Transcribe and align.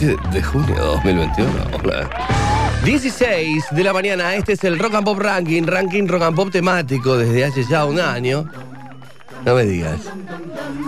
20 0.00 0.16
de 0.32 0.42
junio 0.42 0.74
de 0.74 0.80
2021. 0.80 1.50
Hola. 1.82 2.10
16 2.84 3.64
de 3.72 3.84
la 3.84 3.92
mañana, 3.92 4.34
este 4.36 4.52
es 4.52 4.64
el 4.64 4.78
Rock 4.78 4.94
and 4.94 5.04
Pop 5.04 5.18
Ranking, 5.18 5.64
ranking 5.64 6.06
Rock 6.06 6.22
and 6.22 6.36
Pop 6.36 6.50
temático 6.50 7.16
desde 7.16 7.44
hace 7.44 7.64
ya 7.64 7.84
un 7.84 7.98
año. 7.98 8.48
No 9.44 9.54
me 9.54 9.64
digas. 9.64 10.00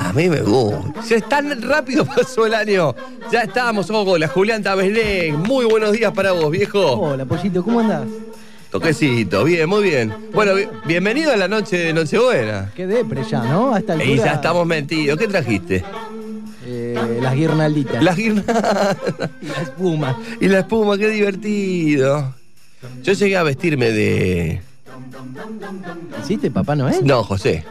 A 0.01 0.13
mí 0.13 0.29
me 0.29 0.41
gusta. 0.41 1.03
Ya 1.09 1.17
es 1.17 1.29
tan 1.29 1.61
rápido 1.63 2.05
pasó 2.17 2.47
el 2.47 2.55
año. 2.55 2.95
Ya 3.33 3.43
estamos, 3.43 3.91
Ogo, 3.91 4.17
la 4.19 4.29
Julián 4.29 4.63
Tabeslén. 4.63 5.37
Muy 5.41 5.65
buenos 5.65 5.93
días 5.93 6.13
para 6.13 6.33
vos, 6.33 6.51
viejo. 6.51 6.81
Hola, 6.93 7.25
Pollito, 7.25 7.63
¿cómo 7.65 7.81
andás? 7.81 8.07
Toquecito, 8.71 9.43
bien, 9.43 9.69
muy 9.69 9.83
bien. 9.83 10.15
Bueno, 10.33 10.55
bi- 10.55 10.69
bienvenido 10.85 11.33
a 11.33 11.37
la 11.37 11.49
noche 11.49 11.77
de 11.77 11.93
Nochebuena. 11.93 12.71
Qué 12.77 12.87
depre 12.87 13.25
ya, 13.29 13.43
¿no? 13.43 13.75
Hasta 13.75 13.95
el 13.95 14.03
Y 14.09 14.17
ya 14.17 14.35
estamos 14.35 14.65
metidos. 14.65 15.19
¿Qué 15.19 15.27
trajiste? 15.27 15.85
Las 17.21 17.35
guirnalditas. 17.35 18.03
Las 18.03 18.17
guirnaldas. 18.17 18.97
y 19.41 19.47
la 19.47 19.63
espuma. 19.63 20.19
Y 20.41 20.49
la 20.49 20.59
espuma, 20.61 20.99
qué 20.99 21.09
divertido. 21.09 22.35
Yo 23.03 23.13
llegué 23.13 23.37
a 23.37 23.43
vestirme 23.43 23.91
de. 23.91 24.61
¿Hiciste 26.23 26.51
Papá 26.51 26.77
Noel? 26.77 27.05
No, 27.05 27.23
José. 27.25 27.65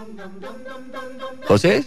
¿José? 1.48 1.84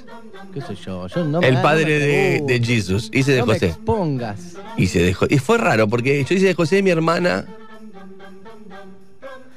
¿Qué 0.52 0.60
sé 0.60 0.74
yo? 0.74 1.06
yo 1.06 1.24
no 1.24 1.40
me 1.40 1.48
El 1.48 1.60
padre 1.62 1.98
no 1.98 2.04
me 2.46 2.52
de, 2.54 2.58
de 2.60 2.66
Jesus. 2.66 3.08
Hice 3.12 3.32
de 3.32 3.38
No 3.40 3.46
me 3.46 3.54
José. 3.54 3.66
expongas. 3.68 4.40
Hice 4.76 5.00
de 5.02 5.14
Jo- 5.14 5.26
Y 5.30 5.38
fue 5.38 5.58
raro 5.58 5.88
porque 5.88 6.24
yo 6.24 6.34
hice 6.34 6.46
de 6.46 6.54
José 6.54 6.82
mi 6.82 6.90
hermana. 6.90 7.46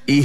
Y, 0.08 0.24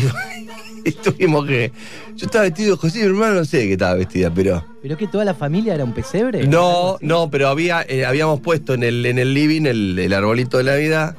y 0.84 0.92
tuvimos 0.92 1.46
que. 1.46 1.72
Yo 2.16 2.26
estaba 2.26 2.44
vestido 2.44 2.76
José 2.76 2.98
mi 3.00 3.04
hermana 3.06 3.34
no 3.34 3.44
sé 3.44 3.58
de 3.58 3.66
qué 3.66 3.72
estaba 3.72 3.94
vestida, 3.94 4.32
pero. 4.34 4.64
¿Pero 4.82 4.96
que 4.96 5.06
toda 5.06 5.24
la 5.24 5.34
familia 5.34 5.74
era 5.74 5.84
un 5.84 5.92
pesebre? 5.92 6.46
No, 6.46 6.98
no, 7.00 7.30
pero 7.30 7.48
había, 7.48 7.84
eh, 7.88 8.04
habíamos 8.04 8.40
puesto 8.40 8.74
en 8.74 8.82
el, 8.82 9.04
en 9.06 9.18
el 9.18 9.34
living 9.34 9.66
el, 9.66 9.98
el 9.98 10.12
arbolito 10.12 10.58
de 10.58 10.64
Navidad. 10.64 11.16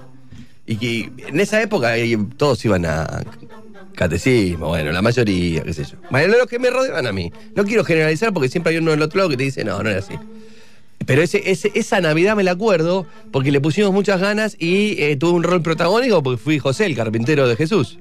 Y 0.68 0.76
que 0.78 1.12
en 1.28 1.40
esa 1.40 1.62
época 1.62 1.98
eh, 1.98 2.18
todos 2.38 2.64
iban 2.66 2.86
a 2.86 3.24
catecismo, 3.96 4.68
bueno, 4.70 4.92
la 4.92 5.02
mayoría, 5.02 5.64
qué 5.64 5.74
sé 5.74 5.84
yo. 5.84 5.98
Bueno, 6.10 6.36
los 6.38 6.48
que 6.48 6.60
me 6.60 6.70
rodeaban 6.70 7.06
a 7.08 7.12
mí. 7.12 7.32
No 7.56 7.64
quiero 7.66 7.84
generalizar 7.84 8.32
porque 8.34 8.50
siempre 8.50 8.72
hay 8.74 8.80
uno 8.80 8.92
del 8.92 9.02
otro 9.02 9.18
lado 9.18 9.30
que 9.30 9.38
te 9.38 9.44
dice, 9.44 9.64
no, 9.66 9.82
no 9.84 9.90
era 9.90 10.00
así. 10.00 10.14
Pero 11.06 11.22
ese, 11.24 11.50
ese- 11.52 11.72
esa 11.74 12.00
Navidad 12.00 12.36
me 12.36 12.44
la 12.44 12.52
acuerdo 12.52 13.06
porque 13.32 13.52
le 13.52 13.60
pusimos 13.60 13.92
muchas 13.92 14.22
ganas 14.22 14.56
y 14.60 15.02
eh, 15.02 15.18
tuve 15.18 15.32
un 15.32 15.44
rol 15.44 15.62
protagónico 15.62 16.22
porque 16.24 16.38
fui 16.42 16.60
José, 16.60 16.86
el 16.86 16.96
carpintero 16.96 17.48
de 17.48 17.56
Jesús. 17.56 17.98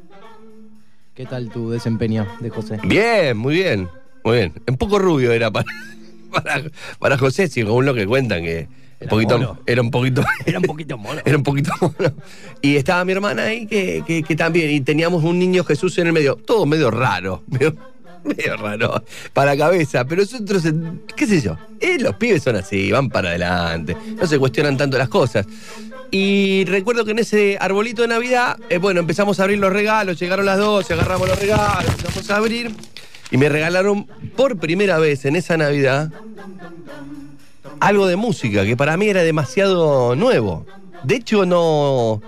¿Qué 1.15 1.27
tal 1.27 1.51
tu 1.51 1.71
desempeño 1.71 2.27
de 2.41 2.51
José? 2.51 2.79
Bien, 2.85 3.37
muy 3.37 3.55
bien, 3.55 3.89
muy 4.25 4.37
bien. 4.39 4.53
Un 4.67 4.77
poco 4.77 4.99
rubio 4.99 5.33
era 5.33 5.51
para, 5.51 5.67
para, 6.33 6.63
para 6.99 7.19
José, 7.19 7.49
según 7.49 7.85
lo 7.85 7.95
que 7.95 8.07
cuentan, 8.07 8.43
que 8.43 8.69
un 8.71 8.77
Era 9.01 9.11
poquito, 9.11 9.39
mono. 9.39 9.59
era 9.67 9.83
un 9.83 9.91
poquito. 9.91 10.23
Era 10.47 10.59
un 10.59 10.65
poquito 10.65 10.99
mono. 10.99 11.21
Era 11.25 11.37
un 11.37 11.43
poquito 11.43 11.73
mono. 11.81 12.13
Y 12.63 12.77
estaba 12.77 13.05
mi 13.05 13.13
hermana 13.13 13.45
ahí 13.45 13.67
que, 13.67 14.03
que- 14.07 14.23
que 14.23 14.37
también. 14.37 14.71
Y 14.71 14.81
teníamos 14.81 15.25
un 15.25 15.39
niño 15.39 15.65
Jesús 15.65 15.97
en 15.99 16.07
el 16.07 16.13
medio. 16.13 16.37
Todo 16.37 16.65
medio 16.67 16.91
raro. 16.91 17.43
Medio, 17.49 17.75
medio 18.25 18.57
raro. 18.59 19.03
Para 19.33 19.55
la 19.55 19.65
cabeza. 19.65 20.05
Pero 20.05 20.23
nosotros, 20.23 20.63
qué 21.17 21.27
sé 21.27 21.41
yo. 21.41 21.57
eh, 21.81 21.99
los 21.99 22.15
pibes 22.17 22.43
son 22.43 22.57
así, 22.57 22.93
van 22.93 23.09
para 23.09 23.31
adelante. 23.31 23.97
No 24.21 24.27
se 24.27 24.39
cuestionan 24.39 24.77
tanto 24.77 24.99
las 24.99 25.09
cosas. 25.09 25.47
Y 26.11 26.65
recuerdo 26.65 27.05
que 27.05 27.13
en 27.13 27.21
ese 27.21 27.57
arbolito 27.61 28.03
de 28.03 28.09
Navidad, 28.09 28.59
eh, 28.69 28.79
bueno, 28.79 29.01
empezamos 29.01 29.39
a 29.39 29.45
abrir 29.45 29.59
los 29.59 29.73
regalos. 29.73 30.19
Llegaron 30.19 30.45
las 30.45 30.59
12, 30.59 30.95
agarramos 30.95 31.29
los 31.29 31.39
regalos, 31.39 31.89
empezamos 31.89 32.31
a 32.31 32.37
abrir. 32.37 32.75
Y 33.31 33.37
me 33.37 33.49
regalaron 33.49 34.07
por 34.37 34.59
primera 34.59 34.99
vez 34.99 35.25
en 35.25 35.37
esa 35.37 35.57
Navidad 35.57 36.11
algo 37.79 38.07
de 38.07 38.17
música 38.17 38.65
que 38.65 38.77
para 38.77 38.97
mí 38.97 39.09
era 39.09 39.23
demasiado 39.23 40.17
nuevo. 40.17 40.67
De 41.05 41.17
hecho, 41.17 41.47
no. 41.47 42.21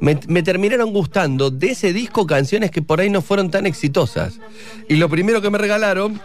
Me, 0.00 0.18
me 0.26 0.42
terminaron 0.42 0.92
gustando 0.92 1.50
de 1.50 1.70
ese 1.70 1.92
disco 1.92 2.26
canciones 2.26 2.72
que 2.72 2.82
por 2.82 3.00
ahí 3.00 3.08
no 3.08 3.22
fueron 3.22 3.52
tan 3.52 3.66
exitosas. 3.66 4.40
Y 4.88 4.96
lo 4.96 5.08
primero 5.08 5.40
que 5.40 5.48
me 5.48 5.58
regalaron, 5.58 6.20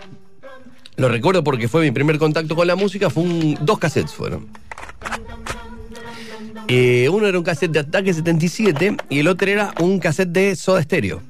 lo 0.96 1.10
recuerdo 1.10 1.44
porque 1.44 1.68
fue 1.68 1.84
mi 1.84 1.92
primer 1.92 2.18
contacto 2.18 2.56
con 2.56 2.66
la 2.66 2.76
música, 2.76 3.12
fue 3.12 3.22
un, 3.22 3.56
dos 3.62 3.78
cassettes 3.78 4.14
fueron. 4.14 4.48
Eh, 6.70 7.08
uno 7.10 7.28
era 7.28 7.38
un 7.38 7.46
cassette 7.46 7.72
de 7.72 7.80
Ataque 7.80 8.14
77 8.14 8.98
y 9.10 9.20
el 9.20 9.28
otro 9.30 9.50
era 9.50 9.74
un 9.80 10.00
cassette 10.00 10.30
de 10.30 10.56
Soda 10.56 10.84
Stereo. 10.84 11.22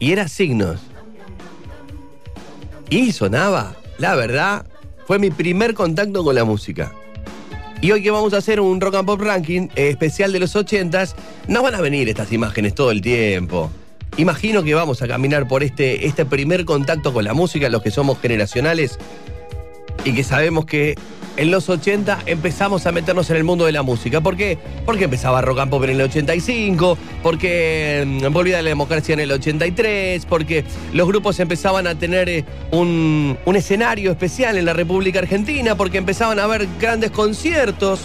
Y 0.00 0.12
era 0.12 0.26
Signos. 0.26 0.80
Y 2.90 3.12
sonaba, 3.12 3.76
la 3.98 4.16
verdad, 4.16 4.66
fue 5.06 5.18
mi 5.18 5.30
primer 5.30 5.74
contacto 5.74 6.24
con 6.24 6.34
la 6.34 6.44
música. 6.44 6.92
Y 7.80 7.92
hoy 7.92 8.02
que 8.02 8.10
vamos 8.10 8.32
a 8.34 8.38
hacer 8.38 8.60
un 8.60 8.80
rock 8.80 8.96
and 8.96 9.06
pop 9.06 9.20
ranking 9.20 9.68
eh, 9.76 9.90
especial 9.90 10.32
de 10.32 10.40
los 10.40 10.56
80s, 10.56 11.14
no 11.46 11.62
van 11.62 11.76
a 11.76 11.80
venir 11.80 12.08
estas 12.08 12.32
imágenes 12.32 12.74
todo 12.74 12.90
el 12.90 13.00
tiempo. 13.00 13.70
Imagino 14.16 14.64
que 14.64 14.74
vamos 14.74 15.00
a 15.00 15.06
caminar 15.06 15.46
por 15.46 15.62
este, 15.62 16.06
este 16.06 16.24
primer 16.24 16.64
contacto 16.64 17.12
con 17.12 17.24
la 17.24 17.34
música, 17.34 17.68
los 17.68 17.82
que 17.82 17.92
somos 17.92 18.18
generacionales 18.18 18.98
y 20.08 20.14
que 20.14 20.24
sabemos 20.24 20.64
que 20.64 20.94
en 21.36 21.50
los 21.50 21.68
80 21.68 22.20
empezamos 22.26 22.86
a 22.86 22.92
meternos 22.92 23.28
en 23.30 23.36
el 23.36 23.44
mundo 23.44 23.66
de 23.66 23.72
la 23.72 23.82
música. 23.82 24.20
¿Por 24.20 24.36
qué? 24.36 24.58
Porque 24.86 25.04
empezaba 25.04 25.40
rock 25.42 25.60
and 25.60 25.70
pop 25.70 25.84
en 25.84 25.90
el 25.90 26.00
85, 26.00 26.96
porque 27.22 28.04
mm, 28.06 28.32
volvía 28.32 28.60
la 28.62 28.70
democracia 28.70 29.12
en 29.12 29.20
el 29.20 29.30
83, 29.30 30.24
porque 30.26 30.64
los 30.94 31.06
grupos 31.06 31.38
empezaban 31.40 31.86
a 31.86 31.94
tener 31.96 32.28
eh, 32.28 32.44
un, 32.72 33.36
un 33.44 33.56
escenario 33.56 34.10
especial 34.10 34.56
en 34.56 34.64
la 34.64 34.72
República 34.72 35.18
Argentina, 35.20 35.76
porque 35.76 35.98
empezaban 35.98 36.38
a 36.38 36.44
haber 36.44 36.66
grandes 36.80 37.10
conciertos. 37.10 38.00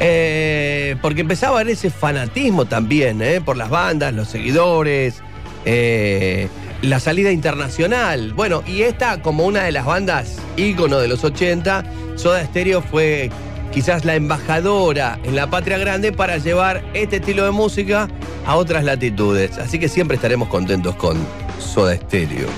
eh, 0.00 0.94
porque 1.02 1.22
empezaba 1.22 1.56
a 1.58 1.60
haber 1.60 1.72
ese 1.72 1.90
fanatismo 1.90 2.66
también, 2.66 3.20
eh, 3.22 3.40
por 3.40 3.56
las 3.56 3.70
bandas, 3.70 4.14
los 4.14 4.28
seguidores, 4.28 5.22
eh, 5.64 6.48
la 6.82 7.00
salida 7.00 7.32
internacional. 7.32 8.32
Bueno, 8.34 8.62
y 8.66 8.82
esta, 8.82 9.22
como 9.22 9.44
una 9.44 9.62
de 9.64 9.72
las 9.72 9.84
bandas 9.84 10.36
ícono 10.56 10.98
de 10.98 11.08
los 11.08 11.24
80, 11.24 11.84
Soda 12.16 12.44
Stereo 12.44 12.82
fue 12.82 13.30
quizás 13.72 14.04
la 14.04 14.14
embajadora 14.14 15.18
en 15.24 15.36
la 15.36 15.48
patria 15.50 15.78
grande 15.78 16.12
para 16.12 16.38
llevar 16.38 16.84
este 16.94 17.16
estilo 17.16 17.44
de 17.44 17.50
música 17.50 18.08
a 18.46 18.56
otras 18.56 18.84
latitudes. 18.84 19.58
Así 19.58 19.78
que 19.78 19.88
siempre 19.88 20.16
estaremos 20.16 20.48
contentos 20.48 20.94
con 20.96 21.18
Soda 21.58 21.96
Stereo. 21.96 22.48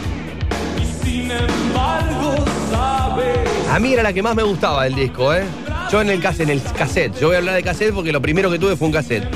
A 3.70 3.78
mí 3.78 3.92
era 3.92 4.02
la 4.02 4.12
que 4.12 4.22
más 4.22 4.34
me 4.34 4.42
gustaba 4.42 4.84
del 4.84 4.96
disco, 4.96 5.32
¿eh? 5.32 5.44
Yo 5.90 6.00
en 6.00 6.08
el, 6.08 6.24
en 6.24 6.50
el 6.50 6.62
cassette, 6.62 7.18
yo 7.18 7.26
voy 7.26 7.34
a 7.34 7.38
hablar 7.38 7.56
de 7.56 7.64
cassette 7.64 7.92
porque 7.92 8.12
lo 8.12 8.22
primero 8.22 8.48
que 8.48 8.60
tuve 8.60 8.76
fue 8.76 8.86
un 8.86 8.92
cassette. 8.92 9.26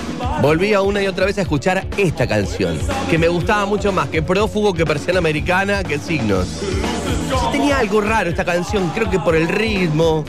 Volví 0.41 0.73
a 0.73 0.83
una 0.83 1.03
y 1.03 1.09
otra 1.09 1.27
vez 1.27 1.37
a 1.39 1.43
escuchar 1.43 1.85
esta 1.97 2.29
canción, 2.29 2.79
que 3.11 3.19
me 3.19 3.27
gustaba 3.27 3.67
mucho 3.67 3.91
más 3.91 4.09
que 4.09 4.23
Prófugo, 4.23 4.73
que 4.73 4.87
Persiana 4.87 5.19
Americana, 5.19 5.83
que 5.83 5.99
Signos. 5.99 6.47
Sí, 6.47 7.37
tenía 7.51 7.79
algo 7.79 8.01
raro 8.01 8.31
esta 8.31 8.45
canción, 8.45 8.89
creo 8.95 9.11
que 9.11 9.19
por 9.19 9.35
el 9.35 9.49
ritmo. 9.49 10.25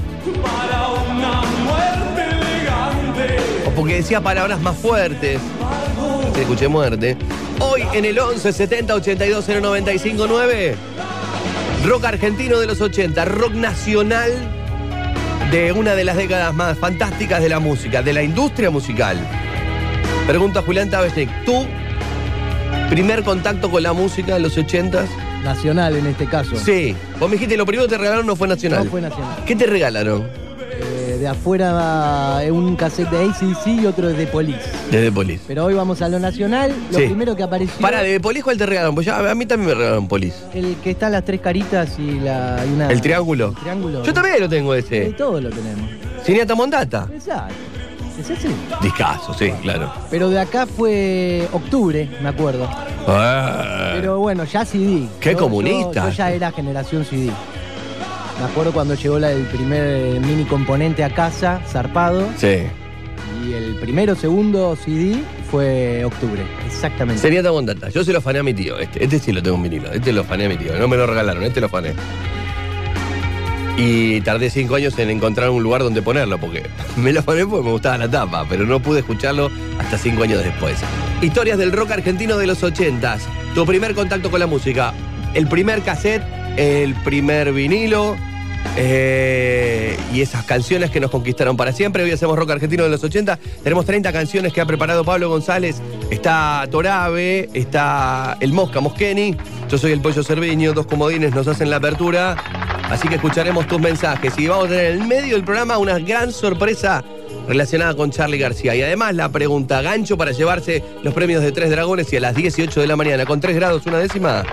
O 3.68 3.70
porque 3.76 3.98
decía 3.98 4.20
palabras 4.20 4.60
más 4.60 4.76
fuertes. 4.78 5.40
Se 6.34 6.42
escuché 6.42 6.68
muerte. 6.68 7.18
Hoy 7.60 7.84
en 7.94 8.04
el 8.04 8.18
11 8.18 8.52
70 8.52 8.96
82 8.96 9.48
095 9.48 10.26
9. 10.28 10.76
Rock 11.86 12.06
argentino 12.06 12.60
de 12.60 12.66
los 12.66 12.82
80, 12.82 13.26
rock 13.26 13.54
nacional 13.54 14.65
de 15.52 15.72
una 15.72 15.96
de 15.96 16.04
las 16.04 16.18
décadas 16.18 16.54
más 16.54 16.78
fantásticas 16.78 17.42
de 17.42 17.50
la 17.50 17.60
música, 17.60 18.02
de 18.02 18.14
la 18.14 18.24
industria 18.24 18.70
musical. 18.72 19.18
Pregunta 20.28 20.60
a 20.60 20.64
Julián 20.64 20.90
Tabesnik, 20.90 21.30
¿tú 21.46 21.66
primer 22.90 23.24
contacto 23.24 23.70
con 23.70 23.84
la 23.84 23.94
música 23.94 24.36
en 24.36 24.44
los 24.44 24.58
80s? 24.58 25.08
Nacional 25.44 25.96
en 25.96 26.08
este 26.08 26.26
caso. 26.26 26.56
Sí. 26.58 26.96
Vos 27.20 27.30
me 27.30 27.36
dijiste, 27.36 27.56
lo 27.58 27.66
primero 27.66 27.88
que 27.88 27.94
te 27.94 27.98
regalaron 28.00 28.26
no 28.26 28.36
fue 28.36 28.48
nacional. 28.48 28.86
No 28.86 28.92
fue 28.92 29.02
nacional. 29.02 29.44
¿Qué 29.46 29.56
te 29.56 29.68
regalaron? 29.68 30.45
De 31.20 31.28
afuera 31.28 31.72
va 31.74 32.40
un 32.52 32.76
cassette 32.76 33.10
de 33.10 33.24
ACDC 33.30 33.68
y 33.82 33.86
otro 33.86 34.08
de 34.10 34.14
The 34.16 34.28
Police. 34.28 34.60
Desde 34.92 35.12
Polis. 35.12 35.42
Pero 35.48 35.66
hoy 35.66 35.74
vamos 35.74 36.02
a 36.02 36.10
lo 36.10 36.20
nacional. 36.20 36.74
Lo 36.92 36.98
Sí. 37.00 37.06
primero 37.06 37.36
que 37.36 37.44
apareció. 37.44 37.80
Para, 37.82 38.02
de 38.04 38.20
Polis, 38.20 38.44
¿cuál 38.44 38.58
te 38.58 38.66
regalaron? 38.66 38.96
Pues 38.96 39.08
ya, 39.08 39.30
a 39.32 39.36
mí 39.36 39.46
también 39.46 39.70
me 39.70 39.76
regalaron 39.76 40.08
Polis. 40.08 40.34
El 40.54 40.76
que 40.84 40.92
está 40.92 41.10
las 41.10 41.24
tres 41.26 41.42
caritas 41.42 41.98
y, 41.98 42.20
la, 42.20 42.64
y 42.68 42.74
una. 42.74 42.90
¿El 42.90 43.02
triángulo? 43.02 43.50
El 43.50 43.56
triángulo. 43.56 44.04
Yo 44.04 44.14
también 44.14 44.40
lo 44.40 44.50
tengo 44.50 44.74
Sí, 44.74 44.80
ese. 44.80 45.06
todo 45.14 45.40
lo 45.42 45.50
tenemos. 45.50 45.90
Cineata 46.24 46.56
Mondata. 46.56 47.08
Exacto. 47.14 47.54
¿Es 48.20 48.30
ese? 48.30 48.48
Discaso, 48.82 49.34
sí, 49.34 49.52
claro. 49.62 49.92
Pero 50.10 50.30
de 50.30 50.40
acá 50.40 50.66
fue 50.66 51.48
octubre, 51.52 52.10
me 52.22 52.30
acuerdo. 52.30 52.68
Ah. 53.08 53.92
Pero 53.96 54.20
bueno, 54.20 54.46
ya 54.46 54.64
CD. 54.66 55.08
Qué 55.20 55.34
Yo- 55.34 55.40
comunista. 55.40 56.10
Yo 56.10 56.16
ya 56.16 56.32
era 56.32 56.52
generación 56.52 57.04
CD. 57.06 57.30
Me 58.40 58.46
acuerdo 58.46 58.74
cuando 58.74 58.96
llegó 58.96 59.18
la, 59.18 59.32
el 59.32 59.44
primer 59.44 60.20
mini 60.22 60.44
componente 60.46 61.04
a 61.04 61.10
casa, 61.10 61.62
zarpado. 61.68 62.28
Sí. 62.38 62.64
Y 63.46 63.54
el 63.54 63.76
primero, 63.76 64.16
segundo 64.16 64.76
CD 64.76 65.18
fue 65.50 66.04
octubre. 66.04 66.42
Exactamente. 66.66 67.22
Cineata 67.22 67.52
Mondata. 67.52 67.90
Yo 67.90 68.04
se 68.04 68.12
lo 68.12 68.22
fané 68.22 68.40
a 68.40 68.44
mi 68.44 68.54
tío. 68.54 68.78
Este, 68.78 69.04
este 69.04 69.20
sí 69.20 69.32
lo 69.32 69.42
tengo 69.42 69.58
en 69.58 69.64
vinilo. 69.64 69.92
Este 69.92 70.12
lo 70.12 70.24
fané 70.24 70.46
a 70.46 70.50
mi 70.50 70.58
tío. 70.58 70.78
No 70.78 70.88
me 70.88 70.98
lo 70.98 71.08
regalaron, 71.08 71.44
este 71.44 71.62
lo 71.62 71.70
fané. 71.70 71.94
Y 73.78 74.22
tardé 74.22 74.50
cinco 74.50 74.76
años 74.76 74.98
en 75.00 75.10
encontrar 75.10 75.50
un 75.50 75.62
lugar 75.62 75.84
donde 75.84 76.02
ponerlo, 76.02 76.38
porque 76.38 76.64
me 76.98 77.12
lo 77.12 77.22
poné 77.24 77.46
porque 77.46 77.66
me 77.66 77.72
gustaba 77.72 77.98
la 77.98 78.10
tapa, 78.10 78.46
pero 78.50 78.66
no 78.66 78.82
pude 78.82 79.00
escucharlo 79.00 79.52
hasta 79.80 79.98
cinco 79.98 80.24
años 80.24 80.44
después. 80.44 80.78
Historias 81.22 81.58
del 81.58 81.72
rock 81.72 81.92
argentino 81.92 82.38
de 82.38 82.48
los 82.48 82.64
ochentas. 82.64 83.28
Tu 83.54 83.66
primer 83.66 83.94
contacto 83.94 84.32
con 84.32 84.40
la 84.40 84.48
música. 84.48 84.94
El 85.34 85.48
primer 85.48 85.82
cassette, 85.82 86.24
el 86.58 86.94
primer 86.96 87.52
vinilo. 87.54 88.16
eh, 88.78 89.98
y 90.14 90.22
esas 90.22 90.44
canciones 90.46 90.90
que 90.90 91.00
nos 91.00 91.12
conquistaron 91.12 91.56
para 91.56 91.72
siempre. 91.72 92.04
Hoy 92.04 92.12
hacemos 92.12 92.38
rock 92.38 92.52
argentino 92.52 92.84
de 92.84 92.90
los 92.90 93.04
80. 93.04 93.38
Tenemos 93.64 93.86
30 93.86 94.12
canciones 94.12 94.54
que 94.54 94.62
ha 94.62 94.66
preparado 94.66 95.04
Pablo 95.04 95.30
González. 95.30 95.82
Está 96.10 96.68
Torabe, 96.70 97.50
está 97.54 98.38
el 98.40 98.54
Mosca 98.54 98.82
Moscheni. 98.82 99.36
Yo 99.70 99.78
soy 99.78 99.92
el 99.92 100.02
Pollo 100.02 100.24
Cerviño. 100.24 100.74
Dos 100.74 100.88
comodines 100.88 101.34
nos 101.34 101.48
hacen 101.48 101.70
la 101.70 101.78
apertura. 101.78 102.36
Así 102.90 103.08
que 103.08 103.16
escucharemos 103.16 103.68
tus 103.68 103.80
mensajes. 103.80 104.38
Y 104.38 104.48
vamos 104.48 104.66
a 104.66 104.70
tener 104.70 104.86
en 104.86 105.02
el 105.02 105.08
medio 105.08 105.36
del 105.36 105.44
programa 105.44 105.78
una 105.78 106.00
gran 106.00 106.32
sorpresa 106.32 107.04
relacionada 107.48 107.96
con 107.96 108.12
Charlie 108.12 108.38
García. 108.38 108.76
Y 108.76 108.82
además 108.82 109.16
la 109.16 109.30
pregunta 109.30 109.82
gancho 109.82 110.18
para 110.18 110.32
llevarse 110.32 110.84
los 111.04 111.14
premios 111.14 111.44
de 111.44 111.52
Tres 111.52 111.70
Dragones 111.70 112.12
y 112.12 112.18
a 112.18 112.20
las 112.20 112.36
18 112.36 112.82
de 112.82 112.88
la 112.88 112.96
mañana 112.96 113.26
con 113.26 113.40
3 113.40 113.56
grados 113.56 113.86
una 113.86 114.00
décima. 114.00 114.44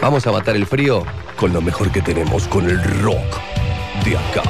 Vamos 0.00 0.26
a 0.26 0.32
matar 0.32 0.56
el 0.56 0.66
frío 0.66 1.04
con 1.36 1.52
lo 1.52 1.60
mejor 1.60 1.92
que 1.92 2.00
tenemos, 2.00 2.48
con 2.48 2.68
el 2.68 2.82
rock 3.02 3.40
de 4.04 4.16
acá. 4.16 4.42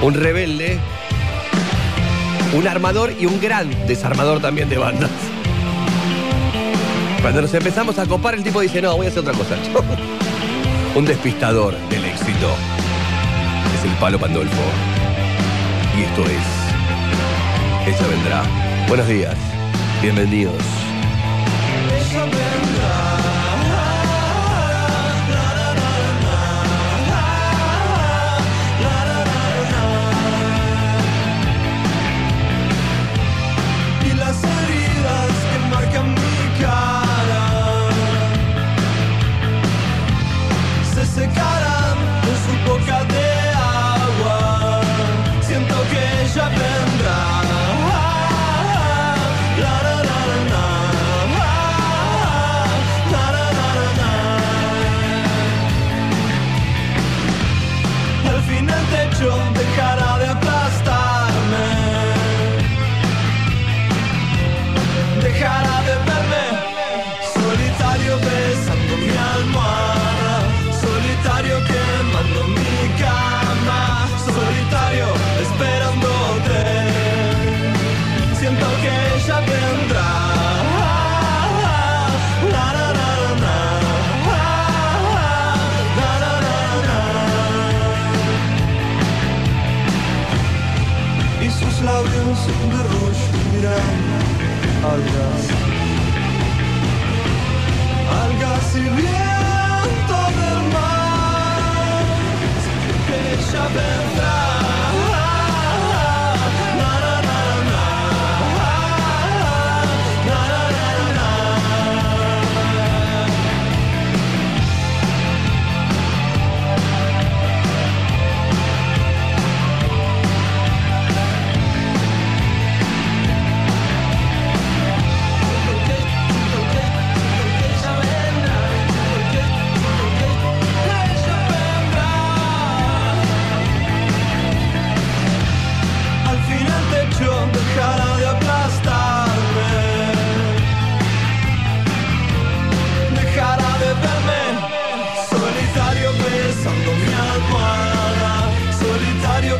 Un 0.00 0.14
rebelde, 0.14 0.78
un 2.54 2.68
armador 2.68 3.12
y 3.18 3.26
un 3.26 3.40
gran 3.40 3.68
desarmador 3.86 4.40
también 4.40 4.68
de 4.68 4.78
bandas. 4.78 5.10
Cuando 7.20 7.42
nos 7.42 7.52
empezamos 7.52 7.98
a 7.98 8.06
copar, 8.06 8.34
el 8.34 8.44
tipo 8.44 8.60
dice, 8.60 8.80
no, 8.80 8.96
voy 8.96 9.06
a 9.06 9.08
hacer 9.08 9.20
otra 9.20 9.34
cosa. 9.34 9.56
un 10.94 11.04
despistador 11.04 11.76
del 11.88 12.04
éxito. 12.04 12.54
Es 13.76 13.84
el 13.84 13.96
palo 13.98 14.18
Pandolfo. 14.18 14.62
Y 15.98 16.02
esto 16.02 16.22
es... 16.22 17.88
Ella 17.88 18.06
vendrá. 18.06 18.42
Buenos 18.86 19.08
días. 19.08 19.36
Bienvenidos. 20.00 20.87
Y 22.10 22.47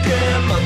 broken 0.05 0.58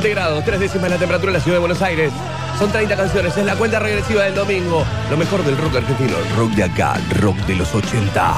7 0.00 0.10
grados, 0.10 0.44
3 0.44 0.58
décimas 0.58 0.90
la 0.90 0.98
temperatura 0.98 1.30
en 1.30 1.34
la 1.34 1.40
ciudad 1.40 1.54
de 1.54 1.60
Buenos 1.60 1.80
Aires. 1.80 2.12
Son 2.58 2.68
30 2.68 2.96
canciones, 2.96 3.36
es 3.36 3.46
la 3.46 3.54
cuenta 3.54 3.78
regresiva 3.78 4.24
del 4.24 4.34
domingo. 4.34 4.84
Lo 5.08 5.16
mejor 5.16 5.44
del 5.44 5.56
rock 5.56 5.76
argentino, 5.76 6.16
rock 6.36 6.50
de 6.50 6.64
acá, 6.64 6.96
rock 7.20 7.36
de 7.46 7.54
los 7.54 7.72
80. 7.72 8.34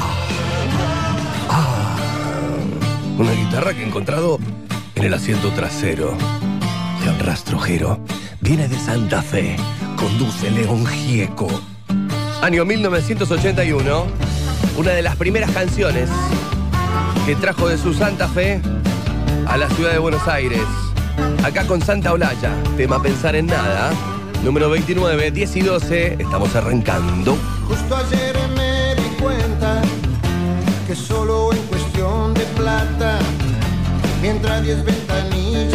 Ah, 1.48 1.96
una 3.16 3.32
guitarra 3.32 3.72
que 3.72 3.84
he 3.84 3.86
encontrado 3.86 4.38
en 4.96 5.04
el 5.04 5.14
asiento 5.14 5.50
trasero 5.52 6.14
de 7.02 7.24
rastrojero. 7.24 8.00
Viene 8.42 8.68
de 8.68 8.78
Santa 8.78 9.22
Fe, 9.22 9.56
conduce 9.96 10.50
León 10.50 10.84
Gieco. 10.84 11.48
Año 12.42 12.66
1981, 12.66 14.06
una 14.76 14.90
de 14.90 15.00
las 15.00 15.16
primeras 15.16 15.50
canciones 15.52 16.10
que 17.24 17.34
trajo 17.34 17.66
de 17.66 17.78
su 17.78 17.94
Santa 17.94 18.28
Fe 18.28 18.60
a 19.46 19.56
la 19.56 19.70
ciudad 19.70 19.92
de 19.92 19.98
Buenos 19.98 20.28
Aires. 20.28 20.60
Acá 21.46 21.64
con 21.64 21.80
Santa 21.80 22.12
Olaya, 22.12 22.50
tema 22.76 23.00
Pensar 23.00 23.36
en 23.36 23.46
Nada. 23.46 23.92
Número 24.42 24.68
29, 24.68 25.30
10 25.30 25.56
y 25.56 25.60
12, 25.60 26.16
estamos 26.18 26.52
arrancando. 26.56 27.38
Justo 27.68 27.96
ayer 27.96 28.36
me 28.56 28.96
di 28.96 29.08
cuenta 29.22 29.80
que 30.88 30.96
solo 30.96 31.52
en 31.52 31.62
cuestión 31.68 32.34
de 32.34 32.40
plata, 32.56 33.20
mientras 34.20 34.60
diez 34.64 34.84
ventanillas 34.84 35.72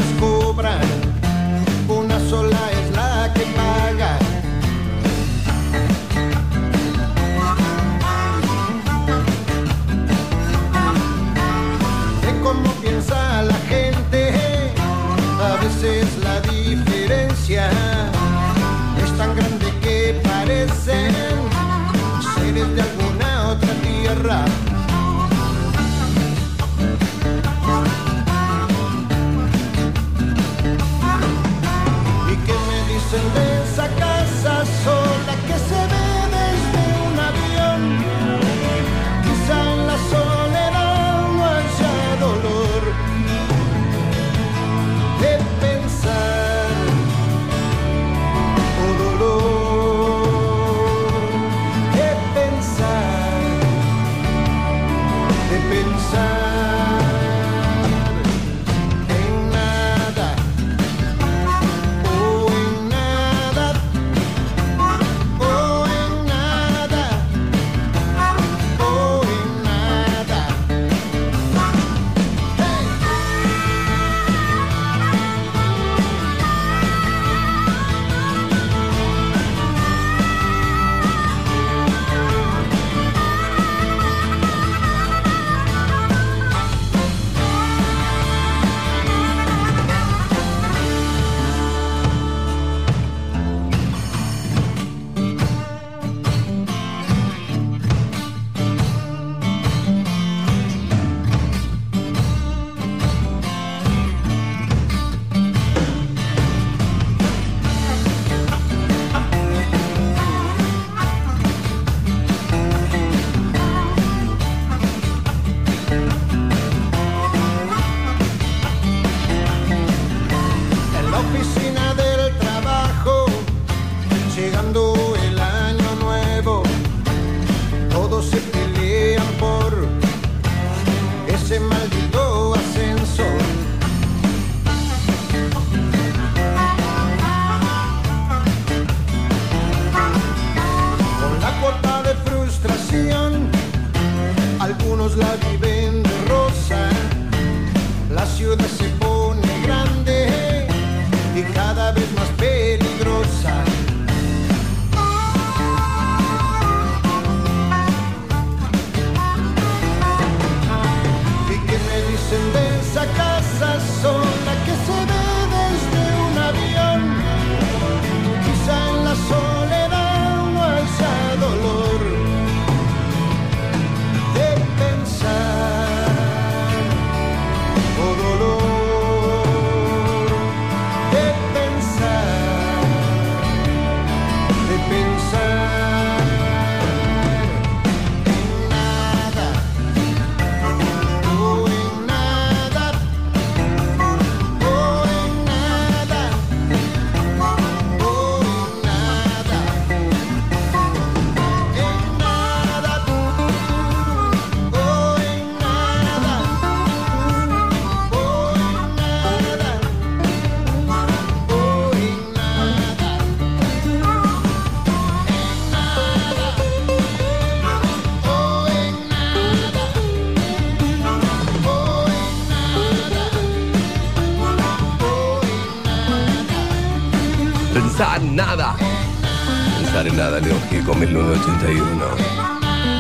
Nada, 230.21 230.39
León 230.39 230.59
Gieco, 230.69 230.93
1981. 230.93 232.05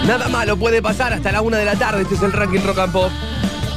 Nada 0.07 0.27
malo 0.29 0.57
puede 0.57 0.81
pasar 0.81 1.13
hasta 1.13 1.31
la 1.31 1.41
una 1.43 1.57
de 1.57 1.65
la 1.65 1.75
tarde. 1.75 2.01
Este 2.01 2.15
es 2.15 2.23
el 2.23 2.31
ranking 2.33 2.61
rock 2.65 2.79
and 2.79 2.91
pop. 2.91 3.11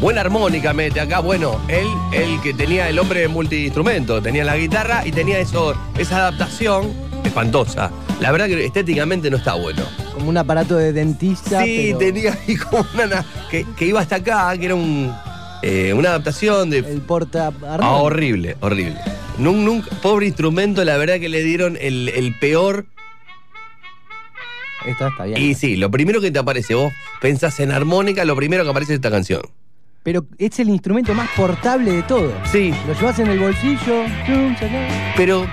Buena 0.01 0.23
armónica 0.23 0.73
mete 0.73 0.99
acá. 0.99 1.19
Bueno, 1.21 1.61
él, 1.69 1.87
el 2.13 2.41
que 2.41 2.55
tenía 2.55 2.89
el 2.89 2.99
hombre 2.99 3.29
multiinstrumento, 3.29 4.23
tenía 4.23 4.45
la 4.45 4.57
guitarra 4.57 5.07
y 5.07 5.13
tenía 5.13 5.39
eso, 5.41 5.75
esa 5.99 6.17
adaptación 6.27 6.91
espantosa. 7.23 7.91
La 8.19 8.33
verdad 8.33 8.47
que 8.47 8.65
estéticamente 8.65 9.29
no 9.31 9.37
está 9.37 9.53
bueno. 9.53 9.83
Como 10.15 10.31
un 10.31 10.39
aparato 10.39 10.77
de 10.77 10.95
dentista. 10.95 11.63
Sí, 11.65 11.89
pero 11.93 11.99
tenía 11.99 12.39
ahí 12.49 12.57
como 12.57 12.87
una. 12.95 13.07
na- 13.09 13.25
que, 13.51 13.67
que 13.77 13.85
iba 13.85 14.01
hasta 14.01 14.17
acá, 14.17 14.57
que 14.57 14.65
era 14.65 14.75
un, 14.75 15.15
eh, 15.61 15.93
una 15.93 16.09
adaptación 16.09 16.71
de. 16.71 16.79
El 16.79 17.03
porta 17.03 17.53
Ah, 17.79 17.91
horrible, 17.97 18.57
horrible. 18.61 18.97
Nun- 19.37 19.67
nunca- 19.67 19.91
pobre 20.01 20.25
instrumento, 20.29 20.83
la 20.83 20.97
verdad 20.97 21.21
que 21.21 21.29
le 21.29 21.43
dieron 21.43 21.77
el, 21.79 22.09
el 22.09 22.35
peor. 22.39 22.87
Esta 24.95 25.09
está 25.09 25.25
bien. 25.25 25.41
Y 25.41 25.55
sí, 25.55 25.77
lo 25.77 25.91
primero 25.91 26.21
que 26.21 26.31
te 26.31 26.39
aparece, 26.39 26.75
vos 26.75 26.93
pensás 27.21 27.61
en 27.61 27.71
armónica, 27.73 28.25
lo 28.25 28.35
primero 28.37 28.65
que 28.65 28.71
aparece 28.71 28.93
es 28.95 28.97
esta 28.99 29.11
canción. 29.11 29.43
Pero 30.03 30.27
es 30.39 30.59
el 30.59 30.69
instrumento 30.69 31.15
más 31.15 31.29
portable 31.37 31.91
de 31.93 32.03
todo. 32.03 32.33
Sí, 32.51 32.75
Lo 32.87 32.93
llevas 32.95 33.19
en 33.19 33.27
el 33.29 33.39
bolsillo. 33.39 34.05
pero 35.17 35.47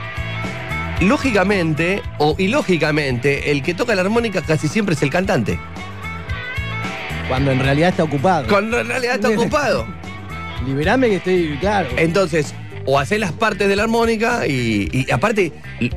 lógicamente 1.00 2.01
o 2.17 2.36
ilógicamente, 2.38 3.51
el 3.51 3.63
que 3.63 3.74
toca 3.74 3.95
la 3.95 4.01
armónica 4.01 4.41
casi 4.41 4.67
siempre 4.67 4.95
es 4.95 5.01
el 5.03 5.10
cantante. 5.10 5.57
Cuando 7.27 7.51
en 7.51 7.60
realidad 7.60 7.89
está 7.89 8.03
ocupado. 8.03 8.48
Cuando 8.48 8.79
en 8.79 8.88
realidad 8.88 9.15
está 9.15 9.29
ocupado. 9.39 9.88
Liberame 10.65 11.07
que 11.10 11.15
estoy, 11.15 11.57
claro. 11.60 11.89
Entonces, 11.98 12.53
o 12.85 12.97
hacés 13.00 13.19
las 13.19 13.31
partes 13.31 13.67
de 13.67 13.75
la 13.75 13.83
armónica 13.83 14.47
y, 14.47 14.89
y 14.91 15.11
aparte 15.11 15.51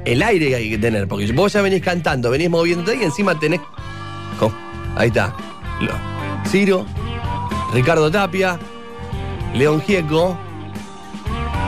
el 0.04 0.22
aire 0.22 0.48
que 0.48 0.54
hay 0.54 0.70
que 0.70 0.78
tener, 0.78 1.08
porque 1.08 1.30
vos 1.32 1.52
ya 1.52 1.62
venís 1.62 1.82
cantando, 1.82 2.30
venís 2.30 2.50
moviéndote 2.50 2.96
y 2.96 3.02
encima 3.04 3.38
tenés. 3.38 3.60
Ahí 4.96 5.08
está. 5.08 5.34
Ciro, 6.46 6.86
Ricardo 7.72 8.10
Tapia, 8.10 8.58
León 9.54 9.80
Gieco. 9.80 10.38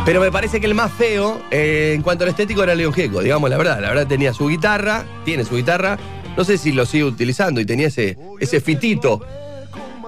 Pero 0.04 0.20
me 0.20 0.30
parece 0.30 0.60
que 0.60 0.66
el 0.66 0.74
más 0.74 0.92
feo 0.92 1.40
eh, 1.50 1.92
en 1.96 2.02
cuanto 2.02 2.22
al 2.22 2.30
estético 2.30 2.62
era 2.62 2.74
León 2.76 2.92
Gieco, 2.92 3.20
digamos 3.22 3.50
la 3.50 3.56
verdad. 3.56 3.80
La 3.80 3.88
verdad 3.88 4.06
tenía 4.06 4.32
su 4.32 4.46
guitarra, 4.48 5.04
tiene 5.24 5.44
su 5.44 5.56
guitarra. 5.56 5.98
No 6.36 6.44
sé 6.44 6.58
si 6.58 6.70
lo 6.70 6.86
sigue 6.86 7.02
utilizando 7.04 7.60
y 7.60 7.64
tenía 7.64 7.88
ese, 7.88 8.16
ese 8.38 8.60
fitito. 8.60 9.20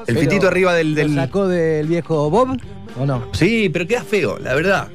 El 0.07 0.15
Pero, 0.15 0.21
fitito 0.21 0.47
arriba 0.49 0.75
del, 0.75 0.95
del- 0.95 1.15
¿Lo 1.17 1.23
sacó 1.23 1.49
del 1.49 1.87
viejo 1.89 2.31
Bob 2.31 2.57
o 3.01 3.07
no? 3.07 3.25
Sí, 3.33 3.69
pero 3.73 3.87
queda 3.89 4.03
feo, 4.05 4.39
la 4.39 4.55
verdad. 4.55 4.89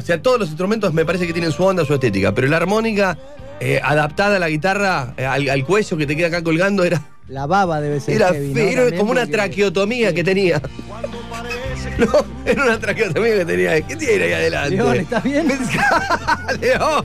O 0.00 0.02
sea, 0.02 0.20
todos 0.22 0.38
los 0.40 0.48
instrumentos 0.48 0.94
me 0.94 1.04
parece 1.04 1.26
que 1.26 1.32
tienen 1.34 1.52
su 1.52 1.62
onda, 1.62 1.84
su 1.84 1.92
estética, 1.92 2.34
pero 2.34 2.48
la 2.48 2.56
armónica 2.56 3.18
eh, 3.60 3.78
adaptada 3.84 4.36
a 4.36 4.38
la 4.38 4.48
guitarra, 4.48 5.12
eh, 5.18 5.26
al, 5.26 5.48
al 5.50 5.64
cuello 5.66 5.96
que 5.98 6.06
te 6.06 6.16
queda 6.16 6.28
acá 6.28 6.42
colgando, 6.42 6.84
era, 6.84 7.02
La 7.28 7.46
baba 7.46 7.82
debe 7.82 8.00
ser 8.00 8.14
era 8.16 8.28
heavy, 8.32 8.58
era 8.58 8.96
como 8.96 9.12
una 9.12 9.26
traqueotomía 9.26 10.14
que 10.14 10.24
tenía. 10.24 10.60
No, 11.98 12.06
era 12.46 12.62
una 12.64 12.78
traqueo 12.78 13.12
también 13.12 13.38
que 13.38 13.44
tenía. 13.44 13.80
¿Qué 13.82 13.94
tiene 13.94 14.24
ahí 14.24 14.32
adelante? 14.32 14.76
León, 14.76 14.96
¿estás 14.96 15.22
bien? 15.22 15.48
León, 16.60 17.04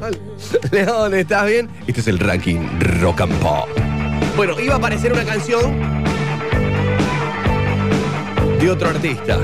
León, 0.71 1.13
¿estás 1.15 1.45
bien? 1.47 1.69
Este 1.85 1.99
es 1.99 2.07
el 2.07 2.17
ranking 2.19 2.59
Rock 3.01 3.21
and 3.21 3.33
Pop. 3.39 3.67
Bueno, 4.37 4.57
iba 4.57 4.75
a 4.75 4.77
aparecer 4.77 5.11
una 5.11 5.25
canción 5.25 5.77
de 8.59 8.69
otro 8.69 8.89
artista. 8.89 9.37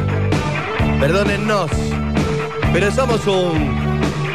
Perdónennos, 1.01 1.69
pero 2.73 2.91
somos 2.91 3.25
un 3.27 3.91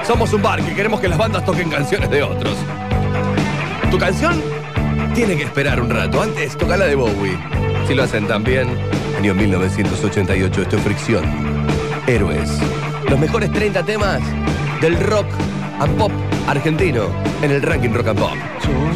somos 0.07 0.33
un 0.33 0.43
bar 0.43 0.63
que 0.63 0.75
queremos 0.75 1.01
que 1.01 1.09
las 1.09 1.19
bandas 1.19 1.45
toquen 1.45 1.69
canciones 1.69 2.09
de 2.11 2.23
otros. 2.23 2.57
Tu 3.91 3.99
canción 3.99 4.41
tiene 5.15 5.37
que 5.37 5.43
esperar 5.43 5.81
un 5.81 5.91
rato. 5.91 6.23
Antes, 6.23 6.57
toca 6.57 6.77
la 6.77 6.87
de 6.87 6.95
Bowie. 6.95 7.37
Si 7.89 7.95
lo 7.95 8.05
hacen 8.05 8.27
también, 8.27 8.69
año 9.19 9.35
1988, 9.35 10.63
esto 10.63 10.77
es 10.77 10.83
Fricción. 10.83 11.25
Héroes. 12.07 12.59
Los 13.09 13.19
mejores 13.19 13.51
30 13.51 13.83
temas 13.85 14.21
del 14.81 14.97
rock 14.99 15.27
and 15.81 15.97
pop 15.97 16.13
argentino 16.47 17.09
en 17.43 17.51
el 17.51 17.63
ranking 17.63 17.91
rock 17.91 18.09
and 18.09 18.19
pop. 18.19 18.96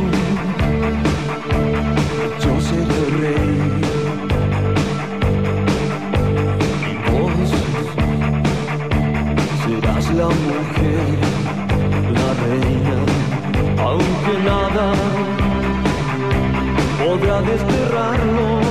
Desterrarnos, 17.42 18.66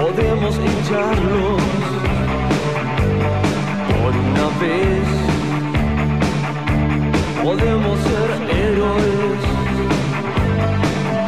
podemos 0.00 0.58
echarlos 0.58 1.62
por 3.88 4.12
una 4.16 4.46
vez, 4.60 5.08
podemos 7.42 7.98
ser 8.00 8.28
héroes 8.58 9.42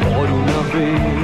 por 0.03 0.27
una 0.31 0.59
vez. 0.73 1.18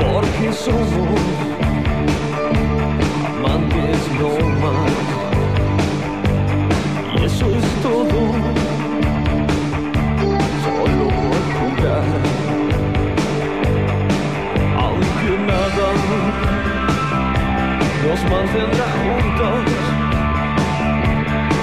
Porque 0.00 0.52
somos 0.52 1.20
amantes 3.26 4.02
no 4.18 4.30
más, 4.60 4.92
y 7.14 7.24
eso 7.24 7.46
es 7.46 7.66
todo. 7.82 8.20
Solo 10.64 11.06
por 11.08 11.42
jugar. 11.58 12.06
Aunque 14.82 15.32
nada 15.46 15.88
nos 18.02 18.20
mantendrá 18.30 18.86
juntos, 19.02 19.64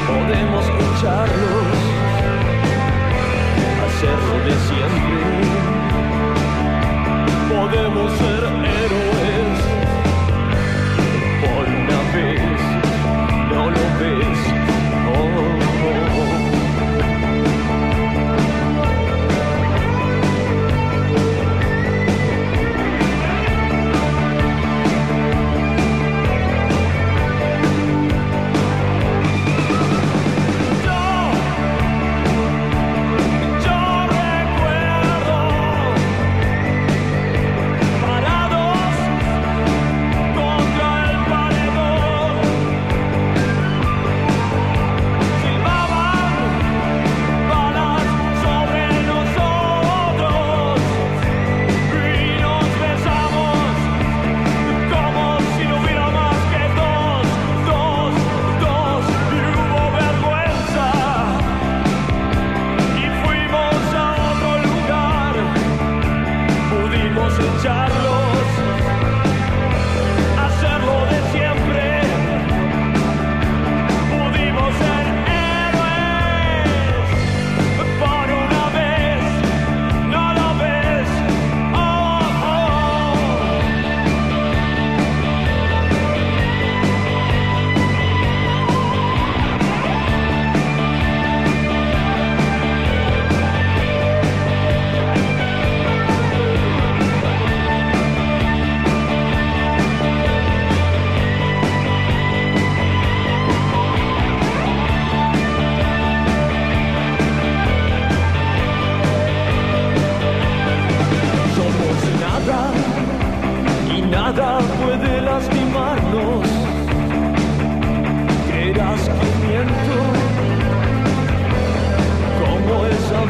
podemos 0.08 0.66
echarlos, 0.86 1.91
hacerlo 4.02 4.44
de 4.46 4.52
siempre. 4.68 5.22
Podemos 7.50 8.12
ser 8.14 8.61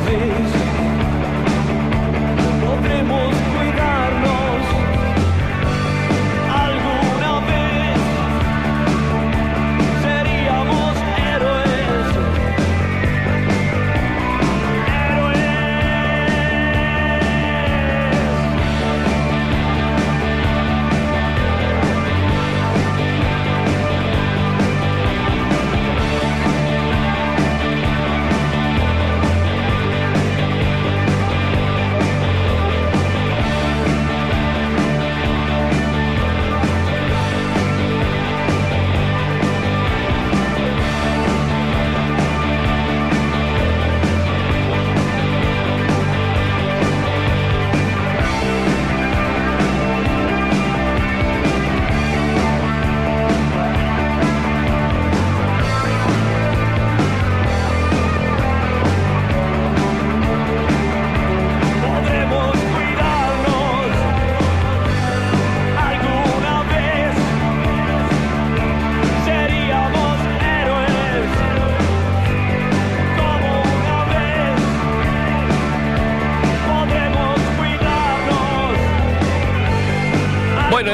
vez. 0.05 0.60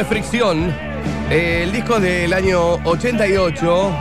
Fricción, 0.06 0.72
el 1.30 1.72
disco 1.72 2.00
del 2.00 2.32
año 2.34 2.76
88, 2.84 3.92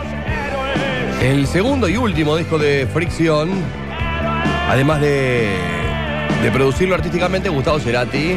el 1.22 1.46
segundo 1.46 1.88
y 1.88 1.96
último 1.96 2.36
disco 2.36 2.58
de 2.58 2.86
Fricción, 2.92 3.50
además 4.68 5.00
de, 5.00 5.48
de 6.42 6.50
producirlo 6.52 6.94
artísticamente, 6.94 7.48
Gustavo 7.48 7.78
Cerati. 7.78 8.36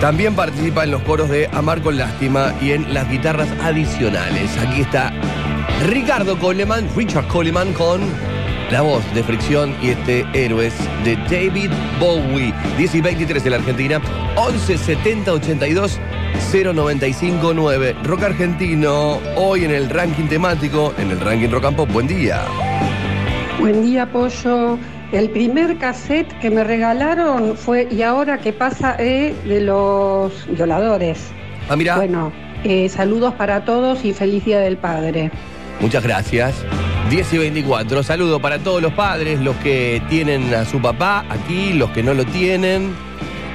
También 0.00 0.34
participa 0.34 0.84
en 0.84 0.92
los 0.92 1.02
coros 1.02 1.28
de 1.28 1.48
Amar 1.52 1.82
con 1.82 1.96
Lástima 1.96 2.54
y 2.60 2.72
en 2.72 2.92
las 2.92 3.08
guitarras 3.08 3.48
adicionales. 3.62 4.50
Aquí 4.58 4.80
está 4.80 5.12
Ricardo 5.86 6.38
Coleman, 6.38 6.88
Richard 6.96 7.26
Coleman 7.28 7.72
con 7.74 8.00
la 8.70 8.80
voz 8.80 9.02
de 9.14 9.22
Fricción 9.22 9.74
y 9.80 9.90
este 9.90 10.26
Héroes 10.32 10.74
de 11.04 11.16
David 11.30 11.70
Bowie. 12.00 12.52
10 12.78 12.94
y 12.96 13.00
23 13.00 13.44
en 13.44 13.50
la 13.50 13.56
Argentina, 13.58 14.00
11 14.36 14.78
70 14.78 15.32
82 15.32 16.00
095 16.52 17.52
9. 17.54 17.96
Rock 18.04 18.22
argentino, 18.22 19.18
hoy 19.36 19.64
en 19.64 19.72
el 19.72 19.90
ranking 19.90 20.28
temático, 20.28 20.94
en 20.96 21.10
el 21.10 21.20
ranking 21.20 21.48
rock 21.48 21.64
and 21.64 21.76
pop. 21.76 21.92
Buen 21.92 22.06
día. 22.06 22.42
Buen 23.58 23.82
día, 23.82 24.06
Pollo. 24.06 24.78
El 25.12 25.30
primer 25.30 25.76
cassette 25.78 26.32
que 26.40 26.50
me 26.50 26.64
regalaron 26.64 27.56
fue 27.56 27.88
Y 27.90 28.02
ahora 28.02 28.38
qué 28.38 28.52
pasa 28.52 28.96
eh, 28.98 29.34
de 29.44 29.60
los 29.60 30.32
violadores. 30.48 31.18
Ah, 31.68 31.76
mira. 31.76 31.96
Bueno, 31.96 32.32
eh, 32.64 32.88
saludos 32.88 33.34
para 33.34 33.64
todos 33.64 34.04
y 34.04 34.12
feliz 34.12 34.44
Día 34.44 34.60
del 34.60 34.76
Padre. 34.76 35.30
Muchas 35.80 36.02
gracias. 36.02 36.54
10 37.10 37.32
y 37.34 37.38
24. 37.38 38.02
Saludo 38.02 38.40
para 38.40 38.58
todos 38.58 38.82
los 38.82 38.92
padres, 38.92 39.40
los 39.40 39.56
que 39.56 40.02
tienen 40.08 40.52
a 40.54 40.64
su 40.64 40.80
papá 40.80 41.24
aquí, 41.28 41.72
los 41.72 41.90
que 41.90 42.02
no 42.02 42.14
lo 42.14 42.24
tienen. 42.24 43.05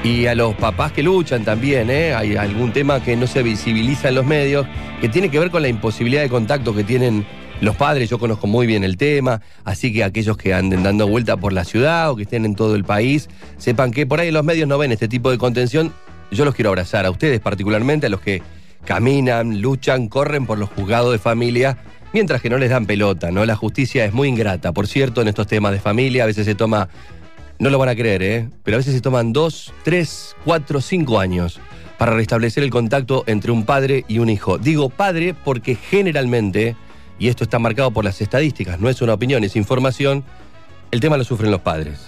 Y 0.04 0.26
a 0.26 0.34
los 0.34 0.56
papás 0.56 0.92
que 0.92 1.04
luchan 1.04 1.46
también, 1.46 1.92
¿eh? 1.92 2.16
Hay 2.16 2.36
algún 2.36 2.74
tema 2.74 3.04
que 3.04 3.16
no 3.16 3.28
se 3.28 3.44
visibiliza 3.44 4.10
en 4.10 4.16
los 4.16 4.26
medios, 4.26 4.66
que 5.00 5.10
tiene 5.10 5.30
que 5.30 5.38
ver 5.38 5.52
con 5.52 5.62
la 5.62 5.68
imposibilidad 5.68 6.24
de 6.24 6.30
contacto 6.30 6.74
que 6.74 6.84
tienen 6.84 7.24
los 7.62 7.76
padres. 7.76 8.10
Yo 8.10 8.18
conozco 8.18 8.48
muy 8.48 8.66
bien 8.66 8.84
el 8.84 8.98
tema, 8.98 9.42
así 9.64 9.94
que 9.94 10.04
aquellos 10.04 10.38
que 10.38 10.56
anden 10.56 10.82
dando 10.82 11.08
vuelta 11.08 11.38
por 11.38 11.54
la 11.54 11.66
ciudad 11.66 12.10
o 12.10 12.16
que 12.16 12.24
estén 12.24 12.46
en 12.46 12.56
todo 12.56 12.76
el 12.76 12.84
país, 12.84 13.30
sepan 13.60 13.92
que 13.92 14.08
por 14.08 14.20
ahí 14.20 14.32
los 14.32 14.44
medios 14.44 14.68
no 14.68 14.80
ven 14.80 14.92
este 14.92 15.08
tipo 15.08 15.30
de 15.30 15.38
contención. 15.38 15.94
Yo 16.32 16.46
los 16.46 16.56
quiero 16.56 16.70
abrazar 16.72 17.06
a 17.06 17.12
ustedes 17.12 17.40
particularmente, 17.40 18.08
a 18.08 18.10
los 18.10 18.22
que 18.22 18.42
caminan, 18.86 19.62
luchan, 19.62 20.08
corren 20.08 20.48
por 20.48 20.58
los 20.58 20.70
juzgados 20.70 21.12
de 21.12 21.20
familia 21.20 21.78
mientras 22.14 22.42
que 22.42 22.50
no 22.50 22.58
les 22.58 22.70
dan 22.70 22.86
pelota, 22.86 23.32
¿no? 23.32 23.46
La 23.46 23.56
justicia 23.56 24.04
es 24.06 24.14
muy 24.14 24.28
ingrata. 24.28 24.72
Por 24.72 24.88
cierto, 24.88 25.22
en 25.22 25.28
estos 25.28 25.48
temas 25.48 25.72
de 25.72 25.80
familia 25.80 26.24
a 26.24 26.26
veces 26.26 26.46
se 26.46 26.56
toma, 26.56 26.90
no 27.62 27.70
lo 27.70 27.78
van 27.78 27.90
a 27.90 27.96
creer, 27.96 28.24
¿eh? 28.24 28.50
Pero 28.64 28.78
a 28.78 28.80
veces 28.80 28.96
se 28.96 29.02
toman 29.02 29.34
dos, 29.34 29.72
tres, 29.84 30.36
cuatro, 30.44 30.82
cinco 30.82 31.20
años 31.20 31.60
para 32.00 32.16
restablecer 32.16 32.64
el 32.64 32.72
contacto 32.72 33.24
entre 33.28 33.52
un 33.52 33.66
padre 33.66 34.04
y 34.08 34.18
un 34.18 34.30
hijo. 34.30 34.58
Digo 34.58 34.90
padre 34.90 35.36
porque 35.36 35.76
generalmente, 35.76 36.76
y 37.20 37.28
esto 37.28 37.44
está 37.44 37.60
marcado 37.60 37.92
por 37.92 38.04
las 38.04 38.20
estadísticas, 38.20 38.80
no 38.80 38.90
es 38.90 39.00
una 39.04 39.14
opinión, 39.14 39.44
es 39.44 39.56
información, 39.56 40.24
el 40.90 41.02
tema 41.02 41.18
lo 41.18 41.24
sufren 41.24 41.52
los 41.52 41.62
padres. 41.62 42.00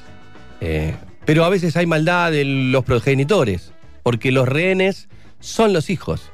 Eh, 0.60 0.96
pero 1.24 1.46
a 1.46 1.50
veces 1.50 1.78
hay 1.78 1.86
maldad 1.86 2.32
de 2.32 2.46
los 2.46 2.84
progenitores, 2.84 3.74
porque 4.02 4.32
los 4.32 4.50
rehenes 4.50 5.08
son 5.40 5.72
los 5.72 5.92
hijos. 5.92 6.32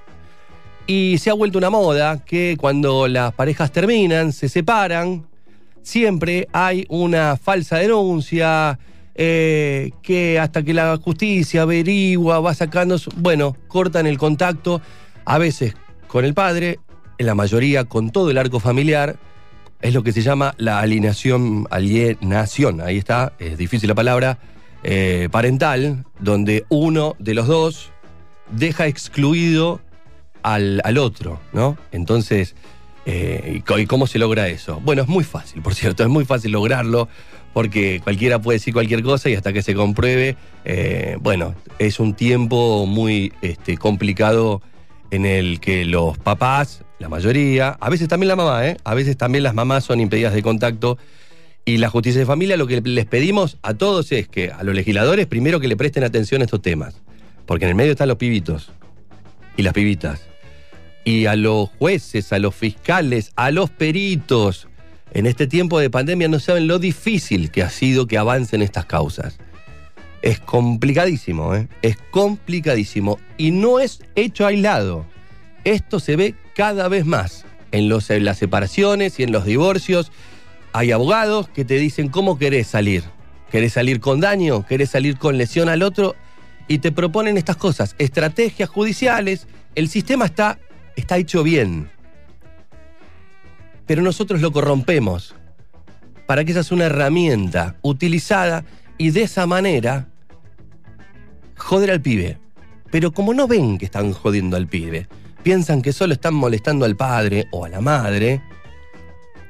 Y 0.88 1.18
se 1.18 1.30
ha 1.30 1.34
vuelto 1.34 1.58
una 1.58 1.70
moda 1.70 2.24
que 2.24 2.56
cuando 2.58 3.10
las 3.10 3.34
parejas 3.34 3.74
terminan, 3.74 4.32
se 4.32 4.48
separan, 4.48 5.28
siempre 5.82 6.48
hay 6.54 6.86
una 6.88 7.36
falsa 7.36 7.80
denuncia, 7.80 8.80
eh, 9.22 9.92
que 10.02 10.40
hasta 10.40 10.64
que 10.64 10.74
la 10.74 10.96
justicia 10.96 11.64
averigua, 11.64 12.40
va 12.40 12.54
sacando, 12.54 12.96
bueno, 13.18 13.58
cortan 13.68 14.08
el 14.08 14.18
contacto, 14.18 14.82
a 15.26 15.38
veces 15.38 15.74
con 16.08 16.24
el 16.24 16.34
padre, 16.34 16.80
en 17.18 17.26
la 17.26 17.36
mayoría 17.36 17.84
con 17.84 18.12
todo 18.12 18.32
el 18.32 18.38
arco 18.38 18.62
familiar, 18.62 19.18
es 19.82 19.94
lo 19.94 20.04
que 20.04 20.14
se 20.14 20.22
llama 20.22 20.56
la 20.58 20.80
alienación, 20.80 21.68
alienación, 21.70 22.80
ahí 22.80 22.98
está, 22.98 23.34
es 23.40 23.58
difícil 23.58 23.90
la 23.90 23.96
palabra, 23.96 24.38
eh, 24.84 25.28
parental, 25.30 26.06
donde 26.22 26.64
uno 26.70 27.18
de 27.20 27.34
los 27.34 27.48
dos 27.48 27.92
deja 28.52 28.88
excluido 28.88 29.82
al, 30.44 30.80
al 30.86 30.98
otro, 30.98 31.42
¿no? 31.52 31.78
Entonces, 31.92 32.56
eh, 33.06 33.56
¿y 33.58 33.60
co- 33.62 33.80
¿y 33.80 33.86
cómo 33.86 34.08
se 34.08 34.18
logra 34.18 34.48
eso? 34.48 34.80
Bueno, 34.82 35.02
es 35.02 35.10
muy 35.10 35.26
fácil, 35.26 35.62
por 35.62 35.76
cierto, 35.76 36.04
es 36.04 36.10
muy 36.10 36.24
fácil 36.24 36.52
lograrlo, 36.54 37.10
porque 37.54 38.02
cualquiera 38.04 38.40
puede 38.40 38.58
decir 38.58 38.74
cualquier 38.74 39.04
cosa 39.04 39.30
y 39.30 39.36
hasta 39.36 39.54
que 39.54 39.62
se 39.62 39.74
compruebe, 39.74 40.36
eh, 40.66 41.18
bueno, 41.20 41.56
es 41.80 42.00
un 42.00 42.14
tiempo 42.14 42.86
muy 42.86 43.34
este, 43.42 43.78
complicado 43.78 44.62
en 45.12 45.26
el 45.26 45.60
que 45.60 45.86
los 45.86 46.18
papás, 46.18 46.84
la 47.00 47.10
mayoría, 47.10 47.78
a 47.80 47.90
veces 47.90 48.08
también 48.08 48.28
la 48.28 48.36
mamá, 48.36 48.68
¿eh? 48.68 48.78
A 48.84 48.94
veces 48.94 49.18
también 49.18 49.44
las 49.44 49.54
mamás 49.54 49.84
son 49.84 50.00
impedidas 50.00 50.34
de 50.34 50.44
contacto. 50.44 50.98
Y 51.66 51.78
la 51.78 51.90
justicia 51.90 52.20
de 52.20 52.26
familia 52.26 52.58
lo 52.58 52.68
que 52.68 52.82
les 52.82 53.06
pedimos 53.06 53.58
a 53.62 53.74
todos 53.74 54.12
es 54.12 54.28
que 54.28 54.52
a 54.52 54.64
los 54.64 54.74
legisladores 54.74 55.28
primero 55.28 55.60
que 55.60 55.68
le 55.68 55.78
presten 55.78 56.04
atención 56.04 56.42
a 56.42 56.46
estos 56.46 56.62
temas. 56.62 57.02
Porque 57.46 57.66
en 57.66 57.70
el 57.70 57.76
medio 57.76 57.92
están 57.92 58.08
los 58.08 58.18
pibitos 58.18 58.72
y 59.58 59.64
las 59.64 59.74
pibitas. 59.74 60.22
Y 61.04 61.26
a 61.26 61.36
los 61.36 61.70
jueces, 61.78 62.32
a 62.34 62.40
los 62.40 62.56
fiscales, 62.56 63.32
a 63.36 63.52
los 63.52 63.70
peritos. 63.70 64.69
En 65.12 65.26
este 65.26 65.48
tiempo 65.48 65.80
de 65.80 65.90
pandemia 65.90 66.28
no 66.28 66.40
saben 66.40 66.68
lo 66.68 66.78
difícil 66.78 67.50
que 67.50 67.64
ha 67.64 67.70
sido 67.70 68.06
que 68.06 68.18
avancen 68.18 68.62
estas 68.62 68.86
causas. 68.86 69.38
Es 70.22 70.40
complicadísimo, 70.40 71.56
¿eh? 71.56 71.68
Es 71.82 71.98
complicadísimo. 72.12 73.20
Y 73.38 73.52
no 73.52 73.80
es 73.80 74.02
hecho 74.16 74.46
aislado. 74.46 75.06
Esto 75.64 76.00
se 76.00 76.16
ve 76.16 76.36
cada 76.56 76.88
vez 76.90 77.06
más 77.06 77.46
en, 77.72 77.90
las 77.90 78.38
separaciones 78.38 79.20
y 79.20 79.24
en 79.24 79.32
los 79.32 79.46
divorcios. 79.46 80.12
Hay 80.74 80.92
abogados 80.92 81.50
que 81.50 81.66
te 81.66 81.76
dicen 81.76 82.10
cómo 82.10 82.38
querés 82.38 82.68
salir. 82.68 83.04
¿Querés 83.52 83.74
salir 83.74 84.00
con 84.00 84.20
daño? 84.20 84.66
¿Querés 84.66 84.92
salir 84.92 85.18
con 85.18 85.38
lesión 85.38 85.70
al 85.70 85.82
otro? 85.82 86.16
Y 86.68 86.80
te 86.80 86.92
proponen 86.92 87.38
estas 87.38 87.58
cosas, 87.58 87.96
estrategias 87.98 88.70
judiciales. 88.70 89.48
El 89.74 89.90
sistema 89.90 90.26
está, 90.26 90.60
está 90.96 91.18
hecho 91.18 91.42
bien. 91.42 91.90
Pero 93.90 94.04
nosotros 94.04 94.40
lo 94.40 94.52
corrompemos 94.52 95.34
para 96.28 96.46
que 96.46 96.52
esa 96.52 96.64
sea 96.64 96.76
una 96.76 96.86
herramienta 96.86 97.78
utilizada 97.82 98.64
y 99.00 99.10
de 99.10 99.24
esa 99.24 99.48
manera 99.48 100.10
joder 101.58 101.90
al 101.90 102.00
pibe. 102.00 102.38
Pero 102.92 103.12
como 103.12 103.34
no 103.34 103.48
ven 103.48 103.80
que 103.80 103.86
están 103.86 104.14
jodiendo 104.14 104.58
al 104.58 104.68
pibe, 104.68 105.08
piensan 105.42 105.82
que 105.82 105.92
solo 105.92 106.14
están 106.14 106.36
molestando 106.36 106.86
al 106.86 106.96
padre 106.96 107.48
o 107.50 107.66
a 107.66 107.70
la 107.70 107.82
madre, 107.82 108.44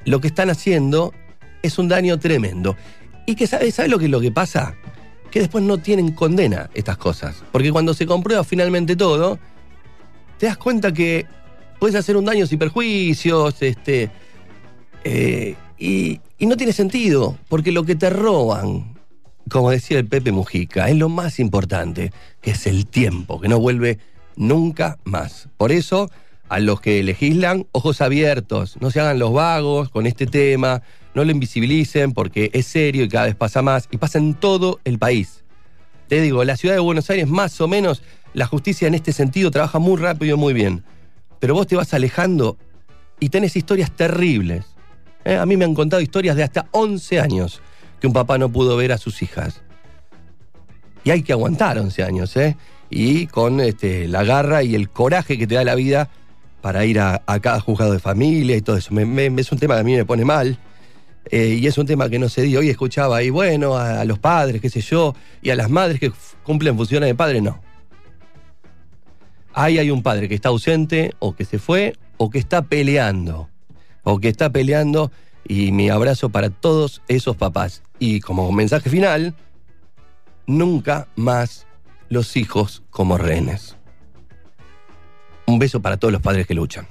lo 0.06 0.22
que 0.22 0.28
están 0.28 0.50
haciendo 0.50 1.14
es 1.62 1.78
un 1.78 1.90
daño 1.90 2.18
tremendo. 2.18 2.78
Y 3.26 3.36
que 3.36 3.46
sabes 3.46 3.76
¿sabe 3.76 3.90
lo 3.90 4.00
que 4.00 4.06
es 4.06 4.12
lo 4.12 4.22
que 4.22 4.32
pasa? 4.32 4.74
Que 5.32 5.42
después 5.42 5.66
no 5.66 5.80
tienen 5.80 6.14
condena 6.14 6.70
estas 6.74 6.96
cosas. 6.96 7.44
Porque 7.52 7.74
cuando 7.74 7.94
se 7.94 8.06
comprueba 8.06 8.46
finalmente 8.46 8.96
todo, 8.96 9.38
te 10.38 10.46
das 10.46 10.58
cuenta 10.58 10.94
que 10.94 11.26
puedes 11.78 11.98
hacer 11.98 12.16
un 12.16 12.24
daño 12.24 12.48
sin 12.48 12.58
perjuicios, 12.58 13.62
este. 13.62 14.10
Eh, 15.04 15.56
y, 15.78 16.20
y 16.38 16.46
no 16.46 16.58
tiene 16.58 16.74
sentido, 16.74 17.38
porque 17.48 17.72
lo 17.72 17.84
que 17.84 17.96
te 17.96 18.10
roban, 18.10 18.98
como 19.50 19.72
decía 19.72 19.98
el 20.00 20.08
Pepe 20.08 20.32
Mujica, 20.32 20.90
es 20.90 20.96
lo 20.96 21.10
más 21.10 21.40
importante, 21.40 22.12
que 22.42 22.52
es 22.52 22.68
el 22.68 22.86
tiempo, 22.86 23.40
que 23.40 23.48
no 23.48 23.60
vuelve 23.60 24.00
nunca 24.36 24.98
más. 25.04 25.50
Por 25.58 25.72
eso, 25.72 26.10
a 26.48 26.60
los 26.60 26.82
que 26.82 27.04
legislan, 27.04 27.68
ojos 27.72 28.02
abiertos, 28.02 28.78
no 28.80 28.92
se 28.92 29.00
hagan 29.00 29.20
los 29.20 29.34
vagos 29.34 29.90
con 29.90 30.06
este 30.08 30.26
tema, 30.26 30.82
no 31.14 31.24
lo 31.24 31.32
invisibilicen 31.32 32.14
porque 32.14 32.50
es 32.54 32.66
serio 32.66 33.04
y 33.04 33.10
cada 33.10 33.26
vez 33.26 33.36
pasa 33.36 33.62
más, 33.62 33.88
y 33.92 33.98
pasa 33.98 34.18
en 34.20 34.34
todo 34.34 34.80
el 34.84 35.00
país. 35.00 35.44
Te 36.08 36.22
digo, 36.22 36.44
la 36.44 36.58
ciudad 36.58 36.76
de 36.76 36.82
Buenos 36.82 37.10
Aires, 37.10 37.28
más 37.28 37.60
o 37.62 37.68
menos, 37.68 38.02
la 38.34 38.48
justicia 38.48 38.88
en 38.88 38.96
este 38.96 39.14
sentido 39.14 39.52
trabaja 39.52 39.80
muy 39.80 39.98
rápido 39.98 40.36
y 40.36 40.40
muy 40.40 40.54
bien. 40.54 40.84
Pero 41.40 41.54
vos 41.54 41.68
te 41.68 41.76
vas 41.76 41.94
alejando 41.94 42.58
y 43.20 43.30
tenés 43.30 43.56
historias 43.56 43.92
terribles. 43.92 44.66
¿Eh? 45.26 45.36
A 45.36 45.46
mí 45.46 45.58
me 45.58 45.66
han 45.66 45.74
contado 45.74 46.02
historias 46.02 46.36
de 46.36 46.44
hasta 46.44 46.68
11 46.72 47.20
años 47.20 47.62
que 48.00 48.08
un 48.08 48.14
papá 48.14 48.38
no 48.38 48.50
pudo 48.50 48.78
ver 48.78 48.92
a 48.92 48.98
sus 48.98 49.22
hijas. 49.22 49.62
Y 51.04 51.12
hay 51.12 51.24
que 51.24 51.34
aguantar 51.34 51.78
11 51.78 52.04
años, 52.04 52.36
¿eh? 52.38 52.58
Y 52.90 53.28
con 53.28 53.60
este, 53.60 54.08
la 54.08 54.24
garra 54.24 54.64
y 54.64 54.76
el 54.76 54.90
coraje 54.90 55.38
que 55.38 55.48
te 55.48 55.56
da 55.56 55.64
la 55.64 55.76
vida 55.76 56.10
para 56.62 56.86
ir 56.86 57.00
a, 57.00 57.22
cada 57.42 57.60
juzgado 57.60 57.94
de 57.94 58.00
familia 58.00 58.58
y 58.58 58.62
todo 58.62 58.78
eso. 58.78 58.92
Es 59.00 59.52
un 59.52 59.60
tema 59.60 59.76
que 59.76 59.82
a 59.82 59.84
mí 59.84 59.96
me 59.96 60.06
pone 60.06 60.26
mal. 60.26 60.58
eh, 61.32 61.58
y 61.62 61.68
es 61.68 61.78
un 61.78 61.86
tema 61.86 62.10
que 62.10 62.20
no 62.20 62.28
se 62.30 62.42
dio. 62.42 62.60
Hoy 62.60 62.70
escuchaba 62.70 63.18
ahí, 63.18 63.30
bueno, 63.30 63.76
a, 63.78 64.02
a 64.02 64.06
los 64.06 64.20
padres, 64.20 64.62
qué 64.62 64.70
sé 64.70 64.82
yo, 64.82 65.16
y 65.42 65.52
a 65.52 65.56
las 65.56 65.70
madres 65.70 66.00
que 66.00 66.12
cumplen 66.44 66.76
funciones 66.76 67.08
de 67.08 67.16
padre, 67.16 67.42
no. 67.42 67.62
Ahí 69.54 69.78
hay 69.78 69.92
un 69.92 70.04
padre 70.04 70.28
que 70.28 70.36
está 70.36 70.50
ausente, 70.50 71.14
o 71.20 71.36
que 71.36 71.46
se 71.46 71.60
fue, 71.60 71.96
o 72.18 72.30
que 72.30 72.40
está 72.40 72.64
peleando. 72.64 73.50
O 74.04 74.20
que 74.20 74.30
está 74.30 74.50
peleando, 74.50 75.12
y 75.48 75.72
mi 75.72 75.90
abrazo 75.90 76.30
para 76.30 76.50
todos 76.50 77.02
esos 77.08 77.36
papás. 77.36 77.84
Y 78.00 78.22
como 78.22 78.52
mensaje 78.52 78.90
final, 78.90 79.36
nunca 80.48 81.08
más 81.16 81.68
los 82.10 82.36
hijos 82.38 82.84
como 82.90 83.18
rehenes. 83.18 83.76
Un 85.46 85.60
beso 85.60 85.82
para 85.82 85.98
todos 85.98 86.12
los 86.12 86.22
padres 86.22 86.46
que 86.48 86.54
luchan. 86.54 86.88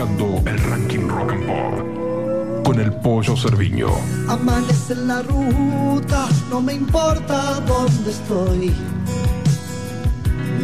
El 0.00 0.58
Ranking 0.70 1.08
Rock 1.08 1.32
and 1.32 1.46
Pop 1.46 2.64
con 2.64 2.80
el 2.80 2.90
Pollo 2.90 3.36
Cerviño. 3.36 3.90
Amanece 4.28 4.94
en 4.94 5.08
la 5.08 5.20
ruta, 5.20 6.26
no 6.48 6.62
me 6.62 6.72
importa 6.72 7.60
dónde 7.66 8.10
estoy. 8.10 8.72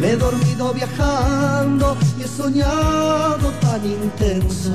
Me 0.01 0.11
he 0.11 0.15
dormido 0.15 0.73
viajando 0.73 1.95
y 2.17 2.23
he 2.23 2.27
soñado 2.27 3.51
tan 3.61 3.85
intenso. 3.85 4.71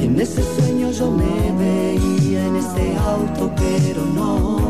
Y 0.00 0.04
en 0.04 0.20
ese 0.20 0.40
sueño 0.54 0.92
yo 0.92 1.10
me 1.10 1.52
veía 1.58 2.46
en 2.46 2.54
ese 2.54 2.96
auto, 2.98 3.52
pero 3.56 4.04
no. 4.14 4.60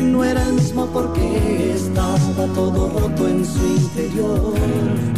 No 0.00 0.24
era 0.24 0.44
el 0.44 0.52
mismo 0.52 0.86
porque 0.86 1.72
estaba 1.74 2.46
todo 2.54 2.88
roto 3.00 3.26
en 3.26 3.44
su 3.44 3.66
interior. 3.66 5.17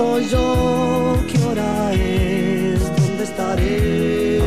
¿Quién 0.00 0.12
soy 0.12 0.24
yo? 0.30 1.18
¿Qué 1.30 1.38
hora 1.44 1.92
es? 1.92 2.80
¿Dónde 2.80 3.24
estaré? 3.24 4.40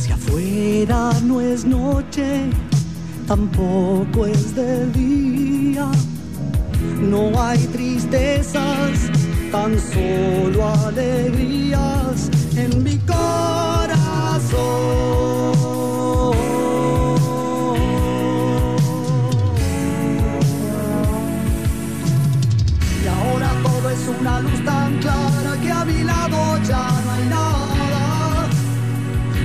Si 0.00 0.10
afuera 0.10 1.12
no 1.22 1.40
es 1.40 1.64
noche, 1.64 2.50
tampoco 3.28 4.26
es 4.26 4.56
de 4.56 4.86
día. 4.86 5.88
No 7.00 7.40
hay 7.40 7.58
tristezas, 7.68 8.98
tan 9.52 9.78
solo 9.78 10.68
alegrías 10.86 12.30
en 12.56 12.82
mi 12.82 12.98
corazón. 12.98 14.00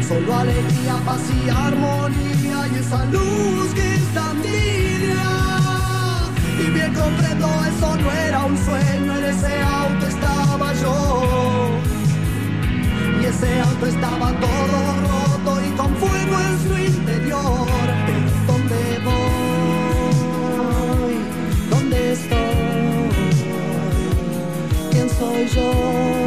Solo 0.08 0.36
alegría, 0.36 0.96
paz 1.04 1.24
y 1.34 1.50
armonía 1.50 2.68
y 2.72 2.76
esa 2.78 3.06
luz 3.06 3.74
que 3.74 3.96
es 3.96 4.14
tan 4.14 4.40
tibia. 4.44 5.26
Y 6.60 6.70
bien 6.70 6.94
comprendo, 6.94 7.48
eso 7.66 7.98
no 7.98 8.12
era 8.12 8.46
un 8.46 8.56
sueño, 8.56 9.18
en 9.18 9.24
ese 9.24 9.64
auto 9.64 10.06
estaba 10.06 10.74
yo. 10.74 11.80
Y 13.20 13.26
ese 13.26 13.62
auto 13.62 13.88
estaba 13.88 14.32
todo 14.40 14.96
roto 15.10 15.60
y 15.66 15.72
con 15.72 15.96
fuego 15.96 16.40
en 16.50 16.60
su 16.68 16.78
interior. 16.78 17.68
¿dónde 18.46 19.00
voy? 19.06 21.16
¿Dónde 21.72 22.14
estoy? 22.14 23.10
¿Quién 24.92 25.10
soy 25.10 25.48
yo? 25.48 26.25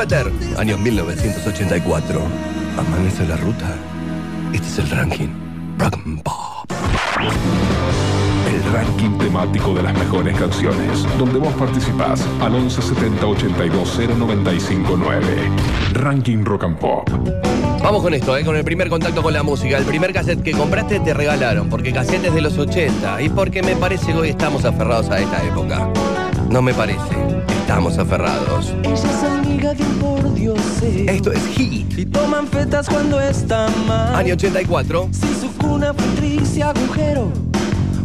Suéter, 0.00 0.32
año 0.56 0.78
1984. 0.78 2.22
Amanece 2.78 3.26
la 3.26 3.36
ruta. 3.36 3.66
Este 4.50 4.66
es 4.66 4.78
el 4.78 4.88
ranking. 4.88 5.28
Rock 5.76 5.94
and 6.06 6.22
Pop. 6.22 6.72
El 8.48 8.72
ranking 8.72 9.18
temático 9.18 9.74
de 9.74 9.82
las 9.82 9.92
mejores 9.92 10.38
canciones, 10.38 11.06
donde 11.18 11.38
vos 11.38 11.52
participás 11.52 12.26
al 12.40 12.52
1170 12.52 13.26
82 13.26 13.98
0959. 14.18 15.22
Ranking 15.92 16.46
Rock 16.46 16.64
and 16.64 16.78
Pop. 16.78 17.10
Vamos 17.82 18.02
con 18.02 18.14
esto, 18.14 18.38
¿eh? 18.38 18.42
con 18.42 18.56
el 18.56 18.64
primer 18.64 18.88
contacto 18.88 19.22
con 19.22 19.34
la 19.34 19.42
música. 19.42 19.76
El 19.76 19.84
primer 19.84 20.14
cassette 20.14 20.42
que 20.42 20.52
compraste 20.52 21.00
te 21.00 21.12
regalaron, 21.12 21.68
porque 21.68 21.92
cassette 21.92 22.24
es 22.24 22.32
de 22.32 22.40
los 22.40 22.56
80 22.56 23.20
y 23.20 23.28
porque 23.28 23.62
me 23.62 23.76
parece 23.76 24.14
que 24.14 24.18
hoy 24.18 24.28
estamos 24.30 24.64
aferrados 24.64 25.10
a 25.10 25.20
esta 25.20 25.44
época. 25.44 25.90
No 26.48 26.62
me 26.62 26.72
parece, 26.72 27.18
estamos 27.60 27.98
aferrados. 27.98 28.74
Ella 28.82 28.94
es 28.94 29.39
por 30.00 30.34
Dios. 30.34 30.58
Esto 30.82 31.32
es 31.32 31.46
Hit, 31.56 31.98
Y 31.98 32.06
toman 32.06 32.46
fetas 32.46 32.88
cuando 32.88 33.20
está 33.20 33.68
mal. 33.86 34.14
año 34.16 34.34
84. 34.34 35.08
Si 35.12 35.34
su 35.40 35.52
cuna 35.58 35.92
fue 35.92 36.06
triste 36.16 36.62
agujero, 36.62 37.30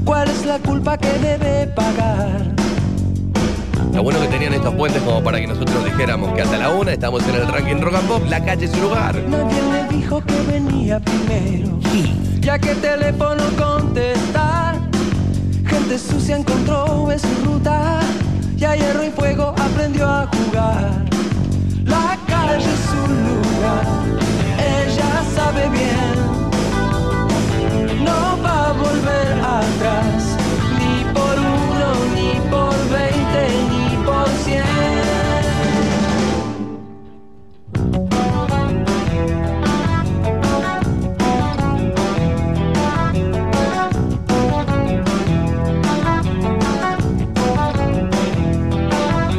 ¿cuál 0.04 0.30
es 0.30 0.46
la 0.46 0.60
culpa 0.60 0.98
que 0.98 1.08
debe 1.20 1.68
pagar? 1.68 2.54
Lo 3.94 4.04
bueno 4.04 4.20
que 4.20 4.28
tenían 4.28 4.54
estos 4.54 4.76
puentes 4.76 5.02
como 5.04 5.24
para 5.24 5.39
que 5.39 5.48
nosotros 5.48 5.86
dijéramos 5.86 6.34
que 6.34 6.41
hasta 6.41 6.58
la 6.58 6.72
una 6.72 6.91
estamos 6.91 7.24
en 7.30 7.36
el 7.36 7.48
ranking 7.48 7.80
rock 7.80 7.96
and 7.96 8.08
pop, 8.08 8.24
la 8.30 8.44
calle 8.44 8.65
es 8.65 8.72
su 8.72 8.82
lugar. 8.82 9.15
Nadie 9.30 9.62
le 9.72 9.98
dijo 9.98 10.22
que 10.22 10.41
venía 10.52 11.00
primero. 11.00 11.80
Hit. 11.94 12.41
Ya 12.41 12.60
que 12.60 12.76
teléfono 12.76 13.44
contestar, 13.58 14.76
gente 15.65 15.98
sucia 15.98 16.36
encontró 16.36 17.10
en 17.10 17.20
su 17.20 17.28
ruta. 17.46 18.02
Y 18.58 18.63
a 18.65 18.76
hierro 18.76 19.06
y 19.06 19.10
fuego 19.12 19.54
aprendió 19.58 20.06
a 20.08 20.28
jugar 20.28 21.06
su 22.62 22.96
lugar, 22.96 23.86
ella 24.58 25.24
sabe 25.36 25.70
bien, 25.70 26.15
no 28.04 28.38
va 28.44 28.70
a 28.70 28.74
volver 28.74 29.34
atrás, 29.44 30.38
ni 30.80 31.04
por 31.13 31.36
uno, 31.39 31.88
ni 32.15 32.39
por 32.50 32.76
veinte, 32.89 33.41
ni 33.72 33.86
por 34.06 34.28
cien. 34.44 34.63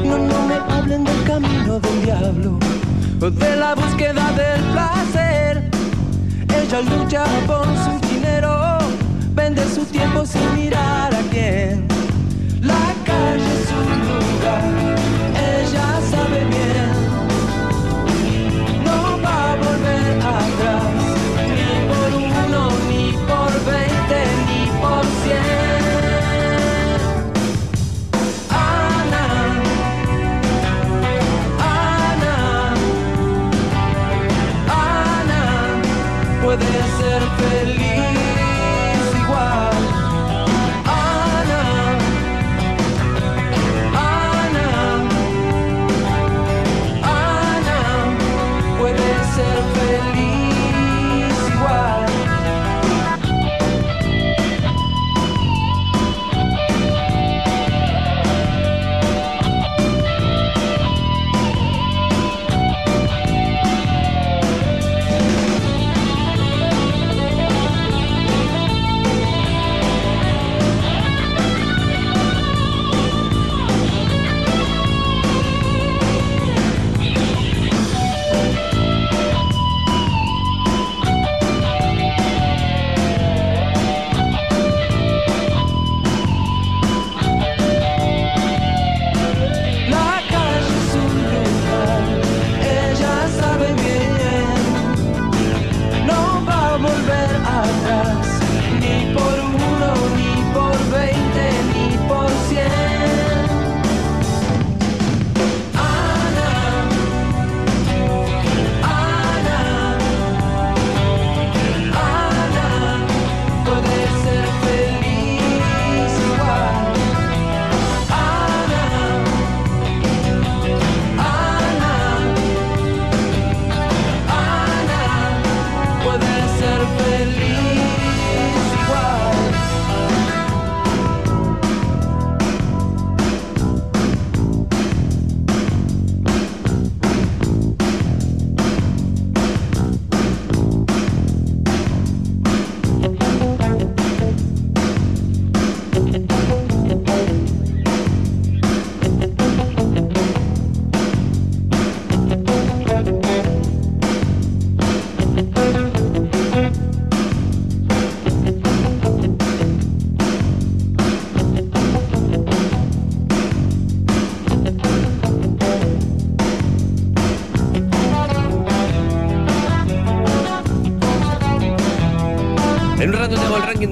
No 0.05 0.39
me 0.49 0.57
hablen 0.75 1.03
del 1.05 1.23
camino 1.25 1.81
del 1.81 2.03
diablo 2.05 2.66
de 3.19 3.57
la 3.57 3.75
búsqueda 3.75 4.31
del 4.33 4.61
placer. 4.73 5.71
Ella 6.55 6.81
lucha 6.83 7.25
por 7.47 7.65
su 7.65 8.09
dinero, 8.09 8.79
vende 9.35 9.65
su 9.75 9.85
tiempo 9.87 10.27
sin 10.27 10.55
mirar 10.55 11.15
a 11.15 11.23
quién. 11.31 11.96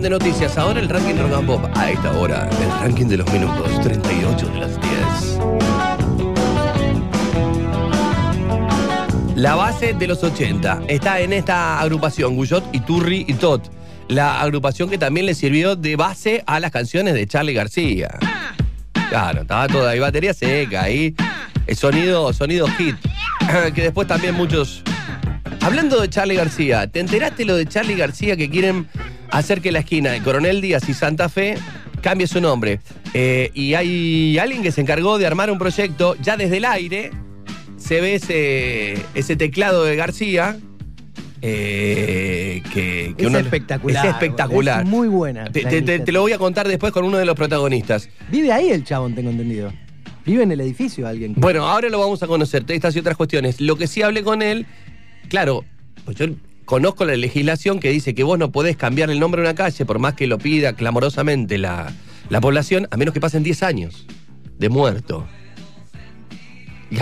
De 0.01 0.11
noticias. 0.11 0.57
Ahora 0.59 0.81
el 0.81 0.89
ranking 0.89 1.15
rock 1.17 1.33
and 1.35 1.47
pop. 1.47 1.65
A 1.75 1.91
esta 1.91 2.13
hora, 2.13 2.49
el 2.61 2.71
ranking 2.81 3.07
de 3.07 3.19
los 3.19 3.33
minutos. 3.33 3.69
38 3.83 4.47
de 4.47 4.59
las 4.59 4.81
10. 4.81 4.95
La 9.37 9.55
base 9.57 9.95
de 9.95 10.07
los 10.07 10.23
80 10.23 10.83
está 10.89 11.21
en 11.21 11.33
esta 11.33 11.81
agrupación, 11.81 12.37
Guyot, 12.37 12.75
Iturri 12.75 13.25
y 13.29 13.35
Tot. 13.35 13.71
La 14.09 14.41
agrupación 14.41 14.89
que 14.89 14.99
también 14.99 15.27
le 15.27 15.35
sirvió 15.35 15.77
de 15.77 15.97
base 15.97 16.45
a 16.47 16.61
las 16.61 16.71
canciones 16.71 17.15
de 17.15 17.27
Charlie 17.27 17.55
García. 17.55 18.19
Claro, 19.09 19.43
estaba 19.43 19.67
toda 19.69 19.91
ahí, 19.91 19.99
batería 19.99 20.35
seca, 20.35 20.83
ahí. 20.83 21.15
el 21.67 21.77
Sonido, 21.77 22.33
sonido 22.33 22.67
hit. 22.79 22.97
que 23.75 23.83
después 23.83 24.07
también 24.07 24.35
muchos. 24.35 24.83
Hablando 25.61 26.01
de 26.01 26.09
Charlie 26.11 26.37
García, 26.37 26.87
¿te 26.87 27.01
enteraste 27.01 27.45
lo 27.45 27.57
de 27.57 27.67
Charlie 27.67 27.97
García 27.97 28.37
que 28.37 28.51
quieren 28.51 28.87
hacer 29.39 29.61
que 29.61 29.73
la 29.73 29.81
esquina 29.81 30.11
de 30.11 30.21
Coronel 30.21 30.61
Díaz 30.61 30.89
y 30.89 30.95
Santa 30.95 31.29
Fe 31.29 31.57
cambie 32.03 32.27
su 32.27 32.41
nombre? 32.41 32.81
Eh, 33.15 33.51
y 33.55 33.75
hay 33.75 34.39
alguien 34.39 34.63
que 34.63 34.73
se 34.73 34.81
encargó 34.81 35.19
de 35.19 35.27
armar 35.27 35.51
un 35.51 35.59
proyecto 35.59 36.17
ya 36.23 36.37
desde 36.37 36.57
el 36.59 36.65
aire. 36.65 37.11
Se 37.77 38.01
ve 38.01 38.15
ese, 38.15 38.95
ese 39.15 39.37
teclado 39.37 39.85
de 39.85 39.97
García. 39.97 40.59
eh, 41.43 42.63
que, 42.73 43.15
que 43.17 43.23
Es 43.25 43.29
uno- 43.29 43.39
espectacular, 43.39 44.07
Es 44.07 44.13
espectacular. 44.13 44.83
es 44.85 44.89
muy 44.89 45.09
buena 45.09 45.45
te 45.53 46.13
lo 46.13 46.23
voy 46.23 46.33
a 46.33 46.39
contar 46.39 46.67
después 46.67 46.93
con 46.93 47.05
uno 47.05 47.19
de 47.19 47.27
los 47.27 47.35
protagonistas. 47.37 48.09
Vive 48.31 48.51
ahí 48.53 48.71
el 48.71 48.85
chabón, 48.85 49.15
tengo 49.15 49.31
entendido. 49.31 49.73
Vive 50.25 50.43
en 50.45 50.53
el 50.53 50.61
edificio 50.63 51.07
alguien. 51.07 51.35
Bueno, 51.37 51.67
ahora 51.69 51.91
lo 51.91 51.99
vamos 51.99 52.23
a 52.23 52.27
conocer, 52.27 52.65
estas 52.69 52.97
y 52.97 53.01
otras 53.01 53.17
cuestiones. 53.17 53.61
Lo 53.61 53.77
que 53.77 53.87
sí 53.87 54.01
hablé 54.01 54.23
con 54.23 54.41
él, 54.41 54.65
claro, 55.29 55.65
pues 56.07 56.17
yo 56.17 56.27
conozco 56.65 57.05
la 57.05 57.17
legislación 57.17 57.81
que 57.81 57.91
dice 57.91 58.15
que 58.15 58.23
vos 58.25 58.39
no 58.39 58.51
podés 58.53 58.77
cambiar 58.77 59.11
el 59.11 59.21
nombre 59.21 59.43
de 59.43 59.49
una 59.49 59.55
calle 59.55 59.85
por 59.85 59.99
más 59.99 60.15
que 60.15 60.27
lo 60.27 60.39
pida 60.39 60.73
clamorosamente 60.75 61.59
la, 61.59 61.93
la 62.31 62.41
población, 62.41 62.89
a 62.91 62.97
menos 62.97 63.13
que 63.15 63.21
pasen 63.21 63.43
10 63.43 63.63
años 63.63 64.07
de 64.59 64.69
muerto. 64.69 65.27
Y 66.91 66.97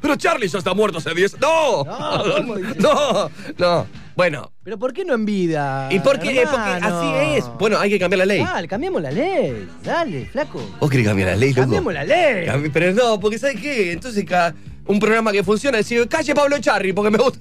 pero 0.00 0.16
Charlie 0.16 0.48
ya 0.48 0.58
está 0.58 0.74
muerto 0.74 0.98
hace 0.98 1.14
10. 1.14 1.36
¡No! 1.40 1.84
No, 1.84 2.48
no, 2.78 3.30
no. 3.58 3.86
Bueno, 4.16 4.50
Pero 4.64 4.78
¿por 4.80 4.92
qué 4.92 5.04
no 5.04 5.14
en 5.14 5.24
vida? 5.24 5.88
¿y 5.92 6.00
por 6.00 6.18
qué? 6.18 6.44
Porque 6.50 6.70
así 6.82 7.36
es. 7.36 7.44
Bueno, 7.60 7.78
hay 7.78 7.88
que 7.88 8.00
cambiar 8.00 8.18
la 8.18 8.26
ley. 8.26 8.40
Dale, 8.42 8.66
cambiemos 8.66 9.00
la 9.00 9.12
ley. 9.12 9.68
Dale, 9.84 10.26
flaco. 10.26 10.60
¿Vos 10.80 10.90
querés 10.90 11.06
cambiar 11.06 11.28
la 11.28 11.36
ley, 11.36 11.50
loco? 11.50 11.60
Cambiemos 11.60 11.94
la 11.94 12.02
ley. 12.04 12.46
Cambi- 12.48 12.70
Pero 12.72 12.92
no, 12.94 13.20
porque 13.20 13.38
¿sabes 13.38 13.60
qué? 13.60 13.92
Entonces 13.92 14.24
cada, 14.24 14.56
un 14.88 14.98
programa 14.98 15.30
que 15.32 15.42
funciona 15.44 15.76
decir, 15.78 16.06
calle 16.08 16.34
Pablo 16.34 16.58
Charri, 16.58 16.92
porque 16.92 17.10
me 17.10 17.18
gusta. 17.18 17.38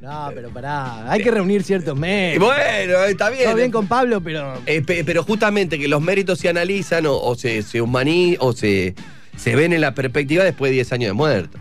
No, 0.00 0.30
pero 0.34 0.50
pará. 0.50 1.10
Hay 1.10 1.22
que 1.22 1.30
reunir 1.30 1.62
ciertos 1.64 1.98
méritos. 1.98 2.46
bueno, 2.46 3.04
está 3.04 3.30
bien. 3.30 3.44
Todo 3.44 3.56
bien 3.56 3.70
con 3.70 3.86
Pablo, 3.88 4.20
pero. 4.22 4.54
Eh, 4.66 4.80
pe- 4.82 5.02
pero 5.04 5.24
justamente 5.24 5.78
que 5.78 5.88
los 5.88 6.00
méritos 6.00 6.38
se 6.38 6.48
analizan 6.48 7.06
o, 7.06 7.16
o 7.16 7.34
se, 7.34 7.62
se 7.62 7.80
humanizan 7.80 8.36
o 8.40 8.52
se, 8.52 8.94
se 9.36 9.56
ven 9.56 9.72
en 9.72 9.80
la 9.80 9.94
perspectiva 9.94 10.44
después 10.44 10.70
de 10.70 10.74
10 10.74 10.92
años 10.92 11.08
de 11.08 11.12
muerto. 11.14 11.58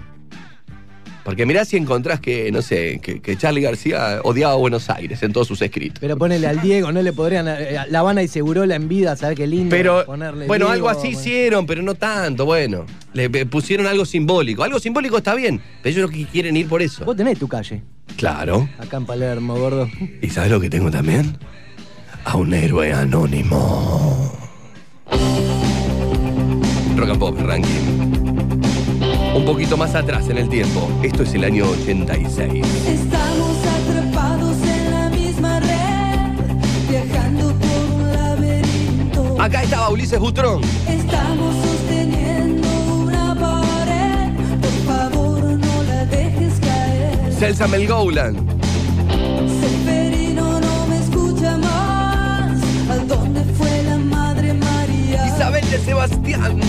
Porque 1.28 1.45
mirá 1.45 1.65
si 1.65 1.75
encontrás 1.75 2.21
que, 2.21 2.53
no 2.53 2.61
sé, 2.61 2.99
que, 3.03 3.19
que 3.19 3.36
Charlie 3.36 3.59
García 3.59 4.21
odiaba 4.23 4.55
Buenos 4.55 4.89
Aires 4.89 5.21
en 5.23 5.34
todos 5.34 5.45
sus 5.45 5.61
escritos. 5.61 5.97
Pero 5.99 6.17
ponele 6.17 6.47
al 6.47 6.61
Diego, 6.61 6.89
no 6.93 7.01
le 7.01 7.11
podrían. 7.11 7.49
eh, 7.49 7.80
La 7.89 7.99
Habana 7.99 8.23
y 8.23 8.30
seguro 8.30 8.65
la 8.65 8.75
en 8.75 8.88
vida, 8.88 9.13
¿sabes 9.17 9.36
qué 9.36 9.45
lindo? 9.45 9.69
Pero, 9.69 10.05
ponerle 10.05 10.47
bueno, 10.47 10.67
Diego, 10.67 10.71
algo 10.71 10.89
así 10.89 11.07
bueno. 11.09 11.19
hicieron, 11.19 11.65
pero 11.65 11.82
no 11.82 11.95
tanto, 11.95 12.45
bueno. 12.45 12.86
Le 13.11 13.30
pusieron 13.45 13.88
algo 13.88 14.05
simbólico. 14.05 14.63
Algo 14.63 14.80
simbólico 14.80 15.17
está 15.17 15.36
bien, 15.36 15.59
pero 15.84 15.97
ellos 15.97 16.09
no 16.09 16.15
qui- 16.17 16.28
quieren 16.32 16.55
ir 16.55 16.69
por 16.69 16.82
eso. 16.82 17.03
Vos 17.03 17.17
tenés 17.17 17.38
tu 17.38 17.49
calle, 17.49 17.82
Claro. 18.15 18.69
acá 18.80 18.95
en 18.95 19.05
Palermo, 19.05 19.57
gordo. 19.59 19.89
¿Y 20.21 20.30
sabes 20.30 20.49
lo 20.49 20.61
que 20.61 20.69
tengo 20.69 20.89
también? 20.89 21.38
A 22.23 22.38
un 22.38 22.53
héroe 22.53 22.93
anónimo. 22.93 24.32
Rock 26.95 27.09
and 27.09 27.19
Pop 27.19 27.38
Ranking. 27.41 28.16
Un 29.38 29.45
poquito 29.45 29.77
más 29.77 29.93
atrás 29.93 30.27
en 30.29 30.39
el 30.39 30.49
tiempo. 30.49 30.89
Esto 31.03 31.21
es 31.21 31.31
el 31.35 31.43
año 31.43 31.65
86. 31.69 32.65
Estamos 32.88 33.55
atrapados 33.77 34.55
en 34.63 34.91
la 34.91 35.09
misma 35.11 35.59
red, 35.59 36.43
viajando 36.89 37.53
por 37.53 38.01
un 38.01 38.13
laberinto. 38.13 39.39
Acá 39.39 39.61
estaba 39.61 39.91
Ulises 39.91 40.19
Butrón. 40.19 40.61
Estamos 40.89 41.55
sosteniendo 41.63 42.67
una 42.95 43.35
pared, 43.35 44.33
por 44.59 44.95
favor 44.95 45.43
no 45.43 45.83
la 45.83 46.05
dejes 46.05 46.59
caer. 46.59 47.33
Celsa 47.38 47.67
Melgoulan. 47.67 48.35
Seferino 49.61 50.59
no 50.59 50.88
me 50.88 50.97
escucha 50.97 51.57
más. 51.57 52.59
¿A 52.89 52.97
dónde 53.07 53.43
fue 53.53 53.83
la 53.83 53.97
Madre 53.97 54.55
María? 54.55 55.27
Isabel 55.27 55.69
de 55.69 55.77
Sebastián. 55.77 56.59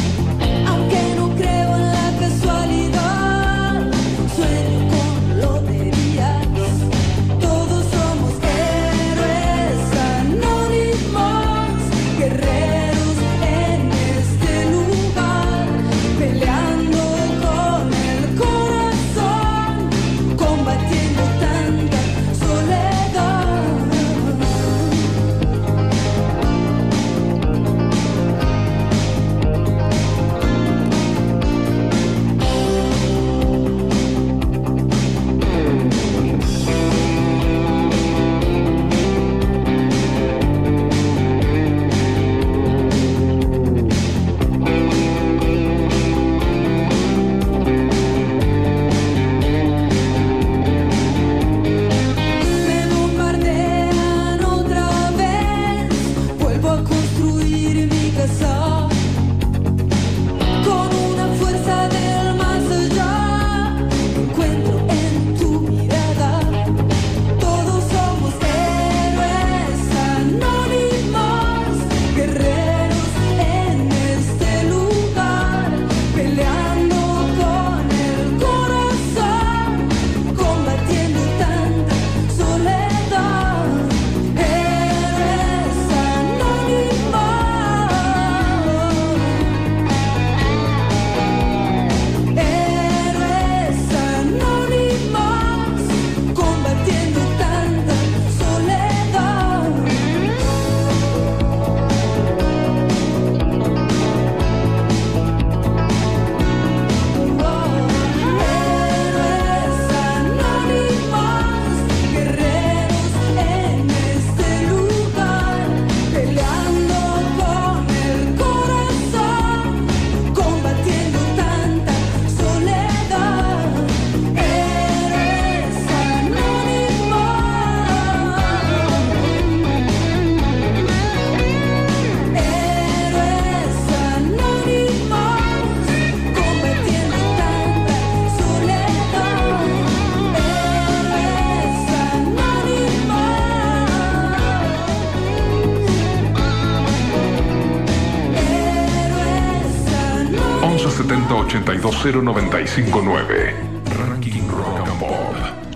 820 152.03 153.55
Ranking 153.99 154.49
Rock 154.49 154.89
and 154.89 155.01
Pop. 155.01 155.11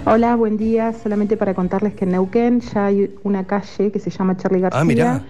Hola, 0.06 0.36
buen 0.36 0.56
día. 0.56 0.92
Solamente 0.92 1.36
para 1.36 1.52
contarles 1.54 1.94
que 1.94 2.04
en 2.04 2.12
Neuquén 2.12 2.60
ya 2.60 2.86
hay 2.86 3.12
una 3.24 3.44
calle 3.44 3.90
que 3.90 3.98
se 3.98 4.08
llama 4.10 4.36
Charlie 4.36 4.60
García, 4.60 4.80
Ah, 4.80 4.84
mirá. 4.84 5.22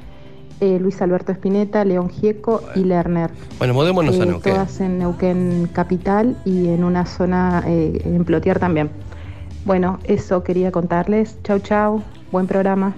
eh, 0.61 0.78
Luis 0.78 1.01
Alberto 1.01 1.32
Espineta, 1.32 1.84
León 1.86 2.11
Gieco 2.11 2.62
y 2.74 2.84
Lerner. 2.84 3.30
Bueno, 3.59 3.72
mudémonos 3.72 4.20
a 4.20 4.24
Eh, 4.24 4.26
Neuquén. 4.26 4.53
todas 4.53 4.80
en 4.80 4.99
Neuquén 4.99 5.68
capital 5.72 6.36
y 6.45 6.68
en 6.68 6.84
una 6.84 7.07
zona 7.07 7.62
eh, 7.66 8.03
en 8.05 8.24
Plotier 8.26 8.59
también. 8.59 8.90
Bueno, 9.64 9.99
eso 10.05 10.43
quería 10.45 10.72
contarles. 10.72 11.38
Chau, 11.43 11.59
chau. 11.61 12.03
Buen 12.30 12.47
programa. 12.47 12.93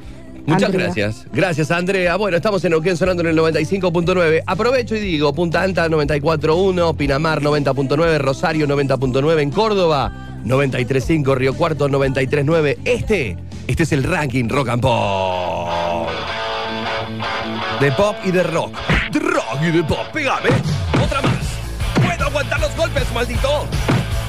Muchas 0.46 0.64
Andrea. 0.64 0.84
gracias. 0.86 1.26
Gracias, 1.32 1.70
Andrea. 1.70 2.16
Bueno, 2.16 2.36
estamos 2.36 2.62
en 2.64 2.72
Neuquén 2.72 2.96
sonando 2.96 3.22
en 3.22 3.28
el 3.30 3.36
95.9. 3.38 4.42
Aprovecho 4.46 4.94
y 4.94 5.00
digo, 5.00 5.32
Punta 5.32 5.62
Alta 5.62 5.88
94.1, 5.88 6.96
Pinamar 6.96 7.40
90.9, 7.40 8.18
Rosario 8.18 8.66
90.9, 8.66 9.40
en 9.40 9.50
Córdoba 9.50 10.12
93.5, 10.44 11.34
Río 11.34 11.54
Cuarto 11.54 11.88
93.9. 11.88 12.78
Este, 12.84 13.38
este 13.66 13.82
es 13.84 13.92
el 13.92 14.04
ranking 14.04 14.48
Rock 14.48 14.68
and 14.68 14.82
Pop. 14.82 16.08
De 17.80 17.90
pop 17.92 18.16
y 18.24 18.30
de 18.30 18.42
rock. 18.42 18.72
De 19.12 19.18
rock 19.18 19.58
y 19.62 19.70
de 19.70 19.82
pop. 19.82 20.06
Pégame. 20.12 20.50
Otra 21.02 21.20
más. 21.22 21.34
Puedo 22.06 22.26
aguantar 22.28 22.60
los 22.60 22.76
golpes, 22.76 23.04
maldito. 23.12 23.66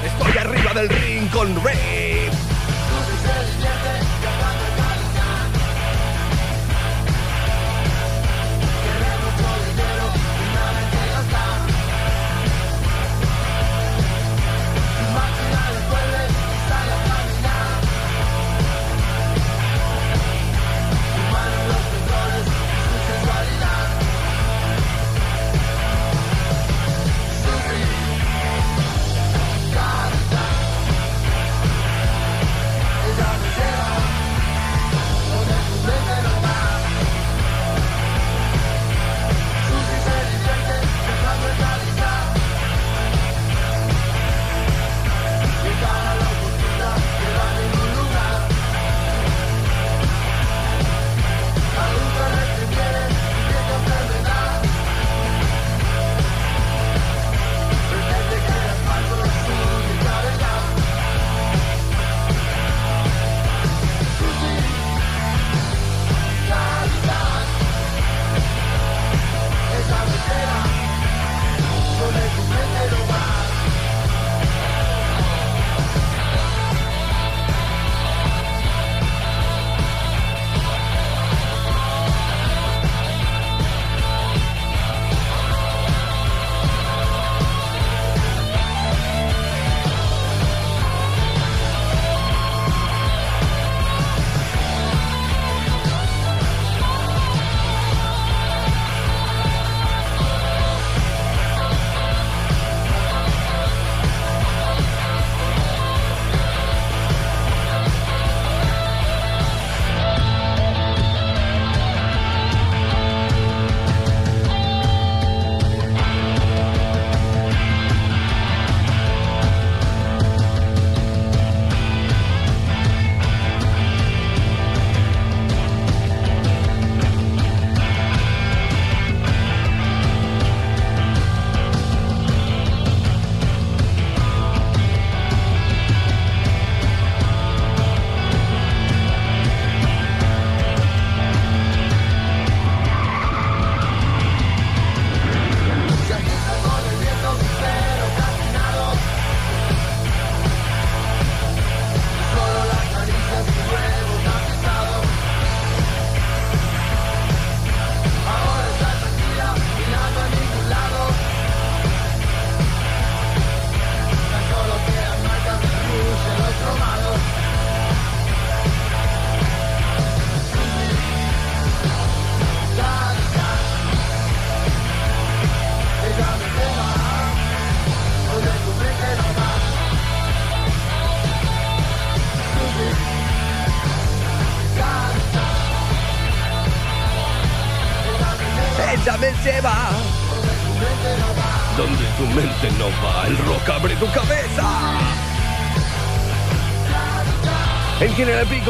Estoy 0.04 0.38
arriba 0.38 0.74
del 0.74 0.90
ring 0.90 1.28
con 1.32 1.56
Rave. 1.58 2.35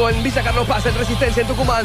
En 0.08 0.22
Villa 0.22 0.40
Carlos 0.40 0.68
Paz, 0.68 0.86
en 0.86 0.94
Resistencia, 0.94 1.40
en 1.40 1.48
Tucumán. 1.48 1.84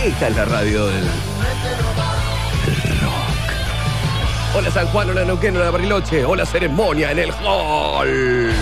Esta 0.00 0.28
es 0.28 0.36
la 0.36 0.44
radio 0.44 0.86
del, 0.86 1.02
del 1.02 3.00
rock. 3.00 4.54
Hola 4.54 4.70
San 4.70 4.86
Juan, 4.88 5.10
hola 5.10 5.24
Neuquén, 5.24 5.56
hola 5.56 5.70
Bariloche, 5.70 6.24
hola 6.24 6.46
Ceremonia 6.46 7.10
en 7.10 7.18
el 7.18 7.32
hall. 7.32 8.52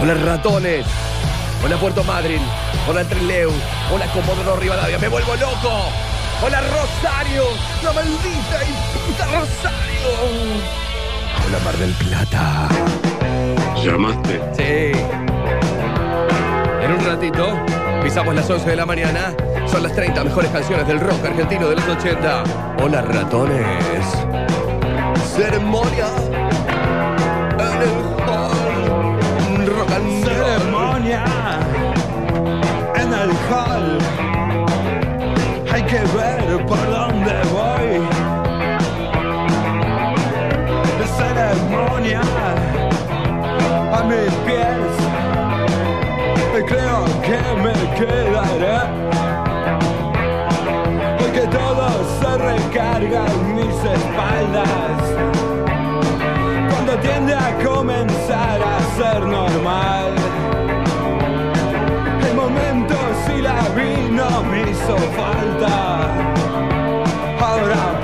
Hola 0.00 0.14
Ratones, 0.14 0.84
hola 1.64 1.76
Puerto 1.78 2.04
Madryn, 2.04 2.42
hola 2.86 3.04
Trileu, 3.04 3.50
hola 3.90 4.06
Comodoro 4.08 4.56
Rivadavia, 4.56 4.98
me 4.98 5.08
vuelvo 5.08 5.36
loco. 5.36 5.88
Hola 6.42 6.60
Rosario, 6.60 7.44
la 7.82 7.92
maldita 7.92 8.64
y 8.68 9.08
puta 9.08 9.24
Rosario. 9.24 10.10
Hola 11.46 11.58
Mar 11.64 11.76
del 11.78 11.92
Plata. 11.94 12.68
¿Llamaste? 13.82 14.42
Sí. 14.56 15.33
En 16.84 16.92
un 16.92 17.02
ratito, 17.02 17.46
pisamos 18.02 18.34
las 18.34 18.50
11 18.50 18.68
de 18.68 18.76
la 18.76 18.84
mañana. 18.84 19.34
Son 19.66 19.82
las 19.82 19.94
30 19.94 20.22
mejores 20.22 20.50
canciones 20.50 20.86
del 20.86 21.00
rock 21.00 21.24
argentino 21.24 21.66
de 21.70 21.76
los 21.76 21.88
80. 21.88 22.44
Hola 22.82 23.00
ratones. 23.00 24.04
Ceremonia. 25.34 26.08
En 27.58 27.82
el 27.88 27.94
hall. 28.28 29.66
Rock 29.66 29.90
and 29.92 30.24
ceremonia 30.24 31.24
en 32.96 33.12
el 33.14 33.30
hall. 33.48 33.98
Hay 35.72 35.82
que 35.84 36.00
ver 36.14 36.66
por 36.66 36.93
quedaré. 47.94 48.78
Porque 51.18 51.42
todo 51.58 51.86
se 52.20 52.38
recarga 52.38 53.26
en 53.26 53.54
mis 53.56 53.76
espaldas 53.98 54.98
cuando 56.70 56.92
tiende 56.98 57.34
a 57.34 57.58
comenzar 57.64 58.60
a 58.62 58.78
ser 58.96 59.20
normal. 59.24 60.12
El 62.28 62.34
momento 62.34 62.94
si 63.26 63.40
la 63.40 63.60
vi 63.76 64.10
no 64.10 64.42
me 64.50 64.70
hizo 64.70 64.96
falta. 65.18 65.74
Ahora 67.40 68.00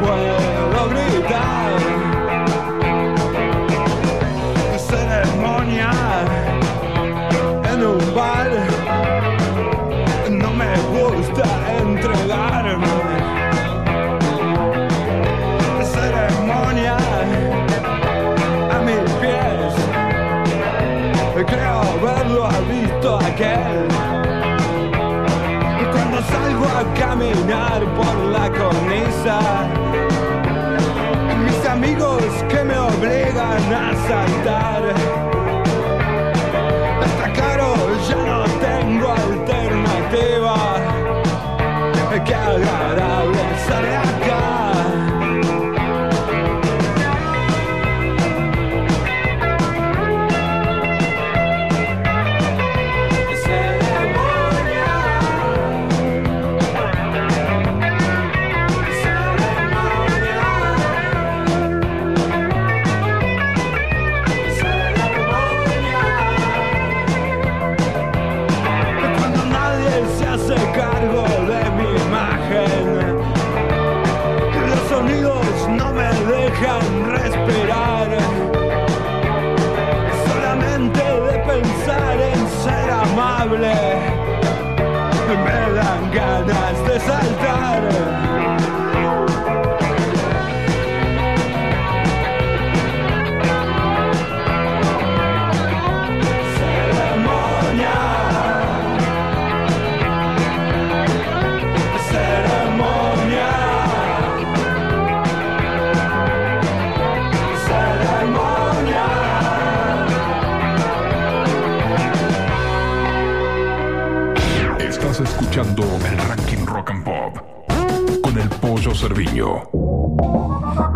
mis 31.45 31.66
amigos 31.66 32.23
que 32.49 32.64
me 32.64 32.79
obligan 32.79 33.73
a 33.73 33.95
saltar. 34.09 35.20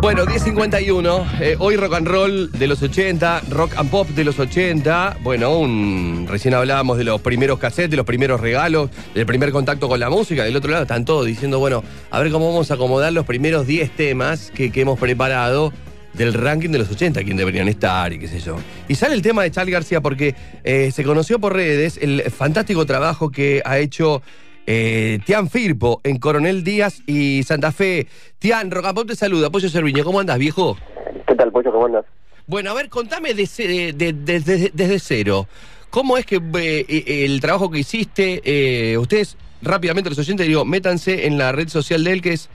Bueno, 0.01 0.25
10.51. 0.25 1.41
eh, 1.41 1.57
hoy 1.59 1.77
rock 1.77 1.95
and 1.95 2.07
roll 2.07 2.51
de 2.53 2.67
los 2.67 2.83
80, 2.83 3.43
rock 3.51 3.73
and 3.77 3.91
pop 3.91 4.09
de 4.09 4.25
los 4.25 4.39
80. 4.39 5.19
Bueno, 5.23 5.59
un, 5.59 6.27
recién 6.29 6.55
hablábamos 6.55 6.99
de 6.99 7.05
los 7.05 7.21
primeros 7.21 7.59
cassettes, 7.59 7.91
de 7.91 7.97
los 7.97 8.07
primeros 8.07 8.41
regalos, 8.41 8.91
del 9.15 9.27
primer 9.27 9.51
contacto 9.51 9.89
con 9.89 10.01
la 10.01 10.11
música. 10.11 10.45
Del 10.45 10.57
otro 10.57 10.71
lado 10.71 10.83
están 10.83 11.05
todos 11.05 11.27
diciendo, 11.27 11.59
bueno, 11.59 11.83
a 12.11 12.21
ver 12.21 12.31
cómo 12.31 12.51
vamos 12.51 12.71
a 12.71 12.75
acomodar 12.75 13.13
los 13.13 13.27
primeros 13.27 13.67
10 13.67 13.91
temas 13.91 14.51
que, 14.55 14.71
que 14.71 14.81
hemos 14.83 14.99
preparado 14.99 15.73
del 16.15 16.33
ranking 16.33 16.71
de 16.71 16.79
los 16.79 16.91
80, 16.91 17.23
quién 17.25 17.37
deberían 17.37 17.69
estar 17.69 18.13
y 18.13 18.19
qué 18.19 18.29
sé 18.29 18.41
yo. 18.41 18.57
Y 18.89 18.95
sale 18.95 19.15
el 19.15 19.23
tema 19.23 19.43
de 19.43 19.51
Charlie 19.51 19.73
García 19.73 20.01
porque 20.01 20.35
eh, 20.63 20.91
se 20.93 21.05
conoció 21.05 21.39
por 21.39 21.53
redes 21.53 21.99
el 22.01 22.23
fantástico 22.31 22.87
trabajo 22.87 23.31
que 23.31 23.63
ha 23.65 23.79
hecho 23.79 24.23
eh, 24.67 25.19
Tian 25.27 25.49
Firpo 25.51 26.01
en 26.05 26.19
Coronel 26.19 26.65
Díaz 26.65 27.03
y 27.07 27.43
Santa 27.45 27.73
Fe. 27.73 28.07
Tian, 28.39 28.71
Rocapop 28.71 29.07
te 29.09 29.17
saluda, 29.17 29.51
Pollo 29.51 29.69
Cerviño, 29.69 30.05
¿cómo 30.05 30.21
andas, 30.21 30.39
viejo? 30.39 30.77
¿Qué 31.27 31.35
tal, 31.35 31.51
Pollo? 31.53 31.73
¿Cómo 31.73 31.87
andas? 31.87 32.05
Bueno, 32.47 32.71
a 32.71 32.75
ver, 32.75 32.89
contame 32.89 33.35
de 33.35 33.47
ce- 33.47 33.93
de- 33.95 34.13
de- 34.13 34.41
de- 34.41 34.71
desde 34.75 34.99
cero. 34.99 35.47
¿Cómo 35.91 36.17
es 36.19 36.27
que 36.27 36.37
eh, 36.37 36.85
eh, 36.89 37.25
el 37.25 37.41
trabajo 37.41 37.71
que 37.71 37.79
hiciste, 37.79 38.43
eh, 38.45 38.99
ustedes 38.99 39.37
rápidamente 39.63 40.11
los 40.11 40.19
oyentes, 40.19 40.47
digo, 40.47 40.65
métanse 40.65 41.27
en 41.27 41.39
la 41.39 41.53
red 41.53 41.69
social 41.69 42.05
de 42.05 42.13
él 42.13 42.21
que 42.21 42.33
es 42.35 42.49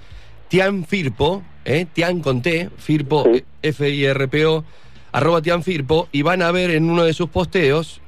Tian 0.50 0.86
Firpo, 0.86 1.42
eh, 1.66 1.86
Tian 1.92 2.20
con 2.22 2.42
T, 2.42 2.70
Firpo, 2.78 3.26
Sí. 3.34 3.44
F-I-R-P-O, 3.62 4.64
arroba 5.12 5.42
Tian 5.42 5.64
Firpo, 5.64 6.08
y 6.12 6.22
van 6.22 6.42
a 6.42 6.52
ver 6.52 6.70
en 6.72 6.90
uno 6.90 7.04
de 7.04 7.14
sus 7.14 7.30
posteos, 7.30 8.02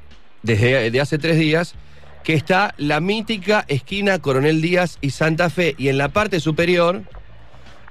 desde 0.43 0.91
de 0.91 1.01
hace 1.01 1.17
tres 1.17 1.37
días, 1.37 1.75
que 2.23 2.33
está 2.33 2.73
la 2.77 2.99
mítica 2.99 3.65
esquina 3.67 4.19
Coronel 4.19 4.61
Díaz 4.61 4.97
y 5.01 5.09
Santa 5.11 5.49
Fe, 5.49 5.75
y 5.77 5.87
en 5.89 5.97
la 5.97 6.09
parte 6.09 6.39
superior 6.39 7.01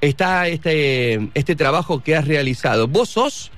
está 0.01 0.47
este, 0.49 1.29
este 1.35 1.57
trabajo 1.57 2.03
que 2.03 2.17
has 2.17 2.27
realizado. 2.29 2.87
¿Vos 2.89 3.09
sos? 3.11 3.51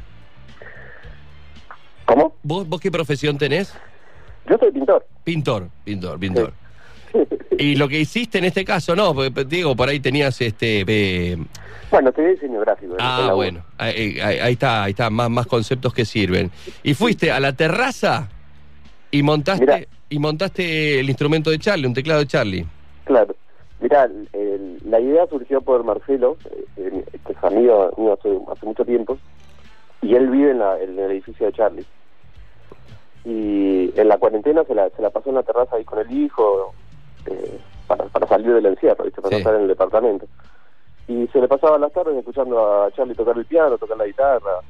¿Cómo? 2.07 2.35
¿Vos, 2.43 2.69
¿Vos 2.69 2.81
qué 2.81 2.91
profesión 2.91 3.39
tenés? 3.39 3.75
Yo 4.49 4.59
soy 4.59 4.73
pintor. 4.73 5.07
Pintor, 5.25 5.69
pintor, 5.85 6.19
pintor. 6.19 6.53
Y 7.59 7.77
lo 7.77 7.89
que 7.89 8.01
hiciste 8.01 8.39
en 8.39 8.45
este 8.45 8.65
caso, 8.65 8.97
no, 8.97 9.15
porque, 9.15 9.45
digo, 9.45 9.77
por 9.77 9.89
ahí 9.89 10.01
tenías 10.01 10.41
este. 10.41 10.85
eh, 10.87 11.37
Bueno, 11.91 12.09
estoy 12.09 12.33
diseño 12.33 12.61
gráfico. 12.61 12.97
ah, 12.99 13.33
bueno, 13.35 13.65
ahí, 13.79 14.19
ahí- 14.21 14.39
ahí 14.39 14.53
está, 14.55 14.85
ahí 14.85 14.91
está, 14.93 15.11
más, 15.11 15.29
más 15.31 15.47
conceptos 15.47 15.93
que 15.93 16.05
sirven. 16.07 16.51
Y 16.83 16.95
fuiste 16.95 17.31
a 17.31 17.39
la 17.39 17.53
terraza 17.53 18.29
y 19.11 19.23
montaste, 19.23 19.65
Mirá. 19.67 19.81
Y 20.13 20.19
montaste 20.19 21.01
el 21.01 21.09
instrumento 21.09 21.51
de 21.51 21.59
Charlie, 21.59 21.87
un 21.87 21.95
teclado 21.95 22.21
de 22.21 22.27
Charlie. 22.27 22.67
Claro. 23.05 23.35
Mirá, 23.81 24.05
el- 24.33 24.79
la 24.85 25.01
idea 25.01 25.27
surgió 25.27 25.61
por 25.61 25.83
Marcelo, 25.85 26.37
eh, 26.77 27.03
que 27.27 27.33
es 27.33 27.45
amigo 27.45 27.91
mío 27.97 28.13
hace, 28.13 28.39
hace 28.53 28.67
mucho 28.67 28.85
tiempo, 28.85 29.19
y 30.03 30.15
él 30.15 30.29
vive 30.31 30.51
en, 30.53 30.59
la- 30.59 30.79
en 30.81 30.99
el 30.99 31.11
edificio 31.11 31.47
de 31.47 31.53
Charlie. 31.53 31.87
Y 33.25 33.93
en 33.99 34.09
la 34.09 34.19
cuarentena 34.19 34.65
se 34.65 34.75
la, 34.75 34.91
se 34.91 35.03
la 35.03 35.11
pasó 35.11 35.29
en 35.31 35.37
la 35.37 35.43
terraza 35.43 35.77
ahí 35.77 35.85
con 35.85 35.99
el 36.01 36.11
hijo, 36.11 36.75
eh, 37.27 37.59
para, 37.87 38.05
para 38.07 38.27
salir 38.29 38.53
del 38.53 38.67
encierro, 38.67 39.05
¿viste? 39.05 39.21
para 39.23 39.37
Sí. 39.37 39.41
estar 39.41 39.55
en 39.55 39.63
el 39.63 39.69
departamento. 39.69 40.27
Y 41.09 41.27
se 41.29 41.41
le 41.41 41.49
pasaba 41.49 41.79
las 41.79 41.93
tardes 41.93 42.17
escuchando 42.17 42.85
a 42.85 42.91
Charlie 42.93 43.15
tocar 43.15 43.37
el 43.37 43.45
piano, 43.47 43.79
tocar 43.79 43.97
la 43.97 44.07
guitarra, 44.07 44.61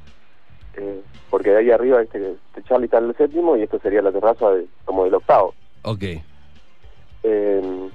eh, 0.75 1.01
porque 1.29 1.51
de 1.51 1.57
ahí 1.57 1.71
arriba 1.71 2.01
este, 2.01 2.31
este 2.31 2.63
Charlie 2.63 2.85
está 2.85 2.97
en 2.99 3.09
el 3.09 3.15
séptimo 3.15 3.55
y 3.57 3.63
esto 3.63 3.79
sería 3.79 4.01
la 4.01 4.11
terraza 4.11 4.51
de, 4.51 4.67
como 4.85 5.03
del 5.05 5.15
octavo. 5.15 5.53
Ok. 5.83 6.03
Eh, 7.23 7.89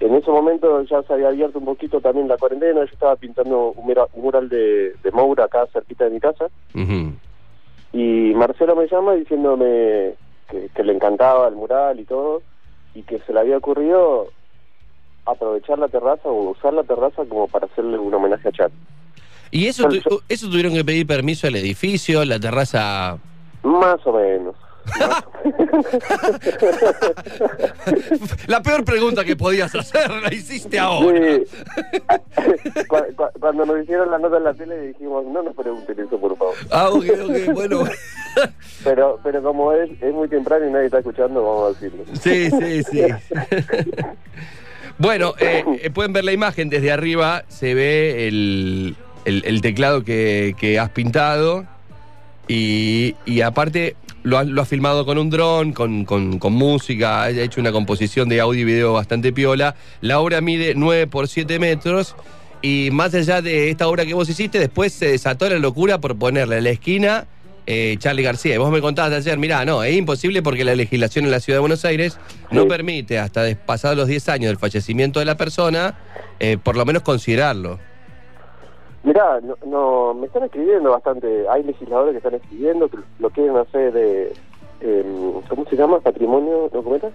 en 0.00 0.14
ese 0.14 0.30
momento 0.30 0.82
ya 0.82 1.02
se 1.02 1.12
había 1.12 1.28
abierto 1.28 1.58
un 1.60 1.64
poquito 1.64 2.00
también 2.00 2.28
la 2.28 2.36
cuarentena, 2.36 2.80
yo 2.80 2.92
estaba 2.92 3.16
pintando 3.16 3.72
un, 3.72 3.86
mura- 3.86 4.08
un 4.12 4.22
mural 4.22 4.48
de, 4.48 4.94
de 5.02 5.10
Moura 5.12 5.44
acá 5.44 5.66
cerquita 5.72 6.04
de 6.04 6.10
mi 6.10 6.20
casa 6.20 6.48
y 7.92 8.32
Marcelo 8.34 8.74
me 8.74 8.88
llama 8.88 9.14
diciéndome 9.14 10.14
que, 10.48 10.68
que 10.74 10.82
le 10.82 10.92
encantaba 10.92 11.46
el 11.48 11.54
mural 11.54 12.00
y 12.00 12.04
todo 12.04 12.42
y 12.94 13.02
que 13.04 13.20
se 13.20 13.32
le 13.32 13.40
había 13.40 13.56
ocurrido 13.56 14.28
aprovechar 15.26 15.78
la 15.78 15.88
terraza 15.88 16.28
o 16.28 16.50
usar 16.50 16.74
la 16.74 16.82
terraza 16.82 17.24
como 17.24 17.46
para 17.48 17.66
hacerle 17.66 17.98
un 17.98 18.12
homenaje 18.12 18.48
a 18.48 18.52
Charlie. 18.52 18.76
¿Y 19.54 19.68
eso, 19.68 19.88
tu- 19.88 20.20
eso 20.28 20.50
tuvieron 20.50 20.74
que 20.74 20.84
pedir 20.84 21.06
permiso 21.06 21.46
al 21.46 21.54
edificio, 21.54 22.24
la 22.24 22.40
terraza? 22.40 23.16
Más 23.62 24.04
o 24.04 24.12
menos. 24.12 24.56
La 28.48 28.60
peor 28.62 28.84
pregunta 28.84 29.24
que 29.24 29.36
podías 29.36 29.74
hacer 29.74 30.10
la 30.10 30.32
hiciste 30.34 30.78
ahora. 30.78 31.36
Sí. 31.36 31.44
Cuando 33.40 33.64
nos 33.64 33.82
hicieron 33.82 34.10
la 34.10 34.18
nota 34.18 34.36
en 34.38 34.44
la 34.44 34.52
tele 34.54 34.88
dijimos, 34.88 35.24
no 35.26 35.42
nos 35.42 35.54
pregunten 35.54 35.98
eso, 36.00 36.18
por 36.18 36.36
favor. 36.36 36.54
Ah, 36.70 36.88
ok, 36.90 37.04
ok, 37.24 37.52
bueno. 37.54 37.84
Pero 38.82 39.20
pero 39.22 39.40
como 39.42 39.72
es, 39.72 39.90
es 40.02 40.12
muy 40.12 40.28
temprano 40.28 40.66
y 40.68 40.72
nadie 40.72 40.86
está 40.86 40.98
escuchando, 40.98 41.42
vamos 41.44 41.64
a 41.64 41.68
decirlo. 41.80 42.04
Sí, 42.20 42.50
sí, 42.50 42.82
sí. 42.82 43.02
bueno, 44.98 45.34
eh, 45.38 45.64
eh, 45.80 45.90
pueden 45.90 46.12
ver 46.12 46.24
la 46.24 46.32
imagen 46.32 46.68
desde 46.68 46.90
arriba, 46.92 47.44
se 47.48 47.74
ve 47.74 48.26
el, 48.28 48.96
el- 49.24 49.42
el 49.46 49.60
teclado 49.60 50.04
que, 50.04 50.54
que 50.58 50.78
has 50.78 50.90
pintado 50.90 51.64
y, 52.48 53.14
y 53.24 53.40
aparte 53.40 53.96
lo 54.22 54.38
has, 54.38 54.46
lo 54.46 54.62
has 54.62 54.68
filmado 54.68 55.04
con 55.04 55.18
un 55.18 55.30
dron, 55.30 55.72
con, 55.72 56.04
con- 56.04 56.38
con 56.38 56.52
música, 56.52 57.22
ha 57.24 57.30
hecho 57.30 57.60
una 57.60 57.72
composición 57.72 58.28
de 58.28 58.40
audio 58.40 58.62
y 58.62 58.64
video 58.64 58.92
bastante 58.94 59.32
piola. 59.32 59.76
La 60.00 60.18
obra 60.20 60.40
mide 60.40 60.74
9 60.74 61.06
por 61.06 61.28
7 61.28 61.58
metros 61.58 62.14
y 62.62 62.88
más 62.92 63.14
allá 63.14 63.42
de 63.42 63.70
esta 63.70 63.86
obra 63.88 64.06
que 64.06 64.14
vos 64.14 64.28
hiciste, 64.28 64.58
después 64.58 64.92
se 64.92 65.08
desató 65.08 65.48
la 65.48 65.58
locura 65.58 66.00
por 66.00 66.16
ponerle 66.16 66.58
en 66.58 66.64
la 66.64 66.70
esquina 66.70 67.26
eh, 67.66 67.96
Charlie 67.98 68.22
García. 68.22 68.54
Y 68.54 68.58
vos 68.58 68.70
me 68.70 68.80
contabas 68.80 69.12
ayer, 69.12 69.38
mirá, 69.38 69.64
no, 69.66 69.82
es 69.82 69.94
imposible 69.96 70.42
porque 70.42 70.64
la 70.64 70.74
legislación 70.74 71.24
en 71.26 71.30
la 71.30 71.40
ciudad 71.40 71.56
de 71.58 71.60
Buenos 71.60 71.84
Aires 71.84 72.18
no 72.50 72.66
permite, 72.68 73.18
hasta 73.18 73.42
pasados 73.66 73.96
los 73.96 74.08
10 74.08 74.28
años 74.30 74.48
del 74.48 74.58
fallecimiento 74.58 75.18
de 75.18 75.26
la 75.26 75.36
persona, 75.36 75.98
eh, 76.40 76.56
por 76.62 76.76
lo 76.76 76.84
menos 76.86 77.02
considerarlo. 77.02 77.78
Mirá, 79.04 79.40
no, 79.42 79.56
no, 79.66 80.14
me 80.14 80.26
están 80.26 80.44
escribiendo 80.44 80.90
bastante, 80.90 81.46
hay 81.48 81.62
legisladores 81.62 82.12
que 82.12 82.18
están 82.18 82.34
escribiendo, 82.34 82.88
que 82.88 82.98
lo 83.18 83.30
quieren 83.30 83.56
hacer 83.58 83.92
de, 83.92 84.32
em, 84.80 85.40
¿cómo 85.48 85.64
se 85.68 85.76
llama? 85.76 86.00
Patrimonio, 86.00 86.70
¿no 86.72 86.82
comentas? 86.82 87.12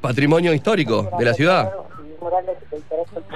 Patrimonio 0.00 0.54
histórico 0.54 1.08
de 1.18 1.24
la 1.24 1.34
ciudad. 1.34 1.72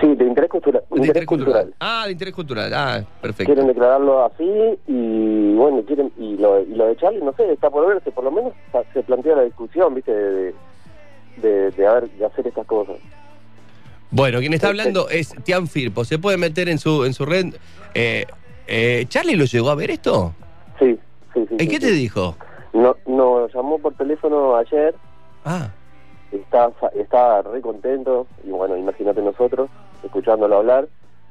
Sí, 0.01 0.15
de 0.15 0.25
interés 0.25 0.51
cultural. 0.51 0.83
De 0.91 1.07
interés 1.07 1.27
cultural. 1.27 1.75
Ah, 1.81 2.03
de 2.07 2.13
interés 2.13 2.35
cultural. 2.35 2.73
Ah, 2.75 3.01
perfecto. 3.21 3.53
Quieren 3.53 3.67
declararlo 3.67 4.25
así 4.25 4.79
y 4.87 5.55
bueno, 5.55 5.83
quieren 5.85 6.13
y 6.19 6.37
lo, 6.37 6.61
y 6.61 6.67
lo 6.75 6.87
de 6.87 6.97
Charlie, 6.97 7.21
no 7.23 7.33
sé, 7.35 7.53
está 7.53 7.71
por 7.71 7.87
verse, 7.89 8.11
por 8.13 8.25
lo 8.25 8.31
menos 8.31 8.53
se 8.93 9.03
plantea 9.03 9.37
la 9.37 9.43
discusión, 9.43 9.95
¿viste? 9.95 10.13
De, 10.13 10.55
de, 11.39 11.71
de, 11.71 11.87
haber- 11.87 12.11
de 12.11 12.27
hacer 12.27 12.47
estas 12.47 12.67
cosas. 12.67 12.97
Bueno, 14.13 14.41
quien 14.41 14.53
está 14.53 14.69
hablando 14.69 15.09
es 15.09 15.35
Tian 15.43 15.67
Firpo. 15.67 16.05
Se 16.05 16.19
puede 16.19 16.37
meter 16.37 16.69
en 16.69 16.79
su, 16.79 17.07
en 17.07 17.15
su 17.15 17.25
red. 17.25 17.55
Eh, 17.95 18.27
eh, 18.67 19.07
¿Charlie 19.09 19.37
lo 19.37 19.47
llegó 19.47 19.71
a 19.71 19.75
ver 19.75 19.91
esto? 19.91 20.35
Sí, 20.79 20.99
sí, 21.33 21.47
sí. 21.49 21.55
¿En 21.55 21.61
sí, 21.61 21.69
qué 21.69 21.75
sí. 21.77 21.81
te 21.81 21.91
dijo? 21.93 22.37
No, 22.75 22.95
nos 23.07 23.55
llamó 23.55 23.79
por 23.79 23.95
teléfono 23.95 24.55
ayer. 24.57 24.95
Ah. 25.47 25.71
Está, 26.31 26.71
está 26.95 27.41
re 27.41 27.63
contento. 27.63 28.27
Y 28.45 28.51
bueno, 28.51 28.77
imagínate 28.77 29.23
nosotros, 29.23 29.71
escuchándolo 30.05 30.59
hablar, 30.59 30.89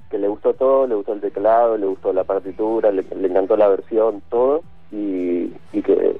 que 0.09 0.17
le 0.17 0.27
gustó 0.27 0.55
todo, 0.55 0.87
le 0.87 0.95
gustó 0.95 1.13
el 1.13 1.21
teclado, 1.21 1.77
le 1.77 1.85
gustó 1.85 2.13
la 2.13 2.23
partitura, 2.23 2.91
le, 2.91 3.03
le 3.15 3.27
encantó 3.27 3.57
la 3.57 3.67
versión, 3.67 4.23
todo. 4.29 4.63
Y, 4.91 5.53
y 5.71 5.83
que, 5.83 6.17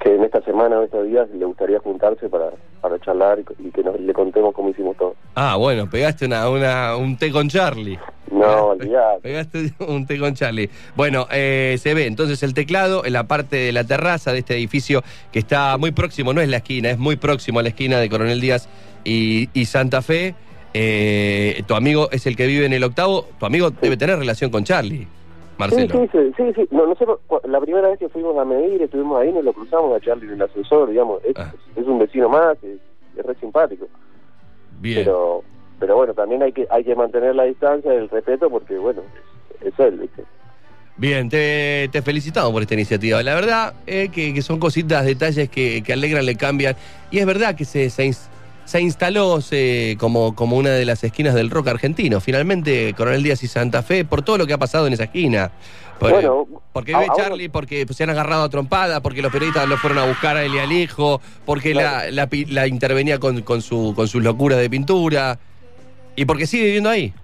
que 0.00 0.14
en 0.14 0.24
esta 0.24 0.40
semana 0.42 0.78
o 0.78 0.84
estos 0.84 1.06
días 1.06 1.28
le 1.30 1.44
gustaría 1.44 1.78
juntarse 1.80 2.28
para, 2.28 2.50
para 2.80 2.98
charlar 3.00 3.38
y, 3.40 3.68
y 3.68 3.70
que 3.70 3.82
nos, 3.82 3.98
le 3.98 4.12
contemos 4.12 4.54
cómo 4.54 4.68
hicimos 4.70 4.96
todo. 4.96 5.14
Ah, 5.34 5.56
bueno, 5.56 5.88
pegaste 5.88 6.26
una, 6.26 6.48
una, 6.48 6.96
un 6.96 7.16
té 7.16 7.30
con 7.30 7.48
Charlie. 7.48 7.98
No, 8.30 8.66
olvidate. 8.66 9.20
Pegaste 9.22 9.72
un 9.80 10.06
té 10.06 10.18
con 10.18 10.34
Charlie. 10.34 10.68
Bueno, 10.94 11.26
eh, 11.32 11.76
se 11.80 11.94
ve 11.94 12.06
entonces 12.06 12.42
el 12.42 12.54
teclado 12.54 13.04
en 13.04 13.14
la 13.14 13.24
parte 13.24 13.56
de 13.56 13.72
la 13.72 13.84
terraza 13.84 14.32
de 14.32 14.40
este 14.40 14.54
edificio 14.54 15.02
que 15.32 15.38
está 15.38 15.76
muy 15.78 15.92
próximo, 15.92 16.32
no 16.32 16.40
es 16.40 16.48
la 16.48 16.58
esquina, 16.58 16.90
es 16.90 16.98
muy 16.98 17.16
próximo 17.16 17.60
a 17.60 17.62
la 17.62 17.70
esquina 17.70 17.98
de 17.98 18.08
Coronel 18.08 18.40
Díaz 18.40 18.68
y, 19.04 19.48
y 19.54 19.64
Santa 19.64 20.02
Fe. 20.02 20.34
Eh, 20.74 21.62
tu 21.66 21.74
amigo 21.74 22.10
es 22.12 22.26
el 22.26 22.36
que 22.36 22.46
vive 22.46 22.66
en 22.66 22.74
el 22.74 22.84
octavo. 22.84 23.26
Tu 23.40 23.46
amigo 23.46 23.70
debe 23.70 23.96
tener 23.96 24.18
relación 24.18 24.50
con 24.50 24.64
Charlie, 24.64 25.08
Marcelo. 25.58 25.92
Sí, 25.92 26.08
sí, 26.12 26.32
sí, 26.36 26.52
sí. 26.54 26.68
No, 26.70 26.86
nosotros, 26.86 27.20
la 27.44 27.60
primera 27.60 27.88
vez 27.88 27.98
que 27.98 28.08
fuimos 28.08 28.36
a 28.38 28.44
medir, 28.44 28.80
estuvimos 28.80 29.20
ahí, 29.20 29.32
nos 29.32 29.44
lo 29.44 29.52
cruzamos 29.52 29.96
a 29.96 30.00
Charlie 30.00 30.28
en 30.28 30.34
el 30.34 30.42
ascensor, 30.42 30.88
digamos, 30.88 31.22
es, 31.24 31.36
es 31.76 31.86
un 31.86 31.98
vecino 31.98 32.28
más, 32.28 32.56
es, 32.62 32.78
es 33.16 33.26
re 33.26 33.34
simpático. 33.40 33.86
Bien. 34.80 34.98
Pero, 35.04 35.42
pero 35.80 35.96
bueno, 35.96 36.14
también 36.14 36.42
hay 36.42 36.52
que 36.52 36.66
hay 36.70 36.84
que 36.84 36.94
mantener 36.94 37.34
la 37.34 37.44
distancia, 37.44 37.92
el 37.92 38.08
respeto, 38.08 38.48
porque 38.48 38.78
bueno, 38.78 39.02
es, 39.60 39.72
es 39.72 39.78
él, 39.80 39.98
¿viste? 39.98 40.24
Bien, 40.96 41.28
te, 41.28 41.88
te 41.92 42.02
felicitamos 42.02 42.50
por 42.50 42.62
esta 42.62 42.74
iniciativa. 42.74 43.22
La 43.22 43.36
verdad 43.36 43.74
eh, 43.86 44.08
que, 44.12 44.34
que 44.34 44.42
son 44.42 44.58
cositas, 44.58 45.04
detalles 45.04 45.48
que, 45.48 45.80
que 45.82 45.92
alegran, 45.92 46.26
le 46.26 46.34
cambian. 46.34 46.74
Y 47.12 47.18
es 47.18 47.26
verdad 47.26 47.54
que 47.54 47.64
se, 47.64 47.88
se, 47.88 48.10
se 48.68 48.82
instaló 48.82 49.40
se- 49.40 49.96
como, 49.98 50.34
como 50.34 50.56
una 50.58 50.68
de 50.70 50.84
las 50.84 51.02
esquinas 51.02 51.34
del 51.34 51.48
rock 51.48 51.68
argentino. 51.68 52.20
Finalmente, 52.20 52.92
Coronel 52.94 53.22
Díaz 53.22 53.42
y 53.42 53.48
Santa 53.48 53.82
Fe, 53.82 54.04
por 54.04 54.20
todo 54.20 54.36
lo 54.36 54.46
que 54.46 54.52
ha 54.52 54.58
pasado 54.58 54.86
en 54.86 54.92
esa 54.92 55.04
esquina. 55.04 55.50
Por- 55.98 56.10
Bueno, 56.12 56.46
porque 56.74 56.92
vive 56.92 57.06
Charlie, 57.16 57.48
porque 57.48 57.86
se 57.90 58.04
han 58.04 58.10
agarrado 58.10 58.42
a 58.42 58.48
trompada, 58.50 59.00
porque 59.00 59.22
los 59.22 59.32
periodistas 59.32 59.66
lo 59.66 59.78
fueron 59.78 59.98
a 59.98 60.04
buscar 60.04 60.36
a 60.36 60.44
él 60.44 60.54
y 60.54 60.58
al 60.58 60.70
hijo, 60.70 61.20
porque 61.46 61.72
la, 62.10 62.26
la 62.48 62.66
intervenía 62.66 63.18
con, 63.18 63.40
con, 63.40 63.62
su, 63.62 63.94
con 63.96 64.06
sus 64.06 64.22
locuras 64.22 64.58
de 64.58 64.68
pintura. 64.68 65.38
Y 66.14 66.26
porque 66.26 66.46
sigue 66.46 66.64
viviendo 66.66 66.90
ahí. 66.90 67.14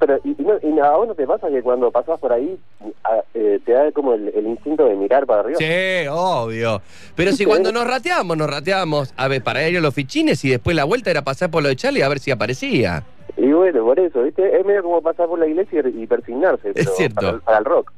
Pero, 0.00 0.18
y, 0.24 0.30
y 0.30 0.44
no, 0.44 0.54
y 0.62 0.78
a 0.78 0.90
vos 0.92 1.08
no 1.08 1.14
te 1.14 1.26
pasa 1.26 1.48
que 1.48 1.60
cuando 1.62 1.90
pasás 1.90 2.18
por 2.20 2.32
ahí, 2.32 2.56
a- 3.04 3.22
eh, 3.34 3.58
te 3.64 3.72
da 3.72 3.90
como 3.92 4.14
el, 4.14 4.28
el 4.34 4.46
instinto 4.46 4.84
de 4.84 4.94
mirar 4.94 5.26
para 5.26 5.40
arriba? 5.40 5.58
Sí, 5.58 6.06
obvio. 6.10 6.80
Pero 7.16 7.32
si 7.32 7.44
cuando 7.44 7.72
nos 7.72 7.86
rateamos, 7.86 8.36
nos 8.36 8.48
rateamos, 8.48 9.12
a 9.16 9.26
ver, 9.28 9.42
para 9.42 9.68
ir 9.68 9.78
a 9.78 9.80
los 9.80 9.94
fichines 9.94 10.44
y 10.44 10.50
después 10.50 10.76
la 10.76 10.84
vuelta 10.84 11.10
era 11.10 11.22
pasar 11.22 11.50
por 11.50 11.62
lo 11.62 11.68
de 11.68 11.76
Charlie 11.76 12.02
a 12.02 12.08
ver 12.08 12.20
si 12.20 12.30
aparecía. 12.30 13.02
Y 13.36 13.50
bueno, 13.52 13.84
por 13.84 13.98
eso, 13.98 14.22
¿viste? 14.22 14.58
Es 14.58 14.64
medio 14.64 14.82
como 14.82 15.02
pasar 15.02 15.26
por 15.26 15.38
la 15.38 15.46
iglesia 15.46 15.82
y, 15.92 16.02
y 16.02 16.06
persignarse, 16.06 16.72
pero 16.74 16.92
cierto. 16.92 17.16
Para, 17.20 17.30
el- 17.36 17.40
para 17.42 17.58
el 17.58 17.64
rock. 17.64 17.92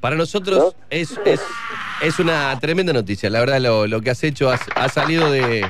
Para 0.00 0.14
nosotros 0.16 0.76
es, 0.90 1.18
es, 1.24 1.40
es 2.02 2.18
una 2.18 2.56
tremenda 2.60 2.92
noticia. 2.92 3.30
La 3.30 3.40
verdad, 3.40 3.60
lo, 3.60 3.86
lo 3.86 4.00
que 4.02 4.10
has 4.10 4.22
hecho, 4.24 4.50
has, 4.50 4.60
has 4.74 4.92
salido 4.92 5.30
de, 5.30 5.64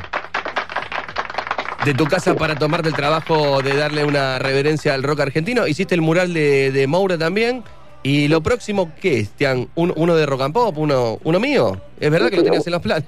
de 1.87 1.95
tu 1.95 2.05
casa 2.07 2.35
para 2.35 2.57
tomarte 2.57 2.89
el 2.89 2.95
trabajo 2.97 3.63
de 3.63 3.75
darle 3.77 4.05
una 4.05 4.41
reverencia 4.41 4.93
al 4.93 5.05
rock 5.05 5.21
argentino. 5.21 5.69
Hiciste 5.69 5.95
el 5.95 6.03
mural 6.03 6.35
de, 6.35 6.73
de 6.73 6.87
Moura 6.89 7.17
también. 7.17 7.63
¿Y 8.03 8.27
lo 8.29 8.41
próximo 8.43 8.91
qué 9.01 9.21
es, 9.21 9.31
Tian? 9.31 9.69
¿Un- 9.77 9.93
¿Uno 9.97 10.17
de 10.17 10.27
rock 10.27 10.43
and 10.43 10.53
pop? 10.53 10.77
¿Uno, 10.79 11.19
uno 11.23 11.39
mío? 11.41 11.81
¿Es 12.01 12.11
verdad 12.11 12.29
que 12.29 12.37
lo 12.39 12.43
tenías 12.43 12.67
en 12.67 12.73
los 12.73 12.83
planes? 12.83 13.05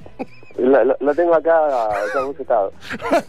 La, 0.59 0.85
la- 0.85 0.97
la 1.01 1.15
tengo 1.15 1.35
acá, 1.35 1.53
ya 2.15 2.21
bucetado. 2.23 2.73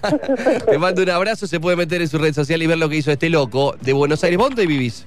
Te 0.69 0.77
mando 0.77 1.01
un 1.03 1.09
abrazo, 1.09 1.47
se 1.47 1.59
puede 1.59 1.75
meter 1.77 2.01
en 2.01 2.07
su 2.07 2.17
red 2.19 2.33
social 2.33 2.61
y 2.61 2.67
ver 2.67 2.77
lo 2.77 2.87
que 2.89 2.97
hizo 2.97 3.11
este 3.11 3.29
loco 3.29 3.75
de 3.81 3.93
Buenos 3.93 4.23
Aires. 4.23 4.37
¿Vos 4.37 4.49
¿Dónde 4.49 4.65
vivís? 4.67 5.05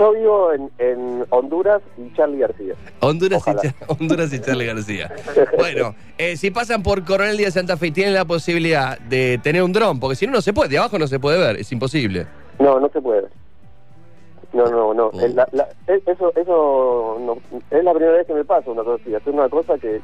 Yo 0.00 0.12
vivo 0.12 0.52
en, 0.52 0.70
en 0.78 1.24
Honduras 1.30 1.82
y 1.98 2.12
Charlie 2.14 2.38
García. 2.38 2.74
Honduras 3.00 3.42
y. 3.46 3.54
Cha- 3.54 3.74
Honduras 3.88 4.32
y 4.32 4.40
Charlie 4.40 4.66
García. 4.66 5.12
Bueno, 5.58 5.94
eh, 6.18 6.36
si 6.36 6.50
pasan 6.50 6.82
por 6.82 7.04
Coronel 7.04 7.36
Díaz 7.36 7.54
Santa 7.54 7.76
Fe 7.76 7.90
tienen 7.90 8.14
la 8.14 8.24
posibilidad 8.24 8.98
de 8.98 9.38
tener 9.42 9.62
un 9.62 9.72
dron, 9.72 10.00
porque 10.00 10.16
si 10.16 10.26
no, 10.26 10.32
no 10.32 10.40
se 10.40 10.52
puede, 10.52 10.70
de 10.70 10.78
abajo 10.78 10.98
no 10.98 11.06
se 11.06 11.20
puede 11.20 11.38
ver, 11.38 11.56
es 11.60 11.70
imposible. 11.72 12.26
No, 12.58 12.80
no 12.80 12.88
se 12.88 13.00
puede. 13.00 13.28
No, 14.52 14.64
no, 14.66 14.92
no. 14.94 15.06
Oh. 15.12 15.20
La- 15.34 15.48
la- 15.52 15.68
eso 15.86 16.32
eso 16.34 17.16
no- 17.20 17.38
es 17.70 17.84
la 17.84 17.92
primera 17.92 18.16
vez 18.16 18.26
que 18.26 18.34
me 18.34 18.44
pasa 18.44 18.70
una 18.70 18.82
cosa 18.82 19.00
así. 19.02 19.14
Hacer 19.14 19.32
una 19.32 19.48
cosa 19.48 19.78
que, 19.78 20.00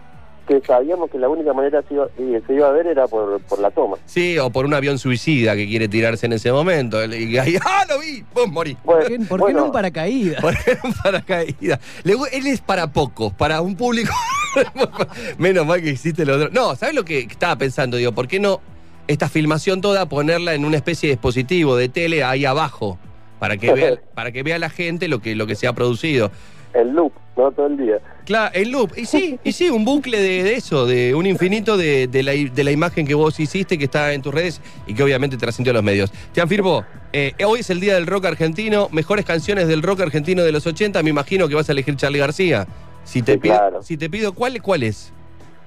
que 0.47 0.61
sabíamos 0.61 1.11
que 1.11 1.19
la 1.19 1.29
única 1.29 1.53
manera 1.53 1.83
se 1.89 1.95
iba, 1.95 2.09
y 2.19 2.41
se 2.47 2.55
iba 2.55 2.69
a 2.69 2.71
ver 2.71 2.87
era 2.87 3.07
por, 3.07 3.41
por 3.43 3.59
la 3.59 3.71
toma. 3.71 3.97
Sí, 4.07 4.39
o 4.39 4.51
por 4.51 4.65
un 4.65 4.75
avión 4.75 4.99
suicida 4.99 5.57
que 5.57 5.67
quiere 5.67 5.89
tirarse 5.89 6.27
en 6.27 6.35
ese 6.35 6.53
momento. 6.53 7.05
Y 7.05 7.37
ahí, 7.37 7.57
¡ah, 7.65 7.85
lo 7.89 7.99
vi! 7.99 8.25
¡Pum, 8.33 8.53
morí! 8.53 8.77
Bueno, 8.85 9.27
¿Por 9.29 9.41
qué, 9.41 9.47
qué 9.47 9.55
no 9.55 9.65
un 9.67 9.73
paracaídas? 9.73 10.41
Por 10.41 10.55
un 10.85 10.93
paracaídas. 10.95 11.81
Él 12.05 12.47
es 12.47 12.61
para 12.61 12.93
pocos, 12.93 13.33
para 13.33 13.61
un 13.61 13.77
público. 13.77 14.13
Menos 15.39 15.67
mal 15.67 15.83
que 15.83 15.91
existe 15.91 16.23
el 16.23 16.31
otro. 16.31 16.49
No, 16.51 16.77
¿sabes 16.77 16.95
lo 16.95 17.05
que 17.05 17.21
estaba 17.21 17.57
pensando? 17.57 17.97
Digo, 17.97 18.13
¿por 18.13 18.29
qué 18.29 18.41
no 18.41 18.61
esta 19.09 19.29
filmación 19.29 19.81
toda 19.81 20.09
ponerla 20.09 20.55
en 20.55 20.65
una 20.65 20.77
especie 20.77 21.09
de 21.09 21.15
dispositivo 21.15 21.77
de 21.77 21.89
tele 21.89 22.25
ahí 22.25 22.45
abajo? 22.45 22.99
Para 23.39 23.57
que 23.57 23.73
vea, 23.73 23.97
para 24.15 24.33
que 24.33 24.43
vea 24.43 24.59
la 24.59 24.71
gente 24.71 25.09
lo 25.09 25.21
que, 25.21 25.35
lo 25.35 25.47
que 25.47 25.55
se 25.55 25.67
ha 25.67 25.73
producido. 25.73 26.31
el 26.73 26.91
loop, 26.91 27.13
¿no? 27.37 27.53
Todo 27.53 27.66
el 27.66 27.76
día. 27.76 27.99
Claro, 28.24 28.51
el 28.55 28.70
loop. 28.70 28.93
Y 28.97 29.05
sí, 29.07 29.39
y 29.45 29.53
sí, 29.53 29.68
un 29.70 29.84
bucle 29.84 30.20
de, 30.20 30.43
de 30.43 30.55
eso, 30.55 30.87
de 30.87 31.14
un 31.14 31.26
infinito 31.26 31.76
de, 31.76 32.07
de 32.09 32.22
la, 32.22 32.32
de 32.32 32.64
la 32.64 32.70
imagen 32.72 33.07
que 33.07 33.14
vos 33.14 33.39
hiciste, 33.39 33.78
que 33.78 33.84
está 33.84 34.12
en 34.12 34.22
tus 34.22 34.34
redes 34.34 34.61
y 34.87 34.95
que 34.95 35.03
obviamente 35.03 35.37
trascendió 35.37 35.70
a 35.72 35.74
los 35.74 35.82
medios. 35.84 36.11
Te 36.32 36.41
afirmo, 36.41 36.84
eh, 37.12 37.32
hoy 37.47 37.61
es 37.61 37.70
el 37.70 37.78
día 37.80 37.95
del 37.95 38.07
rock 38.07 38.24
argentino, 38.26 38.89
mejores 38.91 39.24
canciones 39.24 39.68
del 39.68 39.82
rock 39.82 40.01
argentino 40.01 40.43
de 40.43 40.53
los 40.53 40.66
80, 40.66 41.03
me 41.03 41.11
imagino 41.11 41.47
que 41.49 41.55
vas 41.55 41.68
a 41.68 41.72
elegir 41.72 41.97
Charlie 41.97 42.18
García. 42.18 42.66
Si 43.05 43.22
te, 43.22 43.34
Sí, 43.34 43.39
pido, 43.39 43.55
claro. 43.55 43.82
si 43.82 43.97
te 43.97 44.11
pido, 44.11 44.32
¿cuál, 44.32 44.61
¿cuál 44.61 44.82
es? 44.82 45.12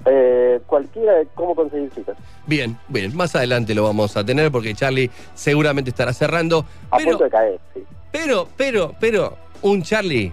Eh, 0.05 0.59
cualquiera 0.65 1.13
de 1.13 1.27
cómo 1.35 1.55
conseguir 1.55 1.89
citas. 1.93 2.17
Bien, 2.47 2.77
bien, 2.87 3.15
más 3.15 3.35
adelante 3.35 3.75
lo 3.75 3.83
vamos 3.83 4.15
a 4.17 4.25
tener 4.25 4.49
porque 4.51 4.73
Charlie 4.73 5.09
seguramente 5.35 5.89
estará 5.89 6.13
cerrando. 6.13 6.65
A 6.89 6.97
Pero, 6.97 7.09
punto 7.11 7.23
de 7.25 7.29
caer, 7.29 7.59
sí. 7.73 7.81
pero, 8.11 8.47
pero, 8.57 8.95
pero, 8.99 9.37
un 9.61 9.81
Charlie 9.83 10.31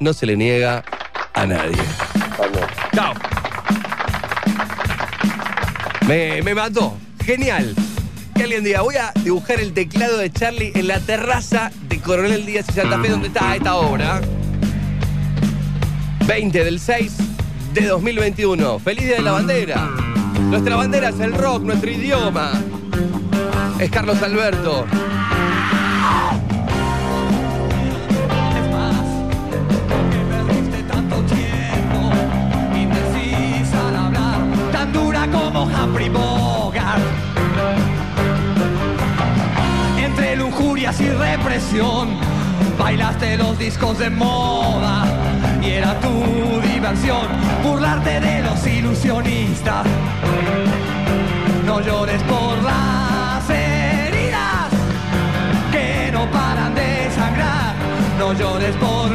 no 0.00 0.12
se 0.12 0.26
le 0.26 0.36
niega 0.36 0.84
a 1.34 1.46
nadie. 1.46 1.76
También. 2.36 2.66
Chao. 2.94 3.14
Me, 6.06 6.42
me 6.42 6.54
mató. 6.54 6.96
Genial. 7.24 7.74
Que 8.34 8.42
alguien 8.42 8.64
diga, 8.64 8.82
voy 8.82 8.96
a 8.96 9.12
dibujar 9.22 9.60
el 9.60 9.72
teclado 9.72 10.18
de 10.18 10.30
Charlie 10.30 10.72
en 10.74 10.88
la 10.88 11.00
terraza 11.00 11.70
de 11.88 12.00
Coronel 12.00 12.44
Díaz 12.44 12.66
y 12.68 12.72
Santa 12.72 13.00
Fe, 13.00 13.08
donde 13.08 13.28
está 13.28 13.54
esta 13.56 13.76
obra. 13.76 14.20
20 16.26 16.64
del 16.64 16.80
6 16.80 17.12
de 17.74 17.86
2021. 17.86 18.78
Feliz 18.78 19.04
Día 19.04 19.16
de 19.16 19.22
la 19.22 19.32
Bandera. 19.32 19.90
Nuestra 20.40 20.76
bandera 20.76 21.08
es 21.08 21.20
el 21.20 21.32
rock, 21.32 21.62
nuestro 21.62 21.90
idioma. 21.90 22.52
Es 23.78 23.90
Carlos 23.90 24.22
Alberto. 24.22 24.86
Tan 34.84 34.92
dura 34.92 35.26
como 35.30 35.64
Humphrey 35.64 36.08
Bogart. 36.08 37.00
Entre 39.98 40.36
lujurias 40.36 41.00
y 41.00 41.08
represión, 41.10 42.16
bailaste 42.78 43.36
los 43.36 43.58
discos 43.58 43.98
de 43.98 44.10
moda 44.10 45.04
y 45.62 45.70
era 45.70 45.98
tu 46.00 46.12
diversión 46.68 47.26
burlarte 47.62 48.20
de 48.20 48.42
los 48.42 48.66
ilusionistas. 48.66 49.86
No 51.64 51.80
llores 51.80 52.22
por 52.24 52.62
las 52.62 53.48
heridas 53.48 54.68
que 55.72 56.10
no 56.12 56.30
paran 56.30 56.74
de 56.74 57.10
sangrar. 57.14 57.74
No 58.18 58.32
llores 58.34 58.74
por 58.76 59.13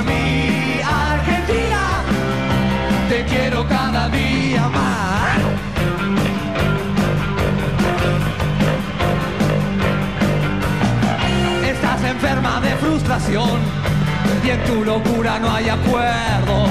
y 13.27 14.49
en 14.49 14.63
tu 14.63 14.83
locura 14.85 15.39
no 15.39 15.51
hay 15.51 15.69
acuerdo. 15.69 16.67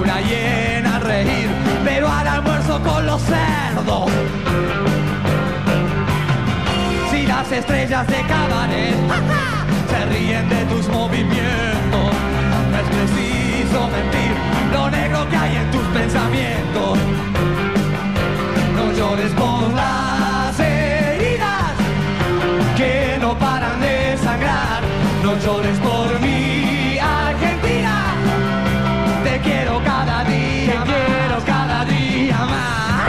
Una 0.00 0.20
hiena 0.20 0.96
al 0.96 1.02
reír, 1.02 1.48
pero 1.84 2.10
al 2.10 2.26
almuerzo 2.26 2.80
con 2.82 3.06
los 3.06 3.22
cerdos. 3.22 4.10
Si 7.10 7.26
las 7.26 7.50
estrellas 7.52 8.06
de 8.08 8.20
cabaret 8.22 8.96
se 9.90 10.06
ríen 10.06 10.48
de 10.48 10.64
tus 10.64 10.88
movimientos, 10.88 12.10
no 12.70 12.76
es 12.76 12.88
preciso 12.96 13.88
mentir 13.88 14.32
lo 14.72 14.90
negro 14.90 15.28
que 15.30 15.36
hay 15.36 15.56
en 15.56 15.70
tus 15.70 15.86
pensamientos. 15.98 16.98
No 18.74 18.92
llores 18.92 19.32
por 19.32 19.72
las 19.74 20.58
heridas 20.60 21.72
que 22.76 23.18
no 23.20 23.38
paran. 23.38 23.67
No 25.28 25.38
llores 25.40 25.78
por 25.80 26.20
mi 26.20 26.98
Argentina. 26.98 28.14
Te 29.22 29.38
quiero 29.40 29.78
cada 29.84 30.24
día, 30.24 30.72
te 30.72 30.90
quiero 30.90 31.44
cada 31.44 31.84
día 31.84 32.38
más. 32.46 33.08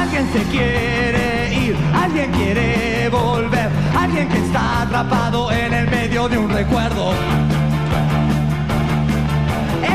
Alguien 0.00 0.32
se 0.34 0.42
quiere 0.50 1.54
ir, 1.54 1.76
alguien 1.94 2.30
quiere 2.32 3.08
volver, 3.08 3.70
alguien 3.98 4.28
que 4.28 4.36
está 4.36 4.82
atrapado 4.82 5.50
en 5.50 5.72
el 5.72 5.88
medio 5.88 6.28
de 6.28 6.36
un 6.36 6.50
recuerdo. 6.50 7.14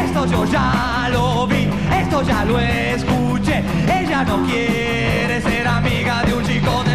Esto 0.04 0.26
yo 0.26 0.46
ya 0.46 1.10
lo 1.12 1.46
vi, 1.46 1.70
esto 2.02 2.24
ya 2.24 2.44
lo 2.44 2.60
escuché. 2.60 3.27
No 4.26 4.44
quiere 4.46 5.40
ser 5.42 5.68
amiga 5.68 6.24
de 6.24 6.34
un 6.34 6.44
chico 6.44 6.87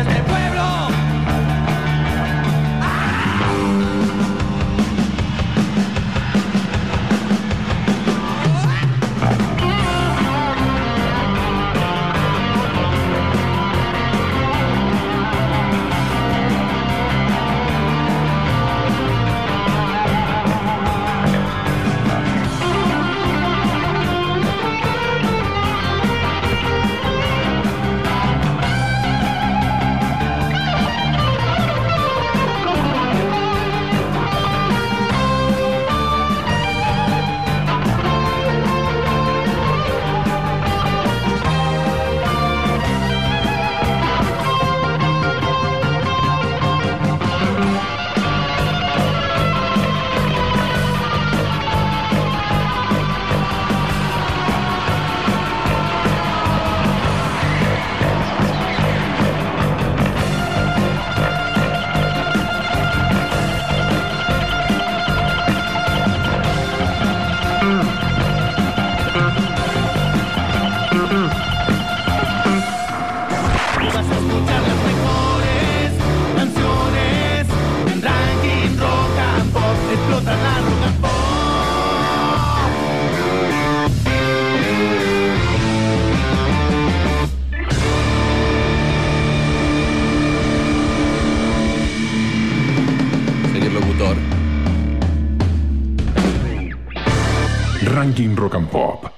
Rock 98.02 98.56
and 98.56 98.68
Pop. 98.68 99.12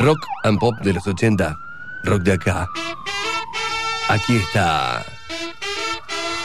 Rock 0.00 0.18
and 0.42 0.58
pop 0.58 0.74
de 0.82 0.92
los 0.92 1.06
80. 1.06 1.56
Rock 2.02 2.22
de 2.22 2.32
acá. 2.32 2.68
Aquí 4.08 4.38
está. 4.38 5.04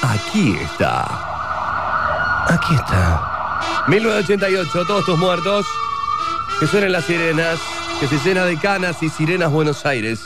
Aquí 0.03 0.55
está. 0.61 2.45
Aquí 2.47 2.75
está. 2.75 3.85
1988, 3.87 4.85
todos 4.85 5.05
tus 5.05 5.17
muertos. 5.17 5.65
Que 6.59 6.67
suenen 6.67 6.91
las 6.91 7.05
sirenas. 7.05 7.59
Que 7.99 8.07
se 8.07 8.19
llena 8.19 8.45
de 8.45 8.59
canas 8.59 9.01
y 9.01 9.09
sirenas 9.09 9.49
Buenos 9.49 9.83
Aires. 9.83 10.19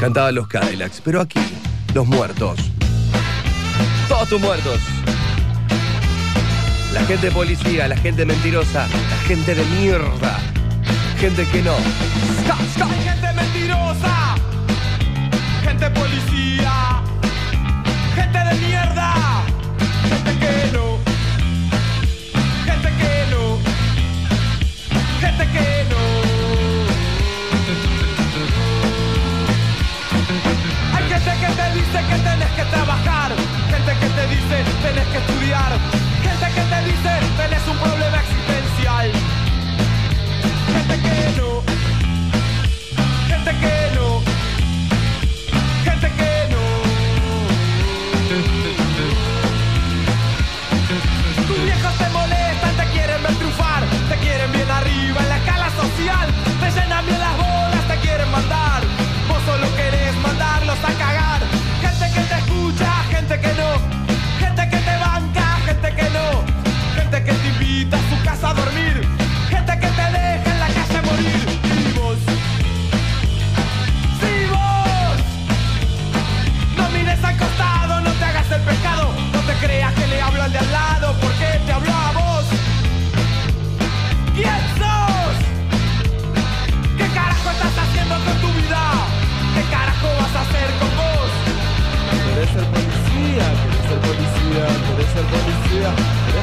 Cantaban 0.00 0.34
los 0.34 0.48
Cadillacs. 0.48 1.00
Pero 1.04 1.20
aquí, 1.20 1.38
los 1.94 2.04
muertos. 2.04 2.58
Todos 4.08 4.28
tus 4.28 4.40
muertos. 4.40 4.80
La 6.96 7.04
gente 7.04 7.30
policía, 7.30 7.88
la 7.88 7.96
gente 7.98 8.24
mentirosa, 8.24 8.88
la 8.88 9.16
gente 9.28 9.54
de 9.54 9.62
mierda. 9.78 10.38
Gente 11.20 11.44
que 11.44 11.62
no. 11.62 11.76
Mentirosa, 13.34 13.65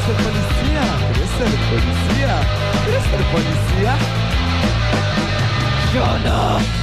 ser 0.05 0.15
policía, 0.15 0.81
querés 1.13 1.29
ser 1.29 1.53
policía, 1.69 2.41
ser 3.09 3.23
policía. 3.31 3.95
Yo 5.93 6.05
no. 6.25 6.82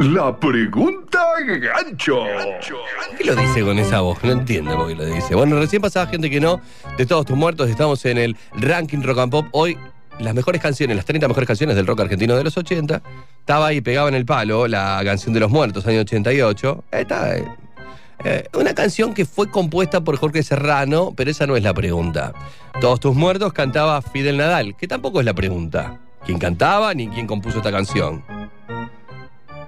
La 0.00 0.34
pregunta 0.40 1.18
gancho. 1.60 2.22
¿Qué 3.18 3.24
lo 3.24 3.36
dice 3.36 3.62
con 3.62 3.78
esa 3.78 4.00
voz? 4.00 4.16
No 4.24 4.32
entiendo 4.32 4.74
por 4.76 4.88
qué 4.88 4.94
lo 4.94 5.04
dice. 5.04 5.34
Bueno, 5.34 5.58
recién 5.58 5.82
pasaba 5.82 6.06
gente 6.06 6.30
que 6.30 6.40
no. 6.40 6.62
De 6.96 7.04
todos 7.04 7.26
tus 7.26 7.36
muertos, 7.36 7.68
estamos 7.68 8.02
en 8.06 8.16
el 8.16 8.34
ranking 8.54 9.02
rock 9.02 9.18
and 9.18 9.30
pop. 9.30 9.46
Hoy, 9.52 9.76
las 10.18 10.34
mejores 10.34 10.62
canciones, 10.62 10.96
las 10.96 11.04
30 11.04 11.28
mejores 11.28 11.46
canciones 11.46 11.76
del 11.76 11.86
rock 11.86 12.00
argentino 12.00 12.34
de 12.34 12.44
los 12.44 12.56
80. 12.56 13.02
Estaba 13.40 13.66
ahí 13.66 13.82
pegado 13.82 14.08
en 14.08 14.14
el 14.14 14.24
palo 14.24 14.66
la 14.66 14.98
canción 15.04 15.34
de 15.34 15.40
los 15.40 15.50
muertos, 15.50 15.86
año 15.86 16.00
88. 16.00 16.84
Está. 16.92 17.36
eh, 17.36 17.44
eh, 18.24 18.48
una 18.54 18.74
canción 18.74 19.12
que 19.12 19.26
fue 19.26 19.50
compuesta 19.50 20.00
por 20.00 20.16
Jorge 20.16 20.42
Serrano, 20.42 21.12
pero 21.14 21.30
esa 21.30 21.46
no 21.46 21.56
es 21.56 21.62
la 21.62 21.74
pregunta. 21.74 22.32
Todos 22.80 23.00
tus 23.00 23.14
muertos 23.14 23.52
cantaba 23.52 24.00
Fidel 24.00 24.38
Nadal, 24.38 24.76
que 24.76 24.88
tampoco 24.88 25.20
es 25.20 25.26
la 25.26 25.34
pregunta. 25.34 26.00
¿Quién 26.24 26.38
cantaba 26.38 26.94
ni 26.94 27.08
quién 27.08 27.26
compuso 27.26 27.58
esta 27.58 27.70
canción? 27.70 28.22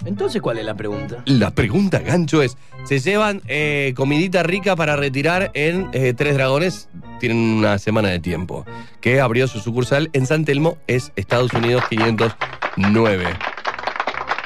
Entonces, 0.05 0.41
¿cuál 0.41 0.59
es 0.59 0.65
la 0.65 0.75
pregunta? 0.75 1.23
La 1.27 1.51
pregunta, 1.51 1.99
gancho, 1.99 2.43
es: 2.43 2.57
¿se 2.85 3.01
llevan 3.01 3.43
eh, 3.47 3.93
comidita 3.97 4.43
rica 4.43 4.75
para 4.75 4.97
retirar 4.97 5.51
en 5.55 5.89
eh, 5.93 6.15
Tres 6.17 6.35
Dragones? 6.35 6.89
Tienen 7.19 7.39
una 7.39 7.79
semana 7.79 8.09
de 8.09 8.19
tiempo. 8.19 8.65
Que 9.01 9.21
abrió 9.21 9.47
su 9.47 9.61
sucursal 9.61 10.09
en 10.15 10.27
San 10.27 10.45
Telmo, 10.45 10.79
es 10.87 11.13
Estados 11.17 11.53
Unidos 11.53 11.85
509. 11.91 13.25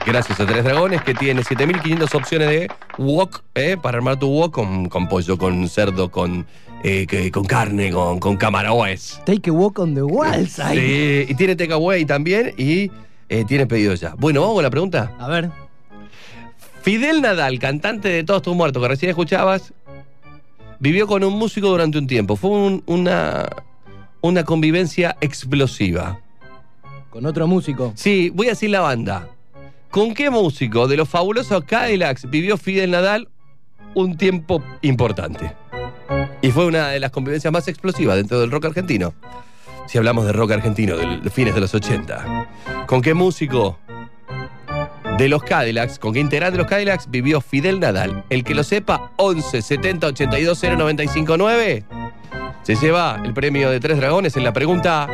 Gracias 0.07 0.41
a 0.41 0.47
Tres 0.47 0.65
Dragones, 0.65 1.03
que 1.03 1.15
tiene 1.15 1.45
7500 1.45 2.15
opciones 2.15 2.49
de 2.49 2.69
wok 2.99 3.43
eh, 3.55 3.77
para 3.81 3.99
armar 3.99 4.19
tu 4.19 4.29
wok 4.29 4.53
con, 4.53 4.89
con 4.89 5.09
pollo, 5.09 5.39
con 5.39 5.69
cerdo, 5.69 6.11
con, 6.11 6.47
eh, 6.85 7.07
que- 7.09 7.31
con 7.33 7.45
carne, 7.45 7.91
con, 7.91 8.21
con 8.21 8.37
camarones. 8.37 9.21
Take 9.27 9.51
a 9.51 9.53
walk 9.53 9.79
on 9.81 9.95
the 9.95 10.03
walls. 10.03 10.61
ahí. 10.61 10.79
Sí, 10.79 11.33
y 11.33 11.35
tiene 11.35 11.57
takeaway 11.57 12.05
también 12.05 12.55
y 12.57 12.91
eh, 13.29 13.45
tiene 13.49 13.67
pedido 13.67 13.95
ya. 13.95 14.15
Bueno, 14.19 14.41
vamos 14.43 14.55
con 14.57 14.63
la 14.63 14.71
pregunta. 14.71 15.13
A 15.19 15.27
ver. 15.29 15.51
Fidel 16.83 17.23
Nadal, 17.23 17.59
cantante 17.59 18.09
de 18.09 18.25
Todos 18.25 18.43
tus 18.43 18.55
muertos 18.55 18.83
que 18.83 18.89
recién 18.89 19.09
escuchabas, 19.11 19.73
vivió 20.79 21.07
con 21.07 21.25
un 21.25 21.33
músico 21.39 21.69
durante 21.69 21.99
un 21.99 22.07
tiempo. 22.07 22.37
Fue 22.37 22.51
un- 22.51 22.83
una, 22.87 23.49
una 24.21 24.45
convivencia 24.45 25.17
explosiva. 25.21 26.21
Con 27.11 27.25
otro 27.27 27.47
músico. 27.47 27.93
Sí, 27.97 28.31
voy 28.35 28.49
a 28.49 28.51
decir 28.51 28.71
la 28.71 28.81
banda. 28.81 29.29
¿Con 29.91 30.13
qué 30.13 30.29
músico 30.29 30.89
de 30.89 30.97
los 30.97 31.09
fabulosos 31.09 31.65
Cadillacs 31.65 32.29
vivió 32.29 32.59
Fidel 32.59 32.91
Nadal 32.91 33.29
un 33.95 34.17
tiempo 34.17 34.63
importante? 34.83 35.53
Y 36.45 36.51
fue 36.51 36.67
una 36.67 36.89
de 36.89 37.01
las 37.01 37.11
convivencias 37.11 37.51
más 37.51 37.67
explosivas 37.69 38.17
dentro 38.17 38.39
del 38.39 38.51
rock 38.51 38.67
argentino. 38.67 39.15
Si 39.87 39.97
hablamos 39.97 40.27
de 40.27 40.35
rock 40.35 40.51
argentino 40.51 40.95
de 40.99 41.31
fines 41.31 41.55
de 41.55 41.61
los 41.63 41.75
80. 41.75 42.85
¿Con 42.87 43.01
qué 43.01 43.15
músico 43.15 43.79
de 45.17 45.29
los 45.31 45.43
Cadillacs, 45.43 45.99
con 45.99 46.13
qué 46.13 46.21
integrante 46.21 46.59
de 46.59 46.63
los 46.63 46.71
Cadillacs 46.71 47.11
vivió 47.11 47.41
Fidel 47.41 47.81
Nadal? 47.81 48.27
El 48.29 48.45
que 48.45 48.55
lo 48.55 48.63
sepa, 48.63 49.13
11 49.17 49.63
70 49.63 50.07
82 50.09 50.63
095 50.63 51.37
9. 51.39 51.85
Se 52.63 52.75
lleva 52.75 53.23
el 53.25 53.33
premio 53.33 53.71
de 53.71 53.81
Tres 53.81 53.97
Dragones 53.97 54.37
en 54.37 54.45
la 54.45 54.53
pregunta 54.53 55.09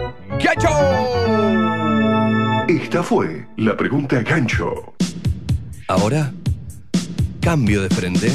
Esta 2.66 3.04
fue 3.04 3.46
la 3.56 3.76
pregunta 3.76 4.20
gancho. 4.22 4.94
Ahora, 5.86 6.32
cambio 7.40 7.82
de 7.82 7.88
frente. 7.88 8.32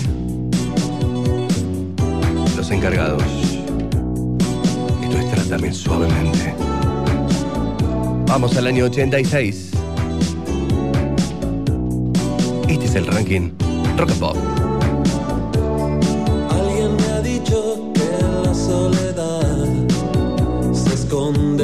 Los 2.65 2.71
encargados. 2.71 3.21
Esto 5.03 5.17
es 5.19 5.29
Trátame 5.29 5.71
suavemente. 5.71 6.55
Vamos 8.25 8.57
al 8.57 8.65
año 8.65 8.85
86. 8.85 9.69
Este 12.67 12.85
es 12.85 12.95
el 12.95 13.05
ranking 13.05 13.51
Rock 13.97 14.09
and 14.09 14.19
Pop. 14.19 14.37
Alguien 16.49 16.95
me 16.95 17.03
ha 17.03 17.21
dicho 17.21 17.91
que 17.93 18.09
la 18.43 18.53
soledad 18.55 19.67
se 20.73 20.95
esconde 20.95 21.54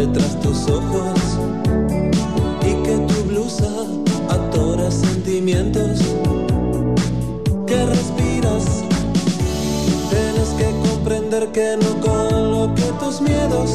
entender 11.32 11.52
que 11.54 11.78
no 11.78 12.02
coloque 12.02 12.84
tus 13.00 13.22
miedos 13.22 13.72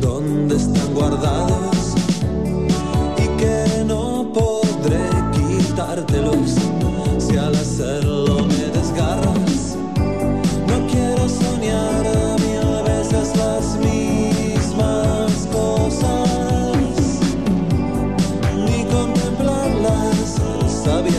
donde 0.00 0.54
están 0.56 0.94
guardados 0.94 1.94
y 3.16 3.26
que 3.40 3.84
no 3.84 4.30
podré 4.32 5.08
quitártelos 5.32 6.54
si 7.18 7.36
al 7.36 7.54
hacerlo 7.54 8.46
me 8.46 8.70
desgarras. 8.78 9.76
No 10.68 10.86
quiero 10.86 11.28
soñar 11.28 12.04
mil 12.38 12.84
veces 12.84 13.36
las 13.36 13.76
mismas 13.78 15.32
cosas 15.50 17.18
ni 18.54 18.84
contemplarlas. 18.84 20.36
Sabía 20.84 21.17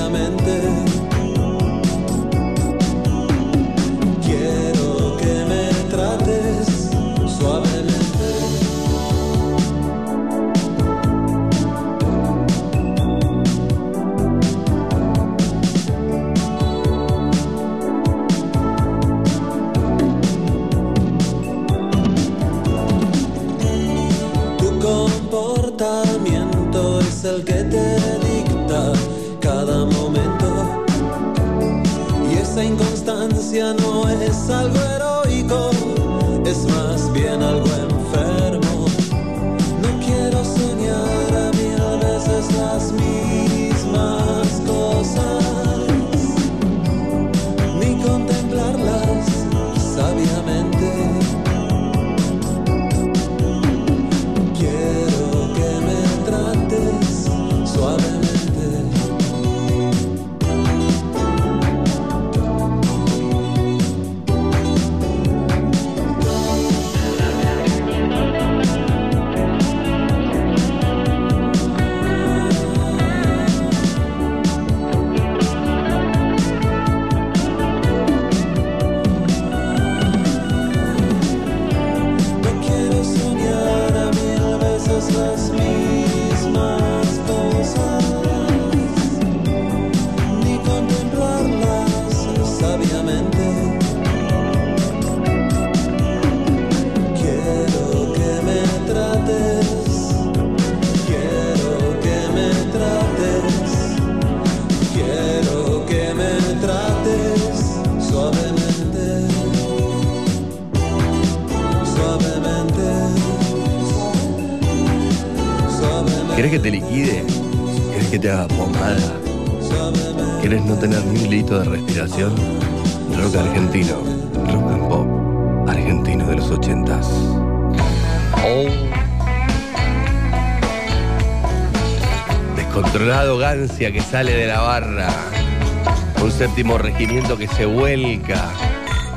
último 136.59 136.77
regimiento 136.77 137.37
que 137.37 137.47
se 137.47 137.65
vuelca. 137.65 138.49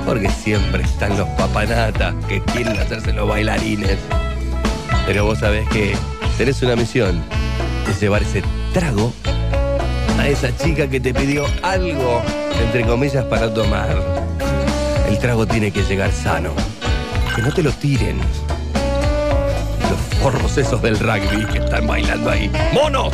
Porque 0.07 0.31
siempre 0.31 0.85
están 0.85 1.19
los 1.19 1.29
papanatas 1.31 2.15
que 2.29 2.41
quieren 2.41 2.79
hacerse 2.79 3.13
los 3.13 3.29
bailarines. 3.29 3.99
Pero 5.07 5.25
vos 5.25 5.41
sabés 5.41 5.69
que 5.71 5.97
tenés 6.39 6.63
una 6.63 6.77
misión. 6.77 7.21
Es 7.91 8.01
llevar 8.01 8.23
ese 8.23 8.45
trago 8.73 9.13
a 10.21 10.29
esa 10.29 10.57
chica 10.57 10.87
que 10.87 11.01
te 11.01 11.13
pidió 11.13 11.45
algo, 11.65 12.23
entre 12.65 12.87
comillas, 12.87 13.25
para 13.25 13.53
tomar. 13.53 14.01
El 15.09 15.19
trago 15.19 15.45
tiene 15.45 15.73
que 15.73 15.83
llegar 15.83 16.13
sano. 16.13 16.53
Que 17.35 17.43
no 17.43 17.53
te 17.53 17.65
lo 17.65 17.73
tiren. 17.73 18.21
Los 19.91 20.21
forros 20.21 20.57
esos 20.59 20.81
del 20.81 20.97
rugby 20.97 21.45
que 21.47 21.59
están 21.59 21.89
bailando 21.89 22.31
ahí. 22.31 22.49
mono. 22.73 23.11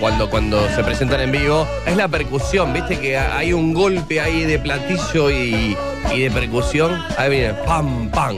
Cuando, 0.00 0.30
cuando 0.30 0.68
se 0.70 0.82
presentan 0.84 1.20
en 1.20 1.32
vivo 1.32 1.66
es 1.86 1.96
la 1.96 2.08
percusión, 2.08 2.72
viste 2.72 2.98
que 2.98 3.16
hay 3.18 3.52
un 3.52 3.72
golpe 3.74 4.20
ahí 4.20 4.44
de 4.44 4.58
platillo 4.58 5.30
y, 5.30 5.76
y 6.14 6.20
de 6.20 6.30
percusión. 6.30 7.02
Ahí 7.16 7.30
viene, 7.30 7.54
pam, 7.66 8.08
pam. 8.10 8.36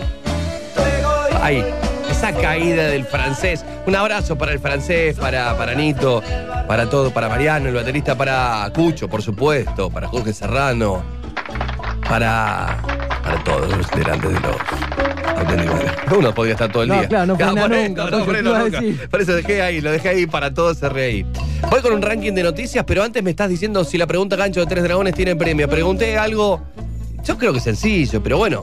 Ahí, 1.43 1.65
esa 2.11 2.33
caída 2.33 2.85
del 2.89 3.05
francés. 3.05 3.65
Un 3.87 3.97
abrazo 3.97 4.37
para 4.37 4.53
el 4.53 4.59
francés, 4.61 5.17
para, 5.19 5.57
para 5.57 5.75
Nito, 5.75 6.23
para 6.69 6.89
todo, 6.89 7.11
para 7.11 7.29
Mariano, 7.29 7.69
el 7.69 7.75
baterista, 7.75 8.15
para 8.15 8.71
Cucho, 8.75 9.09
por 9.09 9.23
supuesto, 9.23 9.91
para 9.91 10.07
Jorge 10.09 10.33
Serrano, 10.33 11.03
para, 12.09 12.77
para 13.25 13.43
todos 13.45 13.69
los 13.69 13.87
integrantes 13.87 14.31
de 14.33 14.41
los. 14.41 14.57
Uno 16.17 16.35
podía 16.35 16.53
estar 16.53 16.71
todo 16.71 16.83
el 16.83 16.89
No, 16.91 16.99
día. 16.99 17.09
claro, 17.09 17.27
no 17.27 17.37
frena 17.37 17.69
nunca. 18.59 18.81
Por 19.11 19.21
eso 19.23 19.33
dejé 19.35 19.63
ahí, 19.63 19.81
lo 19.81 19.91
dejé 19.91 20.11
ahí 20.11 20.27
para 20.27 20.53
todos 20.53 20.77
se 20.79 20.89
reír. 20.89 21.25
Voy 21.71 21.83
con 21.83 21.93
un 21.93 22.03
ranking 22.03 22.33
de 22.33 22.43
noticias, 22.43 22.85
pero 22.85 23.05
antes 23.05 23.23
me 23.23 23.31
estás 23.31 23.49
diciendo 23.49 23.85
si 23.85 23.97
la 23.97 24.09
pregunta 24.09 24.35
gancho 24.35 24.59
de 24.59 24.67
tres 24.67 24.83
dragones 24.83 25.15
tiene 25.15 25.37
premio. 25.37 25.69
Pregunté 25.69 26.19
algo, 26.19 26.61
yo 27.25 27.39
creo 27.39 27.53
que 27.53 27.61
sencillo, 27.61 28.21
pero 28.21 28.39
bueno, 28.39 28.61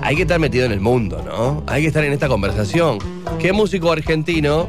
hay 0.00 0.16
que 0.16 0.22
estar 0.22 0.40
metido 0.40 0.64
en 0.64 0.72
el 0.72 0.80
mundo, 0.80 1.22
¿no? 1.22 1.62
Hay 1.66 1.82
que 1.82 1.88
estar 1.88 2.02
en 2.04 2.14
esta 2.14 2.26
conversación. 2.26 2.98
¿Qué 3.38 3.52
músico 3.52 3.92
argentino 3.92 4.66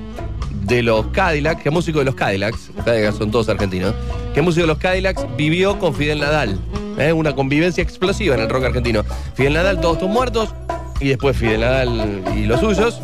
de 0.66 0.84
los 0.84 1.08
Cadillacs, 1.08 1.64
qué 1.64 1.70
músico 1.70 2.00
de 2.00 2.06
los 2.06 2.16
Cadillacs, 2.16 2.70
Cadillacs 2.84 3.18
son 3.18 3.32
todos 3.32 3.48
argentinos, 3.48 3.96
qué 4.34 4.42
músico 4.42 4.64
de 4.64 4.68
los 4.68 4.80
Cadillacs 4.80 5.26
vivió 5.38 5.80
con 5.80 5.96
Fidel 5.96 6.20
Nadal? 6.20 6.60
¿Eh? 6.98 7.14
Una 7.14 7.34
convivencia 7.34 7.82
explosiva 7.82 8.36
en 8.36 8.42
el 8.42 8.50
rock 8.50 8.66
argentino. 8.66 9.06
Fidel 9.36 9.54
Nadal, 9.54 9.80
todos 9.80 10.00
tus 10.00 10.10
muertos, 10.10 10.54
y 11.00 11.08
después 11.08 11.38
Fidel 11.38 11.62
Nadal 11.62 12.26
y 12.36 12.44
los 12.44 12.60
suyos, 12.60 13.00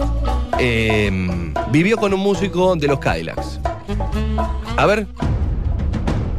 eh, 0.60 1.10
vivió 1.72 1.96
con 1.96 2.14
un 2.14 2.20
músico 2.20 2.76
de 2.76 2.90
los 2.90 3.00
Cadillacs. 3.00 3.62
A 4.78 4.86
ver, 4.86 5.08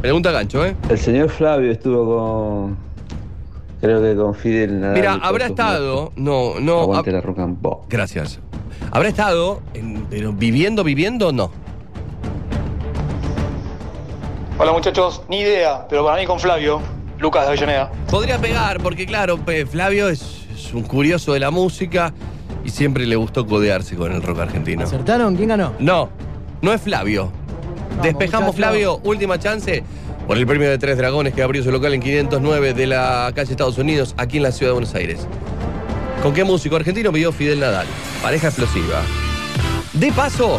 pregunta 0.01 0.31
gancho, 0.31 0.65
¿eh? 0.65 0.75
El 0.89 0.97
señor 0.99 1.29
Flavio 1.29 1.71
estuvo 1.71 2.05
con. 2.17 2.77
Creo 3.81 4.01
que 4.01 4.15
con 4.15 4.33
Fidel 4.33 4.79
Nadal. 4.79 4.95
Mira, 4.95 5.13
habrá 5.21 5.45
estado, 5.47 6.11
no, 6.15 6.59
no. 6.59 6.81
Aguante 6.81 7.11
la 7.11 7.21
rock 7.21 7.39
and 7.39 7.57
pop. 7.61 7.85
Gracias. 7.89 8.39
¿Habrá 8.91 9.09
estado, 9.09 9.61
en- 9.73 10.05
pero 10.09 10.31
viviendo, 10.33 10.83
viviendo, 10.83 11.31
no? 11.31 11.51
Hola 14.57 14.71
muchachos, 14.71 15.21
ni 15.29 15.39
idea, 15.41 15.85
pero 15.89 16.05
para 16.05 16.17
mí 16.19 16.25
con 16.25 16.39
Flavio, 16.39 16.79
Lucas 17.19 17.43
de 17.43 17.47
Avellaneda. 17.49 17.91
Podría 18.09 18.37
pegar, 18.39 18.79
porque 18.81 19.05
claro, 19.05 19.37
Flavio 19.69 20.07
es, 20.07 20.45
es 20.55 20.73
un 20.73 20.83
curioso 20.83 21.33
de 21.33 21.41
la 21.41 21.51
música 21.51 22.13
y 22.63 22.69
siempre 22.69 23.05
le 23.05 23.17
gustó 23.17 23.45
codearse 23.45 23.95
con 23.97 24.13
el 24.13 24.21
rock 24.21 24.39
argentino. 24.39 24.83
¿Acertaron? 24.83 25.35
¿Quién 25.35 25.49
ganó? 25.49 25.73
No, 25.79 26.09
no 26.65 26.73
es 26.73 26.81
Flavio. 26.81 27.31
Despejamos, 28.01 28.47
muchacho. 28.47 28.57
Flavio, 28.57 28.99
última 29.03 29.39
chance 29.39 29.83
por 30.27 30.35
el 30.35 30.47
premio 30.47 30.67
de 30.67 30.79
Tres 30.79 30.97
Dragones 30.97 31.35
que 31.35 31.43
abrió 31.43 31.63
su 31.63 31.71
local 31.71 31.93
en 31.93 32.01
509 32.01 32.73
de 32.73 32.87
la 32.87 33.31
calle 33.35 33.51
Estados 33.51 33.77
Unidos, 33.77 34.15
aquí 34.17 34.37
en 34.37 34.43
la 34.43 34.51
ciudad 34.51 34.71
de 34.71 34.73
Buenos 34.73 34.95
Aires. 34.95 35.27
¿Con 36.23 36.33
qué 36.33 36.43
músico 36.43 36.75
argentino 36.75 37.11
vivió 37.11 37.31
Fidel 37.31 37.59
Nadal? 37.59 37.85
Pareja 38.23 38.47
explosiva. 38.47 39.03
De 39.93 40.11
paso, 40.11 40.57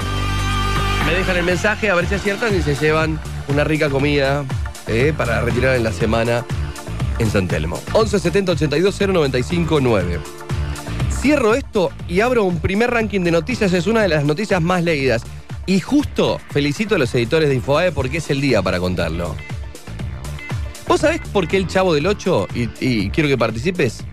me 1.05 1.13
dejan 1.13 1.39
el 1.39 1.43
mensaje 1.43 1.91
a 1.91 1.97
ver 1.97 2.07
si 2.07 2.15
aciertan 2.15 2.57
y 2.57 2.63
se 2.63 2.77
llevan 2.77 3.19
una 3.49 3.65
rica 3.65 3.91
comida 3.91 4.45
eh, 4.87 5.13
para 5.17 5.41
retirar 5.41 5.75
en 5.75 5.83
la 5.83 5.93
semana 5.93 6.45
en 7.19 7.29
San 7.29 7.49
Telmo. 7.49 7.81
11 7.93 8.21
70 8.21 8.53
82 8.53 9.01
095 9.01 9.81
9. 9.81 10.21
Cierro 11.21 11.55
esto 11.55 11.91
y 12.07 12.21
abro 12.21 12.45
un 12.45 12.61
primer 12.61 12.93
ranking 12.93 13.23
de 13.23 13.33
noticias. 13.33 13.73
Es 13.73 13.89
una 13.89 14.03
de 14.03 14.09
las 14.09 14.25
noticias 14.25 14.63
más 14.63 14.85
leídas. 14.85 15.25
Y 15.67 15.81
justo 15.81 16.41
felicito 16.51 16.95
a 16.95 16.99
los 16.99 17.13
editores 17.15 17.49
de 17.49 17.57
Infobae 17.57 17.91
porque 17.93 18.19
es 18.19 18.31
el 18.31 18.41
día 18.41 18.63
para 18.63 18.79
contarlo. 18.79 19.35
¿Vos 20.87 21.01
sabés 21.01 21.21
por 21.33 21.49
qué 21.49 21.57
el 21.57 21.67
Chavo 21.67 21.93
del 21.95 22.07
8? 22.07 22.49
Y, 22.55 22.69
y 22.81 23.11
quiero 23.11 23.29
que 23.29 23.37
participes. 23.37 24.05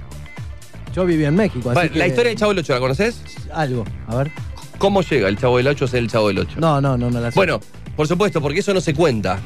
Yo 0.95 1.05
viví 1.05 1.25
en 1.25 1.35
México, 1.35 1.69
así 1.71 1.89
que- 1.89 1.99
La 1.99 2.07
historia 2.07 2.29
del 2.29 2.37
Chavo 2.39 2.51
del 2.53 2.59
8, 2.59 2.73
¿la 2.73 2.79
conoces? 2.79 3.21
Algo, 3.53 3.85
a 4.07 4.15
ver. 4.15 4.31
¿Cómo 4.79 5.01
llega 5.01 5.27
el 5.29 5.37
Chavo 5.37 5.57
del 5.57 5.67
8 5.67 5.85
a 5.85 5.87
ser 5.87 5.99
el 5.99 6.09
Chavo 6.09 6.27
del 6.29 6.39
8? 6.39 6.55
No, 6.59 6.81
no, 6.81 6.97
no, 6.97 7.09
no 7.11 7.19
la 7.19 7.31
sé. 7.31 7.35
Bueno, 7.35 7.59
por 7.95 8.07
supuesto, 8.07 8.41
porque 8.41 8.59
eso 8.59 8.73
no 8.73 8.81
se 8.81 8.93
cuenta. 8.95 9.39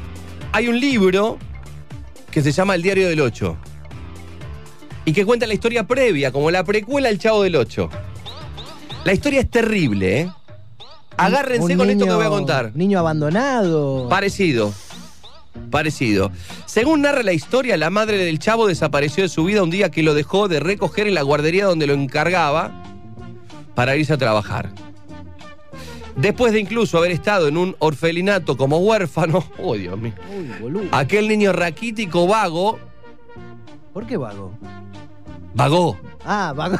Hay 0.53 0.67
un 0.69 0.79
libro 0.79 1.38
que 2.31 2.41
se 2.41 2.51
llama 2.53 2.75
El 2.75 2.81
Diario 2.81 3.09
del 3.09 3.19
8 3.19 3.57
y 5.05 5.11
que 5.13 5.25
cuenta 5.25 5.45
la 5.47 5.53
historia 5.53 5.85
previa, 5.85 6.31
como 6.31 6.51
la 6.51 6.63
precuela 6.63 7.09
al 7.09 7.17
Chavo 7.19 7.43
del 7.43 7.57
8. 7.57 7.89
La 9.03 9.13
historia 9.13 9.41
es 9.41 9.49
terrible, 9.49 10.21
¿eh? 10.21 10.31
Agárrense 11.18 11.76
con 11.77 11.89
esto 11.89 12.06
que 12.06 12.14
voy 12.14 12.26
a 12.26 12.30
contar. 12.30 12.72
Niño 12.76 12.99
abandonado. 12.99 14.07
Parecido. 14.10 14.73
Parecido. 15.72 16.31
Según 16.65 17.02
narra 17.02 17.23
la 17.23 17.34
historia, 17.34 17.77
la 17.77 17.89
madre 17.89 18.18
del 18.18 18.39
chavo 18.39 18.68
desapareció 18.68 19.23
de 19.23 19.30
su 19.30 19.44
vida 19.44 19.64
un 19.64 19.69
día 19.72 19.89
que 19.89 20.03
lo 20.03 20.14
dejó 20.14 20.48
de 20.48 20.60
recoger 20.60 21.07
en 21.07 21.15
la 21.15 21.23
guardería 21.23 21.65
donde 21.65 21.88
lo 21.88 21.94
encargaba 21.94 22.84
para 23.73 23.95
irse 23.95 24.14
a 24.14 24.18
trabajar. 24.18 24.69
Después 26.15 26.52
de 26.53 26.60
incluso 26.60 26.98
haber 26.98 27.11
estado 27.11 27.48
en 27.48 27.57
un 27.57 27.76
orfelinato 27.80 28.57
como 28.57 28.77
huérfano, 28.80 29.44
oh 29.61 29.76
Dios 29.76 29.98
mío, 29.99 30.14
Uy, 30.35 30.52
boludo. 30.60 30.85
aquel 30.91 31.27
niño 31.27 31.53
raquítico 31.53 32.27
vago, 32.27 32.80
¿Por 33.94 34.06
qué 34.07 34.18
vago? 34.18 34.53
vagó, 35.53 35.98
Ah, 36.26 36.53
vago. 36.56 36.77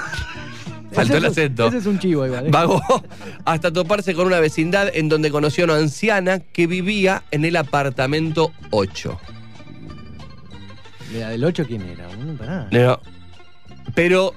Faltó 0.98 1.14
Ese 1.14 1.18
el 1.18 1.32
acento. 1.32 1.68
Ese 1.68 1.78
es 1.78 1.86
un 1.86 2.00
chivo 2.00 2.26
igual. 2.26 2.48
¿eh? 2.48 2.50
vagó 2.50 2.82
hasta 3.46 3.72
toparse 3.72 4.16
con 4.16 4.26
una 4.26 4.40
vecindad 4.40 4.90
en 4.96 5.10
donde 5.10 5.30
conoció 5.30 5.64
a 5.64 5.66
una 5.66 5.76
anciana 5.78 6.40
que 6.40 6.66
vivía 6.66 7.22
en 7.30 7.46
el 7.46 7.56
apartamento 7.56 8.52
8. 8.72 9.20
Mira, 11.14 11.30
del 11.30 11.44
8 11.44 11.66
quién 11.68 11.84
era. 11.84 12.08
Mm, 12.10 12.38
pará. 12.38 12.68
No. 12.72 13.00
Pero 13.94 14.34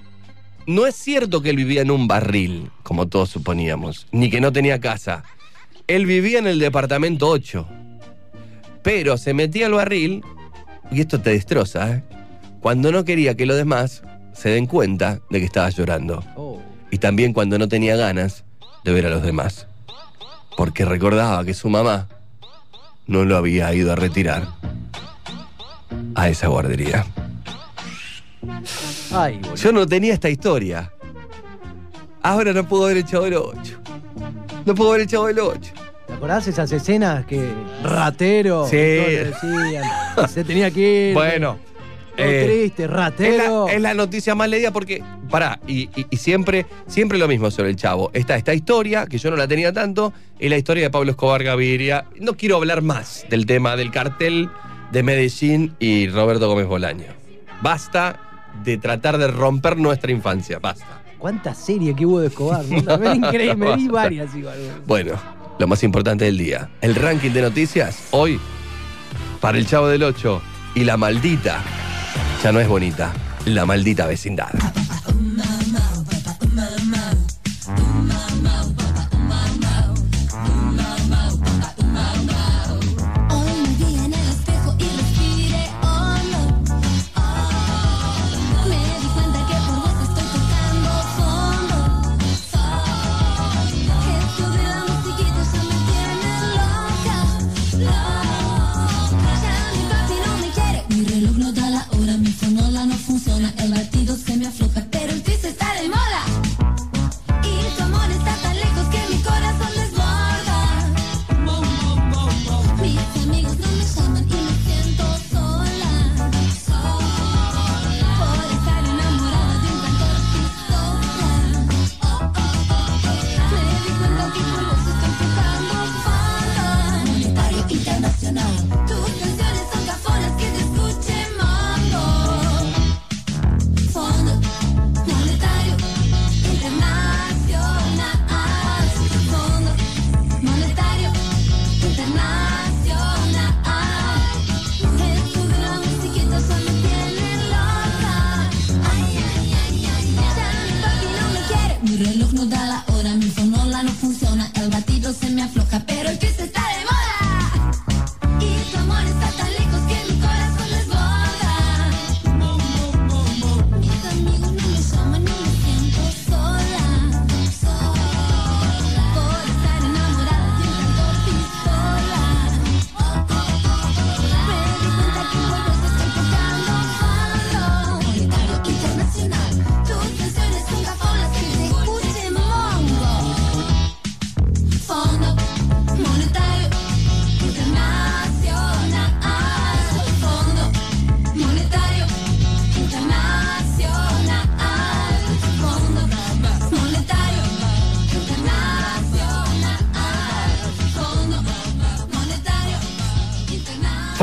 no 0.67 0.87
es 0.87 0.97
cierto 0.97 1.41
que 1.41 1.49
él 1.49 1.57
vivía 1.57 1.81
en 1.81 1.91
un 1.91 2.07
barril, 2.07 2.71
como 2.83 3.09
todos 3.09 3.31
suponíamos, 3.31 4.07
ni 4.13 4.29
que 4.29 4.43
no 4.43 4.53
tenía 4.53 4.81
casa. 4.81 5.25
Él 5.87 6.05
vivía 6.05 6.41
en 6.41 6.47
el 6.47 6.59
departamento 6.59 7.27
8. 7.29 7.67
Pero 8.83 9.17
se 9.17 9.33
metía 9.33 9.65
al 9.65 9.73
barril, 9.73 10.23
y 10.91 11.01
esto 11.01 11.23
te 11.23 11.31
destroza, 11.31 11.91
¿eh? 11.91 12.05
cuando 12.61 12.93
no 12.93 13.07
quería 13.07 13.35
que 13.35 13.47
los 13.47 13.57
demás 13.57 14.03
se 14.33 14.51
den 14.51 14.67
cuenta 14.67 15.21
de 15.31 15.39
que 15.39 15.45
estaba 15.45 15.69
llorando. 15.71 16.25
Oh. 16.37 16.50
Y 16.91 16.99
también 16.99 17.33
cuando 17.33 17.59
no 17.59 17.69
tenía 17.69 17.97
ganas 17.97 18.45
de 18.85 18.93
ver 18.93 19.07
a 19.07 19.11
los 19.11 19.23
demás. 19.23 19.67
Porque 20.57 20.85
recordaba 20.85 21.45
que 21.45 21.55
su 21.55 21.69
mamá 21.69 22.09
no 23.07 23.25
lo 23.25 23.37
había 23.37 23.73
ido 23.75 23.93
a 23.93 23.97
retirar 23.97 24.49
a 26.15 26.29
esa 26.29 26.49
guardería. 26.49 27.07
Ay. 29.13 29.41
Yo 29.57 29.73
no 29.73 29.87
tenía 29.87 30.15
esta 30.15 30.29
historia. 30.29 30.93
Ahora 32.23 32.53
no 32.53 32.67
puedo 32.69 32.87
ver 32.87 32.99
el 32.99 33.05
chavo 33.05 33.25
del 33.25 33.35
8. 33.35 33.81
No 34.67 34.75
puedo 34.75 34.91
ver 34.93 35.03
el 35.03 35.07
chavo 35.07 35.27
del 35.27 35.39
8. 35.39 35.73
¿Te 36.07 36.13
acordás 36.13 36.47
esas 36.49 36.71
escenas 36.73 37.25
que 37.25 37.53
ratero? 37.83 38.67
Sí. 38.69 38.77
decían, 38.77 39.85
se 40.29 40.45
tenía 40.45 40.71
que 40.71 41.11
ir. 41.11 41.15
Bueno. 41.15 41.70
Eh, 42.25 42.45
triste, 42.47 42.85
es, 42.85 42.91
ratero. 42.91 43.67
la, 43.67 43.73
es 43.73 43.81
la 43.81 43.95
noticia 43.95 44.35
más 44.35 44.49
leída 44.49 44.71
porque, 44.73 45.03
pará, 45.31 45.59
y, 45.67 45.89
y- 45.99 46.07
y 46.11 46.17
siempre, 46.17 46.67
siempre 46.87 47.19
lo 47.19 47.29
mismo 47.29 47.51
sobre 47.51 47.71
el 47.71 47.77
chavo. 47.77 48.11
Está 48.15 48.37
esta 48.37 48.55
historia, 48.55 49.07
que 49.07 49.19
yo 49.19 49.31
no 49.31 49.37
la 49.37 49.47
tenía 49.49 49.73
tanto, 49.73 50.13
y 50.39 50.49
la 50.49 50.57
historia 50.57 50.85
de 50.85 50.91
Pablo 50.91 51.11
Escobar 51.11 51.43
Gaviria. 51.45 52.05
No 52.19 52.35
quiero 52.37 52.57
hablar 52.57 52.83
más 52.83 53.25
del 53.31 53.47
tema 53.47 53.77
del 53.77 53.91
cartel 53.91 54.49
de 54.93 55.03
Medellín 55.03 55.75
y 55.79 56.09
Roberto 56.09 56.49
Gómez 56.49 56.67
Bolaño. 56.67 57.07
Basta 57.63 58.21
de 58.65 58.79
tratar 58.79 59.19
de 59.19 59.29
romper 59.29 59.77
nuestra 59.77 60.11
infancia. 60.11 60.59
Basta. 60.59 61.03
¿Cuántas 61.19 61.59
series 61.59 61.95
que 61.95 62.07
hubo 62.07 62.21
de 62.21 62.29
Escobar? 62.29 62.65
¿no? 62.65 63.15
Increíble, 63.15 63.55
me 63.57 63.77
vi 63.77 63.89
varias 63.89 64.35
igual. 64.35 64.57
Bueno, 64.87 65.13
lo 65.59 65.67
más 65.69 65.83
importante 65.83 66.25
del 66.25 66.39
día. 66.39 66.71
El 66.81 66.95
ranking 66.95 67.31
de 67.31 67.43
noticias 67.43 68.09
hoy 68.11 68.41
para 69.41 69.59
el 69.59 69.67
Chavo 69.67 69.87
del 69.89 70.03
8 70.03 70.41
y 70.75 70.85
la 70.85 70.97
maldita. 70.97 71.63
Ya 72.43 72.53
no 72.53 72.61
es 72.61 72.69
bonita. 72.69 73.13
La 73.45 73.67
maldita 73.67 74.07
vecindad. 74.07 74.49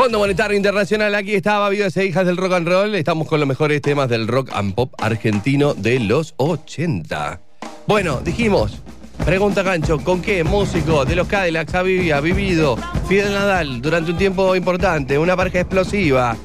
Fondo 0.08 0.20
Monetario 0.20 0.56
Internacional, 0.56 1.14
aquí 1.16 1.34
estaba 1.36 1.68
Vidas 1.68 1.98
e 1.98 2.06
Hijas 2.06 2.26
del 2.26 2.38
Rock 2.38 2.54
and 2.54 2.66
Roll. 2.66 2.96
Estamos 2.96 3.28
con 3.28 3.42
los 3.42 3.50
mejores 3.50 3.82
temas 3.82 4.08
del 4.08 4.26
rock 4.26 4.50
and 4.54 4.74
pop 4.74 4.94
argentino 5.00 5.74
de 5.74 6.00
los 6.00 6.34
80. 6.38 7.42
Bueno, 7.88 8.22
dijimos, 8.24 8.78
pregunta 9.26 9.64
gancho, 9.64 9.98
¿con 10.00 10.22
qué 10.22 10.46
músico 10.46 11.04
de 11.04 11.18
los 11.18 11.28
Cadillacs 11.28 11.76
ha 11.76 11.84
vivi- 11.84 12.12
ha 12.14 12.22
vivido 12.22 12.78
Fidel 13.10 13.34
Nadal 13.34 13.82
durante 13.82 14.12
un 14.12 14.18
tiempo 14.18 14.56
importante? 14.56 15.18
Una 15.20 15.36
pareja 15.36 15.60
explosiva. 15.60 16.38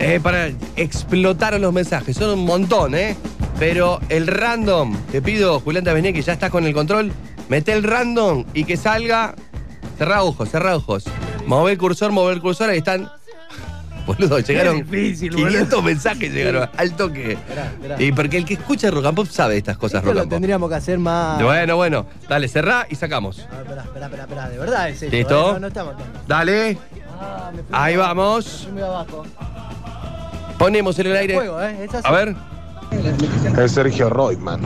Eh, 0.00 0.18
para 0.20 0.50
explotaron 0.74 1.62
los 1.62 1.72
mensajes, 1.72 2.16
son 2.16 2.36
un 2.36 2.44
montón, 2.44 2.96
¿eh? 2.96 3.14
Pero 3.60 4.00
el 4.08 4.26
random, 4.26 4.96
te 5.12 5.22
pido, 5.22 5.60
Julián 5.60 5.84
Tavené, 5.84 6.12
que 6.12 6.20
ya 6.22 6.32
estás 6.32 6.50
con 6.50 6.66
el 6.66 6.74
control, 6.74 7.12
mete 7.48 7.74
el 7.74 7.84
random 7.84 8.44
y 8.54 8.64
que 8.64 8.76
salga 8.76 9.36
Cerrá 9.96 10.24
ojos, 10.24 10.48
cerrá 10.50 10.74
ojos. 10.74 11.04
Move 11.46 11.72
el 11.72 11.78
cursor, 11.78 12.12
move 12.12 12.32
el 12.32 12.40
cursor, 12.40 12.70
ahí 12.70 12.78
están. 12.78 13.10
Boludo, 14.06 14.38
llegaron 14.40 14.76
difícil, 14.76 15.30
boludo. 15.30 15.48
500 15.48 15.82
mensajes 15.82 16.30
llegaron 16.32 16.68
al 16.76 16.92
toque. 16.94 17.32
esperá. 17.32 17.72
Y 17.98 18.12
porque 18.12 18.36
el 18.36 18.44
que 18.44 18.54
escucha 18.54 18.90
rock 18.90 19.06
and 19.06 19.16
pop 19.16 19.26
sabe 19.28 19.56
estas 19.56 19.78
cosas 19.78 20.00
Esto 20.00 20.08
rock 20.08 20.14
lo 20.16 20.20
and 20.22 20.28
pop. 20.30 20.34
tendríamos 20.36 20.68
que 20.68 20.74
hacer 20.76 20.98
más. 20.98 21.42
Bueno, 21.42 21.76
bueno, 21.76 22.06
dale, 22.28 22.46
cerrá 22.48 22.86
y 22.90 22.96
sacamos. 22.96 23.40
A 23.50 23.56
ver, 23.56 23.60
espera, 23.62 23.82
espera, 23.84 24.04
espera, 24.06 24.22
espera, 24.24 24.48
de 24.50 24.58
verdad 24.58 24.88
es 24.90 25.02
esto. 25.02 25.16
¿Listo? 25.16 25.48
eh, 25.48 25.52
No, 25.54 25.58
no 25.60 25.66
estamos. 25.68 25.94
Dale, 26.28 26.78
Ah, 27.18 27.50
me 27.54 27.62
fui 27.62 27.68
ahí 27.72 27.96
vamos. 27.96 28.44
me 28.46 28.64
fui 28.64 28.72
muy 28.72 28.82
abajo. 28.82 29.24
Ponemos 30.58 30.98
en 30.98 31.06
el 31.06 31.16
aire. 31.16 31.34
Juego, 31.36 31.62
¿eh? 31.62 31.84
Es 31.84 31.94
así. 31.94 32.06
A 32.06 32.12
ver. 32.12 32.34
Es 33.58 33.72
Sergio 33.72 34.10
Reutemann. 34.10 34.60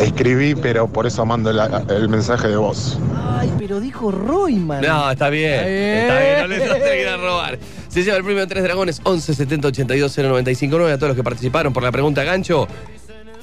Escribí, 0.00 0.54
pero 0.54 0.86
por 0.86 1.06
eso 1.06 1.24
mando 1.26 1.52
la- 1.52 1.84
el 1.88 2.08
mensaje 2.08 2.48
de 2.48 2.56
voz. 2.56 2.98
Ay, 3.38 3.52
pero 3.58 3.80
dijo 3.80 4.10
Royman. 4.10 4.80
No, 4.82 5.10
está 5.10 5.28
bien. 5.30 5.52
Está 5.52 5.66
bien. 5.66 5.98
Está 5.98 6.18
bien, 6.20 6.40
no 6.40 6.46
les 6.46 6.68
vas 6.70 6.80
a 6.90 6.96
ir 6.96 7.08
a 7.08 7.16
robar. 7.16 7.58
Se 7.88 8.02
lleva 8.02 8.16
el 8.16 8.24
premio 8.24 8.46
Tres 8.48 8.62
Dragones 8.64 9.00
11 9.04 9.34
70 9.34 9.68
82 9.68 10.12
0959 10.16 10.92
a 10.92 10.96
todos 10.96 11.08
los 11.10 11.16
que 11.16 11.22
participaron 11.24 11.72
por 11.72 11.82
la 11.82 11.92
pregunta 11.92 12.24
gancho. 12.24 12.66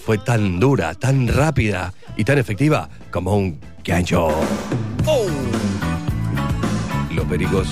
Fue 0.04 0.18
tan 0.18 0.60
dura, 0.60 0.96
tan 0.96 1.28
rápida 1.28 1.94
y 2.18 2.24
tan 2.24 2.38
efectiva 2.40 2.90
como 3.12 3.36
un 3.38 3.60
gancho. 3.84 4.28
¡Oh! 5.06 5.26
Los 7.14 7.26
pericos. 7.26 7.68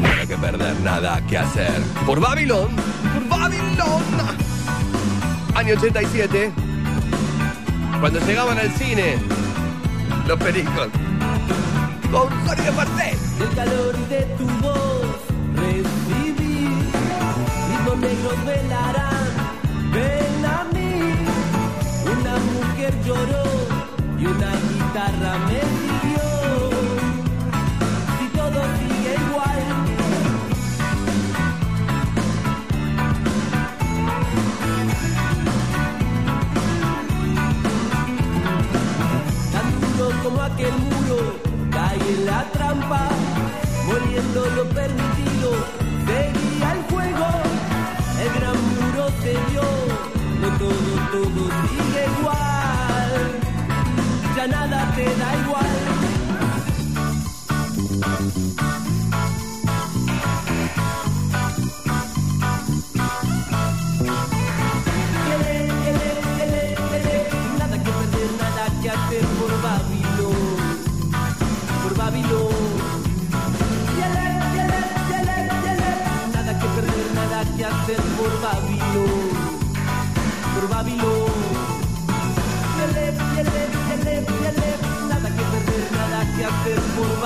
Nada 0.00 0.26
que 0.26 0.36
perder, 0.36 0.74
nada 0.80 1.20
que 1.26 1.38
hacer. 1.38 1.72
Por 2.06 2.20
Babilón. 2.20 2.68
Por 3.28 3.29
Babilón. 3.40 4.02
Año 5.54 5.74
87. 5.74 6.52
Cuando 7.98 8.20
llegaban 8.26 8.58
al 8.58 8.70
cine. 8.72 9.16
Los 10.28 10.38
pericos. 10.38 10.88
Con 12.12 12.28
Jorge 12.46 12.70
Marcel. 12.72 13.18
El 13.40 13.56
calor 13.56 13.96
de 14.08 14.20
tu 14.36 14.46
voz 14.60 15.16
recibí. 15.56 16.68
Ritmos 17.70 17.96
negros 17.98 18.44
velarán, 18.44 19.26
ven 19.94 20.44
a 20.44 20.64
mí. 20.74 20.92
Una 22.12 22.34
mujer 22.52 22.92
lloró 23.06 23.44
y 24.18 24.26
una 24.26 24.50
guitarra 24.68 25.38
me 25.46 25.69
como 40.22 40.42
aquel 40.42 40.72
muro, 40.72 41.18
cae 41.70 41.96
en 41.96 42.26
la 42.26 42.44
trampa, 42.52 43.08
moliendo 43.86 44.46
lo 44.56 44.64
permitido, 44.68 45.50
seguía 46.06 46.72
el 46.72 46.84
fuego, 46.90 47.26
el 48.22 48.30
gran 48.38 48.56
muro 48.76 49.04
se 49.22 49.32
dio, 49.50 49.66
no 50.40 50.48
todo, 50.58 50.92
todo 51.12 51.42
sigue 51.68 52.02
igual, 52.18 53.12
ya 54.36 54.46
nada 54.46 54.92
te 54.94 55.04
da 55.04 55.36
igual. 55.44 55.80
pasen 77.90 78.04
por 78.16 78.40
Babilón, 78.40 79.30
por 80.54 80.68
Babilón. 80.68 81.30
Yelep, 82.78 83.16
yelep, 83.36 83.72
yelep, 83.88 84.28
yelep, 84.42 84.80
nada 85.08 85.28
que 85.28 85.42
perder, 85.42 85.92
nada 85.92 86.20
que 86.36 86.44
hacer 86.44 86.80
por 86.96 87.19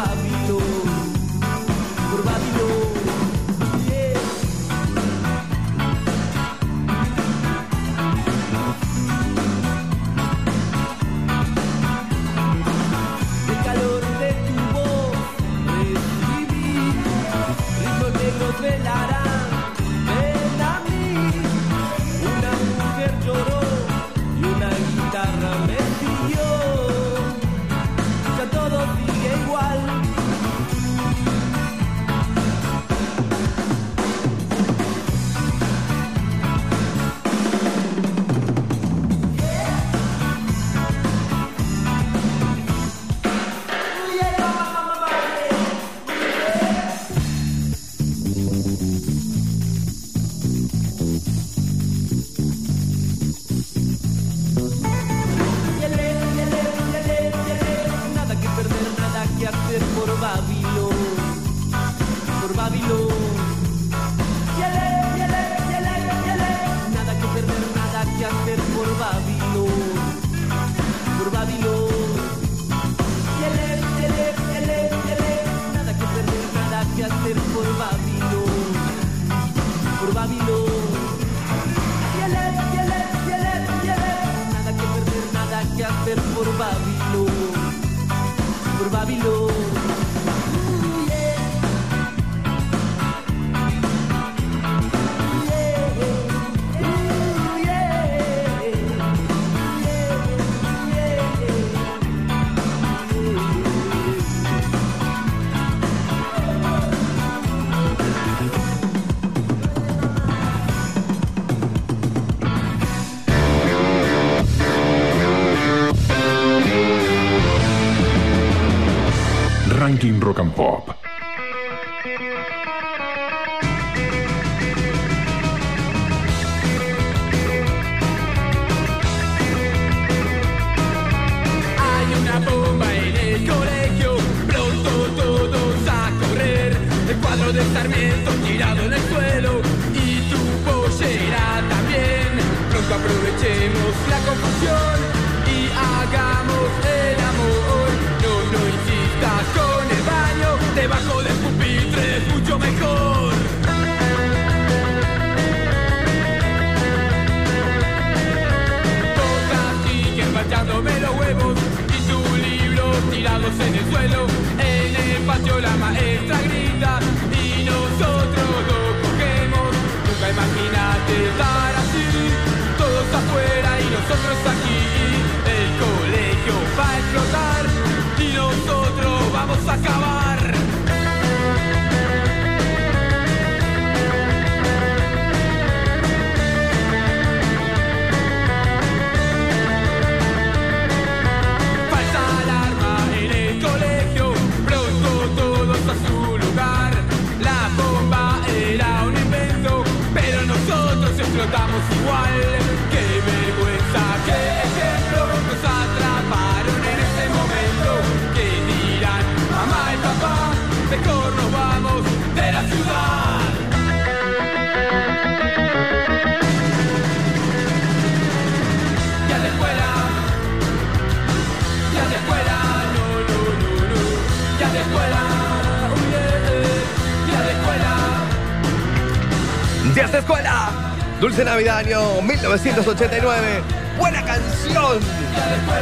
Año 231.68 232.20
1989. 232.20 233.62
Buena 233.98 234.22
canción. 234.22 234.98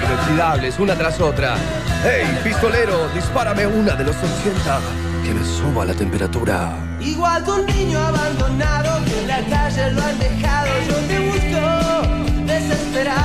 Inoxidables, 0.05 0.79
una 0.79 0.95
tras 0.95 1.21
otra. 1.21 1.57
Hey, 2.05 2.41
pistolero, 2.45 3.09
dispárame 3.09 3.67
una 3.67 3.95
de 3.97 4.05
los 4.05 4.17
80 4.17 4.81
que 5.25 5.35
me 5.35 5.45
suba 5.45 5.85
la 5.85 5.95
temperatura. 5.95 6.77
Igual 7.01 7.45
que 7.45 7.51
un 7.51 7.67
niño 7.67 7.99
abandonado 7.99 9.05
que 9.05 9.21
en 9.21 9.29
la 9.29 9.45
calle 9.51 9.91
lo 9.91 10.03
han 10.03 10.19
dejado, 10.19 10.69
yo 10.89 10.95
te 11.09 11.19
busco 11.19 12.45
desesperado. 12.47 13.22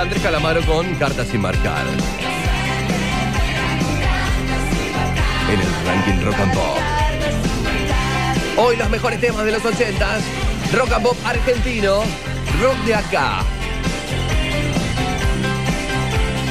Andrés 0.00 0.22
Calamaro 0.22 0.60
con 0.62 0.94
Cartas 0.96 1.26
sin 1.28 1.40
marcar. 1.40 1.84
En 5.50 5.60
el 5.60 5.86
ranking 5.86 6.24
Rock 6.24 6.38
and 6.38 6.54
Pop. 6.54 6.78
Hoy 8.58 8.76
los 8.76 8.90
mejores 8.90 9.20
temas 9.20 9.44
de 9.46 9.52
los 9.52 9.62
80s. 9.62 10.20
Rock 10.74 10.92
and 10.92 11.02
Pop 11.02 11.16
argentino. 11.24 12.02
Rock 12.60 12.76
de 12.84 12.94
acá. 12.94 13.42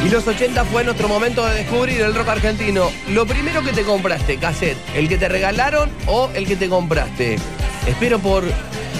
Y 0.03 0.09
los 0.09 0.27
80 0.27 0.65
fue 0.65 0.83
nuestro 0.83 1.07
momento 1.07 1.45
de 1.45 1.55
descubrir 1.55 2.01
el 2.01 2.15
rock 2.15 2.29
argentino. 2.29 2.89
Lo 3.09 3.27
primero 3.27 3.63
que 3.63 3.73
te 3.73 3.83
compraste, 3.83 4.37
cassette, 4.37 4.77
el 4.95 5.07
que 5.07 5.17
te 5.17 5.29
regalaron 5.29 5.91
o 6.07 6.29
el 6.33 6.47
que 6.47 6.55
te 6.55 6.67
compraste. 6.67 7.37
Espero 7.85 8.17
por 8.17 8.43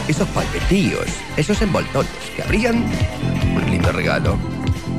esos 0.07 0.27
paquetillos, 0.30 1.05
esos 1.35 1.61
envoltorios 1.61 2.13
que 2.35 2.43
abrían 2.43 2.85
regalo. 3.95 4.38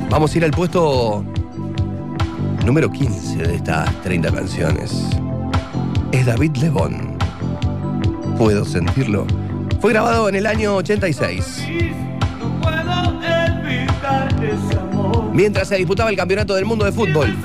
Vamos 0.09 0.33
a 0.33 0.37
ir 0.37 0.45
al 0.45 0.51
puesto 0.51 1.23
número 2.65 2.91
15 2.91 3.37
de 3.37 3.55
estas 3.55 3.93
30 4.01 4.31
canciones. 4.31 5.09
Es 6.11 6.25
David 6.25 6.57
Lebón. 6.57 7.17
Puedo 8.37 8.65
sentirlo. 8.65 9.25
Fue 9.79 9.91
grabado 9.93 10.27
en 10.29 10.35
el 10.35 10.45
año 10.45 10.75
86. 10.75 11.65
puedo 12.61 13.23
evitar 13.67 14.27
ese 14.43 14.79
amor. 14.79 15.29
Mientras 15.33 15.67
se 15.67 15.75
disputaba 15.75 16.09
el 16.09 16.15
campeonato 16.15 16.55
del 16.55 16.65
mundo 16.65 16.85
de 16.85 16.91
fútbol. 16.91 17.35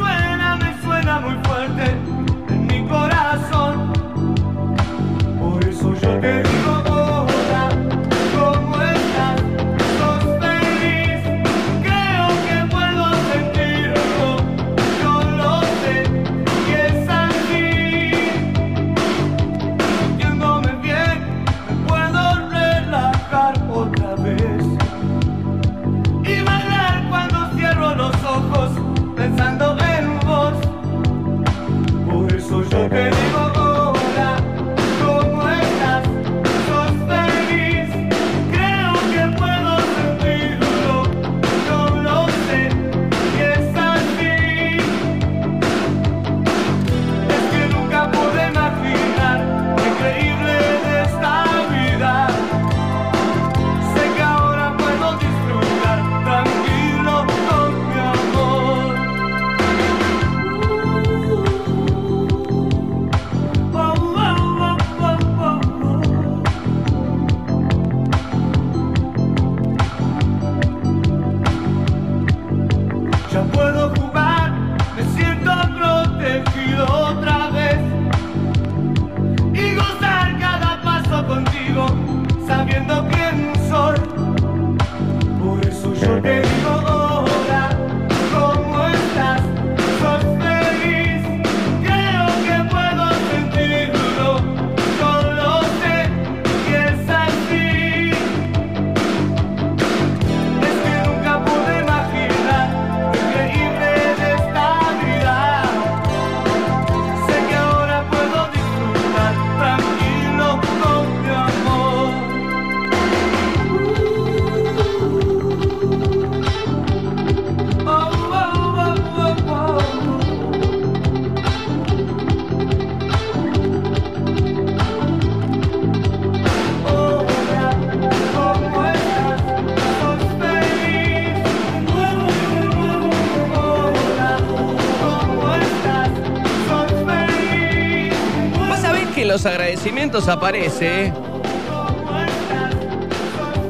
Agradecimientos 139.47 140.28
aparece 140.28 141.12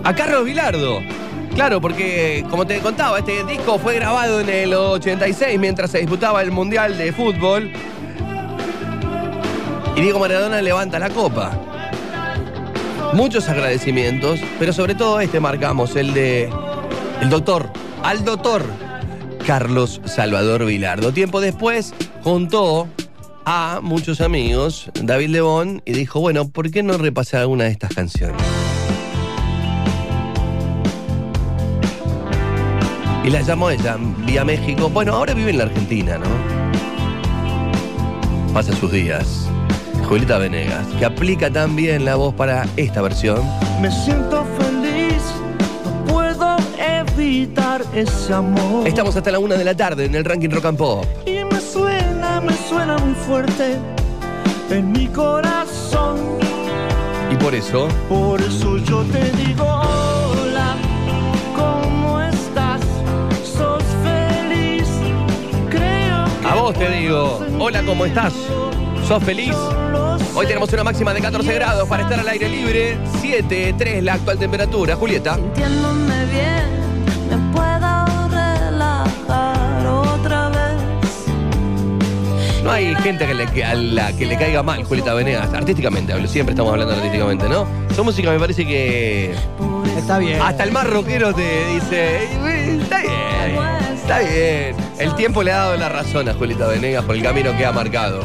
a 0.04 0.14
Carlos 0.14 0.44
Vilardo. 0.44 1.00
Claro, 1.54 1.80
porque 1.80 2.44
como 2.50 2.66
te 2.66 2.78
contaba, 2.80 3.18
este 3.18 3.44
disco 3.44 3.78
fue 3.78 3.94
grabado 3.96 4.40
en 4.40 4.48
el 4.48 4.74
86 4.74 5.58
mientras 5.58 5.90
se 5.90 5.98
disputaba 5.98 6.42
el 6.42 6.50
Mundial 6.50 6.96
de 6.96 7.12
Fútbol. 7.12 7.70
Y 9.94 10.00
Diego 10.00 10.18
Maradona 10.18 10.62
levanta 10.62 10.98
la 10.98 11.10
copa. 11.10 11.52
Muchos 13.12 13.48
agradecimientos, 13.48 14.40
pero 14.58 14.72
sobre 14.72 14.94
todo 14.94 15.20
este 15.20 15.40
marcamos, 15.40 15.96
el 15.96 16.14
de 16.14 16.50
el 17.20 17.28
doctor, 17.28 17.68
al 18.02 18.24
doctor 18.24 18.64
Carlos 19.46 20.00
Salvador 20.04 20.64
Vilardo. 20.64 21.12
Tiempo 21.12 21.40
después 21.40 21.92
juntó 22.22 22.88
a 23.44 23.80
muchos 23.82 24.20
amigos, 24.20 24.90
David 25.02 25.30
Lebón, 25.30 25.82
y 25.84 25.92
dijo, 25.92 26.20
bueno, 26.20 26.48
¿por 26.48 26.70
qué 26.70 26.82
no 26.82 26.98
repasar 26.98 27.40
alguna 27.40 27.64
de 27.64 27.70
estas 27.70 27.94
canciones? 27.94 28.40
Y 33.24 33.30
la 33.30 33.40
llamó 33.42 33.70
ella, 33.70 33.96
vía 34.26 34.44
México. 34.44 34.88
Bueno, 34.88 35.14
ahora 35.14 35.32
vive 35.32 35.50
en 35.50 35.58
la 35.58 35.64
Argentina, 35.64 36.18
¿no? 36.18 36.26
Pasa 38.52 38.74
sus 38.76 38.90
días. 38.90 39.48
Julieta 40.08 40.38
Venegas, 40.38 40.86
que 40.98 41.04
aplica 41.04 41.48
también 41.50 42.04
la 42.04 42.16
voz 42.16 42.34
para 42.34 42.66
esta 42.76 43.00
versión. 43.00 43.40
Me 43.80 43.90
siento 43.90 44.44
feliz, 44.58 45.22
no 45.84 46.04
puedo 46.12 46.56
evitar 46.78 47.82
ese 47.94 48.34
amor. 48.34 48.86
Estamos 48.86 49.14
hasta 49.16 49.30
la 49.30 49.38
una 49.38 49.54
de 49.54 49.64
la 49.64 49.76
tarde 49.76 50.04
en 50.06 50.14
el 50.16 50.24
ranking 50.24 50.50
Rock 50.50 50.64
and 50.66 50.78
Pop. 50.78 51.06
Y 52.42 52.46
me 52.46 52.52
suena, 52.52 52.52
me 52.52 52.52
suena 52.68 52.98
muy 52.98 53.14
fuerte 53.14 53.78
en 54.70 54.92
mi 54.92 55.06
corazón. 55.08 56.18
Y 57.30 57.36
por 57.36 57.54
eso, 57.54 57.88
Por 58.08 58.40
eso 58.40 58.78
yo 58.78 59.02
te 59.04 59.30
digo 59.32 59.64
hola, 59.64 60.76
¿cómo 61.56 62.20
estás? 62.20 62.80
¿Sos 63.42 63.82
feliz? 64.02 64.86
Creo 65.70 66.24
que 66.40 66.46
a 66.46 66.54
vos 66.54 66.74
te 66.74 66.90
digo, 66.90 67.40
hola, 67.58 67.82
¿cómo 67.84 68.04
estás? 68.04 68.34
¿Sos 69.06 69.22
feliz? 69.24 69.56
Hoy 70.34 70.46
tenemos 70.46 70.72
una 70.72 70.84
máxima 70.84 71.12
de 71.14 71.20
14 71.20 71.54
grados 71.54 71.88
para 71.88 72.02
estar 72.04 72.18
al 72.18 72.28
aire 72.28 72.48
libre. 72.48 72.98
7, 73.20 73.74
3 73.76 74.02
la 74.02 74.14
actual 74.14 74.38
temperatura. 74.38 74.96
Julieta. 74.96 75.34
Sintiéndome 75.36 76.24
bien, 76.26 76.91
No 82.62 82.70
hay 82.70 82.94
gente 82.96 83.26
que 83.26 83.34
le, 83.34 83.46
que- 83.46 83.64
a 83.64 83.74
la 83.74 84.12
que 84.12 84.24
le 84.26 84.36
caiga 84.36 84.62
mal 84.62 84.84
Julieta 84.84 85.14
Venegas. 85.14 85.52
Artísticamente 85.52 86.12
hablo, 86.12 86.28
siempre 86.28 86.52
estamos 86.52 86.72
hablando 86.72 86.94
artísticamente, 86.94 87.48
¿no? 87.48 87.66
Su 87.94 88.04
música 88.04 88.30
me 88.30 88.38
parece 88.38 88.64
que. 88.66 89.34
Está 89.96 90.18
bien. 90.18 90.40
Hasta 90.40 90.64
el 90.64 90.72
más 90.72 90.86
rockero 90.88 91.34
te 91.34 91.66
dice. 91.74 92.18
"Ey, 92.30 92.36
güey, 92.40 92.80
Está 92.82 92.98
bien. 92.98 93.12
Está 93.94 94.18
bien. 94.20 94.76
El 94.98 95.14
tiempo 95.16 95.42
le 95.42 95.52
ha 95.52 95.56
dado 95.58 95.76
la 95.76 95.88
razón 95.88 96.28
a 96.28 96.34
Julieta 96.34 96.66
Venegas 96.68 97.04
por 97.04 97.16
el 97.16 97.22
camino 97.22 97.56
que 97.56 97.66
ha 97.66 97.72
marcado. 97.72 98.20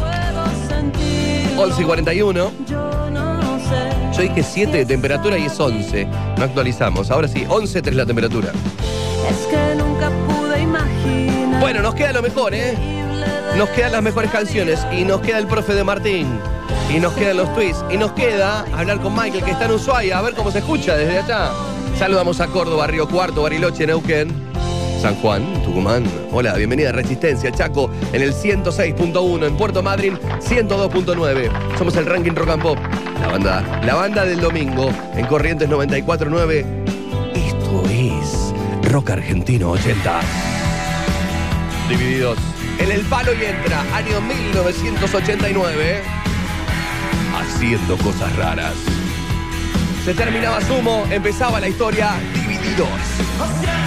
11 1.58 1.82
y 1.82 1.86
41. 1.86 2.52
Yo 2.68 3.10
no 3.12 3.60
sé. 3.60 4.16
Yo 4.16 4.22
dije 4.22 4.44
7 4.44 4.78
de 4.78 4.86
temperatura 4.86 5.38
y 5.38 5.46
es 5.46 5.60
11. 5.60 6.06
No 6.38 6.44
actualizamos. 6.44 7.10
Ahora 7.10 7.28
sí, 7.28 7.46
11 7.50 7.82
3 7.82 7.96
la 7.96 8.06
temperatura. 8.06 8.50
Es 9.30 9.48
que 9.48 9.58
Bueno, 11.60 11.82
nos 11.82 11.96
queda 11.96 12.14
lo 12.14 12.22
mejor, 12.22 12.54
¿eh? 12.54 12.76
Nos 13.58 13.70
quedan 13.70 13.92
las 13.92 14.04
mejores 14.04 14.30
canciones 14.30 14.86
y 14.96 15.04
nos 15.04 15.20
queda 15.22 15.40
el 15.40 15.48
profe 15.48 15.74
de 15.74 15.84
Martín. 15.84 16.28
Y 16.94 17.00
nos 17.00 17.14
quedan 17.14 17.38
los 17.38 17.52
tweets. 17.56 17.84
Y 17.90 17.98
nos 17.98 18.12
queda 18.12 18.60
hablar 18.72 19.02
con 19.02 19.16
Michael, 19.16 19.44
que 19.44 19.50
está 19.50 19.66
en 19.66 19.72
Ushuaia, 19.72 20.20
a 20.20 20.22
ver 20.22 20.36
cómo 20.36 20.52
se 20.52 20.60
escucha 20.60 20.96
desde 20.96 21.18
allá. 21.18 21.50
Saludamos 21.98 22.40
a 22.40 22.46
Córdoba, 22.48 22.86
Río 22.86 23.08
Cuarto, 23.08 23.42
Bariloche, 23.42 23.88
Neuquén, 23.88 24.32
San 25.02 25.16
Juan, 25.16 25.64
Tucumán. 25.64 26.06
Hola, 26.32 26.54
bienvenida 26.54 26.90
a 26.90 26.92
Resistencia, 26.92 27.52
Chaco, 27.52 27.90
en 28.14 28.22
el 28.22 28.32
106.1, 28.32 29.48
en 29.48 29.58
Puerto 29.58 29.82
Madryn, 29.82 30.20
102.9. 30.20 31.78
Somos 31.80 31.96
el 31.96 32.06
Ranking 32.06 32.36
Rock 32.36 32.50
and 32.50 32.62
Pop, 32.62 32.78
la 33.20 33.28
banda, 33.28 33.82
la 33.84 33.96
banda 33.96 34.24
del 34.24 34.40
domingo, 34.40 34.92
en 35.16 35.26
Corrientes 35.26 35.68
94.9. 35.68 36.64
Esto 37.34 37.84
es 37.90 38.54
Rock 38.92 39.10
Argentino 39.10 39.72
80. 39.72 40.20
Divididos 41.90 42.38
en 42.80 42.92
el 42.92 43.02
palo 43.06 43.34
y 43.34 43.46
entra, 43.46 43.82
año 43.96 44.22
1989, 44.22 46.04
haciendo 47.36 47.98
cosas 47.98 48.36
raras. 48.36 48.76
Se 50.06 50.14
terminaba 50.14 50.62
Sumo, 50.62 51.06
empezaba 51.10 51.60
la 51.60 51.68
historia 51.68 52.12
Divididos. 52.34 53.87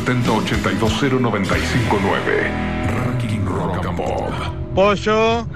1170 0.00 0.32
82 0.32 1.20
959 1.20 2.50
Ranking 2.86 3.44
Rock 3.44 3.84
and. 3.84 4.74
Pollo, 4.74 5.46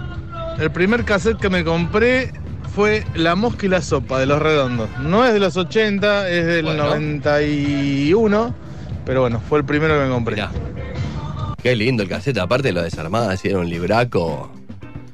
el 0.59 0.70
primer 0.73 1.05
cassette 1.05 1.39
que 1.39 1.48
me 1.48 1.62
compré 1.62 2.32
fue 2.74 3.05
La 3.14 3.36
Mosca 3.36 3.66
y 3.66 3.69
la 3.69 3.81
Sopa 3.81 4.19
de 4.19 4.27
Los 4.27 4.43
Redondos. 4.43 4.89
No 4.98 5.24
es 5.24 5.32
de 5.32 5.39
los 5.39 5.56
80, 5.56 6.28
es 6.28 6.47
del 6.47 6.64
Bueno. 6.64 6.86
91, 6.86 8.55
pero 9.05 9.20
bueno, 9.20 9.40
fue 9.48 9.60
el 9.60 9.64
primero 9.64 9.94
que 9.94 10.06
me 10.06 10.10
compré. 10.10 10.44
Qué 11.62 11.77
lindo 11.77 12.02
el 12.02 12.09
cassette, 12.09 12.39
aparte 12.39 12.73
lo 12.73 12.82
desarmada, 12.82 13.32
así 13.32 13.47
era 13.47 13.59
un 13.59 13.69
libraco 13.69 14.51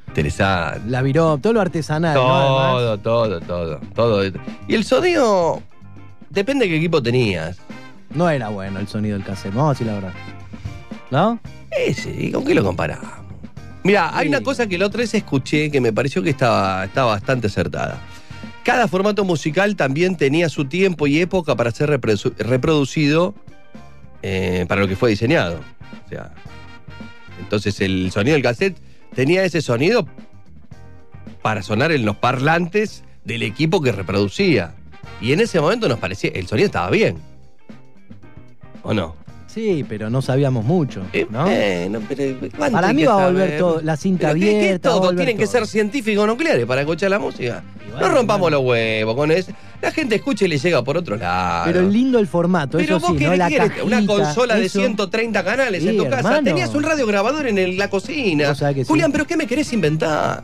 interesante. 0.06 0.88
La 0.88 1.02
viró, 1.02 1.36
todo 1.36 1.52
lo 1.52 1.60
artesanal, 1.60 2.14
¿no? 2.14 2.22
Todo, 2.22 2.98
todo, 2.98 3.40
todo, 3.40 3.80
todo. 3.94 4.24
Y 4.66 4.74
el 4.74 4.84
sonido, 4.84 5.62
depende 6.30 6.64
de 6.64 6.70
qué 6.70 6.76
equipo 6.78 7.02
tenías. 7.02 7.58
No 8.14 8.28
era 8.30 8.48
bueno 8.48 8.78
el 8.78 8.88
sonido 8.88 9.16
del 9.16 9.26
cassette, 9.26 9.54
vamos 9.54 9.70
a 9.70 9.72
decir 9.74 9.86
la 9.86 9.94
verdad. 9.94 10.12
¿No? 11.10 11.40
Ese, 11.70 12.10
¿y 12.10 12.30
con 12.32 12.44
qué 12.44 12.54
lo 12.54 12.64
comparamos? 12.64 13.08
Mira, 13.84 14.16
hay 14.16 14.28
una 14.28 14.40
cosa 14.42 14.66
que 14.66 14.76
la 14.76 14.86
otra 14.86 14.98
vez 15.00 15.14
escuché 15.14 15.70
que 15.70 15.80
me 15.80 15.92
pareció 15.92 16.22
que 16.22 16.30
estaba, 16.30 16.84
estaba 16.84 17.12
bastante 17.12 17.46
acertada. 17.46 17.98
Cada 18.64 18.88
formato 18.88 19.24
musical 19.24 19.76
también 19.76 20.16
tenía 20.16 20.48
su 20.48 20.66
tiempo 20.66 21.06
y 21.06 21.20
época 21.20 21.54
para 21.56 21.70
ser 21.70 21.88
reprodu- 21.90 22.34
reproducido 22.38 23.34
eh, 24.22 24.66
para 24.68 24.80
lo 24.82 24.88
que 24.88 24.96
fue 24.96 25.10
diseñado. 25.10 25.60
O 26.04 26.08
sea, 26.08 26.32
entonces 27.40 27.80
el 27.80 28.10
sonido 28.12 28.34
del 28.34 28.42
cassette 28.42 28.76
tenía 29.14 29.44
ese 29.44 29.62
sonido 29.62 30.06
para 31.40 31.62
sonar 31.62 31.92
en 31.92 32.04
los 32.04 32.16
parlantes 32.16 33.04
del 33.24 33.42
equipo 33.42 33.80
que 33.80 33.92
reproducía. 33.92 34.74
Y 35.20 35.32
en 35.32 35.40
ese 35.40 35.60
momento 35.60 35.88
nos 35.88 35.98
parecía, 35.98 36.30
el 36.34 36.46
sonido 36.46 36.66
estaba 36.66 36.90
bien. 36.90 37.16
¿O 38.88 38.94
no? 38.94 39.14
Sí, 39.46 39.84
pero 39.88 40.08
no 40.10 40.22
sabíamos 40.22 40.64
mucho, 40.64 41.02
¿no? 41.30 41.44
Bueno, 41.44 42.00
pero 42.08 42.38
¿cuánto 42.56 42.74
Para 42.76 42.92
mí 42.92 43.04
va 43.04 43.24
a 43.24 43.26
volver 43.26 43.44
saber? 43.48 43.58
todo, 43.58 43.80
la 43.82 43.96
cinta 43.96 44.28
Pero 44.28 44.34
¿qué- 44.40 44.40
qué 44.50 44.56
abierta. 44.58 44.88
todo? 44.90 45.14
Tienen 45.14 45.36
que 45.38 45.46
ser 45.46 45.66
científicos 45.66 46.26
nucleares 46.26 46.64
para 46.66 46.82
escuchar 46.82 47.10
la 47.10 47.18
música. 47.18 47.62
no 48.00 48.08
rompamos 48.08 48.50
los 48.50 48.62
huevos 48.62 49.14
con 49.16 49.30
eso. 49.32 49.50
La 49.82 49.90
gente 49.90 50.14
escucha 50.16 50.44
y 50.44 50.48
le 50.48 50.58
llega 50.58 50.82
por 50.84 50.96
otro 50.96 51.16
lado. 51.16 51.64
Pero 51.66 51.82
lindo 51.82 52.18
el 52.18 52.26
formato, 52.26 52.78
Pero 52.78 52.96
eso 52.98 53.08
vos 53.08 53.18
sí, 53.18 53.24
¿no? 53.24 53.34
La 53.36 53.48
una 53.84 54.06
consola 54.06 54.54
de 54.56 54.66
eso. 54.66 54.78
130 54.80 55.42
canales 55.44 55.84
en 55.84 55.96
tu 55.96 56.08
casa. 56.08 56.40
Tenías 56.42 56.74
un 56.74 56.82
radiograbador 56.82 57.46
en 57.46 57.58
el- 57.58 57.76
la 57.78 57.88
cocina. 57.90 58.54
Sí. 58.54 58.64
Julián, 58.86 59.12
¿pero 59.12 59.26
qué 59.26 59.36
me 59.36 59.46
querés 59.46 59.72
inventar? 59.72 60.42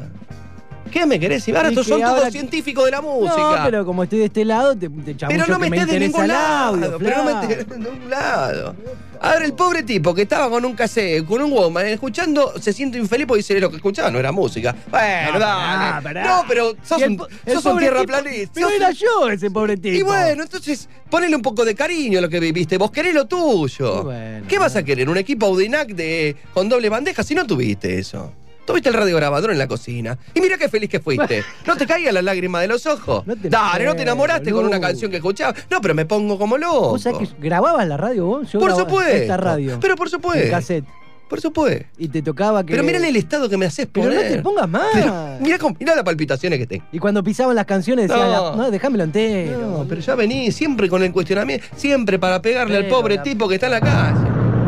¿Qué 0.95 1.05
me 1.07 1.19
querés? 1.19 1.47
Ahora 1.49 1.65
Y 1.65 1.73
estos 1.73 1.89
son 1.89 2.01
todos 2.01 2.25
que- 2.27 2.31
científicos 2.31 2.85
de 2.85 2.93
la 2.93 3.01
música. 3.03 3.37
No, 3.37 3.65
pero 3.65 3.85
como 3.85 4.05
estoy 4.05 4.21
de 4.21 4.27
este 4.27 4.45
lado, 4.45 4.77
te, 4.77 4.89
te 4.89 5.15
Pero 5.27 5.45
no 5.49 5.59
me 5.59 5.67
estés 5.67 5.87
de 5.89 5.99
ningún 5.99 6.29
lado. 6.29 6.67
audio, 6.77 6.99
pero 7.01 7.17
no 7.17 7.25
me 7.25 7.33
estés 7.43 7.69
de 7.69 7.79
ningún 7.79 8.09
lado. 8.09 8.77
Ahora, 9.21 9.45
el 9.45 9.55
pobre 9.55 9.83
tipo 9.83 10.15
que 10.15 10.23
estaba 10.23 10.49
con 10.51 10.65
un 10.65 10.75
cassette, 10.75 11.25
con 11.27 11.43
un 11.43 11.51
woman, 11.51 11.87
escuchando, 11.87 12.53
se 12.61 12.73
siente 12.73 12.97
infeliz 12.99 13.27
porque 13.27 13.39
dice 13.39 13.59
lo 13.59 13.71
que 13.71 13.77
escuchaba 13.77 14.09
no 14.11 14.19
era 14.21 14.31
música. 14.33 14.75
Bueno, 14.89 15.33
No, 15.33 15.39
dale. 15.41 16.03
pará. 16.03 16.25
No, 16.27 16.45
pero 16.47 16.77
sos 16.85 17.03
el 17.03 17.11
un, 17.13 17.27
el 17.47 17.55
sos 17.55 17.65
un 17.65 17.73
pobre 17.73 17.87
tierraplanista. 17.87 18.53
Pero 18.55 18.69
sos 18.69 18.77
era 18.77 18.91
yo 18.93 19.29
ese 19.31 19.51
pobre 19.51 19.77
tipo. 19.77 19.97
Y 19.97 20.03
bueno, 20.03 20.43
entonces 20.45 20.89
ponele 21.11 21.35
un 21.35 21.43
poco 21.43 21.65
de 21.65 21.75
cariño 21.75 22.19
a 22.21 22.23
lo 22.23 22.29
que 22.29 22.39
viviste. 22.39 22.79
Vos 22.79 22.91
querés 22.93 23.15
lo 23.15 23.25
tuyo. 23.27 24.05
Bueno, 24.05 24.47
¿Qué 24.47 24.59
vas 24.61 24.77
a 24.77 24.83
querer? 24.85 25.09
¿Un 25.09 25.17
equipo 25.17 25.47
Audinac 25.47 25.89
de, 25.89 26.37
con 26.53 26.69
doble 26.69 26.89
bandeja 26.89 27.25
si 27.25 27.35
no 27.35 27.45
tuviste 27.47 27.99
eso? 27.99 28.31
Tuviste 28.67 28.89
el 28.89 28.95
radiograbador 28.95 29.51
en 29.51 29.59
la 29.59 29.69
cocina. 29.69 30.17
Y 30.33 30.41
mira 30.41 30.57
qué 30.57 30.69
feliz 30.69 30.89
que 30.89 30.99
fuiste. 31.01 31.43
¿No 31.67 31.77
te 31.77 31.87
caían 31.87 32.15
las 32.15 32.25
lágrimas 32.25 32.63
de 32.63 32.69
los 32.69 32.87
ojos? 32.87 33.25
te 33.43 33.49
Dale, 33.51 33.85
¿no 33.85 33.95
te 33.95 34.03
enamoraste 34.03 34.51
con 34.53 34.65
una 34.65 34.81
canción 34.81 35.11
que 35.11 35.19
escuchabas? 35.19 35.55
No, 35.71 35.81
pero 35.81 35.95
me 35.95 36.07
pongo 36.07 36.39
como 36.39 36.57
loco. 36.57 36.91
¿Vos 36.91 37.03
sabés 37.03 37.29
que 37.29 37.35
grababas 37.41 37.87
la 37.87 37.97
radio 37.99 38.25
vos? 38.27 38.51
Yo 38.53 38.59
Por 38.59 38.69
grababa 38.71 38.89
supuesto. 38.89 39.13
Esta 39.15 39.37
radio. 39.37 39.79
Pero 39.81 39.97
por 39.97 40.09
supuesto. 40.09 40.45
En 40.45 40.51
cassette. 40.51 40.85
Por 41.29 41.41
supuesto. 41.41 41.87
Y 41.99 42.09
te 42.09 42.23
tocaba 42.23 42.65
que. 42.65 42.73
Pero 42.73 42.85
mirá 42.85 42.99
el 42.99 43.17
estado 43.17 43.49
que 43.49 43.57
me 43.57 43.67
haces 43.67 43.87
Pero 43.93 44.07
no 44.09 44.15
poner. 44.15 44.33
te 44.33 44.43
pongas 44.43 44.69
más. 44.69 44.87
Pero 44.93 45.15
mirá, 45.41 45.59
cómo- 45.59 45.77
mirá 45.79 45.95
las 45.95 46.05
palpitaciones 46.05 46.59
que 46.59 46.67
tengo. 46.67 46.85
Y 46.93 46.99
cuando 46.99 47.23
pisaban 47.25 47.57
las 47.57 47.65
canciones 47.67 48.09
decían, 48.09 48.31
No. 48.31 48.51
la- 48.51 48.57
no, 48.57 48.71
déjamelo 48.71 49.05
entero. 49.05 49.59
No, 49.59 49.85
pero 49.89 50.01
ya 50.01 50.15
vení 50.15 50.53
siempre 50.53 50.89
con 50.89 51.03
el 51.03 51.13
cuestionamiento, 51.13 51.67
siempre 51.77 52.19
para 52.19 52.41
pegarle 52.41 52.77
al 52.77 52.87
pobre 52.89 53.17
la- 53.17 53.23
tipo 53.23 53.47
que 53.49 53.55
está 53.57 53.67
en 53.67 53.73
la 53.73 53.81
calle. 53.81 54.21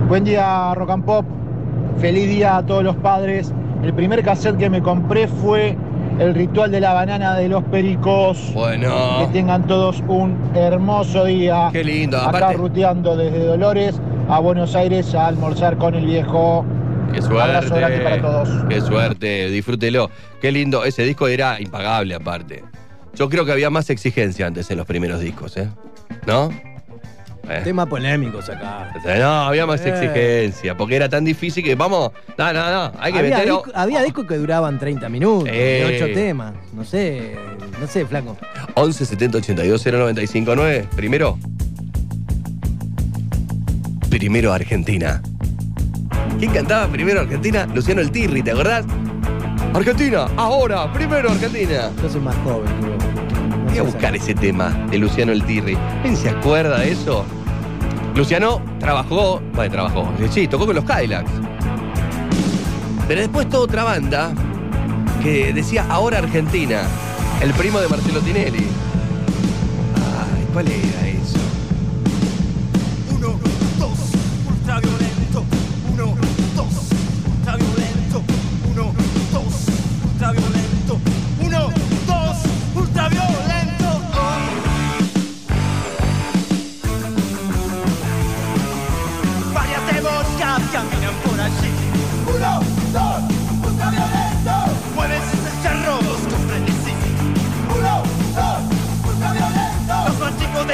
Buen 0.09 0.25
día, 0.25 0.75
Rock 0.75 0.91
and 0.91 1.05
Pop. 1.05 1.27
Feliz 2.01 2.29
día 2.29 2.59
a 2.59 2.67
todos 2.67 2.83
los 2.85 2.97
padres. 2.97 3.53
El 3.87 3.95
primer 3.95 4.25
cassette 4.25 4.57
que 4.59 4.69
me 4.69 4.83
compré 4.83 5.29
fue 5.29 5.77
El 6.19 6.35
ritual 6.35 6.73
de 6.73 6.81
la 6.81 6.93
banana 6.93 7.37
de 7.37 7.49
los 7.49 7.63
pericos. 7.65 8.51
Bueno. 8.53 9.19
Que 9.21 9.27
tengan 9.33 9.65
todos 9.69 10.03
un 10.09 10.37
hermoso 10.57 11.25
día. 11.27 11.69
Qué 11.73 11.85
lindo, 11.85 12.17
Acá 12.17 12.29
aparte- 12.39 12.57
ruteando 12.57 13.17
desde 13.17 13.45
Dolores 13.45 14.01
a 14.29 14.41
Buenos 14.41 14.75
Aires 14.75 15.15
a 15.15 15.29
almorzar 15.29 15.77
con 15.77 15.95
el 15.95 16.05
viejo. 16.07 16.65
Qué 17.13 17.19
Abrazo 17.21 17.75
grande 17.77 17.99
para 18.01 18.19
suerte. 18.19 18.21
todos. 18.21 18.49
Qué 18.69 18.81
suerte, 18.81 19.51
disfrútelo. 19.51 20.11
Qué 20.41 20.51
lindo, 20.51 20.85
ese 20.85 21.05
disco 21.05 21.29
era 21.29 21.61
impagable 21.61 22.15
aparte. 22.17 22.65
Yo 23.15 23.29
creo 23.29 23.45
que 23.45 23.53
había 23.53 23.71
más 23.71 23.89
exigencia 23.91 24.47
antes 24.49 24.69
en 24.73 24.79
los 24.79 24.87
primeros 24.87 25.21
discos, 25.21 25.57
¿eh? 25.59 25.69
¿No? 26.27 26.51
Eh. 27.49 27.61
Temas 27.65 27.87
polémicos 27.87 28.49
acá. 28.49 28.93
No, 29.05 29.25
había 29.47 29.67
más 29.67 29.81
Eh. 29.85 29.91
exigencia, 29.91 30.77
porque 30.77 30.97
era 30.97 31.09
tan 31.09 31.25
difícil 31.25 31.63
que, 31.63 31.75
vamos, 31.75 32.11
no, 32.37 32.53
no, 32.53 32.71
no, 32.71 32.93
hay 32.99 33.13
que 33.13 33.19
había, 33.21 33.31
meterlo. 33.37 33.63
disco- 33.65 33.73
había 33.75 34.03
discos 34.03 34.27
que 34.27 34.37
duraban 34.37 34.79
30 34.79 35.09
minutos, 35.09 35.49
Eh. 35.53 35.85
de 35.89 35.97
8 36.05 36.15
temas. 36.15 36.55
No 36.75 36.85
sé, 36.85 37.37
no 37.81 37.87
sé, 37.87 38.05
flaco. 38.07 38.37
11 38.75 39.05
70 39.07 39.39
82 39.39 39.81
095 39.83 40.55
9. 40.57 40.87
Primero. 40.97 41.39
Primero 44.11 44.53
Argentina. 44.53 45.21
¿Quién 46.39 46.53
cantaba 46.53 46.87
primero 46.89 47.21
Argentina? 47.21 47.67
Luciano 47.75 48.01
El 48.01 48.11
Tirri, 48.11 48.43
¿te 48.43 48.51
acordás? 48.51 48.85
Argentina, 49.75 50.27
ahora, 50.37 50.91
primero 50.93 51.31
Argentina. 51.31 51.91
Yo 52.03 52.09
soy 52.09 52.21
más 52.21 52.37
joven. 52.37 52.71
No 52.81 53.06
Voy 53.77 53.87
a 53.87 53.93
buscar 53.93 54.17
ese 54.17 54.35
tema 54.35 54.71
de 54.91 54.97
Luciano 54.97 55.33
El 55.33 55.45
Tirri. 55.45 55.77
¿Quién 56.01 56.17
se 56.17 56.31
acuerda 56.31 56.79
de 56.79 56.93
eso? 56.93 57.27
Luciano 58.15 58.63
trabajó, 58.81 59.43
bueno, 59.53 59.71
trabajó, 59.71 60.11
sí, 60.31 60.49
tocó 60.49 60.65
con 60.65 60.77
los 60.77 60.85
Cadillacs. 60.87 61.31
Pero 63.07 63.21
después 63.21 63.51
toda 63.51 63.65
otra 63.65 63.85
banda 63.85 64.33
que 65.23 65.53
decía 65.53 65.85
ahora 65.91 66.21
Argentina, 66.21 66.85
el 67.43 67.53
primo 67.53 67.79
de 67.79 67.89
Marcelo 67.89 68.21
Tinelli. 68.21 68.67
Ay, 69.95 70.47
¿cuál 70.55 70.69
era 70.69 71.16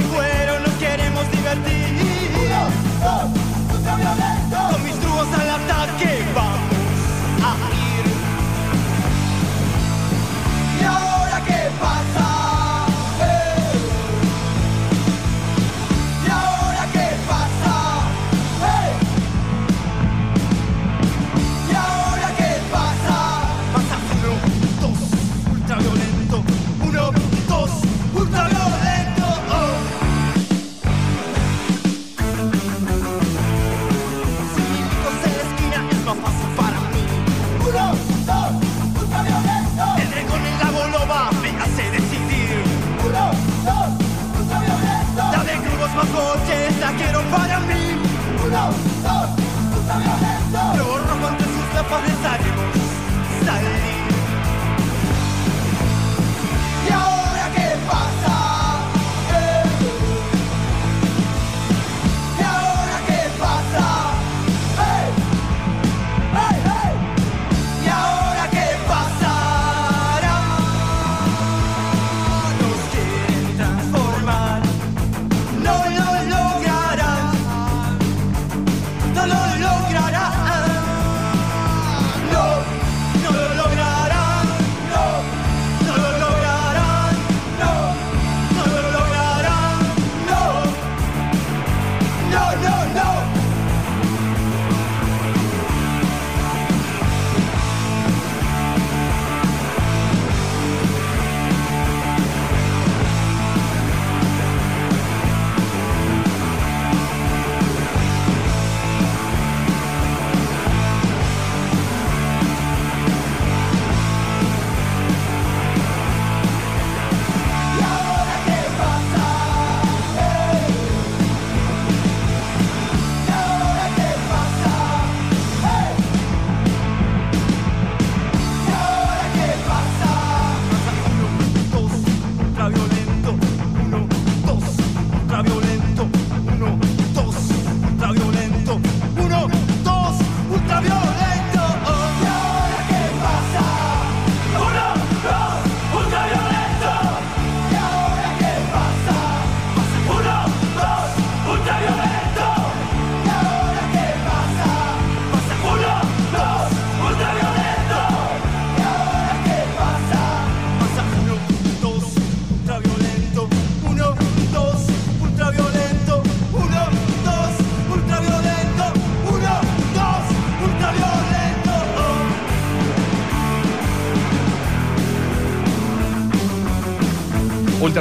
cerro, 0.02 0.16
los 0.16 0.41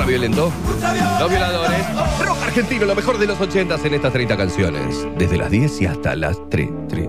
dos, 0.02 0.52
ultraviolento. 0.72 1.20
Los 1.20 1.30
violadores. 1.30 1.86
Rock 2.26 2.44
argentino, 2.44 2.86
lo 2.86 2.96
mejor 2.96 3.18
de 3.18 3.28
los 3.28 3.40
80 3.40 3.76
en 3.84 3.94
estas 3.94 4.14
30 4.14 4.38
canciones. 4.38 5.08
Desde 5.18 5.38
las 5.38 5.52
10 5.52 5.82
y 5.82 5.86
hasta 5.86 6.16
las 6.16 6.38
3, 6.50 6.70
3, 6.90 6.90
3, 6.90 6.90
3. 6.90 7.01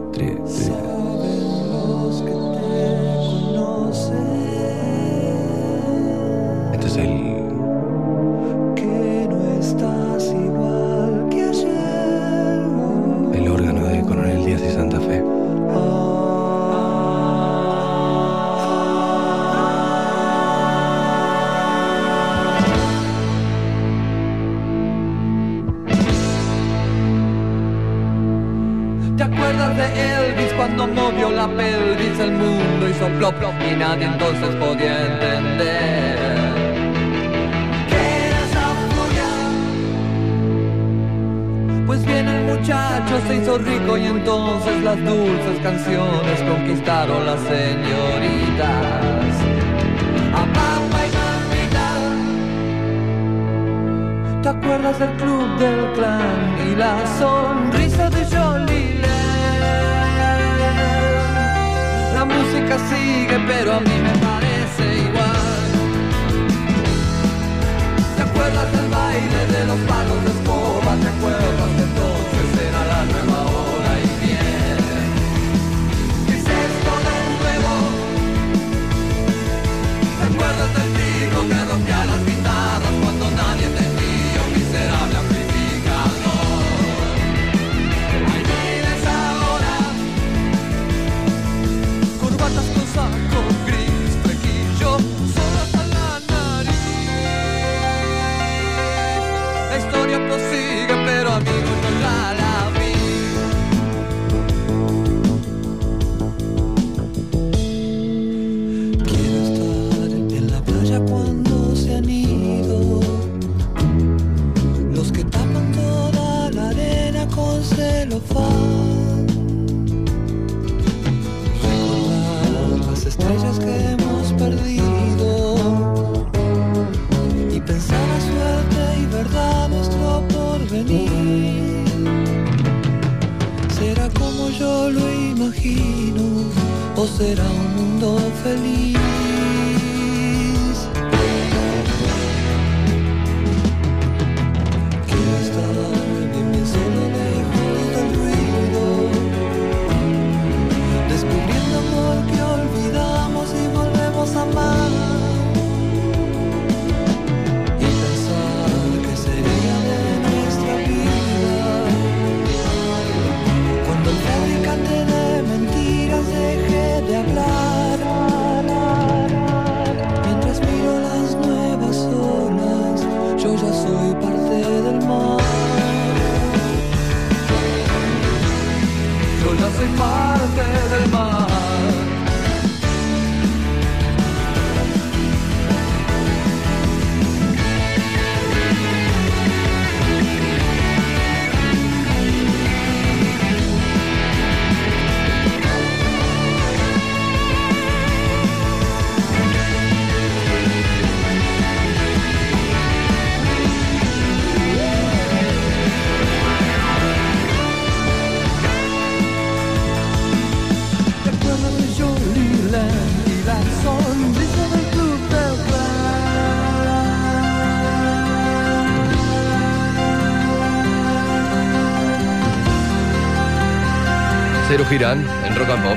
En 225.03 225.27
Rock 225.57 225.69
and 225.69 225.83
Pop. 225.83 225.97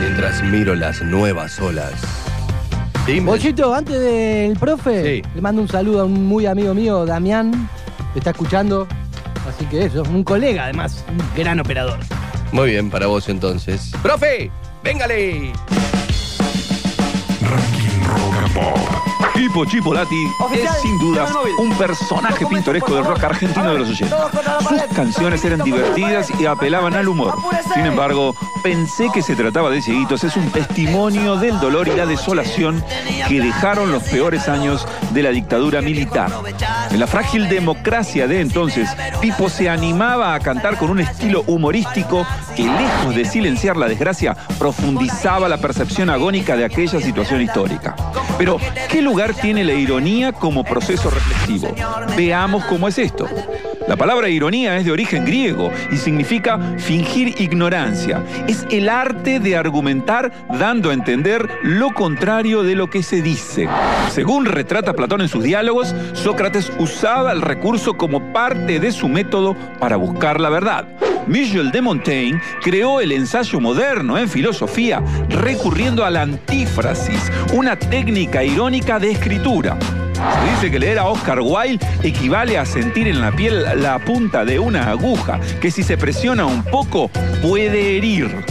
Mientras 0.00 0.42
miro 0.42 0.74
las 0.74 1.00
nuevas 1.00 1.60
olas. 1.60 1.92
Dime. 3.06 3.30
Bochito, 3.30 3.72
antes 3.72 4.00
del 4.00 4.58
profe, 4.58 5.22
le 5.32 5.40
mando 5.40 5.62
un 5.62 5.68
saludo 5.68 6.00
a 6.00 6.04
un 6.04 6.26
muy 6.26 6.46
amigo 6.46 6.74
mío, 6.74 7.06
Damián, 7.06 7.70
que 8.12 8.18
está 8.18 8.30
escuchando. 8.30 8.88
Así 9.48 9.64
que 9.66 9.84
eso, 9.84 10.02
un 10.02 10.24
colega 10.24 10.64
además, 10.64 11.04
un 11.08 11.20
gran 11.40 11.60
operador. 11.60 12.00
Muy 12.50 12.70
bien, 12.70 12.90
para 12.90 13.06
vos 13.06 13.28
entonces. 13.28 13.92
¡Profe! 14.02 14.50
¡Véngale! 14.82 15.52
Pipo 19.38 19.64
Chipolati 19.64 20.26
Oficial, 20.40 20.74
es 20.74 20.82
sin 20.82 20.98
dudas 20.98 21.30
un 21.58 21.70
personaje 21.78 22.44
pintoresco 22.44 22.96
del 22.96 23.04
rock 23.04 23.22
argentino 23.22 23.72
de 23.72 23.78
los 23.78 23.90
80. 23.90 24.30
Sus 24.68 24.82
canciones 24.96 25.44
eran 25.44 25.62
divertidas 25.62 26.28
y 26.40 26.44
apelaban 26.44 26.94
al 26.94 27.06
humor. 27.06 27.36
Sin 27.72 27.86
embargo, 27.86 28.34
pensé 28.64 29.06
que 29.14 29.22
se 29.22 29.36
trataba 29.36 29.70
de 29.70 29.80
Cieguitos. 29.80 30.24
Es 30.24 30.36
un 30.36 30.50
testimonio 30.50 31.36
del 31.36 31.60
dolor 31.60 31.86
y 31.86 31.92
la 31.92 32.04
desolación 32.04 32.84
que 33.28 33.40
dejaron 33.40 33.92
los 33.92 34.02
peores 34.02 34.48
años 34.48 34.88
de 35.10 35.22
la 35.22 35.30
dictadura 35.30 35.80
militar. 35.80 36.30
En 36.90 37.00
la 37.00 37.06
frágil 37.06 37.48
democracia 37.48 38.26
de 38.26 38.40
entonces, 38.40 38.88
Pipo 39.20 39.48
se 39.48 39.68
animaba 39.68 40.34
a 40.34 40.40
cantar 40.40 40.76
con 40.76 40.90
un 40.90 41.00
estilo 41.00 41.44
humorístico 41.46 42.26
que, 42.56 42.64
lejos 42.64 43.14
de 43.14 43.24
silenciar 43.24 43.76
la 43.76 43.88
desgracia, 43.88 44.36
profundizaba 44.58 45.48
la 45.48 45.58
percepción 45.58 46.10
agónica 46.10 46.56
de 46.56 46.64
aquella 46.64 47.00
situación 47.00 47.40
histórica. 47.42 47.94
Pero, 48.36 48.58
¿qué 48.88 49.02
lugar 49.02 49.34
tiene 49.34 49.64
la 49.64 49.72
ironía 49.72 50.32
como 50.32 50.64
proceso 50.64 51.10
reflexivo? 51.10 51.74
Veamos 52.16 52.64
cómo 52.64 52.88
es 52.88 52.98
esto. 52.98 53.26
La 53.98 54.04
palabra 54.04 54.28
ironía 54.28 54.76
es 54.76 54.84
de 54.84 54.92
origen 54.92 55.24
griego 55.24 55.72
y 55.90 55.96
significa 55.96 56.56
fingir 56.78 57.34
ignorancia. 57.40 58.22
Es 58.46 58.64
el 58.70 58.88
arte 58.88 59.40
de 59.40 59.56
argumentar 59.56 60.30
dando 60.56 60.90
a 60.90 60.92
entender 60.92 61.48
lo 61.64 61.92
contrario 61.92 62.62
de 62.62 62.76
lo 62.76 62.88
que 62.88 63.02
se 63.02 63.22
dice. 63.22 63.68
Según 64.08 64.44
retrata 64.44 64.92
Platón 64.92 65.22
en 65.22 65.28
sus 65.28 65.42
diálogos, 65.42 65.96
Sócrates 66.12 66.70
usaba 66.78 67.32
el 67.32 67.42
recurso 67.42 67.96
como 67.96 68.32
parte 68.32 68.78
de 68.78 68.92
su 68.92 69.08
método 69.08 69.56
para 69.80 69.96
buscar 69.96 70.40
la 70.40 70.50
verdad. 70.50 70.86
Michel 71.26 71.72
de 71.72 71.82
Montaigne 71.82 72.40
creó 72.62 73.00
el 73.00 73.10
ensayo 73.10 73.58
moderno 73.58 74.16
en 74.16 74.28
filosofía 74.28 75.02
recurriendo 75.28 76.04
a 76.04 76.10
la 76.10 76.22
antífrasis, 76.22 77.32
una 77.52 77.76
técnica 77.76 78.44
irónica 78.44 79.00
de 79.00 79.10
escritura. 79.10 79.76
Dice 80.50 80.70
que 80.70 80.78
leer 80.78 80.98
a 80.98 81.06
Oscar 81.06 81.40
Wilde 81.40 81.84
equivale 82.02 82.58
a 82.58 82.66
sentir 82.66 83.08
en 83.08 83.20
la 83.20 83.32
piel 83.32 83.64
la 83.82 83.98
punta 83.98 84.44
de 84.44 84.58
una 84.58 84.90
aguja 84.90 85.40
que 85.60 85.70
si 85.70 85.82
se 85.82 85.96
presiona 85.96 86.46
un 86.46 86.64
poco 86.64 87.10
puede 87.42 87.96
herir. 87.96 88.44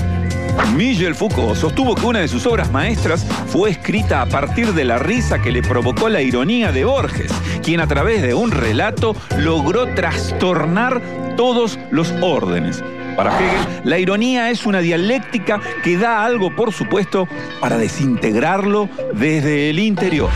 Michel 0.76 1.16
Foucault 1.16 1.56
sostuvo 1.56 1.96
que 1.96 2.06
una 2.06 2.20
de 2.20 2.28
sus 2.28 2.46
obras 2.46 2.72
maestras 2.72 3.26
fue 3.48 3.70
escrita 3.70 4.22
a 4.22 4.26
partir 4.26 4.74
de 4.74 4.86
la 4.86 4.98
risa 4.98 5.42
que 5.42 5.52
le 5.52 5.62
provocó 5.62 6.10
la 6.10 6.22
ironía 6.22 6.72
de 6.72 6.84
Borges, 6.84 7.32
quien 7.64 7.80
a 7.80 7.88
través 7.88 8.22
de 8.22 8.34
un 8.34 8.52
relato 8.52 9.16
logró 9.38 9.88
trastornar 9.94 11.02
todos 11.36 11.80
los 11.92 12.12
órdenes. 12.22 12.84
Para 13.16 13.36
Hegel, 13.36 13.82
la 13.84 13.98
ironía 13.98 14.50
es 14.52 14.66
una 14.66 14.80
dialéctica 14.80 15.60
que 15.84 15.98
da 15.98 16.24
algo, 16.24 16.56
por 16.56 16.72
supuesto, 16.72 17.28
para 17.60 17.78
desintegrarlo 17.78 18.90
desde 19.14 19.70
el 19.70 19.80
interior. 19.80 20.30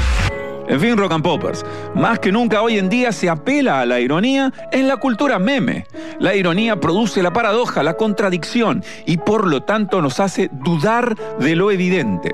En 0.72 0.80
fin, 0.80 0.96
rock 0.96 1.12
and 1.12 1.22
poppers, 1.22 1.66
más 1.96 2.20
que 2.20 2.32
nunca 2.32 2.62
hoy 2.62 2.78
en 2.78 2.88
día 2.88 3.12
se 3.12 3.28
apela 3.28 3.82
a 3.82 3.86
la 3.86 4.00
ironía 4.00 4.54
en 4.72 4.88
la 4.88 4.96
cultura 4.96 5.38
meme. 5.38 5.86
La 6.18 6.34
ironía 6.34 6.80
produce 6.80 7.22
la 7.22 7.34
paradoja, 7.34 7.84
la 7.84 7.98
contradicción 7.98 8.82
y 9.06 9.18
por 9.18 9.48
lo 9.48 9.64
tanto 9.64 10.02
nos 10.02 10.22
hace 10.22 10.50
dudar 10.54 11.18
de 11.40 11.58
lo 11.58 11.72
evidente. 11.72 12.34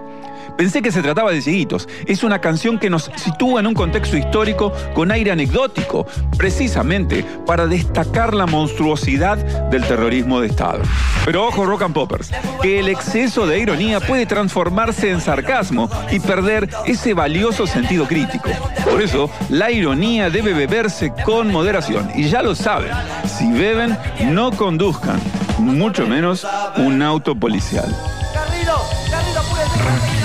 Pensé 0.58 0.82
que 0.82 0.92
se 0.92 1.04
trataba 1.04 1.32
de 1.32 1.42
Cieguitos. 1.42 1.88
Es 2.08 2.24
una 2.24 2.42
canción 2.42 2.80
que 2.80 2.90
nos 2.90 3.12
sitúa 3.16 3.60
en 3.60 3.68
un 3.68 3.76
contexto 3.76 4.18
histórico 4.18 4.74
con 4.96 5.12
aire 5.12 5.32
anecdótico, 5.32 6.08
precisamente 6.36 7.24
para 7.46 7.68
destacar 7.68 8.34
la 8.34 8.48
monstruosidad 8.48 9.38
del 9.70 9.84
terrorismo 9.84 10.42
de 10.42 10.48
Estado. 10.48 10.82
Pero 11.26 11.48
ojo, 11.48 11.64
rock 11.66 11.84
and 11.84 11.94
poppers, 11.94 12.32
que 12.62 12.80
el 12.80 12.88
exceso 12.88 13.46
de 13.46 13.60
ironía 13.60 14.00
puede 14.00 14.26
transformarse 14.26 15.12
en 15.12 15.22
sarcasmo 15.22 15.90
y 16.12 16.20
perder 16.20 16.68
ese 16.88 17.14
valioso 17.14 17.68
sentido 17.68 18.08
crítico. 18.08 18.50
Por 18.90 19.02
eso, 19.02 19.30
la 19.50 19.70
ironía 19.70 20.32
debe 20.32 20.54
beberse 20.54 21.14
con 21.24 21.52
moderación. 21.52 22.10
Y 22.16 22.30
ya 22.30 22.42
lo 22.42 22.56
saben, 22.56 22.92
si 23.26 23.52
beben, 23.52 23.96
no 24.32 24.52
conduzcan, 24.52 25.20
mucho 25.60 26.08
menos 26.08 26.48
un 26.78 27.04
auto 27.04 27.36
policial. 27.36 27.96
Garrido, 28.34 28.82
Garrido, 29.12 30.17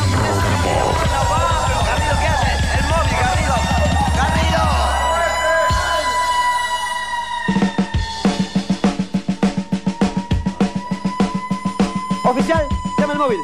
Oficial, 12.24 12.66
llama 12.98 13.12
el 13.12 13.18
móvil. 13.18 13.38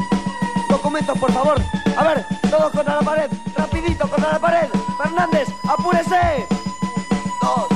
Documentos, 0.70 1.18
por 1.18 1.30
favor. 1.30 1.60
A 1.96 2.04
ver, 2.04 2.24
todos 2.48 2.72
contra 2.72 2.96
la 2.96 3.02
pared. 3.02 3.30
Rapidito, 3.54 4.08
contra 4.08 4.32
la 4.32 4.38
pared. 4.38 4.68
Fernández, 5.02 5.48
apúrese. 5.68 6.46
Dos, 7.42 7.66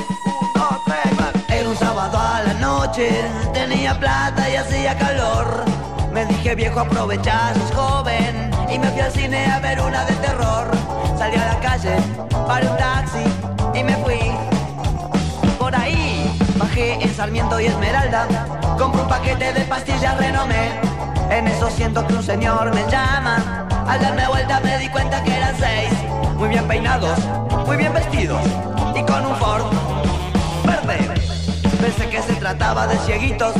uno, 0.54 0.82
tres, 0.86 1.20
va. 1.20 1.54
Era 1.54 1.68
un 1.68 1.76
sábado 1.76 2.18
a 2.18 2.42
la 2.42 2.54
noche, 2.54 3.10
tenía 3.52 3.98
plata 3.98 4.48
y 4.48 4.56
hacía 4.56 4.96
calor. 4.96 5.71
Me 6.22 6.28
dije 6.28 6.54
viejo 6.54 6.78
aprovecha, 6.78 7.52
sos 7.52 7.72
joven 7.74 8.48
y 8.72 8.78
me 8.78 8.86
fui 8.92 9.00
al 9.00 9.10
cine 9.10 9.44
a 9.44 9.58
ver 9.58 9.80
una 9.80 10.04
de 10.04 10.14
terror. 10.14 10.70
Salí 11.18 11.36
a 11.36 11.46
la 11.46 11.58
calle, 11.58 11.96
paré 12.46 12.68
un 12.68 12.76
taxi 12.76 13.24
y 13.74 13.82
me 13.82 13.96
fui. 13.96 14.20
Por 15.58 15.74
ahí 15.74 16.32
bajé 16.58 17.02
en 17.02 17.12
Sarmiento 17.12 17.58
y 17.58 17.66
Esmeralda, 17.66 18.28
compré 18.78 19.02
un 19.02 19.08
paquete 19.08 19.52
de 19.52 19.62
pastillas 19.62 20.16
renomé. 20.16 20.78
En 21.28 21.48
eso 21.48 21.68
siento 21.70 22.06
que 22.06 22.14
un 22.14 22.22
señor 22.22 22.72
me 22.72 22.88
llama. 22.88 23.66
Al 23.88 24.00
darme 24.00 24.28
vuelta 24.28 24.60
me 24.60 24.78
di 24.78 24.88
cuenta 24.90 25.24
que 25.24 25.36
eran 25.36 25.56
seis, 25.58 25.90
muy 26.36 26.50
bien 26.50 26.68
peinados, 26.68 27.18
muy 27.66 27.76
bien 27.76 27.92
vestidos 27.92 28.42
y 28.94 29.02
con 29.02 29.26
un 29.26 29.34
Ford 29.38 29.81
trataba 32.56 32.86
de 32.86 32.98
cieguitos, 32.98 33.54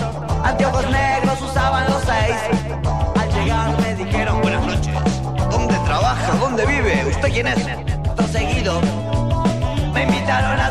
anteojos 0.45 0.91
negros 0.91 1.41
usaban 1.41 1.85
los 1.89 2.03
seis. 2.03 2.37
Al 3.19 3.33
llegar 3.33 3.81
me 3.81 3.95
dijeron 3.95 4.43
buenas 4.43 4.67
noches. 4.67 4.95
¿Dónde 5.51 5.75
trabaja? 5.87 6.35
¿Dónde 6.39 6.67
vive? 6.67 7.07
¿Usted 7.09 7.33
quién 7.33 7.47
es? 7.47 7.67
Todo 8.03 8.29
seguido 8.29 8.81
me 9.95 10.03
invitaron 10.03 10.61
a 10.61 10.69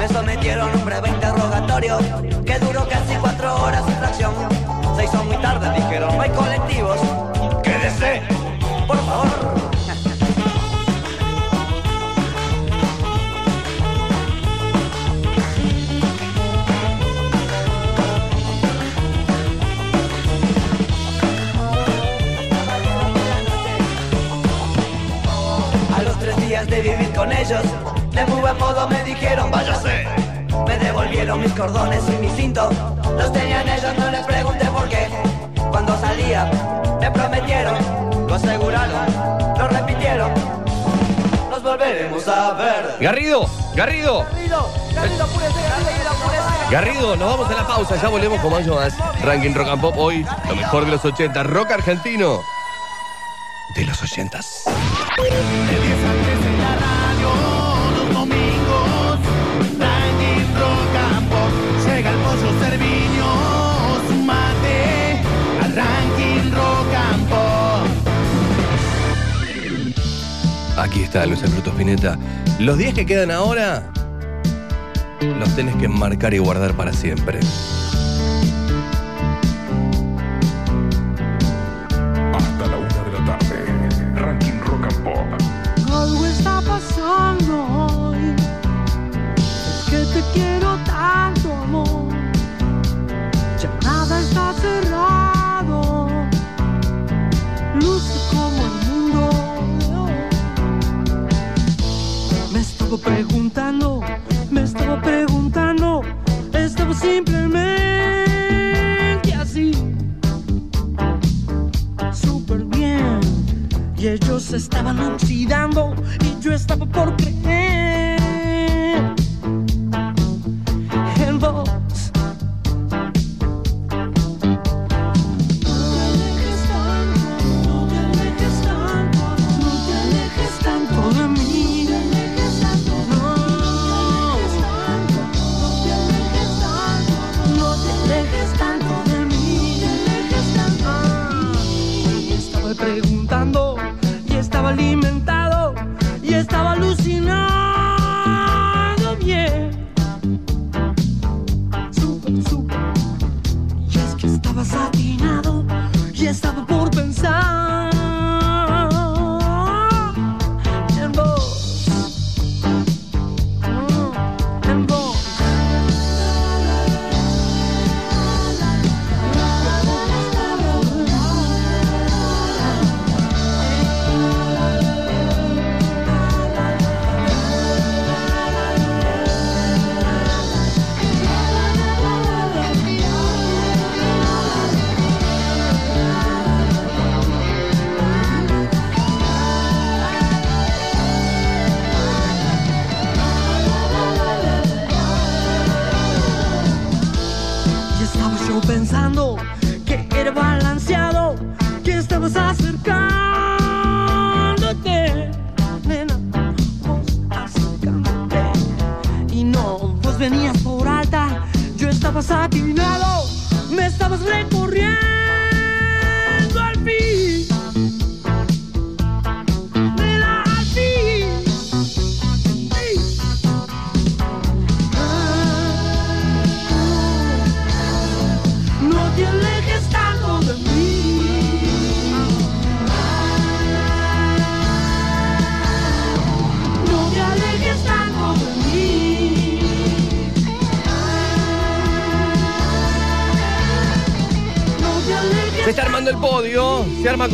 Me 0.00 0.08
sometieron 0.08 0.74
un 0.74 0.82
breve 0.86 1.10
interrogatorio 1.10 1.98
que 2.46 2.58
duró 2.58 2.88
casi 2.88 3.16
cuatro 3.16 3.54
horas 3.62 3.84
sin 3.84 3.96
fracción. 3.96 4.32
Se 4.96 5.04
hizo 5.04 5.22
muy 5.24 5.36
tarde, 5.36 5.70
dijeron, 5.74 6.16
no 6.16 6.22
hay 6.22 6.30
colectivos. 6.30 6.98
Quédese, 7.62 8.22
por 8.86 8.96
favor. 8.96 9.28
A 25.94 26.02
los 26.02 26.18
tres 26.18 26.36
días 26.38 26.66
de 26.68 26.80
vivir 26.80 27.12
con 27.12 27.30
ellos, 27.30 27.62
de 28.12 28.26
muy 28.26 28.40
buen 28.40 28.58
modo 28.58 28.88
me 28.88 29.02
dijeron, 29.04 29.50
váyase. 29.50 30.06
Me 30.66 30.78
devolvieron 30.78 31.40
mis 31.40 31.52
cordones 31.52 32.02
y 32.08 32.12
mi 32.20 32.28
cinto. 32.30 32.70
Los 33.16 33.32
tenían 33.32 33.68
ellos, 33.68 33.92
no 33.98 34.10
les 34.10 34.26
pregunté 34.26 34.66
por 34.66 34.88
qué. 34.88 35.08
Cuando 35.70 35.98
salía, 36.00 36.50
me 37.00 37.10
prometieron, 37.10 37.76
lo 38.26 38.34
aseguraron, 38.34 39.06
lo 39.58 39.68
repitieron. 39.68 40.32
Nos 41.50 41.62
volveremos 41.62 42.28
a 42.28 42.52
ver. 42.54 42.96
Garrido, 43.00 43.46
Garrido, 43.74 44.24
Garrido, 44.24 44.70
Garrido, 44.94 45.24
apúrese, 45.24 45.60
Garrido, 45.62 46.10
apúrese. 46.10 46.70
Garrido, 46.70 47.16
nos 47.16 47.30
vamos 47.30 47.50
a 47.50 47.54
la 47.54 47.66
pausa, 47.66 47.96
ya 47.96 48.08
volvemos 48.08 48.40
con 48.40 48.50
mucho 48.50 48.74
más. 48.74 48.94
Ranking 49.22 49.54
Rock 49.54 49.68
and 49.68 49.80
Pop 49.80 49.94
hoy, 49.96 50.26
lo 50.48 50.56
mejor 50.56 50.84
de 50.84 50.90
los 50.92 51.04
80, 51.04 51.42
rock 51.44 51.70
argentino 51.72 52.42
de 53.74 53.84
los 53.84 54.02
80. 54.02 54.40
Aquí 70.80 71.02
está 71.02 71.26
Luis 71.26 71.42
Alberto 71.42 71.70
Spinetta. 71.70 72.18
Los 72.58 72.78
10 72.78 72.94
que 72.94 73.04
quedan 73.04 73.30
ahora 73.30 73.82
los 75.20 75.54
tenés 75.54 75.76
que 75.76 75.88
marcar 75.88 76.32
y 76.32 76.38
guardar 76.38 76.72
para 76.72 76.94
siempre. 76.94 77.38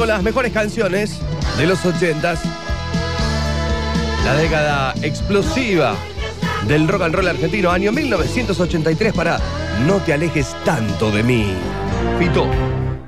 las 0.07 0.23
mejores 0.23 0.53
canciones 0.53 1.19
de 1.59 1.67
los 1.67 1.85
80s. 1.85 2.39
La 4.25 4.35
década 4.35 4.95
explosiva 5.03 5.95
del 6.67 6.87
rock 6.89 7.03
and 7.03 7.15
roll 7.15 7.29
argentino, 7.29 7.71
año 7.71 7.93
1983 7.93 9.13
para 9.13 9.39
No 9.87 9.97
te 9.99 10.13
alejes 10.13 10.55
tanto 10.65 11.11
de 11.11 11.23
mí. 11.23 11.55
Fito, 12.19 12.47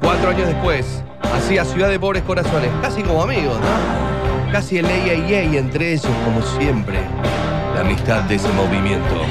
cuatro 0.01 0.31
años 0.31 0.49
después, 0.49 1.03
hacía 1.35 1.65
Ciudad 1.65 1.89
de 1.89 2.01
Pobres 2.01 2.23
Corazones, 2.23 2.71
casi 2.83 3.03
como 3.03 3.23
amigos, 3.23 3.59
¿no? 3.61 4.53
Casi 4.53 4.79
el 4.79 4.87
AAA 4.87 5.57
entre 5.57 5.93
ellos, 5.93 6.11
como 6.25 6.43
siempre. 6.59 6.99
La 7.75 7.81
amistad 7.81 8.23
de 8.23 8.37
ese 8.37 8.49
movimiento. 8.51 9.23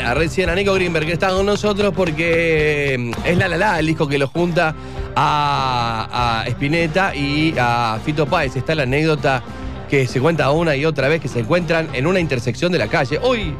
Para 0.00 0.14
recién 0.14 0.48
a 0.48 0.54
Nico 0.54 0.72
Greenberg 0.72 1.04
que 1.04 1.12
está 1.12 1.28
con 1.28 1.44
nosotros 1.44 1.92
porque 1.94 2.96
mm, 2.98 3.26
es 3.26 3.36
La 3.36 3.48
La 3.48 3.58
La, 3.58 3.78
el 3.78 3.86
disco 3.86 4.08
que 4.08 4.16
lo 4.16 4.28
junta 4.28 4.74
a, 5.14 6.40
a 6.40 6.48
Spinetta 6.48 7.14
y 7.14 7.54
a 7.58 8.00
Fito 8.02 8.24
Páez. 8.24 8.56
Está 8.56 8.74
la 8.74 8.84
anécdota 8.84 9.42
que 9.90 10.06
se 10.06 10.18
cuenta 10.18 10.50
una 10.52 10.74
y 10.74 10.86
otra 10.86 11.06
vez 11.08 11.20
que 11.20 11.28
se 11.28 11.40
encuentran 11.40 11.90
en 11.92 12.06
una 12.06 12.18
intersección 12.18 12.72
de 12.72 12.78
la 12.78 12.88
calle. 12.88 13.18
Hoy 13.20 13.54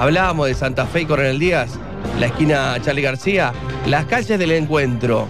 hablábamos 0.00 0.48
de 0.48 0.54
Santa 0.54 0.84
Fe 0.84 1.02
y 1.02 1.06
Coronel 1.06 1.38
Díaz, 1.38 1.78
la 2.18 2.26
esquina 2.26 2.76
Charlie 2.82 3.02
García. 3.02 3.52
Las 3.86 4.06
calles 4.06 4.40
del 4.40 4.50
encuentro 4.50 5.28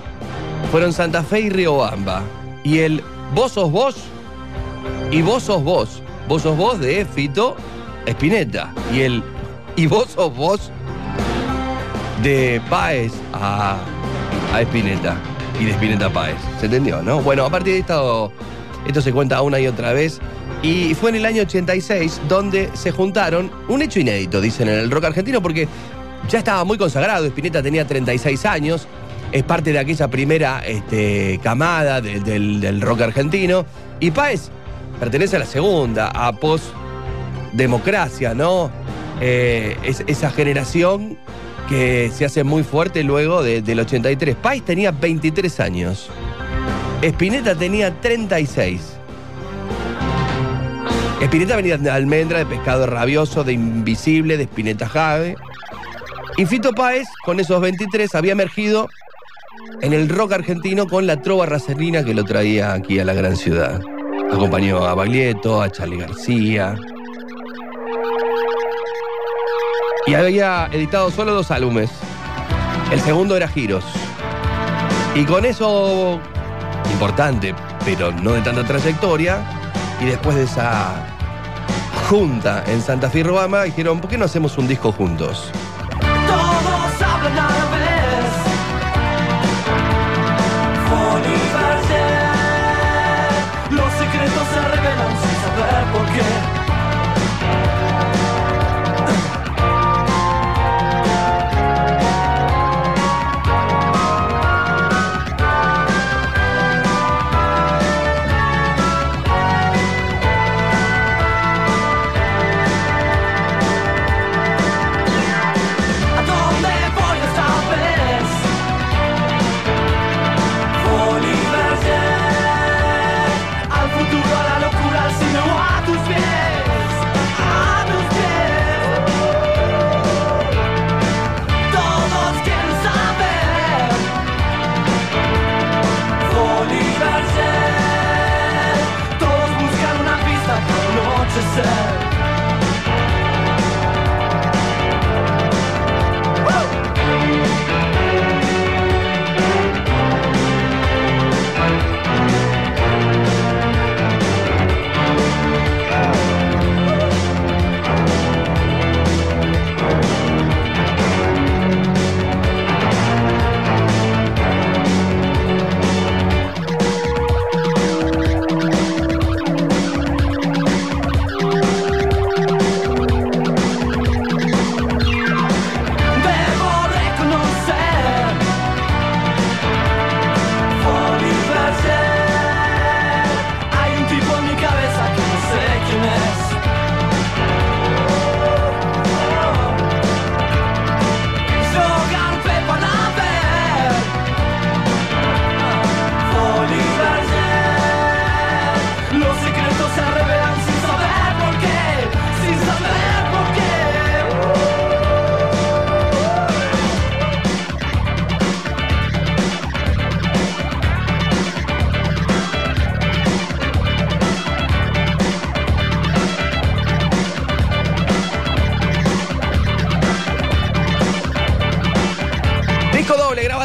fueron 0.71 0.95
Santa 0.95 1.23
Fe 1.23 1.41
y 1.41 1.51
Riobamba. 1.51 2.23
Y 2.65 2.79
el 2.79 3.03
vos 3.35 3.53
sos 3.53 3.71
vos 3.71 3.97
y 5.11 5.21
vos 5.21 5.43
sos 5.43 5.63
vos. 5.63 6.03
Vos 6.27 6.41
sos 6.41 6.57
vos 6.57 6.81
de 6.81 7.05
Fito 7.05 7.55
Espineta. 8.07 8.73
Y 8.95 9.01
el 9.01 9.23
y 9.77 9.87
vos 9.87 10.09
sos 10.15 10.35
vos 10.37 10.71
de 12.23 12.61
Páez 12.71 13.13
a, 13.33 13.77
a 14.53 14.61
Espineta. 14.61 15.17
Y 15.61 15.65
de 15.67 15.73
Espineta 15.73 16.07
a 16.07 16.11
Páez. 16.11 16.37
¿Se 16.61 16.67
entendió, 16.67 17.03
no? 17.03 17.21
Bueno, 17.21 17.45
a 17.45 17.51
partir 17.51 17.75
de 17.75 17.81
esto, 17.81 18.33
esto 18.87 19.01
se 19.03 19.13
cuenta 19.13 19.43
una 19.43 19.59
y 19.61 19.67
otra 19.67 19.93
vez. 19.93 20.21
Y 20.63 20.95
fue 20.95 21.11
en 21.11 21.17
el 21.17 21.27
año 21.27 21.43
86 21.43 22.21
donde 22.29 22.71
se 22.75 22.91
juntaron, 22.93 23.51
un 23.69 23.83
hecho 23.83 23.99
inédito, 24.01 24.41
dicen 24.41 24.69
en 24.69 24.79
el 24.79 24.91
rock 24.91 25.05
argentino, 25.07 25.43
porque 25.43 25.67
ya 26.29 26.39
estaba 26.39 26.65
muy 26.65 26.79
consagrado. 26.79 27.27
Spinetta 27.27 27.63
tenía 27.63 27.87
36 27.87 28.47
años, 28.47 28.87
es 29.33 29.43
parte 29.43 29.73
de 29.73 29.79
aquella 29.81 30.09
primera 30.09 30.61
este, 30.65 31.41
camada 31.43 32.01
de- 32.01 32.21
del, 32.21 32.61
del 32.61 32.81
rock 32.81 33.01
argentino. 33.03 33.67
Y 33.99 34.11
Páez 34.13 34.51
pertenece 35.01 35.37
a 35.37 35.41
la 35.41 35.47
segunda, 35.47 36.09
a 36.09 36.33
post-democracia, 36.33 38.35
¿no? 38.35 38.71
Eh, 39.25 39.77
es- 39.85 40.03
esa 40.09 40.31
generación 40.31 41.17
que 41.69 42.11
se 42.13 42.25
hace 42.25 42.43
muy 42.43 42.65
fuerte 42.65 43.05
luego 43.05 43.43
de- 43.43 43.63
del 43.63 43.79
83. 43.81 44.35
Páez 44.35 44.65
tenía 44.65 44.91
23 44.91 45.61
años. 45.61 46.11
Spinetta 47.03 47.55
tenía 47.55 48.01
36. 48.01 48.97
Spinetta 51.21 51.55
venía 51.57 51.79
de 51.79 51.89
almendra, 51.91 52.39
de 52.41 52.47
pescado 52.47 52.87
rabioso, 52.87 53.45
de 53.45 53.53
invisible, 53.53 54.37
de 54.37 54.43
Spinetta 54.45 54.89
Jave. 54.89 55.37
Y 56.37 56.47
Fito 56.47 56.73
Páez, 56.73 57.07
con 57.25 57.39
esos 57.39 57.61
23, 57.61 58.15
había 58.17 58.33
emergido 58.33 58.89
en 59.83 59.93
el 59.93 60.09
rock 60.09 60.33
argentino 60.33 60.87
con 60.89 61.07
la 61.07 61.21
trova 61.23 61.47
racerina 61.47 62.05
que 62.05 62.15
lo 62.15 62.25
traía 62.25 62.73
aquí 62.73 62.99
a 62.99 63.05
la 63.05 63.15
gran 63.15 63.37
ciudad. 63.37 63.81
Acompañó 64.33 64.85
a 64.85 64.95
Baglietto, 64.95 65.63
a 65.63 65.71
Charlie 65.71 65.99
García. 65.99 66.75
Y 70.07 70.15
había 70.15 70.69
editado 70.73 71.11
solo 71.11 71.33
dos 71.33 71.51
álbumes. 71.51 71.91
El 72.91 73.01
segundo 73.01 73.37
era 73.37 73.47
Giros. 73.49 73.85
Y 75.15 75.25
con 75.25 75.45
eso, 75.45 76.21
importante, 76.93 77.55
pero 77.85 78.11
no 78.11 78.33
de 78.33 78.41
tanta 78.41 78.65
trayectoria, 78.65 79.43
y 80.01 80.07
después 80.07 80.37
de 80.37 80.45
esa 80.45 81.07
junta 82.09 82.65
en 82.67 82.83
Santa 82.83 83.09
Fe 83.11 83.21
y 83.21 83.23
Robama, 83.23 83.63
dijeron, 83.63 84.01
¿por 84.01 84.11
qué 84.11 84.19
no 84.19 84.25
hacemos 84.25 84.59
un 84.59 84.67
disco 84.67 84.91
juntos? 84.91 85.51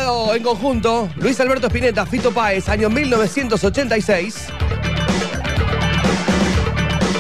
En 0.08 0.44
conjunto. 0.44 1.10
Luis 1.18 1.38
Alberto 1.42 1.68
Spinetta, 1.68 2.06
Fito 2.06 2.32
Páez, 2.32 2.70
año 2.70 2.90
1986. 2.90 4.48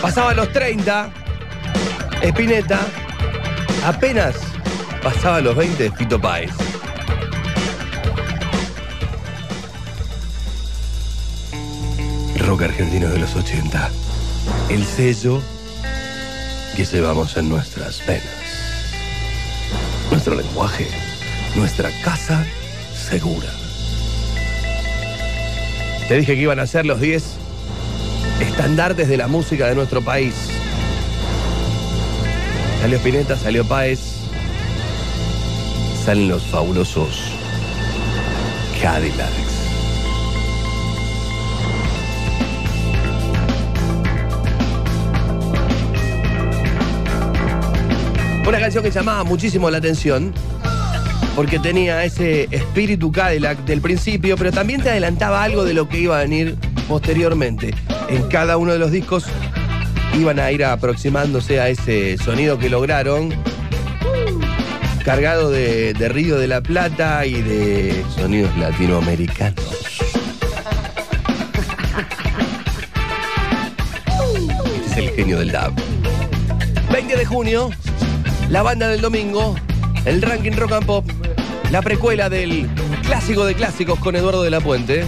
Pasaba 0.01 0.33
los 0.33 0.51
30. 0.53 1.09
Spinetta. 2.21 2.79
Apenas 3.85 4.35
pasaba 5.03 5.41
los 5.41 5.55
20 5.55 5.83
de 5.83 5.91
Fito 5.91 6.19
Páez. 6.19 6.51
Rock 12.39 12.61
argentino 12.61 13.09
de 13.09 13.19
los 13.19 13.35
80. 13.35 13.89
El 14.69 14.85
sello 14.85 15.41
que 16.75 16.85
llevamos 16.85 17.35
en 17.35 17.49
nuestras 17.49 18.05
venas. 18.07 18.23
Nuestro 20.09 20.35
lenguaje 20.35 20.87
nuestra 21.57 21.89
casa 22.03 22.45
segura. 23.07 23.47
Te 26.09 26.17
dije 26.17 26.35
que 26.35 26.41
iban 26.41 26.59
a 26.59 26.67
ser 26.67 26.85
los 26.85 26.99
10 26.99 27.23
estandartes 28.41 29.07
de 29.07 29.15
la 29.15 29.27
música 29.27 29.67
de 29.67 29.75
nuestro 29.75 30.01
país. 30.01 30.33
Salió 32.81 32.97
Spinetta, 32.97 33.37
salió 33.37 33.65
Páez, 33.65 33.99
salen 36.05 36.27
los 36.27 36.43
fabulosos 36.47 37.31
Cadillacs. 38.81 39.47
Una 48.47 48.59
canción 48.59 48.83
que 48.83 48.91
llamaba 48.91 49.23
muchísimo 49.23 49.69
la 49.69 49.77
atención 49.77 50.33
porque 51.37 51.59
tenía 51.59 52.03
ese 52.03 52.47
espíritu 52.49 53.11
Cadillac 53.11 53.59
del 53.59 53.79
principio, 53.79 54.35
pero 54.37 54.51
también 54.51 54.81
te 54.81 54.89
adelantaba 54.89 55.43
algo 55.43 55.65
de 55.65 55.75
lo 55.75 55.87
que 55.87 55.99
iba 55.99 56.17
a 56.17 56.23
venir 56.23 56.57
posteriormente. 56.87 57.75
En 58.09 58.23
cada 58.23 58.57
uno 58.57 58.73
de 58.73 58.79
los 58.79 58.89
discos 58.89 59.25
iban 60.15 60.39
a 60.39 60.51
ir 60.51 60.65
aproximándose 60.65 61.59
a 61.59 61.69
ese 61.69 62.17
sonido 62.17 62.57
que 62.57 62.71
lograron, 62.71 63.35
cargado 65.05 65.51
de, 65.51 65.93
de 65.93 66.09
Río 66.09 66.39
de 66.39 66.47
la 66.47 66.61
Plata 66.61 67.23
y 67.27 67.39
de 67.39 68.03
sonidos 68.15 68.57
latinoamericanos. 68.57 69.63
Este 74.87 74.89
es 74.89 74.97
el 74.97 75.09
genio 75.11 75.37
del 75.37 75.51
dub. 75.51 75.71
20 76.91 77.15
de 77.15 77.25
junio, 77.25 77.69
la 78.49 78.63
banda 78.63 78.87
del 78.87 79.01
domingo, 79.01 79.55
el 80.05 80.19
ranking 80.23 80.53
rock 80.53 80.71
and 80.71 80.85
pop, 80.87 81.05
la 81.71 81.81
precuela 81.81 82.29
del 82.29 82.69
clásico 83.03 83.45
de 83.45 83.55
clásicos 83.55 83.99
con 83.99 84.15
Eduardo 84.15 84.43
de 84.43 84.49
la 84.49 84.61
Puente. 84.61 85.05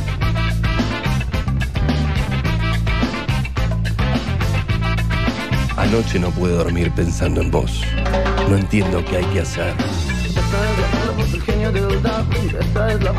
Anoche 5.78 6.20
no 6.20 6.30
pude 6.32 6.54
dormir 6.54 6.92
pensando 6.92 7.42
en 7.42 7.50
vos. 7.50 7.82
No 8.50 8.58
entiendo 8.58 9.04
qué 9.06 9.18
hay 9.18 9.26
que 9.26 9.42
hacer. 9.42 9.74
esta 12.60 12.92
es 12.92 13.04
la 13.04 13.14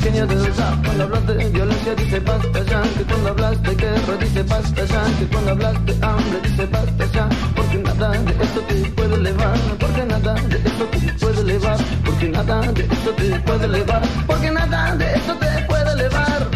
genio 0.00 0.26
rap. 0.26 0.84
Cuando 0.84 1.04
hablas 1.04 1.26
de 1.26 1.48
violencia 1.50 1.94
dice 1.94 2.20
basta 2.20 2.62
ya, 2.64 2.82
que 2.82 3.04
cuando 3.04 3.28
hablas 3.30 3.62
de 3.62 3.74
guerra 3.74 4.16
dice 4.20 4.42
basta 4.42 4.84
ya, 4.84 5.02
que 5.18 5.26
cuando 5.26 5.50
hablas 5.50 5.86
de 5.86 5.92
hambre 6.02 6.40
dice 6.42 6.66
basta 6.66 7.04
ya, 7.12 7.28
porque 7.56 7.78
nada 7.78 8.10
de 8.10 8.44
esto 8.44 8.60
te 8.68 8.74
puede 8.90 9.14
elevar, 9.14 9.58
porque 9.78 10.04
nada 10.06 10.34
de 10.34 10.56
esto 10.56 10.84
te 10.86 11.12
puede 11.20 11.40
elevar, 11.40 11.78
porque 12.04 12.28
nada 12.28 12.60
de 12.72 12.82
esto 12.82 13.10
te 13.12 13.40
puede 13.40 13.64
elevar, 13.64 14.02
porque 14.26 14.50
nada 14.50 14.96
de 14.96 15.14
esto 15.14 15.34
te 15.34 15.64
puede 15.66 15.92
elevar. 15.92 16.48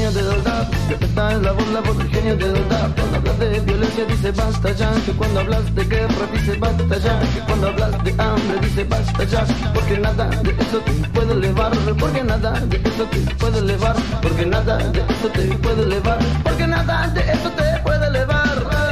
Genio 0.00 0.12
del 0.12 0.44
rap. 0.44 0.72
Esta 1.00 1.32
es 1.32 1.42
la 1.42 1.52
voz, 1.52 1.68
la 1.68 1.80
voz 1.80 1.98
del 1.98 2.08
genio 2.08 2.36
del 2.36 2.54
rap. 2.70 2.98
Cuando 2.98 3.16
hablas 3.18 3.38
de 3.38 3.60
violencia 3.60 4.04
dice 4.06 4.30
basta 4.32 4.72
ya. 4.72 4.92
Que 5.04 5.12
cuando 5.12 5.40
hablas 5.40 5.74
de 5.74 5.84
guerra 5.84 6.26
dice 6.32 6.56
basta 6.58 6.98
ya. 6.98 7.20
Que 7.20 7.40
cuando 7.46 7.68
hablas 7.68 8.04
de 8.04 8.10
hambre 8.18 8.58
dice 8.62 8.84
basta 8.84 9.24
ya. 9.24 9.44
Porque 9.74 9.98
nada 9.98 10.26
de 10.28 10.50
eso 10.50 10.78
te 10.86 10.92
puede 11.08 11.32
elevar. 11.32 11.72
Porque 11.98 12.24
nada 12.24 12.52
de 12.60 12.76
eso 12.76 13.04
te 13.10 13.18
puede 13.36 13.58
elevar. 13.58 13.96
Porque 14.22 14.46
nada 14.46 14.76
de 14.78 15.00
eso 15.00 15.28
te 15.34 15.42
puede 15.58 15.82
elevar. 15.82 16.18
Porque 16.44 16.66
nada 16.66 17.08
de 17.08 17.20
eso 17.20 17.50
te 17.50 17.80
puede 17.82 18.06
elevar. 18.06 18.89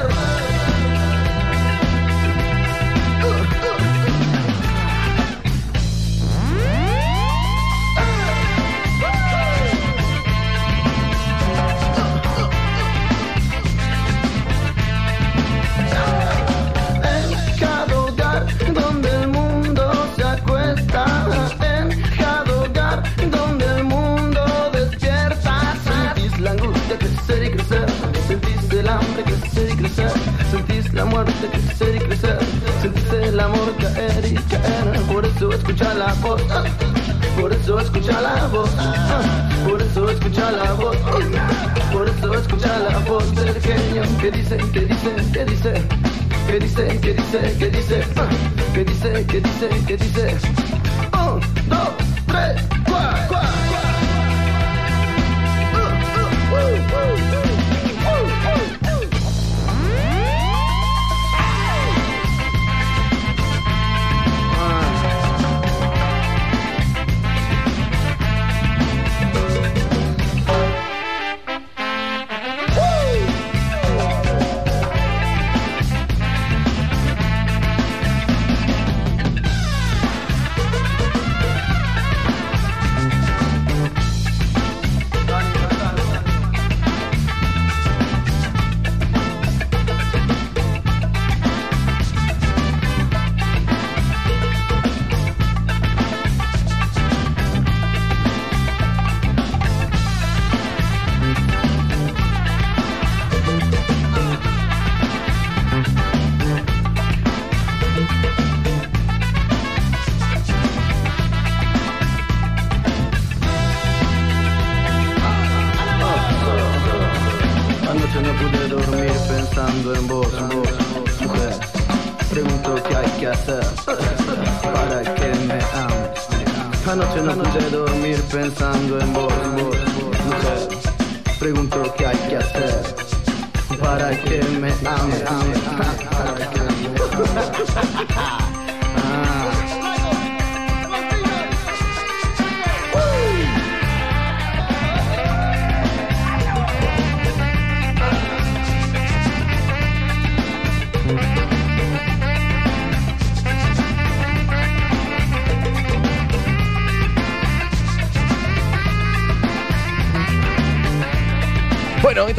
Muerte 31.25 31.49
crecer 31.51 33.25
el 33.25 33.41
amor 33.41 33.75
y 34.31 34.35
por 35.13 35.25
eso 35.27 35.53
escucha 35.53 35.95
la 35.95 36.13
voz. 36.15 36.43
Por 37.41 37.53
eso 37.53 37.81
escucha 37.81 38.21
la 38.21 38.47
voz, 38.49 38.71
por 39.69 39.83
eso 39.83 40.11
escucha 40.11 40.51
la 40.53 40.73
voz, 40.75 40.97
por 41.93 42.09
eso 42.09 42.35
escucha 42.35 42.79
la 42.79 42.99
voz 43.01 43.35
del 43.35 43.55
genio 43.61 44.03
que 44.21 44.31
dice, 44.31 44.57
que 44.73 44.81
dice, 44.81 45.11
que 45.33 45.45
dice, 45.45 45.73
que 46.47 46.59
dice, 46.59 47.01
que 47.01 47.15
dice, 47.15 47.57
que 47.59 47.71
dice, 47.71 48.05
que 48.75 48.85
dice, 48.85 49.27
que 49.27 49.41
dice, 49.41 49.69
que 49.87 49.97
dice. 49.97 50.37
Un, 51.13 51.41
dos, 51.69 51.89
tres, 52.27 52.63
cuatro, 52.87 53.27
cuatro. 53.29 53.59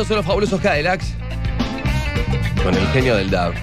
Son 0.09 0.17
los 0.17 0.25
fabulosos 0.25 0.59
Cadillacs 0.59 1.13
con 2.63 2.73
el 2.73 2.87
genio 2.87 3.15
del 3.15 3.29
dub. 3.29 3.53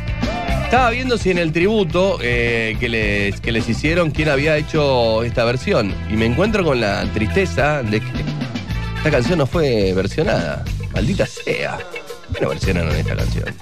Estaba 0.62 0.90
viendo 0.90 1.18
si 1.18 1.32
en 1.32 1.38
el 1.38 1.52
tributo 1.52 2.20
eh, 2.22 2.76
que, 2.78 2.88
les, 2.88 3.40
que 3.40 3.50
les 3.50 3.68
hicieron 3.68 4.12
quién 4.12 4.28
había 4.28 4.56
hecho 4.56 5.24
esta 5.24 5.44
versión 5.44 5.92
y 6.08 6.14
me 6.14 6.24
encuentro 6.24 6.64
con 6.64 6.80
la 6.80 7.04
tristeza 7.12 7.82
de 7.82 7.98
que 7.98 8.24
esta 8.98 9.10
canción 9.10 9.40
no 9.40 9.46
fue 9.46 9.92
versionada. 9.92 10.64
Maldita 10.94 11.26
sea. 11.26 11.78
¿Por 12.28 12.36
qué 12.36 12.42
no 12.44 12.48
versionaron 12.50 12.94
esta 12.94 13.16
canción? 13.16 13.52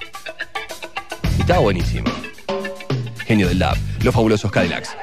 Y 1.39 1.41
estaba 1.41 1.61
buenísimo. 1.61 2.05
Genio 3.25 3.47
del 3.47 3.57
dub, 3.57 3.77
los 4.03 4.13
fabulosos 4.13 4.51
Cadillacs. 4.51 4.95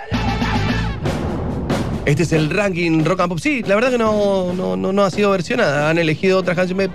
Este 2.04 2.22
es 2.22 2.32
el 2.32 2.48
ranking 2.48 3.04
rock 3.04 3.20
and 3.20 3.28
pop. 3.28 3.38
Sí, 3.40 3.64
la 3.66 3.74
verdad 3.74 3.90
que 3.90 3.98
no, 3.98 4.52
no, 4.52 4.76
no, 4.76 4.92
no 4.92 5.04
ha 5.04 5.10
sido 5.10 5.32
versionada. 5.32 5.90
Han 5.90 5.98
elegido 5.98 6.38
otras 6.38 6.56
canciones. 6.56 6.90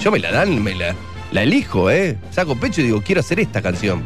Yo 0.00 0.10
me 0.10 0.18
la 0.18 0.30
dan, 0.32 0.62
me 0.62 0.74
la, 0.74 0.94
la 1.32 1.42
elijo, 1.42 1.90
¿eh? 1.90 2.16
Saco 2.30 2.56
pecho 2.56 2.80
y 2.80 2.84
digo, 2.84 3.02
quiero 3.02 3.20
hacer 3.20 3.38
esta 3.40 3.60
canción. 3.60 4.02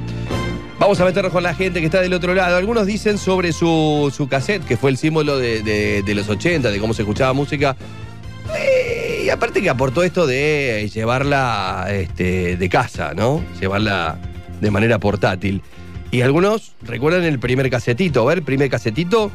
Vamos 0.78 1.00
a 1.00 1.04
meternos 1.04 1.32
con 1.32 1.42
la 1.44 1.54
gente 1.54 1.78
que 1.80 1.86
está 1.86 2.00
del 2.00 2.12
otro 2.14 2.34
lado. 2.34 2.56
Algunos 2.56 2.86
dicen 2.86 3.16
sobre 3.16 3.52
su, 3.52 4.12
su 4.14 4.28
cassette, 4.28 4.64
que 4.64 4.76
fue 4.76 4.90
el 4.90 4.96
símbolo 4.96 5.38
de, 5.38 5.62
de- 5.62 6.02
de 6.02 6.14
los 6.14 6.28
80, 6.28 6.70
de 6.70 6.78
cómo 6.80 6.94
se 6.94 7.02
escuchaba 7.02 7.32
música. 7.32 7.76
Y 9.24 9.30
aparte 9.30 9.62
que 9.62 9.70
aportó 9.70 10.02
esto 10.02 10.26
de 10.26 10.90
llevarla 10.92 11.86
este, 11.90 12.56
de 12.56 12.68
casa, 12.68 13.14
¿no? 13.14 13.42
Llevarla 13.60 14.18
de 14.60 14.70
manera 14.70 14.98
portátil. 14.98 15.62
Y 16.10 16.20
algunos 16.22 16.72
recuerdan 16.82 17.24
el 17.24 17.38
primer 17.38 17.70
casetito. 17.70 18.22
A 18.22 18.34
ver, 18.34 18.42
primer 18.42 18.68
casetito. 18.68 19.30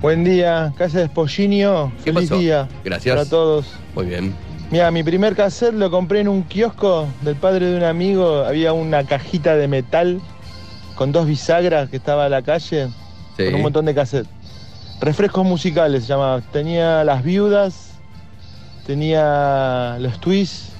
Buen 0.00 0.24
día, 0.24 0.72
Casa 0.76 0.98
de 0.98 1.04
Espollinio. 1.04 1.92
¿Qué 2.04 2.12
Feliz 2.12 2.28
pasó? 2.30 2.40
día. 2.40 2.68
Gracias. 2.84 3.14
Para 3.14 3.28
todos. 3.28 3.66
Muy 3.94 4.06
bien. 4.06 4.34
Mira, 4.74 4.90
mi 4.90 5.04
primer 5.04 5.36
cassette 5.36 5.72
lo 5.76 5.88
compré 5.88 6.18
en 6.18 6.26
un 6.26 6.42
kiosco 6.42 7.06
del 7.20 7.36
padre 7.36 7.66
de 7.66 7.76
un 7.76 7.84
amigo. 7.84 8.44
Había 8.44 8.72
una 8.72 9.04
cajita 9.04 9.54
de 9.54 9.68
metal 9.68 10.20
con 10.96 11.12
dos 11.12 11.28
bisagras 11.28 11.88
que 11.88 11.96
estaba 11.96 12.24
a 12.24 12.28
la 12.28 12.42
calle. 12.42 12.88
Sí. 13.36 13.44
Con 13.44 13.54
un 13.54 13.62
montón 13.62 13.84
de 13.84 13.94
cassettes. 13.94 14.28
Refrescos 15.00 15.46
musicales 15.46 16.02
se 16.02 16.08
llamaba. 16.08 16.40
Tenía 16.40 17.04
Las 17.04 17.22
Viudas, 17.22 18.00
tenía 18.84 19.96
Los 20.00 20.18
Twists. 20.18 20.72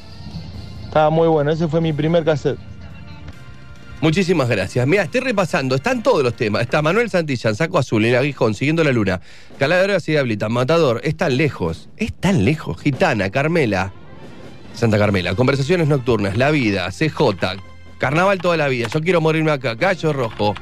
Estaba 0.86 1.10
muy 1.10 1.28
bueno. 1.28 1.52
Ese 1.52 1.68
fue 1.68 1.80
mi 1.80 1.92
primer 1.92 2.24
cassette. 2.24 2.58
Muchísimas 4.05 4.51
gracias. 4.51 4.86
Mira, 4.86 5.05
estoy 5.05 5.22
repasando, 5.22 5.76
están 5.76 6.02
todos 6.02 6.22
los 6.22 6.36
temas. 6.36 6.60
Está 6.60 6.82
Manuel 6.82 7.09
Santillán, 7.09 7.55
Saco 7.55 7.78
Azul, 7.78 8.05
El 8.05 8.14
Aguijón, 8.14 8.52
Siguiendo 8.55 8.85
la 8.85 8.93
Luna, 8.93 9.22
Calavera 9.59 9.97
y 10.06 10.10
Diablita, 10.12 10.51
Matador, 10.51 11.01
es 11.05 11.16
tan 11.16 11.39
lejos, 11.39 11.89
es 11.97 12.12
tan 12.12 12.44
lejos. 12.44 12.82
Gitana, 12.82 13.31
Carmela, 13.31 13.94
Santa 14.74 14.98
Carmela, 14.98 15.35
Conversaciones 15.35 15.89
Nocturnas, 15.89 16.36
La 16.36 16.51
Vida, 16.51 16.90
CJ, 16.90 17.56
Carnaval 17.97 18.40
toda 18.43 18.59
la 18.59 18.68
vida, 18.68 18.89
Yo 18.93 19.01
quiero 19.01 19.22
morirme 19.22 19.52
acá, 19.52 19.74
Gallo 19.74 20.12
Rojo. 20.12 20.55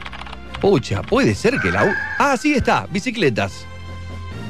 Pucha, 0.60 1.02
puede 1.02 1.34
ser 1.34 1.58
que 1.58 1.72
la... 1.72 1.84
u- 1.84 1.94
Ah, 2.20 2.36
sí 2.36 2.54
está, 2.54 2.86
Bicicletas. 2.92 3.66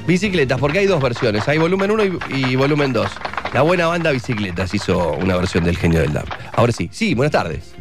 Bicicletas, 0.06 0.60
porque 0.60 0.80
hay 0.80 0.86
dos 0.86 1.00
versiones, 1.02 1.48
hay 1.48 1.56
volumen 1.56 1.90
1 1.92 2.04
y, 2.04 2.18
y 2.50 2.56
volumen 2.56 2.92
2. 2.92 3.10
La 3.54 3.62
buena 3.62 3.86
banda 3.86 4.10
Bicicletas 4.10 4.74
hizo 4.74 5.12
una 5.14 5.38
versión 5.38 5.64
del 5.64 5.78
genio 5.78 6.00
del 6.00 6.12
DAP. 6.12 6.28
Ahora 6.52 6.72
sí, 6.72 6.90
sí, 6.92 7.14
buenas 7.14 7.32
tardes. 7.32 7.71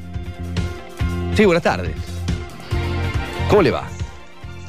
Sí, 1.36 1.46
buenas 1.46 1.64
tardes. 1.64 1.92
¿Cómo 3.50 3.62
le 3.62 3.72
va? 3.72 3.84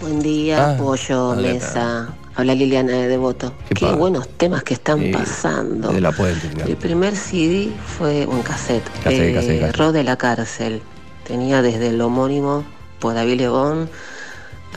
Buen 0.01 0.21
día, 0.21 0.71
Ah, 0.73 0.77
Pollo, 0.77 1.31
hola, 1.31 1.53
Mesa. 1.53 2.09
Habla 2.35 2.55
Liliana 2.55 2.93
de 2.93 3.09
Devoto. 3.09 3.53
¿Qué 3.75 3.85
buenos 3.93 4.27
temas 4.39 4.63
que 4.63 4.75
están 4.75 5.11
pasando. 5.13 5.93
De 5.93 6.01
la 6.01 6.13
puente. 6.13 6.49
claro. 6.49 6.71
El 6.71 6.77
primer 6.77 7.15
CD 7.15 7.71
fue 7.99 8.27
un 8.27 8.43
cassette. 8.43 8.85
Cassette, 9.05 9.35
cassette, 9.35 9.61
cassette. 9.61 9.77
Ro 9.77 9.93
de 9.93 10.03
la 10.03 10.17
cárcel. 10.17 10.83
Tenía 11.27 11.61
desde 11.63 11.89
el 11.89 12.01
homónimo 12.01 12.65
por 13.01 13.15
David 13.15 13.41
Lebón, 13.41 13.91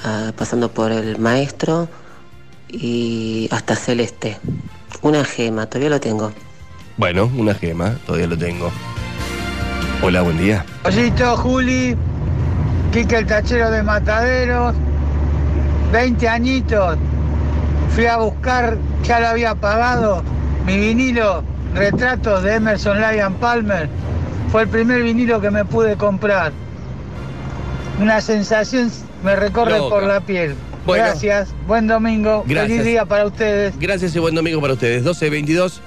ah, 0.04 0.34
pasando 0.36 0.70
por 0.70 0.92
el 0.92 1.18
maestro 1.18 1.88
y 2.68 3.48
hasta 3.52 3.76
Celeste. 3.76 4.38
Una 5.02 5.24
gema, 5.24 5.66
todavía 5.68 5.92
lo 5.92 6.00
tengo. 6.02 6.34
Bueno, 6.98 7.32
una 7.38 7.54
gema, 7.56 7.98
todavía 8.06 8.28
lo 8.28 8.38
tengo. 8.38 8.70
Hola, 10.08 10.22
buen 10.22 10.38
día. 10.38 10.64
Pollito, 10.84 11.36
Juli, 11.36 11.96
Quique 12.94 13.16
el 13.18 13.26
tachero 13.26 13.72
de 13.72 13.82
Mataderos, 13.82 14.76
20 15.92 16.28
añitos. 16.30 17.00
Fui 17.96 18.06
a 18.06 18.18
buscar, 18.18 18.78
ya 19.04 19.20
lo 19.20 19.30
había 19.30 19.56
pagado, 19.56 20.22
mi 20.64 20.78
vinilo, 20.78 21.44
retratos 21.74 22.44
de 22.44 22.54
Emerson 22.54 23.02
Lyon 23.02 23.34
Palmer. 23.34 23.90
Fue 24.52 24.62
el 24.62 24.68
primer 24.68 25.02
vinilo 25.02 25.42
que 25.42 25.50
me 25.50 25.66
pude 25.66 25.96
comprar. 25.96 26.52
Una 28.00 28.22
sensación 28.22 28.92
me 29.24 29.36
recorre 29.36 29.80
Loca. 29.80 29.90
por 29.90 30.04
la 30.04 30.20
piel. 30.20 30.54
Bueno. 30.86 31.04
Gracias, 31.04 31.50
buen 31.66 31.88
domingo, 31.88 32.44
Gracias. 32.46 32.68
feliz 32.68 32.86
día 32.86 33.06
para 33.06 33.26
ustedes. 33.26 33.74
Gracias 33.80 34.16
y 34.16 34.20
buen 34.20 34.36
domingo 34.36 34.62
para 34.62 34.74
ustedes. 34.74 35.04
12.22. 35.04 35.80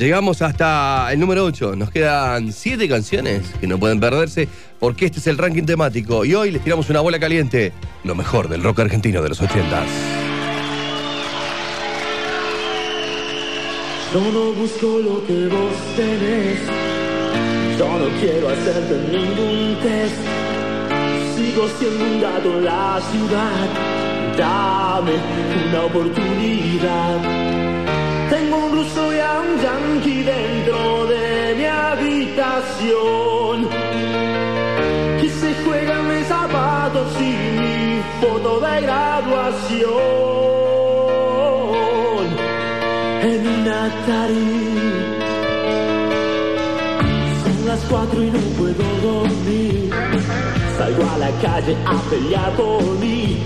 Llegamos 0.00 0.40
hasta 0.40 1.12
el 1.12 1.20
número 1.20 1.44
8. 1.44 1.76
Nos 1.76 1.90
quedan 1.90 2.54
7 2.54 2.88
canciones 2.88 3.42
que 3.60 3.66
no 3.66 3.78
pueden 3.78 4.00
perderse 4.00 4.48
porque 4.78 5.04
este 5.04 5.18
es 5.18 5.26
el 5.26 5.36
ranking 5.36 5.64
temático. 5.64 6.24
Y 6.24 6.34
hoy 6.34 6.50
les 6.50 6.64
tiramos 6.64 6.88
una 6.88 7.00
bola 7.00 7.20
caliente. 7.20 7.74
Lo 8.04 8.14
mejor 8.14 8.48
del 8.48 8.62
rock 8.62 8.80
argentino 8.80 9.20
de 9.20 9.28
los 9.28 9.42
80s. 9.42 9.84
Yo 14.14 14.20
no 14.32 14.52
busco 14.54 14.86
lo 15.00 15.26
que 15.26 15.48
vos 15.48 15.74
tenés. 15.94 16.60
Yo 17.78 17.98
no 17.98 18.08
quiero 18.20 18.48
hacerte 18.48 18.96
ningún 19.12 19.76
test. 19.82 20.14
Sigo 21.36 21.68
siendo 21.78 22.04
un 22.06 22.22
gato 22.22 22.56
en 22.56 22.64
la 22.64 23.02
ciudad. 23.12 23.68
Dame 24.38 25.12
una 25.68 25.84
oportunidad. 25.84 27.39
Un 29.38 29.48
yankee 29.62 30.22
dentro 30.22 31.06
de 31.06 31.54
mi 31.56 31.64
habitación. 31.64 33.56
Que 35.20 35.28
se 35.28 35.54
juegan 35.64 36.08
mis 36.08 36.26
zapatos 36.26 37.08
y 37.20 37.32
mi 37.60 38.02
foto 38.20 38.60
de 38.60 38.80
graduación 38.80 39.90
en 43.22 43.46
un 43.46 43.68
Atari. 43.68 44.70
Son 47.44 47.66
las 47.66 47.80
cuatro 47.90 48.22
y 48.22 48.30
no 48.30 48.40
puedo 48.58 48.84
dormir. 49.02 49.90
Salgo 50.76 51.04
a 51.14 51.18
la 51.18 51.30
calle 51.42 51.76
a 51.86 51.96
pelear 52.10 52.52
por 52.56 52.82
mí. 52.98 53.44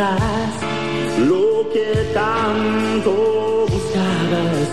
Lo 0.00 1.68
que 1.74 2.10
tanto 2.14 3.66
buscabas 3.68 4.68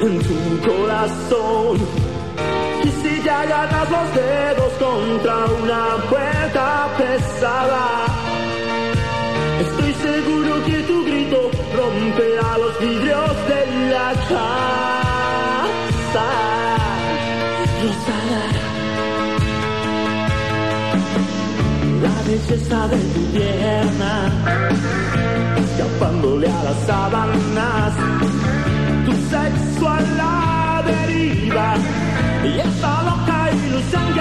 en 0.00 0.18
tu 0.20 0.68
corazón. 0.68 1.76
Y 2.82 2.88
si 2.88 3.22
ya 3.22 3.44
ganas 3.44 3.90
los 3.90 4.14
dedos 4.14 4.72
contra 4.78 5.36
una 5.62 5.84
puerta 6.08 6.88
pesada, 6.96 8.06
estoy 9.60 9.92
seguro 9.92 10.64
que 10.64 10.82
tu 10.84 11.04
grito 11.04 11.50
romperá 11.76 12.56
los 12.56 12.80
vidrios 12.80 13.30
de 13.48 13.90
la 13.90 14.12
casa. 14.30 14.89
Belleza 22.30 22.86
de 22.86 22.96
tu 22.96 23.20
pierna, 23.32 24.30
escapándole 25.64 26.46
a 26.46 26.62
las 26.62 26.78
sábanas, 26.86 27.92
tu 29.04 29.12
sexo 29.32 29.88
a 29.88 30.00
la 30.00 30.82
deriva, 30.86 31.74
y 32.44 32.60
esta 32.60 33.02
loca 33.02 33.50
ilusión 33.66 34.14
que 34.14 34.20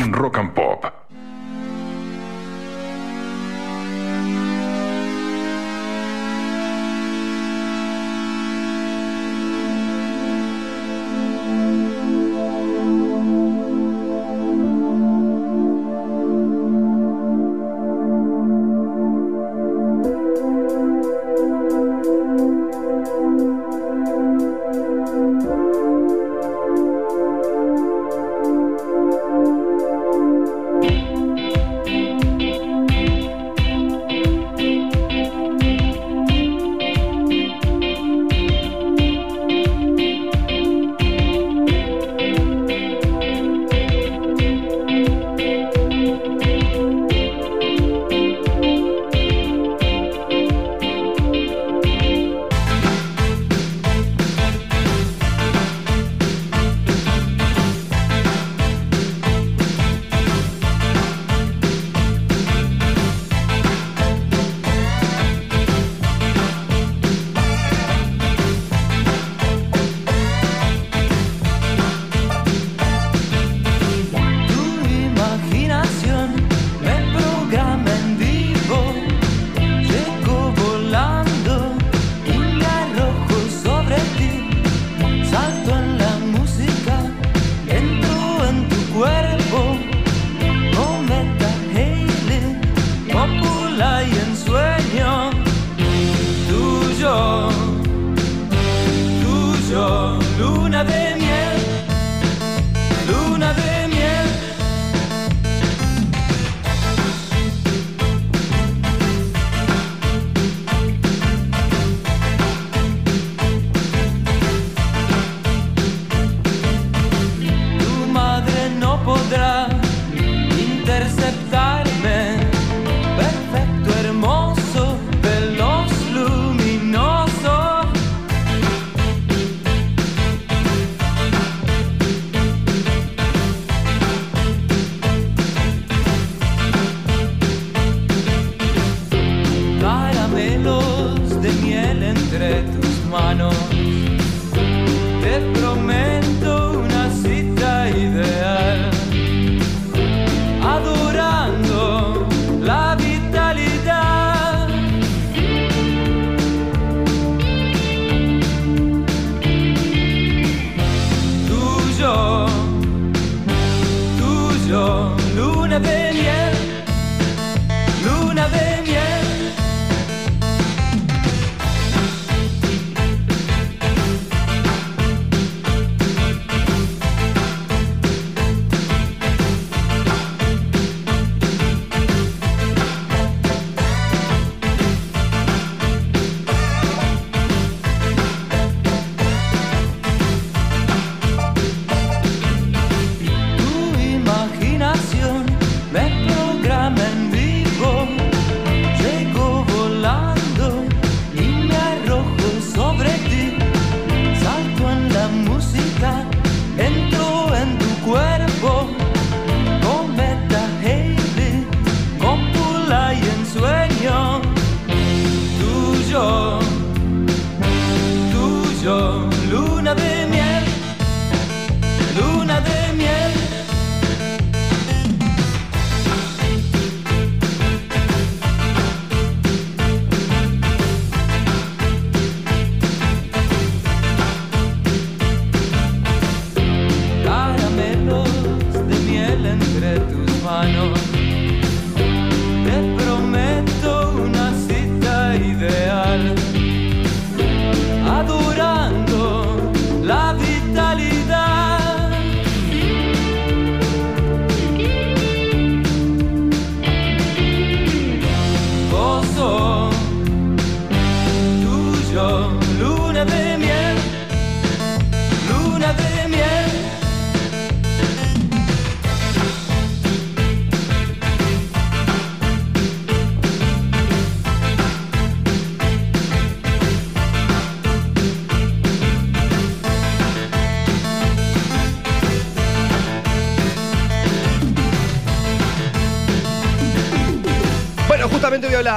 Ranking 0.00 0.22
Rock 0.22 0.38
and 0.38 0.54
Pop. 0.54 0.69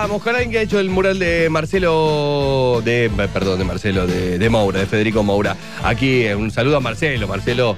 Alguien 0.02 0.52
que 0.52 0.60
ha 0.60 0.62
hecho 0.62 0.80
el 0.80 0.90
mural 0.90 1.20
de 1.20 1.50
Marcelo, 1.50 2.82
de, 2.84 3.12
perdón, 3.32 3.60
de 3.60 3.66
Marcelo, 3.66 4.08
de, 4.08 4.40
de 4.40 4.50
Moura, 4.50 4.80
de 4.80 4.86
Federico 4.86 5.24
Moura. 5.24 5.56
Aquí 5.84 6.24
eh, 6.24 6.36
un 6.36 6.52
saludo 6.52 6.78
a 6.78 6.80
Marcelo. 6.80 7.28
Marcelo, 7.28 7.78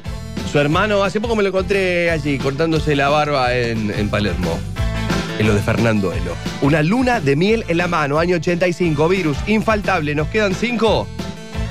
Su 0.52 0.60
hermano, 0.60 1.04
hace 1.04 1.20
poco 1.20 1.36
me 1.36 1.44
lo 1.44 1.50
encontré 1.50 2.10
allí, 2.12 2.38
cortándose 2.38 2.96
la 2.96 3.10
barba 3.10 3.54
en, 3.54 3.92
en 3.92 4.10
Palermo. 4.10 4.58
En 5.38 5.48
lo 5.48 5.54
de 5.54 5.62
Fernando 5.62 6.14
Elo. 6.14 6.34
Una 6.62 6.82
luna 6.82 7.20
de 7.20 7.36
miel 7.36 7.66
en 7.68 7.78
la 7.78 7.88
mano, 7.88 8.20
año 8.20 8.38
85, 8.38 9.10
virus, 9.10 9.38
infaltable. 9.48 10.16
Nos 10.16 10.30
quedan 10.30 10.56
cinco, 10.56 11.08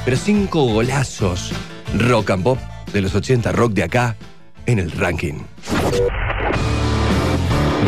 pero 0.04 0.16
cinco 0.16 0.64
golazos. 0.64 1.52
Rock 1.98 2.30
and 2.30 2.42
pop 2.44 2.58
de 2.92 3.00
los 3.00 3.14
80, 3.14 3.52
rock 3.52 3.72
de 3.72 3.84
acá, 3.84 4.16
en 4.66 4.78
el 4.78 4.90
ranking. 4.90 5.34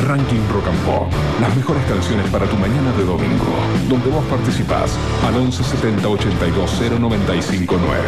Ranking 0.07 0.49
Rock 0.53 0.69
and 0.69 0.85
Pop. 0.85 1.26
Las 1.41 1.55
mejores 1.55 1.85
canciones 1.85 2.29
para 2.31 2.47
tu 2.47 2.57
mañana 2.57 2.91
de 2.93 3.05
domingo. 3.05 3.45
Donde 3.89 4.09
vos 4.11 4.25
participás 4.27 4.97
al 5.27 5.35
1170 5.35 6.09
82 6.09 6.81
0959. 6.99 8.03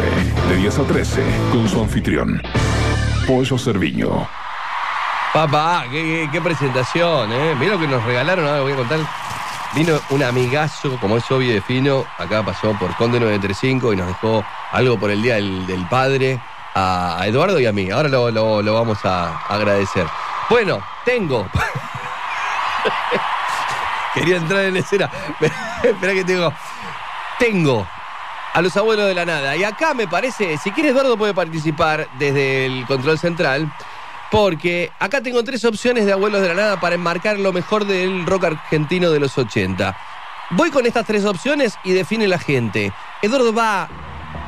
De 0.49 0.55
10 0.55 0.79
a 0.79 0.83
13 0.83 1.23
con 1.51 1.69
su 1.69 1.79
anfitrión. 1.81 2.41
Pollo 3.27 3.57
Cerviño. 3.57 4.27
Papá, 5.33 5.83
qué, 5.91 6.41
presentación, 6.43 7.31
¿eh? 7.31 7.55
Mira 7.59 7.73
lo 7.75 7.79
que 7.79 7.87
nos 7.87 8.03
regalaron, 8.03 8.47
ahora 8.47 8.61
voy 8.61 8.71
a 8.71 8.75
contar. 8.77 8.99
Vino 9.75 9.99
un 10.09 10.23
amigazo, 10.23 10.97
como 10.99 11.17
es 11.17 11.29
obvio 11.29 11.53
de 11.53 11.61
fino, 11.61 12.03
acá 12.17 12.41
pasó 12.43 12.73
por 12.79 12.95
Conde 12.95 13.19
935 13.19 13.93
y 13.93 13.97
nos 13.97 14.07
dejó 14.07 14.43
algo 14.71 14.99
por 14.99 15.11
el 15.11 15.21
Día 15.21 15.35
del, 15.35 15.67
del 15.67 15.85
Padre 15.87 16.41
a, 16.73 17.21
Eduardo 17.27 17.59
y 17.59 17.67
a 17.67 17.71
mí. 17.71 17.91
Ahora 17.91 18.09
lo- 18.09 18.31
lo 18.63 18.73
vamos 18.73 19.05
a 19.05 19.37
agradecer. 19.47 20.07
Bueno, 20.49 20.79
tengo. 21.05 21.47
Quería 24.19 24.37
entrar 24.37 24.65
en 24.65 24.75
escena. 24.75 25.09
Espera 25.83 26.13
que 26.13 26.25
tengo. 26.25 26.53
Tengo 27.39 27.87
a 28.53 28.61
los 28.61 28.75
abuelos 28.75 29.07
de 29.07 29.15
la 29.15 29.25
nada. 29.25 29.55
Y 29.55 29.63
acá 29.63 29.93
me 29.93 30.07
parece, 30.07 30.57
si 30.57 30.71
quiere 30.71 30.89
Eduardo 30.89 31.17
puede 31.17 31.33
participar 31.33 32.09
desde 32.19 32.65
el 32.65 32.85
control 32.85 33.17
central. 33.17 33.71
Porque 34.29 34.91
acá 34.99 35.21
tengo 35.21 35.43
tres 35.43 35.63
opciones 35.65 36.05
de 36.05 36.11
abuelos 36.11 36.41
de 36.41 36.49
la 36.49 36.53
nada 36.53 36.79
para 36.79 36.95
enmarcar 36.95 37.39
lo 37.39 37.51
mejor 37.51 37.85
del 37.85 38.25
rock 38.25 38.43
argentino 38.43 39.09
de 39.09 39.19
los 39.19 39.37
80. 39.37 39.97
Voy 40.51 40.69
con 40.69 40.85
estas 40.85 41.05
tres 41.05 41.25
opciones 41.25 41.79
y 41.83 41.93
define 41.93 42.27
la 42.27 42.37
gente. 42.37 42.91
Eduardo 43.21 43.53
va 43.53 43.87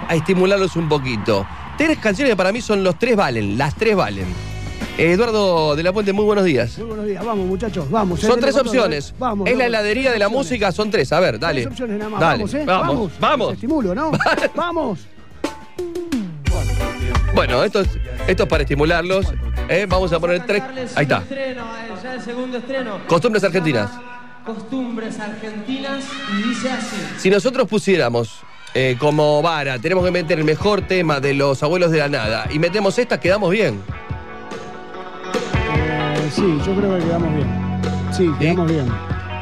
a 0.07 0.15
estimularlos 0.15 0.75
un 0.75 0.89
poquito. 0.89 1.47
Tres 1.77 1.97
canciones 1.97 2.33
que 2.33 2.37
para 2.37 2.51
mí 2.51 2.61
son 2.61 2.83
los 2.83 2.99
tres 2.99 3.15
valen, 3.15 3.57
las 3.57 3.73
tres 3.73 3.95
valen. 3.95 4.50
Eduardo 4.97 5.75
de 5.75 5.83
la 5.83 5.93
Puente, 5.93 6.13
muy 6.13 6.25
buenos 6.25 6.45
días. 6.45 6.77
Muy 6.77 6.87
buenos 6.87 7.05
días, 7.07 7.25
vamos 7.25 7.47
muchachos, 7.47 7.89
vamos. 7.89 8.23
eh, 8.23 8.27
Son 8.27 8.39
tres 8.39 8.55
opciones. 8.55 9.13
Vamos. 9.17 9.47
es 9.47 9.53
la 9.53 9.63
vamos. 9.63 9.67
heladería 9.67 10.11
de 10.11 10.19
la 10.19 10.27
Opciones. 10.27 10.47
música, 10.49 10.71
son 10.71 10.91
tres. 10.91 11.11
A 11.11 11.19
ver, 11.19 11.39
dale. 11.39 11.61
Tres 11.61 11.71
opciones 11.71 11.97
nada 11.97 12.09
más. 12.11 12.19
Dale, 12.19 12.37
Vamos, 12.43 12.53
¿eh? 12.53 12.63
vamos, 12.65 13.11
vamos. 13.19 13.47
Los 13.47 13.53
Estimulo, 13.55 13.95
¿no? 13.95 14.11
vamos. 14.55 14.99
Bueno, 17.33 17.63
esto 17.63 17.81
es, 17.81 17.89
esto 18.27 18.43
es 18.43 18.49
para 18.49 18.63
estimularlos. 18.63 19.25
¿eh? 19.69 19.85
Vamos 19.89 20.11
a 20.13 20.19
poner 20.19 20.45
tres. 20.45 20.61
Ahí 20.95 21.03
está. 21.03 21.19
Estreno, 21.19 21.63
ya 22.03 22.13
el 22.13 22.21
segundo 22.21 22.57
estreno. 22.57 22.99
Costumbres 23.07 23.43
argentinas. 23.43 23.89
Costumbres 24.45 25.19
argentinas 25.19 26.03
y 26.37 26.47
dice 26.49 26.69
así. 26.69 26.97
Si 27.17 27.29
nosotros 27.29 27.67
pusiéramos 27.67 28.41
eh, 28.73 28.97
como 28.99 29.41
vara, 29.41 29.79
tenemos 29.79 30.03
que 30.03 30.11
meter 30.11 30.37
el 30.39 30.45
mejor 30.45 30.81
tema 30.81 31.19
de 31.19 31.33
los 31.33 31.63
abuelos 31.63 31.91
de 31.91 31.99
la 31.99 32.09
nada 32.09 32.47
y 32.51 32.59
metemos 32.59 32.97
esta, 32.99 33.19
quedamos 33.19 33.49
bien. 33.51 33.81
Sí, 36.33 36.57
yo 36.65 36.75
creo 36.75 36.97
que 36.97 37.05
quedamos 37.05 37.35
bien. 37.35 37.47
Sí, 38.11 38.31
quedamos 38.39 38.71
bien. 38.71 38.85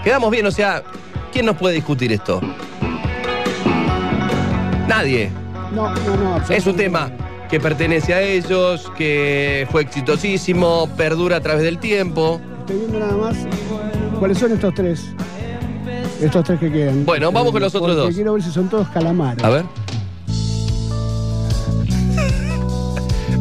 Quedamos 0.03 0.31
bien, 0.31 0.45
o 0.45 0.51
sea, 0.51 0.83
¿quién 1.31 1.45
nos 1.45 1.55
puede 1.55 1.75
discutir 1.75 2.11
esto? 2.11 2.41
Nadie. 4.87 5.31
No, 5.73 5.93
no, 5.93 6.17
no. 6.17 6.41
Es 6.49 6.65
un 6.65 6.75
tema 6.75 7.11
que 7.49 7.59
pertenece 7.59 8.13
a 8.13 8.21
ellos, 8.21 8.91
que 8.97 9.67
fue 9.71 9.81
exitosísimo, 9.81 10.89
perdura 10.97 11.37
a 11.37 11.41
través 11.41 11.63
del 11.63 11.77
tiempo. 11.79 12.41
Estoy 12.61 12.77
viendo 12.77 12.99
nada 12.99 13.17
más. 13.17 13.37
¿Cuáles 14.19 14.37
son 14.37 14.51
estos 14.51 14.73
tres? 14.73 15.13
Estos 16.21 16.43
tres 16.43 16.59
que 16.59 16.71
quedan. 16.71 17.05
Bueno, 17.05 17.31
vamos 17.31 17.51
con 17.51 17.61
los 17.61 17.73
otros 17.73 17.91
Porque 17.91 18.01
dos. 18.07 18.15
Quiero 18.15 18.33
ver 18.33 18.43
si 18.43 18.51
son 18.51 18.67
todos 18.67 18.87
calamares. 18.89 19.43
A 19.43 19.49
ver. 19.49 19.65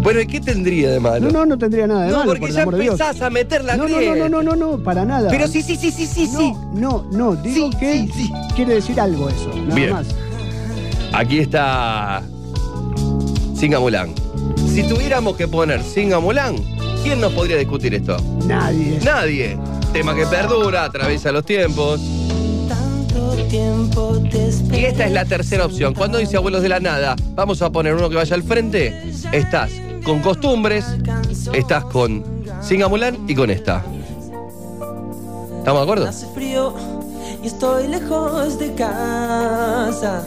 Bueno, 0.03 0.21
¿y 0.21 0.27
qué 0.27 0.41
tendría 0.41 0.91
de 0.91 1.01
malo? 1.01 1.27
No, 1.27 1.41
no, 1.41 1.47
no 1.47 1.59
tendría 1.59 1.87
nada 1.87 2.03
de 2.05 2.11
No, 2.11 2.19
malo. 2.19 2.31
porque 2.31 2.41
por 2.41 2.51
ya 2.51 2.63
amor 2.63 2.77
de 2.77 2.83
Dios. 2.83 2.95
empezás 3.01 3.21
a 3.23 3.31
meter 3.31 3.65
la 3.65 3.77
no, 3.77 3.89
no, 3.89 4.01
no, 4.01 4.29
no, 4.29 4.43
no, 4.43 4.57
no, 4.57 4.83
para 4.83 5.05
nada. 5.05 5.29
Pero 5.31 5.49
sí, 5.49 5.63
sí, 5.63 5.77
sí, 5.77 5.91
sí, 5.91 6.07
sí, 6.07 6.27
sí. 6.27 6.53
No, 6.73 7.05
no, 7.13 7.35
digo 7.37 7.71
que 7.71 8.09
quiere 8.55 8.75
decir 8.75 9.01
algo 9.01 9.29
eso, 9.29 9.51
nada 9.55 9.75
Bien. 9.75 9.91
más. 9.91 10.07
Aquí 11.13 11.41
está 11.41 12.23
Singa 13.55 13.81
Mulan. 13.81 14.15
Si 14.73 14.83
tuviéramos 14.85 15.37
que 15.37 15.49
poner 15.49 15.83
Singa 15.83 16.21
Mulan, 16.21 16.57
¿quién 17.03 17.21
nos 17.21 17.33
podría 17.33 17.57
discutir 17.57 17.95
esto? 17.95 18.17
Nadie. 18.47 18.99
Nadie. 19.05 19.59
Tema 19.93 20.15
que 20.15 20.27
perdura, 20.27 20.85
atraviesa 20.85 21.33
los 21.33 21.45
tiempos. 21.45 22.01
Y 24.73 24.85
esta 24.85 25.07
es 25.07 25.13
la 25.13 25.25
tercera 25.25 25.65
opción. 25.65 25.95
Cuando 25.95 26.19
dice 26.19 26.37
abuelos 26.37 26.63
de 26.63 26.69
la 26.69 26.81
nada, 26.81 27.17
vamos 27.35 27.63
a 27.63 27.71
poner 27.71 27.95
uno 27.95 28.09
que 28.11 28.17
vaya 28.17 28.35
al 28.35 28.43
frente. 28.43 29.11
Estás 29.33 29.71
con 30.05 30.21
costumbres, 30.21 30.85
estás 31.53 31.85
con 31.85 32.25
Singa 32.63 32.89
Mulan 32.89 33.19
y 33.29 33.35
con 33.35 33.51
esta. 33.51 33.85
¿Estamos 35.59 35.81
de 35.81 35.83
acuerdo? 35.83 36.09
Hace 36.09 36.27
frío 36.35 36.75
y 37.43 37.47
estoy 37.47 37.89
lejos 37.89 38.59
de 38.59 38.75
casa. 38.75 40.25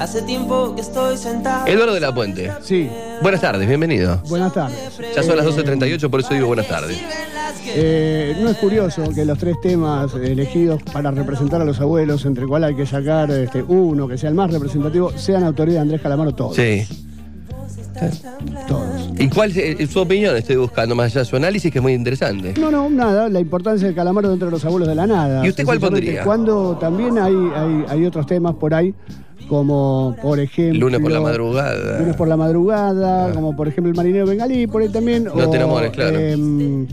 Hace 0.00 0.22
tiempo 0.22 0.74
que 0.76 0.80
estoy 0.82 1.16
sentado. 1.16 1.66
Eduardo 1.66 1.94
de 1.94 2.00
la 2.00 2.14
Puente. 2.14 2.52
Sí. 2.62 2.88
Buenas 3.20 3.40
tardes, 3.40 3.66
bienvenido. 3.66 4.20
Buenas 4.28 4.52
tardes. 4.54 4.78
Ya 5.14 5.22
son 5.22 5.36
las 5.36 5.46
Eh, 5.46 5.50
12.38, 5.50 6.08
por 6.08 6.20
eso 6.20 6.34
digo 6.34 6.46
buenas 6.46 6.68
tardes. 6.68 6.96
Eh, 7.66 8.36
no 8.40 8.48
es 8.48 8.56
curioso 8.58 9.02
que 9.14 9.24
los 9.24 9.36
tres 9.38 9.60
temas 9.60 10.14
elegidos 10.14 10.80
para 10.92 11.10
representar 11.10 11.60
a 11.60 11.64
los 11.64 11.80
abuelos, 11.80 12.24
entre 12.24 12.46
cual 12.46 12.64
hay 12.64 12.74
que 12.76 12.86
sacar 12.86 13.30
este, 13.30 13.62
uno 13.62 14.06
que 14.08 14.16
sea 14.16 14.28
el 14.30 14.36
más 14.36 14.50
representativo, 14.52 15.12
sean 15.16 15.42
autoría 15.44 15.74
de 15.74 15.80
Andrés 15.80 16.00
Calamaro 16.00 16.32
todos. 16.34 16.56
Sí. 16.56 16.86
Todos. 18.68 19.10
¿Y 19.18 19.28
cuál 19.28 19.56
es 19.56 19.90
su 19.90 20.00
opinión? 20.00 20.36
Estoy 20.36 20.56
buscando 20.56 20.94
más 20.94 21.06
allá 21.06 21.20
de 21.20 21.24
su 21.26 21.36
análisis, 21.36 21.72
que 21.72 21.78
es 21.78 21.82
muy 21.82 21.92
interesante. 21.92 22.54
No, 22.58 22.70
no, 22.70 22.88
nada, 22.88 23.28
la 23.28 23.40
importancia 23.40 23.86
del 23.86 23.96
Calamaro 23.96 24.28
dentro 24.30 24.46
de 24.46 24.52
los 24.52 24.64
abuelos 24.64 24.88
de 24.88 24.94
la 24.94 25.06
nada. 25.06 25.44
¿Y 25.44 25.48
usted 25.48 25.64
cuál 25.64 25.80
pondría? 25.80 26.24
Cuando 26.24 26.76
también 26.78 27.18
hay, 27.18 27.34
hay, 27.54 27.84
hay 27.88 28.06
otros 28.06 28.26
temas 28.26 28.54
por 28.54 28.74
ahí, 28.74 28.94
como 29.48 30.16
por 30.22 30.38
ejemplo. 30.38 30.80
Lunes 30.80 31.00
por 31.00 31.10
la 31.10 31.20
madrugada. 31.20 31.98
Lunes 31.98 32.16
por 32.16 32.28
la 32.28 32.36
madrugada, 32.36 33.32
como 33.32 33.56
por 33.56 33.68
ejemplo 33.68 33.90
el 33.90 33.96
marinero 33.96 34.26
bengalí, 34.26 34.66
por 34.66 34.82
ahí 34.82 34.88
también. 34.88 35.24
No 35.24 35.50
te 35.50 35.56
enamores, 35.56 35.90
claro. 35.90 36.18
em, 36.18 36.86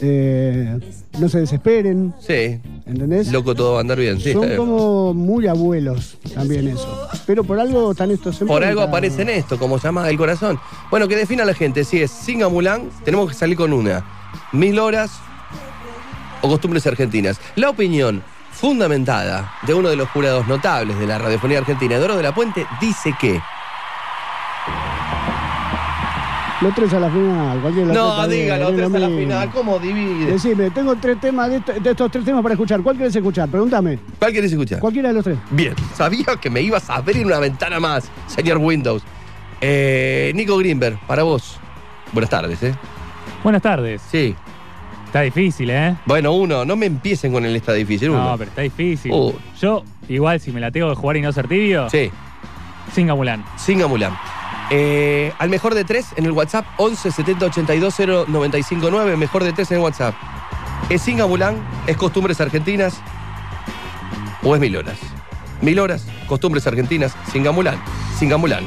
eh, 0.00 0.78
no 1.18 1.28
se 1.28 1.40
desesperen, 1.40 2.14
Sí. 2.20 2.58
¿entendés? 2.86 3.30
Loco, 3.30 3.54
todo 3.54 3.72
va 3.72 3.78
a 3.78 3.80
andar 3.82 3.98
bien. 3.98 4.18
Sí, 4.20 4.32
Son 4.32 4.56
como 4.56 5.12
muy 5.14 5.46
abuelos 5.46 6.16
también 6.34 6.68
eso. 6.68 7.08
Pero 7.26 7.44
por 7.44 7.58
algo 7.60 7.92
están 7.92 8.10
estos 8.10 8.40
en 8.40 8.46
Por 8.48 8.64
algo 8.64 8.80
cuenta. 8.80 8.90
aparece 8.90 9.22
en 9.22 9.28
esto, 9.30 9.58
como 9.58 9.78
llama 9.78 10.08
el 10.08 10.16
corazón. 10.16 10.58
Bueno, 10.90 11.08
que 11.08 11.16
defina 11.16 11.44
la 11.44 11.54
gente. 11.54 11.84
Si 11.84 12.00
es 12.00 12.10
Singa 12.10 12.48
Mulan, 12.48 12.90
tenemos 13.04 13.28
que 13.28 13.34
salir 13.34 13.56
con 13.56 13.72
una. 13.72 14.04
Mil 14.52 14.78
horas 14.78 15.10
o 16.40 16.48
costumbres 16.48 16.86
argentinas. 16.86 17.38
La 17.56 17.70
opinión 17.70 18.22
fundamentada 18.50 19.52
de 19.66 19.74
uno 19.74 19.88
de 19.88 19.96
los 19.96 20.08
jurados 20.10 20.46
notables 20.48 20.98
de 20.98 21.06
la 21.06 21.18
radiofonía 21.18 21.58
argentina, 21.58 21.96
Eduardo 21.96 22.16
de 22.16 22.22
la 22.22 22.34
Puente, 22.34 22.66
dice 22.80 23.12
que. 23.20 23.40
Los 26.62 26.74
tres 26.76 26.92
a 26.94 27.00
la 27.00 27.10
final. 27.10 27.60
cualquiera 27.60 27.88
de 27.88 27.94
los 27.94 28.02
No, 28.04 28.10
tres 28.12 28.20
también, 28.22 28.42
dígalo, 28.44 28.62
es 28.62 28.70
lo 28.70 28.76
tres 28.76 28.94
a 28.94 28.98
la 29.08 29.16
final. 29.16 29.50
¿Cómo 29.50 29.78
divide? 29.80 30.26
Decime, 30.32 30.70
tengo 30.70 30.94
tres 30.96 31.20
temas 31.20 31.50
de, 31.50 31.56
esto- 31.56 31.72
de 31.72 31.90
estos 31.90 32.10
tres 32.10 32.24
temas 32.24 32.42
para 32.42 32.54
escuchar. 32.54 32.80
¿Cuál 32.82 32.96
querés 32.96 33.16
escuchar? 33.16 33.48
Pregúntame. 33.48 33.98
¿Cuál 34.18 34.32
querés 34.32 34.52
escuchar? 34.52 34.78
Cualquiera 34.78 35.08
de 35.08 35.14
los 35.14 35.24
tres. 35.24 35.38
Bien, 35.50 35.74
sabía 35.94 36.24
que 36.40 36.48
me 36.50 36.60
ibas 36.62 36.88
a 36.88 36.96
abrir 36.96 37.26
una 37.26 37.38
ventana 37.40 37.80
más, 37.80 38.08
señor 38.28 38.58
Windows. 38.58 39.02
Eh, 39.60 40.32
Nico 40.34 40.56
Greenberg, 40.56 40.98
para 41.06 41.22
vos. 41.24 41.58
Buenas 42.12 42.30
tardes, 42.30 42.62
¿eh? 42.62 42.74
Buenas 43.42 43.62
tardes. 43.62 44.00
Sí. 44.10 44.34
Está 45.06 45.22
difícil, 45.22 45.68
¿eh? 45.70 45.96
Bueno, 46.06 46.32
uno, 46.32 46.64
no 46.64 46.74
me 46.76 46.86
empiecen 46.86 47.32
con 47.32 47.44
el 47.44 47.54
está 47.56 47.72
difícil. 47.72 48.10
Uno. 48.10 48.30
No, 48.30 48.38
pero 48.38 48.50
está 48.50 48.62
difícil. 48.62 49.12
Uh. 49.12 49.34
Yo, 49.60 49.82
igual, 50.08 50.40
si 50.40 50.52
me 50.52 50.60
la 50.60 50.70
tengo 50.70 50.88
que 50.90 50.94
jugar 50.94 51.16
y 51.16 51.22
no 51.22 51.32
ser 51.32 51.48
tibio, 51.48 51.90
Sí, 51.90 52.10
Singa 52.94 53.14
Mulan. 53.14 53.44
Eh, 54.70 55.32
al 55.38 55.50
mejor 55.50 55.74
de 55.74 55.84
tres 55.84 56.06
en 56.16 56.24
el 56.24 56.32
WhatsApp, 56.32 56.64
11 56.78 57.10
70 57.10 57.46
82 57.46 57.94
0 57.96 58.24
95 58.28 58.88
9. 58.90 59.16
Mejor 59.16 59.44
de 59.44 59.52
tres 59.52 59.70
en 59.70 59.78
el 59.78 59.82
WhatsApp. 59.82 60.14
¿Es 60.88 61.02
Singa 61.02 61.26
Mulan? 61.26 61.56
¿Es 61.86 61.96
costumbres 61.96 62.40
argentinas? 62.40 62.94
¿O 64.42 64.54
es 64.54 64.60
mil 64.60 64.76
horas? 64.76 64.98
Mil 65.60 65.78
horas, 65.78 66.06
costumbres 66.26 66.66
argentinas, 66.66 67.14
Singa 67.30 67.52
Mulan. 67.52 67.76
Singa 68.18 68.36
Mulan. 68.36 68.64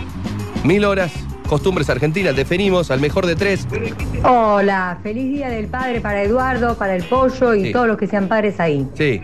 Mil 0.63 0.85
horas, 0.85 1.11
costumbres 1.49 1.89
argentinas. 1.89 2.35
Definimos 2.35 2.89
al 2.91 3.01
mejor 3.01 3.25
de 3.25 3.35
tres. 3.35 3.67
Hola, 4.23 4.97
feliz 5.03 5.27
día 5.33 5.49
del 5.49 5.67
padre 5.67 5.99
para 6.01 6.23
Eduardo, 6.23 6.77
para 6.77 6.95
el 6.95 7.03
pollo 7.03 7.53
y 7.53 7.65
Sí. 7.65 7.71
todos 7.73 7.87
los 7.87 7.97
que 7.97 8.07
sean 8.07 8.27
padres 8.27 8.59
ahí. 8.59 8.87
Sí, 8.95 9.21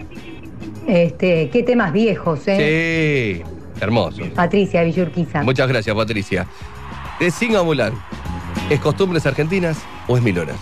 Este, 0.88 1.50
qué 1.52 1.64
temas 1.64 1.94
viejos, 1.94 2.42
¿eh? 2.48 3.44
sí. 3.46 3.52
Hermoso. 3.82 4.22
Patricia 4.36 4.84
Villurquiza. 4.84 5.44
Muchas 5.44 5.68
gracias, 5.68 5.96
Patricia. 5.96 6.46
De 7.20 7.32
Singa 7.32 7.64
Mulan. 7.64 7.94
¿Es 8.70 8.80
costumbres 8.80 9.26
argentinas 9.26 9.78
o 10.08 10.16
es 10.18 10.24
mil 10.24 10.38
horas? 10.40 10.58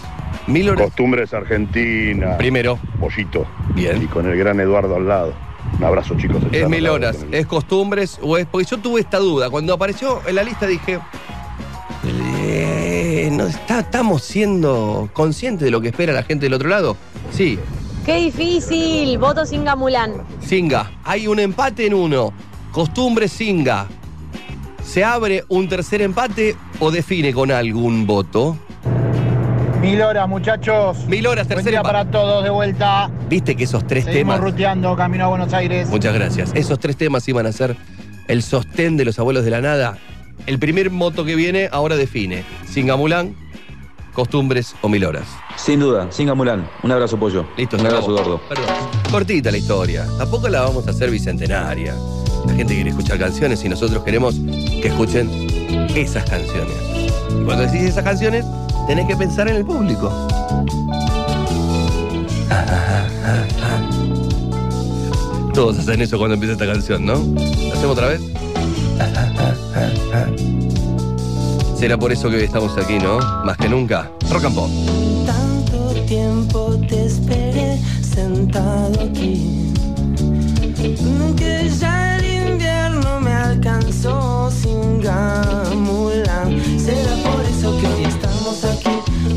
Mil 0.48 0.70
horas. 0.70 0.86
Costumbres 0.86 1.34
argentinas. 1.34 2.38
Primero. 2.38 2.80
Pollito. 3.00 3.46
Bien. 3.76 4.02
Y 4.02 4.08
con 4.08 4.26
el 4.28 4.38
gran 4.38 4.60
Eduardo 4.60 4.96
al 4.96 5.08
lado. 5.08 5.34
Un 5.78 5.84
abrazo, 5.84 6.16
chicos. 6.18 6.42
Es 6.52 6.68
mil 6.68 6.88
horas. 6.88 7.26
¿Es 7.32 7.46
costumbres 7.46 8.18
o 8.24 8.38
es.? 8.38 8.46
Porque 8.48 8.66
yo 8.66 8.78
tuve 8.80 9.02
esta 9.02 9.20
duda. 9.20 9.50
Cuando 9.50 9.74
apareció 9.74 10.22
en 10.28 10.36
la 10.36 10.44
lista 10.44 10.66
dije. 10.66 11.00
eh, 12.06 13.30
¿no 13.32 13.46
está- 13.48 13.80
¿Estamos 13.82 14.24
siendo 14.24 15.10
conscientes 15.14 15.66
de 15.66 15.72
lo 15.72 15.82
que 15.82 15.90
espera 15.90 16.14
la 16.14 16.24
gente 16.24 16.46
del 16.46 16.54
otro 16.54 16.70
lado? 16.70 16.96
Sí. 17.32 17.60
Qué 18.06 18.16
difícil, 18.16 19.18
voto 19.18 19.46
sin 19.46 19.64
Gamulán. 19.66 20.14
Singa. 20.42 20.90
Hay 21.04 21.28
un 21.28 21.40
empate 21.40 21.86
en 21.86 21.94
uno. 21.94 22.34
Costumbres 22.72 23.32
Singa. 23.32 23.88
¿Se 24.84 25.04
abre 25.04 25.44
un 25.50 25.68
tercer 25.70 26.02
empate 26.02 26.56
o 26.80 26.92
define 26.92 27.34
con 27.34 27.52
algún 27.52 28.06
voto? 28.08 28.58
Mil 29.82 30.02
horas, 30.02 30.28
muchachos. 30.28 31.06
Mil 31.08 31.26
horas, 31.28 31.48
Buen 31.48 31.58
tercer 31.58 31.72
día 31.72 31.80
empate. 31.80 31.94
para 31.94 32.12
todos 32.12 32.44
de 32.44 32.50
vuelta. 32.50 33.10
Viste 33.30 33.56
que 33.56 33.64
esos 33.64 33.86
tres 33.88 34.04
Seguimos 34.06 34.36
temas. 34.36 34.52
ruteando 34.52 34.96
camino 34.96 35.26
a 35.26 35.28
Buenos 35.30 35.54
Aires. 35.54 35.88
Muchas 35.90 36.14
gracias. 36.14 36.52
Esos 36.54 36.80
tres 36.80 36.98
temas 36.98 37.28
iban 37.28 37.46
a 37.46 37.52
ser 37.52 37.78
el 38.28 38.44
sostén 38.44 38.98
de 38.98 39.06
los 39.06 39.18
abuelos 39.20 39.46
de 39.46 39.52
la 39.52 39.62
nada. 39.62 39.98
El 40.48 40.60
primer 40.60 40.90
moto 40.92 41.24
que 41.24 41.36
viene 41.36 41.70
ahora 41.72 41.96
define. 41.96 42.44
Singamulán, 42.68 43.36
costumbres 44.14 44.76
o 44.82 44.90
mil 44.90 45.06
horas. 45.06 45.28
Sin 45.56 45.80
duda, 45.80 46.12
Singa 46.12 46.34
Mulán. 46.34 46.68
Un 46.84 46.92
abrazo, 46.92 47.18
pollo. 47.18 47.46
Listo, 47.58 47.78
Un 47.78 47.86
abrazo. 47.86 48.42
Perdón. 48.50 48.66
Cortita 49.12 49.52
la 49.52 49.58
historia. 49.58 50.06
Tampoco 50.18 50.48
la 50.50 50.62
vamos 50.62 50.88
a 50.88 50.92
hacer 50.92 51.10
bicentenaria. 51.12 51.94
La 52.48 52.54
gente 52.54 52.74
quiere 52.74 52.90
escuchar 52.90 53.20
canciones 53.20 53.64
y 53.64 53.70
nosotros 53.70 54.04
queremos 54.04 54.36
que 54.36 54.88
escuchen 54.88 55.30
esas 55.96 56.28
canciones. 56.30 56.74
Y 57.40 57.44
cuando 57.44 57.66
decís 57.66 57.82
esas 57.82 58.04
canciones, 58.04 58.46
tenés 58.88 59.08
que 59.08 59.16
pensar 59.16 59.48
en 59.48 59.58
el 59.58 59.66
público. 59.66 60.12
Todos 65.54 65.78
hacen 65.80 66.02
eso 66.02 66.18
cuando 66.18 66.34
empieza 66.36 66.54
esta 66.54 66.66
canción, 66.66 67.06
¿no? 67.06 67.16
¿La 67.16 67.76
hacemos 67.76 67.98
otra 67.98 68.08
vez? 68.08 68.22
Será 71.80 71.98
por 71.98 72.12
eso 72.12 72.30
que 72.30 72.36
hoy 72.36 72.44
estamos 72.44 72.78
aquí, 72.78 73.00
¿no? 73.00 73.20
Más 73.46 73.58
que 73.58 73.70
nunca. 73.70 74.12
Rock 74.30 74.46
and 74.46 74.56
Pop. 74.56 74.70
Tanto 75.26 75.94
tiempo 76.06 76.78
te 76.90 77.06
esperé 77.06 77.80
sentado 78.02 79.02
aquí. 79.02 79.69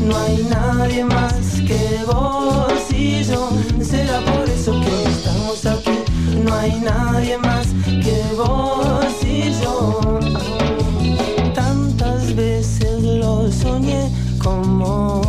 No 0.07 0.17
hay 0.17 0.43
nadie 0.49 1.05
más 1.05 1.61
que 1.67 2.03
vos 2.05 2.91
y 2.91 3.23
yo. 3.23 3.49
Será 3.81 4.19
por 4.21 4.49
eso 4.49 4.71
que 4.81 5.03
estamos 5.09 5.65
aquí. 5.65 5.99
No 6.43 6.53
hay 6.53 6.79
nadie 6.79 7.37
más 7.37 7.67
que 7.85 8.21
vos 8.35 9.23
y 9.23 9.51
yo. 9.61 9.99
Tantas 11.53 12.35
veces 12.35 13.01
lo 13.01 13.51
soñé 13.51 14.09
como 14.43 15.22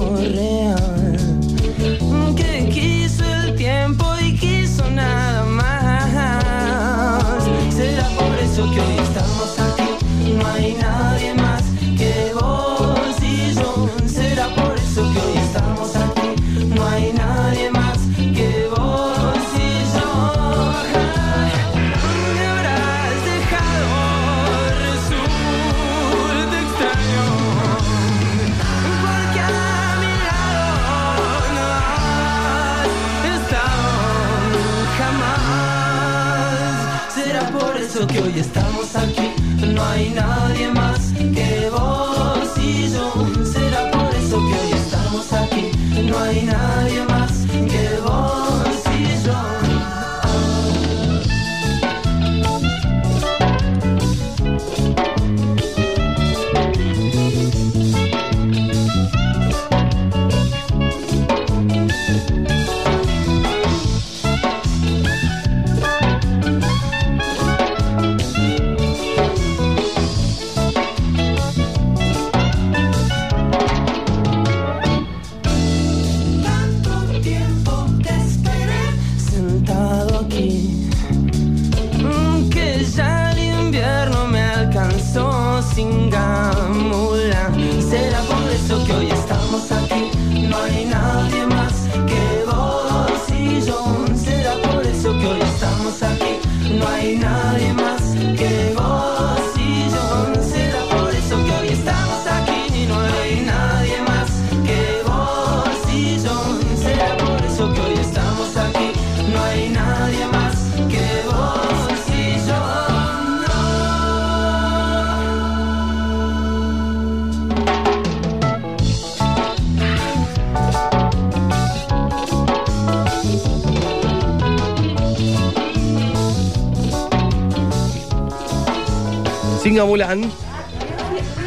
No 39.94 40.00
hay 40.00 40.33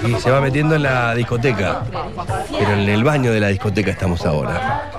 Y 0.07 0.13
se 0.15 0.31
va 0.31 0.41
metiendo 0.41 0.75
en 0.75 0.83
la 0.83 1.13
discoteca. 1.15 1.81
Pero 2.57 2.73
en 2.73 2.87
el 2.87 3.03
baño 3.03 3.31
de 3.31 3.39
la 3.39 3.47
discoteca 3.47 3.91
estamos 3.91 4.25
ahora. 4.25 4.91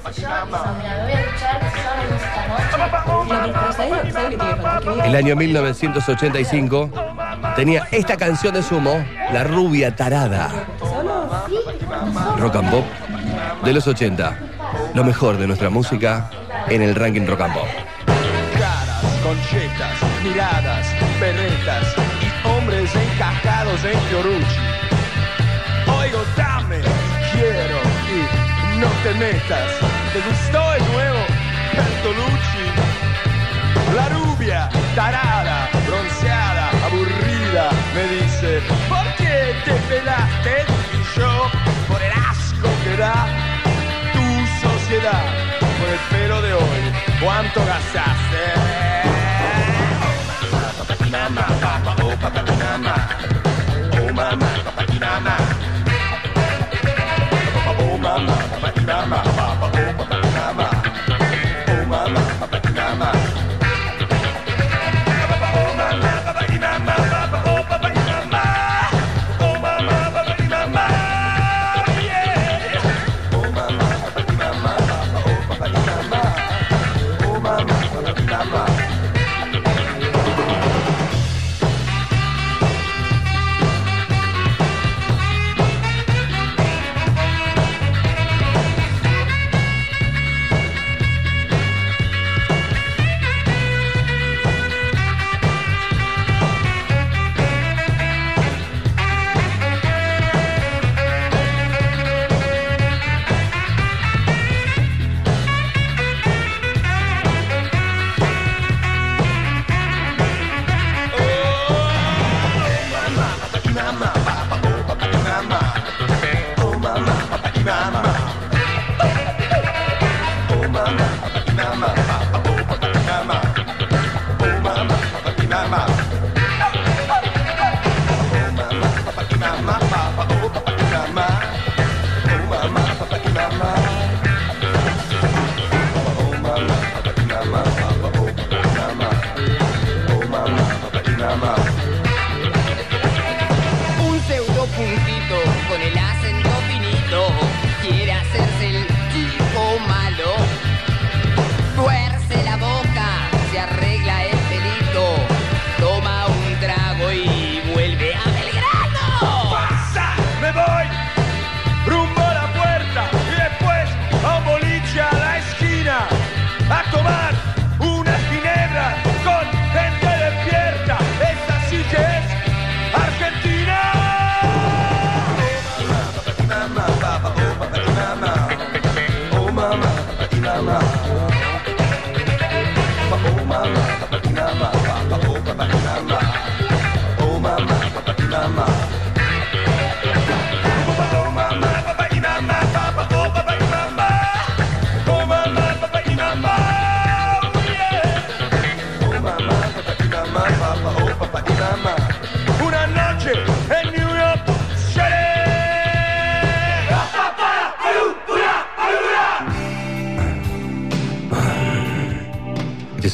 El 5.04 5.16
año 5.16 5.36
1985 5.36 6.90
tenía 7.56 7.86
esta 7.90 8.16
canción 8.16 8.54
de 8.54 8.62
sumo, 8.62 9.04
La 9.32 9.44
rubia 9.44 9.94
tarada. 9.94 10.50
Rock 12.38 12.56
and 12.56 12.70
Pop 12.70 12.84
de 13.64 13.72
los 13.72 13.86
80. 13.86 14.38
Lo 14.94 15.04
mejor 15.04 15.38
de 15.38 15.46
nuestra 15.46 15.70
música 15.70 16.30
en 16.68 16.82
el 16.82 16.94
ranking 16.94 17.26
Rock 17.26 17.42
and 17.42 17.54
Pop. 17.54 17.68
En 23.84 24.00
Fiorucci. 24.08 24.60
Oigo, 25.86 26.24
dame, 26.36 26.80
quiero 27.32 27.78
y 28.10 28.78
no 28.78 28.88
te 29.04 29.14
metas. 29.14 29.70
¿Te 30.12 30.20
gustó 30.20 30.74
el 30.74 30.92
nuevo 30.92 31.18
Bertolucci? 31.76 32.66
La 33.94 34.08
rubia, 34.08 34.68
tarada, 34.96 35.68
bronceada, 35.86 36.70
aburrida, 36.86 37.70
me 37.94 38.02
dice, 38.16 38.60
¿por 38.88 39.06
qué 39.16 39.54
te 39.64 39.72
pelaste? 39.88 40.64
Y 40.94 41.18
yo, 41.18 41.50
por 41.86 42.02
el 42.02 42.12
asco 42.12 42.68
que 42.82 42.96
da 42.96 43.26
tu 44.12 44.68
sociedad, 44.68 45.24
por 45.78 45.88
el 45.88 45.98
pelo 46.10 46.42
de 46.42 46.52
hoy, 46.54 46.92
¿cuánto 47.20 47.64
gastaste? 47.64 48.87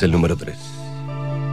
El 0.04 0.12
número 0.12 0.36
3. 0.36 0.56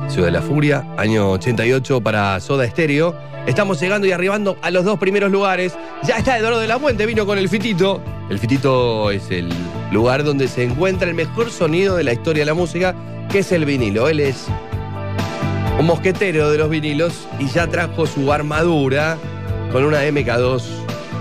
Ciudad 0.10 0.28
de 0.28 0.32
la 0.32 0.42
Furia, 0.42 0.86
año 0.98 1.32
88 1.32 2.02
para 2.02 2.40
Soda 2.40 2.68
Stereo. 2.68 3.16
Estamos 3.48 3.80
llegando 3.80 4.06
y 4.06 4.12
arribando 4.12 4.58
a 4.62 4.70
los 4.70 4.86
dos 4.86 5.00
primeros 5.00 5.32
lugares. 5.32 5.74
Ya 6.04 6.18
está 6.18 6.38
Eduardo 6.38 6.60
de 6.60 6.68
la 6.68 6.78
Fuente, 6.78 7.06
vino 7.06 7.26
con 7.26 7.38
el 7.38 7.50
Fitito. 7.50 8.02
El 8.30 8.38
Fitito 8.38 9.10
es 9.10 9.32
el 9.32 9.50
lugar 9.92 10.24
donde 10.24 10.48
se 10.48 10.64
encuentra 10.64 11.08
el 11.08 11.16
mejor 11.16 11.50
sonido 11.50 11.96
de 11.96 12.04
la 12.04 12.14
historia 12.14 12.42
de 12.42 12.46
la 12.46 12.54
música, 12.54 12.96
que 13.30 13.40
es 13.40 13.52
el 13.52 13.66
vinilo. 13.66 14.10
Él 14.10 14.20
es 14.20 14.48
un 15.80 15.86
mosquetero 15.86 16.52
de 16.52 16.58
los 16.58 16.70
vinilos 16.70 17.28
y 17.40 17.48
ya 17.48 17.68
trajo 17.68 18.06
su 18.06 18.32
armadura 18.32 19.18
con 19.72 19.86
una 19.86 20.04
MK2 20.04 20.62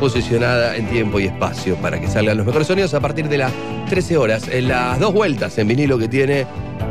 posicionada 0.01 0.77
en 0.77 0.89
tiempo 0.89 1.21
y 1.21 1.27
espacio 1.27 1.77
para 1.77 2.01
que 2.01 2.09
salgan 2.09 2.39
los 2.39 2.47
mejores 2.47 2.67
sonidos 2.67 2.95
a 2.95 3.01
partir 3.01 3.29
de 3.29 3.39
las 3.39 3.53
13 3.91 4.17
horas, 4.17 4.49
en 4.49 4.69
las 4.69 4.99
dos 4.99 5.13
vueltas 5.13 5.57
en 5.59 5.69
vinilo 5.69 5.99
que 5.99 6.09
tiene 6.09 6.47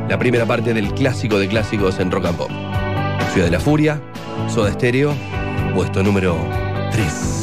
la 0.10 0.18
primera 0.18 0.46
parte 0.46 0.74
del 0.74 0.92
clásico 0.94 1.38
de 1.38 1.48
clásicos 1.48 2.00
en 2.00 2.10
rock 2.10 2.26
and 2.26 2.38
pop. 2.38 2.50
Ciudad 3.32 3.46
de 3.46 3.52
la 3.52 3.60
Furia, 3.60 4.02
Soda 4.48 4.72
Stereo, 4.74 5.14
puesto 5.76 6.02
número 6.02 6.36
3. 6.92 7.39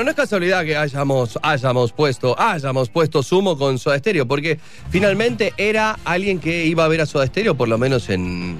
Bueno, 0.00 0.06
no 0.06 0.10
es 0.12 0.16
casualidad 0.16 0.64
que 0.64 0.78
hayamos, 0.78 1.38
hayamos 1.42 1.92
puesto, 1.92 2.34
hayamos 2.40 2.88
puesto 2.88 3.22
Sumo 3.22 3.58
con 3.58 3.78
Soda 3.78 3.98
Stereo, 3.98 4.26
porque 4.26 4.58
finalmente 4.88 5.52
era 5.58 5.98
alguien 6.06 6.38
que 6.40 6.64
iba 6.64 6.86
a 6.86 6.88
ver 6.88 7.02
a 7.02 7.04
Soda 7.04 7.26
Stereo, 7.26 7.54
por 7.54 7.68
lo 7.68 7.76
menos 7.76 8.08
en 8.08 8.56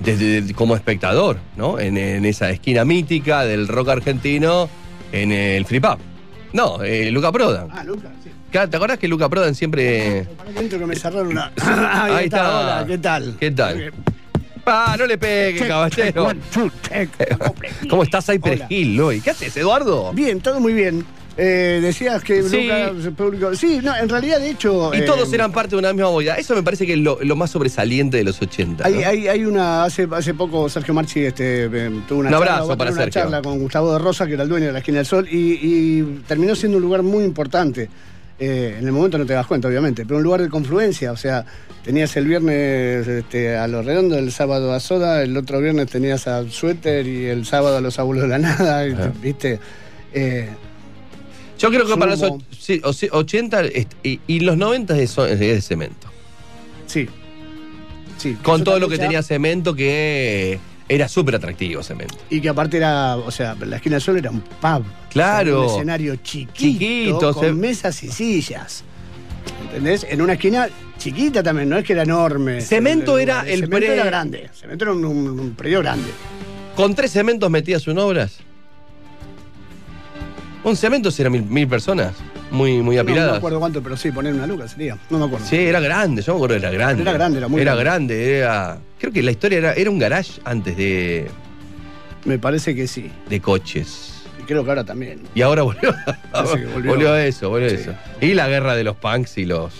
desde 0.00 0.54
como 0.54 0.74
espectador, 0.74 1.36
¿no? 1.58 1.78
En, 1.78 1.98
en 1.98 2.24
esa 2.24 2.48
esquina 2.48 2.86
mítica 2.86 3.44
del 3.44 3.68
rock 3.68 3.90
argentino, 3.90 4.70
en 5.12 5.32
el 5.32 5.66
Free 5.66 5.80
Pub. 5.80 5.98
No, 6.54 6.82
eh, 6.82 7.10
Luca 7.10 7.30
Prodan. 7.30 7.68
Ah, 7.70 7.84
Lucas, 7.84 8.12
sí. 8.24 8.30
¿Te 8.50 8.58
acordás 8.58 8.98
que 8.98 9.06
Luca 9.06 9.28
Prodan 9.28 9.54
siempre. 9.54 10.26
Que 10.70 10.78
me 10.78 10.96
cerraron 10.96 11.28
una. 11.28 11.52
Ahí, 11.60 12.12
Ahí 12.12 12.24
está. 12.24 12.36
está. 12.38 12.58
Hola, 12.60 12.84
¿qué 12.88 12.96
tal? 12.98 13.36
¿Qué 13.38 13.50
tal? 13.50 13.92
Ah, 14.64 14.96
no 14.98 15.04
le 15.04 15.18
pegue, 15.18 15.58
Check, 15.58 15.68
caballero. 15.68 16.06
check, 16.06 16.16
one, 16.16 16.40
two, 16.54 16.70
check. 16.88 17.10
¿Cómo 17.90 18.02
estás, 18.02 18.26
Cypress. 18.26 18.62
Hill, 18.68 19.00
hoy? 19.00 19.20
¿Qué 19.20 19.30
haces, 19.30 19.56
Eduardo? 19.56 20.12
Bien, 20.12 20.40
todo 20.40 20.60
muy 20.60 20.72
bien. 20.72 21.04
Eh, 21.36 21.80
decías 21.82 22.22
que 22.22 22.44
Sí. 22.44 22.68
Público. 23.16 23.56
Sí, 23.56 23.80
no, 23.82 23.96
en 23.96 24.08
realidad, 24.08 24.38
de 24.38 24.50
hecho. 24.50 24.94
Y 24.94 24.98
eh, 24.98 25.02
todos 25.02 25.32
eran 25.32 25.50
parte 25.50 25.70
de 25.70 25.78
una 25.80 25.92
misma 25.92 26.08
boya. 26.08 26.36
Eso 26.36 26.54
me 26.54 26.62
parece 26.62 26.86
que 26.86 26.92
es 26.92 26.98
lo, 27.00 27.18
lo 27.22 27.34
más 27.34 27.50
sobresaliente 27.50 28.16
de 28.18 28.22
los 28.22 28.40
80. 28.40 28.86
Hay, 28.86 28.94
¿no? 28.94 28.98
hay, 29.08 29.26
hay 29.26 29.44
una, 29.44 29.82
hace, 29.82 30.06
hace 30.12 30.32
poco 30.34 30.68
Sergio 30.68 30.94
Marchi 30.94 31.24
este, 31.24 31.64
eh, 31.64 31.90
tuvo 32.06 32.20
una 32.20 32.28
Un 32.28 32.34
charla, 32.36 32.52
abrazo 32.58 32.78
para 32.78 32.90
una 32.92 33.00
Sergio. 33.00 33.22
charla 33.22 33.42
con 33.42 33.58
Gustavo 33.58 33.92
de 33.94 33.98
Rosa, 33.98 34.28
que 34.28 34.34
era 34.34 34.44
el 34.44 34.48
dueño 34.48 34.66
de 34.66 34.72
la 34.74 34.78
esquina 34.78 34.98
del 34.98 35.06
sol, 35.06 35.26
y, 35.28 35.58
y 35.60 36.02
terminó 36.28 36.54
siendo 36.54 36.78
un 36.78 36.84
lugar 36.84 37.02
muy 37.02 37.24
importante. 37.24 37.90
Eh, 38.38 38.76
en 38.80 38.84
el 38.86 38.92
momento 38.92 39.16
no 39.16 39.26
te 39.26 39.32
das 39.32 39.46
cuenta, 39.46 39.68
obviamente, 39.68 40.04
pero 40.04 40.16
un 40.16 40.24
lugar 40.24 40.42
de 40.42 40.48
confluencia, 40.48 41.12
o 41.12 41.16
sea, 41.16 41.44
tenías 41.84 42.16
el 42.16 42.26
viernes 42.26 43.06
este, 43.06 43.56
a 43.56 43.68
los 43.68 43.84
redondos, 43.86 44.18
el 44.18 44.32
sábado 44.32 44.72
a 44.72 44.80
Soda, 44.80 45.22
el 45.22 45.36
otro 45.36 45.60
viernes 45.60 45.88
tenías 45.88 46.26
a 46.26 46.48
Suéter 46.50 47.06
y 47.06 47.26
el 47.26 47.46
sábado 47.46 47.76
a 47.76 47.80
los 47.80 47.98
abuelos 48.00 48.24
de 48.24 48.28
la 48.30 48.38
nada, 48.38 48.82
¿viste? 49.22 49.60
Eh, 50.12 50.48
Yo 51.60 51.70
creo 51.70 51.86
que 51.86 51.96
para 51.96 52.16
los 52.16 52.32
sí, 52.58 52.80
o 52.82 52.92
sí, 52.92 53.08
80 53.10 53.60
est- 53.66 53.92
y, 54.02 54.20
y 54.26 54.40
los 54.40 54.56
90 54.56 54.98
es, 54.98 55.16
es 55.16 55.38
de 55.38 55.60
cemento. 55.62 56.08
Sí. 56.86 57.08
Sí. 58.18 58.34
Con 58.42 58.64
todo 58.64 58.78
lo 58.80 58.88
que 58.88 58.98
tenía 58.98 59.22
cemento 59.22 59.74
que 59.76 60.58
era 60.88 61.08
súper 61.08 61.36
atractivo 61.36 61.82
cemento. 61.82 62.16
Y 62.30 62.40
que 62.40 62.48
aparte 62.48 62.76
era, 62.76 63.16
o 63.16 63.30
sea, 63.30 63.56
la 63.60 63.76
esquina 63.76 63.94
del 63.96 64.02
sol 64.02 64.16
era 64.18 64.30
un 64.30 64.40
pub. 64.40 64.84
Claro. 65.10 65.60
O 65.60 65.64
sea, 65.64 65.68
un 65.74 65.76
escenario 65.80 66.16
chiquito, 66.16 66.52
Chiquito, 66.54 67.32
con 67.34 67.44
se- 67.44 67.52
mesas 67.52 68.02
y 68.02 68.10
sillas. 68.10 68.84
¿Entendés? 69.66 70.06
En 70.08 70.20
una 70.22 70.34
esquina 70.34 70.68
chiquita 70.98 71.42
también, 71.42 71.68
no 71.68 71.76
es 71.76 71.84
que 71.84 71.92
era 71.94 72.02
enorme. 72.02 72.60
Cemento 72.60 73.18
era 73.18 73.40
el 73.42 73.60
cemento 73.60 73.76
pre- 73.76 73.94
era 73.94 74.04
grande. 74.04 74.50
Cemento 74.54 74.84
era 74.84 74.92
un, 74.92 75.04
un- 75.04 75.40
un 75.40 75.54
predio 75.54 75.80
grande. 75.80 76.08
¿Con 76.76 76.94
tres 76.94 77.12
cementos 77.12 77.50
metías 77.50 77.86
un 77.86 77.98
obras? 77.98 78.38
Un 80.64 80.76
cemento 80.76 81.10
eran 81.18 81.32
mil, 81.32 81.42
mil 81.42 81.68
personas, 81.68 82.14
muy, 82.50 82.80
muy 82.82 82.96
No, 82.96 83.02
no 83.02 83.04
me 83.04 83.12
apiladas. 83.12 83.36
acuerdo 83.38 83.60
cuánto, 83.60 83.82
pero 83.82 83.96
sí, 83.98 84.10
poner 84.10 84.32
una 84.32 84.46
luca 84.46 84.66
sería. 84.66 84.96
No 85.10 85.18
me 85.18 85.26
acuerdo. 85.26 85.46
Sí, 85.46 85.56
era 85.56 85.78
grande, 85.78 86.22
yo 86.22 86.32
me 86.32 86.36
acuerdo, 86.38 86.56
era 86.56 86.70
grande. 86.70 87.02
Era 87.02 87.12
grande, 87.12 87.38
era 87.38 87.48
muy 87.48 87.60
Era 87.60 87.74
grande. 87.74 88.14
grande, 88.16 88.38
era. 88.38 88.78
Creo 89.04 89.12
que 89.12 89.22
la 89.22 89.32
historia 89.32 89.58
era, 89.58 89.72
era 89.74 89.90
un 89.90 89.98
garage 89.98 90.40
antes 90.46 90.78
de, 90.78 91.26
Me 92.24 92.38
parece 92.38 92.74
que 92.74 92.86
sí. 92.88 93.10
de 93.28 93.38
coches. 93.38 94.22
Y 94.40 94.44
creo 94.44 94.64
que 94.64 94.70
ahora 94.70 94.82
también. 94.82 95.20
Y 95.34 95.42
ahora 95.42 95.62
volvió, 95.62 95.94
volvió. 96.32 96.70
volvió. 96.88 97.12
a 97.12 97.26
eso, 97.26 97.50
volvió 97.50 97.68
a 97.68 97.72
eso. 97.72 97.92
Y 98.22 98.32
la 98.32 98.48
guerra 98.48 98.74
de 98.74 98.82
los 98.82 98.96
punks 98.96 99.36
y 99.36 99.44
los, 99.44 99.74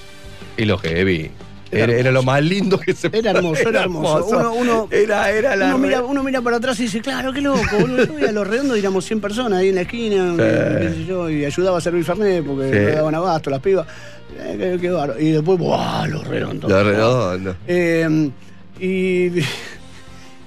y 0.59 0.67
los 0.67 0.79
heavy. 0.83 1.31
Era 1.71 1.85
Era, 1.85 1.93
era 2.01 2.11
lo 2.13 2.23
más 2.23 2.43
lindo 2.43 2.79
que 2.79 2.93
se 2.93 3.09
Era 3.15 3.31
hermoso, 3.31 3.67
era 3.67 3.81
hermoso. 3.85 4.27
Uno, 4.27 4.53
uno- 4.53 4.89
Era, 4.91 5.31
era 5.31 5.57
la. 5.57 5.69
uno 5.69 5.79
mira, 5.79 6.03
uno 6.03 6.23
mira 6.23 6.43
para 6.43 6.59
atrás 6.59 6.79
y 6.81 6.83
dice, 6.83 7.01
claro, 7.01 7.33
qué 7.33 7.41
loco, 7.41 7.63
boludo. 7.81 8.19
Yo 8.19 8.29
a 8.29 8.33
los 8.33 8.47
redondos, 8.47 8.77
éramos 8.77 9.07
100 9.07 9.23
personas 9.23 9.61
ahí 9.61 9.71
en 9.71 9.77
la 9.77 9.81
esquina, 9.81 10.35
qué 10.37 10.91
sé 10.97 11.07
yo, 11.07 11.31
y 11.31 11.47
ayudaba 11.47 11.79
a 11.79 11.81
servir 11.81 12.05
Fernet 12.05 12.45
porque 12.45 12.65
Sí. 12.69 12.75
le 12.75 12.91
daban 12.93 13.15
abasto 13.15 13.49
las 13.49 13.61
pibas. 13.61 13.87
Eh, 14.39 14.77
qué- 14.79 14.93
y 15.25 15.31
después, 15.31 15.59
¡buah! 15.59 16.07
Los 16.09 16.27
redondos. 16.27 16.71
Los 16.71 16.85
redondos. 16.87 17.57
Eh, 17.67 18.31
y, 18.81 19.31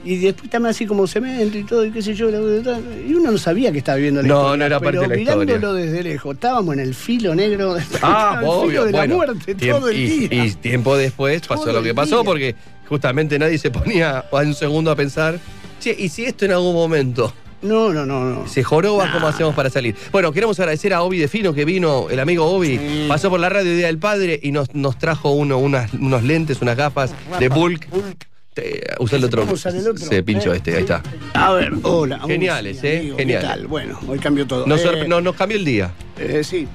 y 0.05 0.17
después 0.17 0.49
también 0.49 0.71
así 0.71 0.85
como 0.85 1.05
cemento 1.07 1.57
y 1.57 1.63
todo, 1.63 1.85
y 1.85 1.91
qué 1.91 2.01
sé 2.01 2.13
yo. 2.13 2.29
la- 2.31 2.39
la- 2.39 2.79
Y 3.07 3.13
uno 3.13 3.31
no 3.31 3.37
sabía 3.37 3.71
que 3.71 3.79
estaba 3.79 3.95
viviendo 3.97 4.21
la 4.21 4.27
No, 4.27 4.35
historia. 4.41 4.57
no 4.57 4.65
era 4.65 4.79
parte 4.79 4.99
de 4.99 5.07
la 5.07 5.15
mirándolo 5.15 5.53
historia. 5.55 5.85
desde 5.85 6.03
lejos, 6.03 6.33
estábamos 6.35 6.73
en 6.75 6.79
el 6.81 6.93
filo 6.95 7.35
negro, 7.35 7.75
Ah, 8.01 8.33
el 8.35 8.39
filo 8.39 8.51
obvio. 8.53 8.85
de 8.85 8.91
la 8.91 8.97
bueno, 8.99 9.15
muerte 9.15 9.55
tiemp- 9.57 9.79
todo 9.79 9.89
el 9.89 9.97
día. 10.29 10.45
y 10.45 10.51
tiempo 10.51 10.95
después 10.97 11.41
pasó 11.47 11.63
Todo 11.63 11.73
lo 11.73 11.83
que 11.83 11.93
pasó 11.93 12.17
día. 12.17 12.23
porque 12.25 12.55
justamente 12.87 13.37
nadie 13.39 13.57
se 13.57 13.69
ponía 13.71 14.19
a 14.31 14.35
un 14.37 14.53
segundo 14.55 14.91
a 14.91 14.95
pensar, 14.95 15.39
che, 15.79 15.95
¿y 15.97 16.09
si 16.09 16.25
esto 16.25 16.45
en 16.45 16.51
algún 16.51 16.73
momento 16.73 17.33
No, 17.61 17.91
no, 17.91 18.05
no, 18.05 18.23
no. 18.25 18.47
se 18.47 18.63
joroba, 18.63 19.11
cómo 19.11 19.27
hacemos 19.27 19.55
para 19.55 19.69
salir? 19.71 19.95
Bueno, 20.11 20.31
queremos 20.31 20.59
agradecer 20.59 20.93
a 20.93 21.01
Obi 21.01 21.17
de 21.17 21.27
Fino 21.27 21.53
que 21.53 21.65
vino, 21.65 22.07
el 22.09 22.19
amigo 22.19 22.45
Obi, 22.45 23.05
pasó 23.07 23.29
por 23.31 23.39
la 23.39 23.49
radio 23.49 23.73
Día 23.75 23.87
del 23.87 23.97
Padre 23.97 24.39
y 24.43 24.51
nos, 24.51 24.73
nos 24.75 24.97
trajo 24.99 25.31
uno, 25.31 25.57
unas, 25.57 25.91
unos 25.95 26.21
lentes, 26.23 26.61
unas 26.61 26.77
gafas 26.77 27.13
de 27.39 27.49
Bulk. 27.49 27.87
Usa 28.99 29.17
el 29.17 29.23
otro. 29.25 29.43
El 29.43 29.49
otro. 29.87 29.97
Se 29.97 30.23
pinchó 30.23 30.51
Eh, 30.53 30.57
este, 30.57 30.75
ahí 30.75 30.81
está. 30.81 31.03
A 31.33 31.51
ver, 31.53 31.71
hola. 31.83 32.19
Geniales, 32.25 32.79
sí, 32.79 32.87
¿eh? 32.87 32.97
amigo, 32.99 33.17
Geniales. 33.17 33.47
¿Qué 33.49 33.55
tal? 33.55 33.67
Bueno, 33.67 33.99
hoy 34.07 34.17
cambió 34.19 34.47
todo. 34.47 34.65
Nos, 34.65 34.81
Eh, 34.83 35.05
no, 35.07 35.21
nos 35.21 35.35
cambió 35.35 35.57
el 35.57 35.65
día. 35.65 35.91
eh, 36.17 36.43
sí. 36.43 36.67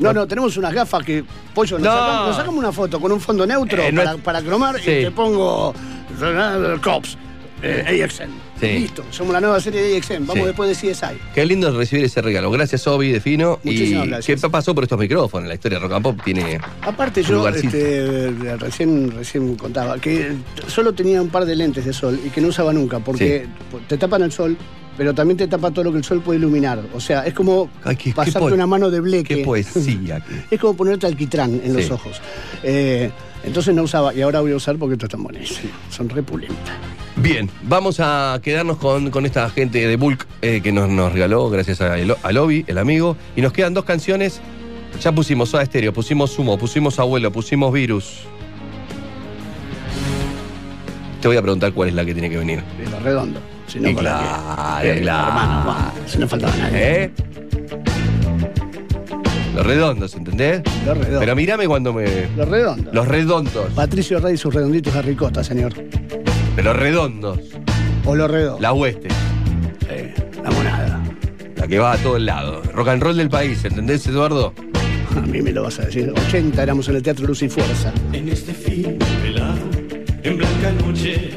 No, 0.00 0.12
no, 0.12 0.26
tenemos 0.26 0.56
unas 0.56 0.72
gafas 0.72 1.04
que, 1.04 1.22
Pollo, 1.54 1.78
nos, 1.78 1.84
No. 1.86 1.92
sacamos, 1.92 2.26
nos 2.28 2.36
sacamos 2.36 2.58
una 2.58 2.72
foto 2.72 3.00
con 3.00 3.12
un 3.12 3.20
fondo 3.20 3.46
neutro 3.46 3.82
Eh, 3.82 3.92
no 3.92 4.02
para, 4.02 4.14
es- 4.16 4.20
para 4.22 4.42
cromar 4.42 4.80
Sí. 4.80 4.90
y 4.90 5.02
te 5.04 5.10
pongo 5.12 5.72
eh, 6.20 6.76
Cops, 6.82 7.16
eh, 7.62 8.02
AXN. 8.02 8.30
Sí. 8.62 8.78
Listo, 8.78 9.04
somos 9.10 9.32
la 9.32 9.40
nueva 9.40 9.60
serie 9.60 9.82
de 9.82 9.96
AXN. 9.96 10.20
Vamos 10.26 10.36
Sí. 10.36 10.42
después 10.46 10.68
de 10.82 10.92
CSI. 10.92 11.18
Qué 11.34 11.44
lindo 11.44 11.76
recibir 11.76 12.04
ese 12.04 12.22
regalo. 12.22 12.50
Gracias, 12.50 12.86
Obi 12.86 13.10
de 13.12 13.20
Fino. 13.20 13.58
Muchísimas 13.64 14.06
y 14.06 14.08
gracias. 14.10 14.40
¿Qué 14.40 14.48
pasó 14.48 14.74
por 14.74 14.84
estos 14.84 14.98
micrófonos? 14.98 15.48
La 15.48 15.54
historia 15.54 15.78
de 15.78 15.82
Rock 15.84 15.92
and 15.94 16.02
Pop 16.04 16.20
tiene. 16.24 16.58
Aparte 16.82 17.22
yo 17.22 17.46
este, 17.48 18.30
recién, 18.58 19.10
recién 19.10 19.56
contaba 19.56 19.98
que 19.98 20.32
solo 20.68 20.92
tenía 20.94 21.20
un 21.20 21.28
par 21.28 21.44
de 21.44 21.56
lentes 21.56 21.84
de 21.84 21.92
sol 21.92 22.20
y 22.24 22.30
que 22.30 22.40
no 22.40 22.48
usaba 22.48 22.72
nunca 22.72 23.00
porque 23.00 23.46
te 23.88 23.98
tapan 23.98 24.22
el 24.22 24.30
sol, 24.32 24.56
pero 24.96 25.14
también 25.14 25.36
te 25.38 25.48
tapa 25.48 25.70
todo 25.70 25.84
lo 25.86 25.92
que 25.92 25.98
el 25.98 26.04
sol 26.04 26.22
puede 26.22 26.38
iluminar. 26.38 26.80
O 26.94 27.00
sea, 27.00 27.26
es 27.26 27.34
como 27.34 27.68
Ay, 27.82 27.96
qué- 27.96 28.12
pasarte 28.12 28.52
una 28.52 28.66
mano 28.66 28.90
de 28.90 29.00
bleque. 29.00 29.36
Qué 29.38 29.44
poesía. 29.44 30.22
Es 30.50 30.60
como 30.60 30.76
ponerte 30.76 31.06
alquitrán 31.06 31.60
en 31.64 31.74
los 31.74 31.90
ojos. 31.90 32.20
Eh, 32.62 33.10
entonces 33.44 33.74
no 33.74 33.82
usaba, 33.82 34.14
y 34.14 34.22
ahora 34.22 34.40
voy 34.40 34.52
a 34.52 34.56
usar 34.56 34.76
porque 34.76 34.94
estos 34.94 35.08
están 35.08 35.22
buenísimos. 35.22 35.72
Son 35.90 36.08
repulentas. 36.08 36.74
Bien, 37.16 37.50
vamos 37.62 38.00
a 38.00 38.40
quedarnos 38.42 38.78
con, 38.78 39.10
con 39.10 39.26
esta 39.26 39.48
gente 39.50 39.86
de 39.86 39.96
Bulk 39.96 40.26
eh, 40.40 40.60
que 40.62 40.72
nos, 40.72 40.88
nos 40.88 41.12
regaló, 41.12 41.50
gracias 41.50 41.80
a, 41.80 41.96
Lobby, 42.32 42.64
el 42.66 42.78
amigo. 42.78 43.16
Y 43.36 43.42
nos 43.42 43.52
quedan 43.52 43.74
dos 43.74 43.84
canciones. 43.84 44.40
Ya 45.00 45.12
pusimos 45.12 45.50
Soda 45.50 45.64
Stereo, 45.64 45.92
pusimos 45.92 46.30
Sumo, 46.30 46.58
pusimos 46.58 46.98
Abuelo, 46.98 47.30
pusimos 47.30 47.72
Virus. 47.72 48.20
Te 51.20 51.28
voy 51.28 51.36
a 51.36 51.42
preguntar 51.42 51.72
cuál 51.72 51.90
es 51.90 51.94
la 51.94 52.04
que 52.04 52.12
tiene 52.12 52.30
que 52.30 52.38
venir. 52.38 52.62
Lo 52.90 52.98
redondo. 53.00 53.40
Si 53.66 53.78
no, 53.78 53.90
Y 53.90 53.94
¿para 53.94 54.18
claro? 54.18 54.88
Eh, 54.88 55.00
claro. 55.00 55.28
hermano, 55.28 55.92
si 56.06 56.18
no 56.18 56.28
faltaba 56.28 56.56
nadie. 56.56 57.04
¿Eh? 57.04 57.10
Los 59.54 59.66
redondos, 59.66 60.14
¿entendés? 60.14 60.62
Los 60.86 60.96
redondos. 60.96 61.20
Pero 61.20 61.36
mírame 61.36 61.66
cuando 61.66 61.92
me. 61.92 62.28
Los 62.36 62.48
redondos. 62.48 62.94
Los 62.94 63.06
redondos. 63.06 63.70
Patricio 63.74 64.18
Rey 64.18 64.34
y 64.34 64.36
sus 64.38 64.54
redonditos 64.54 64.94
de 64.94 65.02
ricota, 65.02 65.44
señor. 65.44 65.74
Pero 66.56 66.72
redondos. 66.72 67.38
O 68.04 68.14
los 68.14 68.30
redondos. 68.30 68.60
La 68.60 68.72
hueste. 68.72 69.08
Eh, 69.88 70.14
la 70.42 70.50
monada. 70.50 71.02
La 71.56 71.68
que 71.68 71.78
va 71.78 71.92
a 71.92 71.96
todos 71.98 72.20
lados. 72.20 72.66
Rock 72.72 72.88
and 72.88 73.02
roll 73.02 73.16
del 73.16 73.28
país, 73.28 73.62
¿entendés, 73.64 74.06
Eduardo? 74.06 74.54
A 75.16 75.20
mí 75.20 75.42
me 75.42 75.52
lo 75.52 75.64
vas 75.64 75.78
a 75.78 75.84
decir. 75.84 76.12
80 76.28 76.62
éramos 76.62 76.88
en 76.88 76.96
el 76.96 77.02
Teatro 77.02 77.26
Luz 77.26 77.42
y 77.42 77.48
Fuerza. 77.48 77.92
En 78.12 78.28
este 78.28 78.54
fin 78.54 78.98
velado, 79.22 79.58
en 80.22 80.38
blanca 80.38 80.72
noche, 80.84 81.30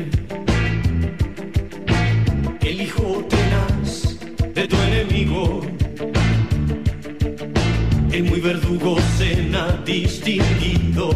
el 8.15 8.23
muy 8.23 8.39
verdugo 8.39 8.97
cena 9.17 9.81
distinguido. 9.85 11.09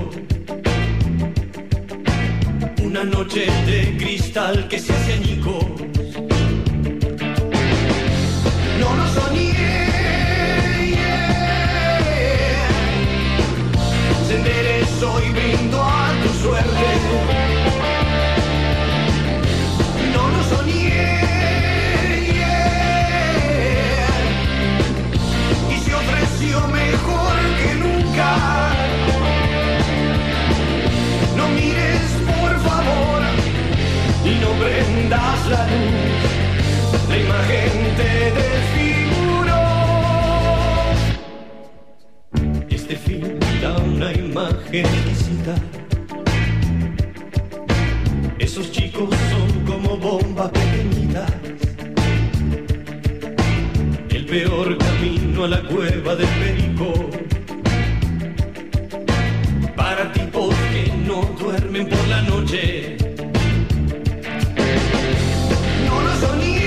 Una 2.84 3.06
noche 3.06 3.48
de 3.66 3.96
cristal 3.98 4.68
que 4.68 4.80
se 4.80 4.92
hace 4.92 5.14
añicos. 5.14 5.64
No 8.82 8.96
lo 8.98 9.08
soñé. 9.14 9.54
yeah. 10.90 12.68
Se 14.28 14.36
enderezó 14.36 15.22
y 15.26 15.30
brindo 15.32 15.82
a 15.82 16.12
tu 16.22 16.30
suerte. 16.42 16.99
Prendas 34.60 35.48
la 35.50 35.66
luz, 35.68 37.08
la 37.08 37.18
imagen 37.18 37.72
te 37.96 38.12
desfiguró. 38.40 39.62
Este 42.70 42.96
film 42.98 43.40
da 43.62 43.78
una 43.78 44.12
imagen 44.12 44.86
exquisita. 44.86 45.56
Esos 48.38 48.70
chicos 48.74 49.10
son 49.32 49.66
como 49.66 49.96
bombas 49.96 50.50
pequeñitas. 50.52 51.32
El 54.10 54.26
peor 54.26 54.78
camino 54.78 55.46
a 55.46 55.48
la 55.48 55.62
cueva 55.64 56.16
del 56.18 56.28
perico. 56.42 57.10
Para 59.78 60.12
tipos 60.12 60.54
que 60.72 60.92
no 61.08 61.22
duermen 61.40 61.88
por 61.88 62.08
la 62.10 62.22
noche. 62.24 63.09
No 66.22 66.59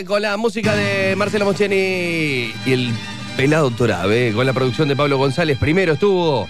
Tarde 0.00 0.04
con 0.04 0.22
la 0.22 0.36
música 0.36 0.74
de 0.74 1.14
Marcelo 1.16 1.44
Moscheni 1.44 2.52
y 2.64 2.72
el 2.72 2.92
pelado 3.36 3.70
Torabe, 3.70 4.32
con 4.32 4.46
la 4.46 4.52
producción 4.52 4.88
de 4.88 4.96
Pablo 4.96 5.18
González. 5.18 5.58
Primero 5.58 5.94
estuvo 5.94 6.48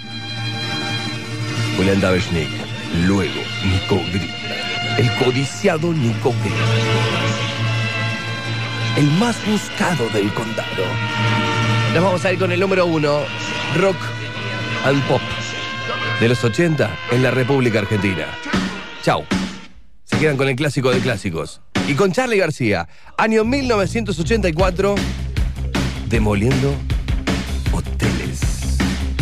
Julián 1.77 2.01
Daveshnik, 2.01 2.49
luego 3.07 3.41
Nico 3.65 4.01
Grip, 4.13 4.31
el 4.99 5.11
codiciado 5.17 5.93
Nico 5.93 6.35
Grip, 6.43 6.55
el 8.99 9.11
más 9.19 9.37
buscado 9.47 10.09
del 10.11 10.33
condado. 10.35 10.85
Nos 11.95 12.05
vamos 12.05 12.25
a 12.25 12.33
ir 12.33 12.39
con 12.39 12.53
el 12.53 12.61
número 12.61 12.87
uno, 12.87 13.21
rock 13.77 13.97
and 14.85 15.03
pop 15.09 15.23
de 16.21 16.29
los 16.29 16.45
80 16.45 16.91
en 17.11 17.23
la 17.23 17.31
República 17.31 17.81
Argentina. 17.81 18.27
Chau. 19.03 19.25
Se 20.05 20.19
quedan 20.19 20.37
con 20.37 20.49
el 20.49 20.57
clásico 20.57 20.91
de 20.91 20.99
clásicos. 20.99 21.61
Y 21.89 21.95
con 21.95 22.13
Charlie 22.13 22.39
García, 22.39 22.89
año 23.17 23.45
1984, 23.45 24.95
demoliendo 26.09 26.75
hoteles. 27.73 28.41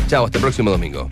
Chao, 0.08 0.26
hasta 0.26 0.38
el 0.38 0.42
próximo 0.42 0.70
domingo. 0.70 1.08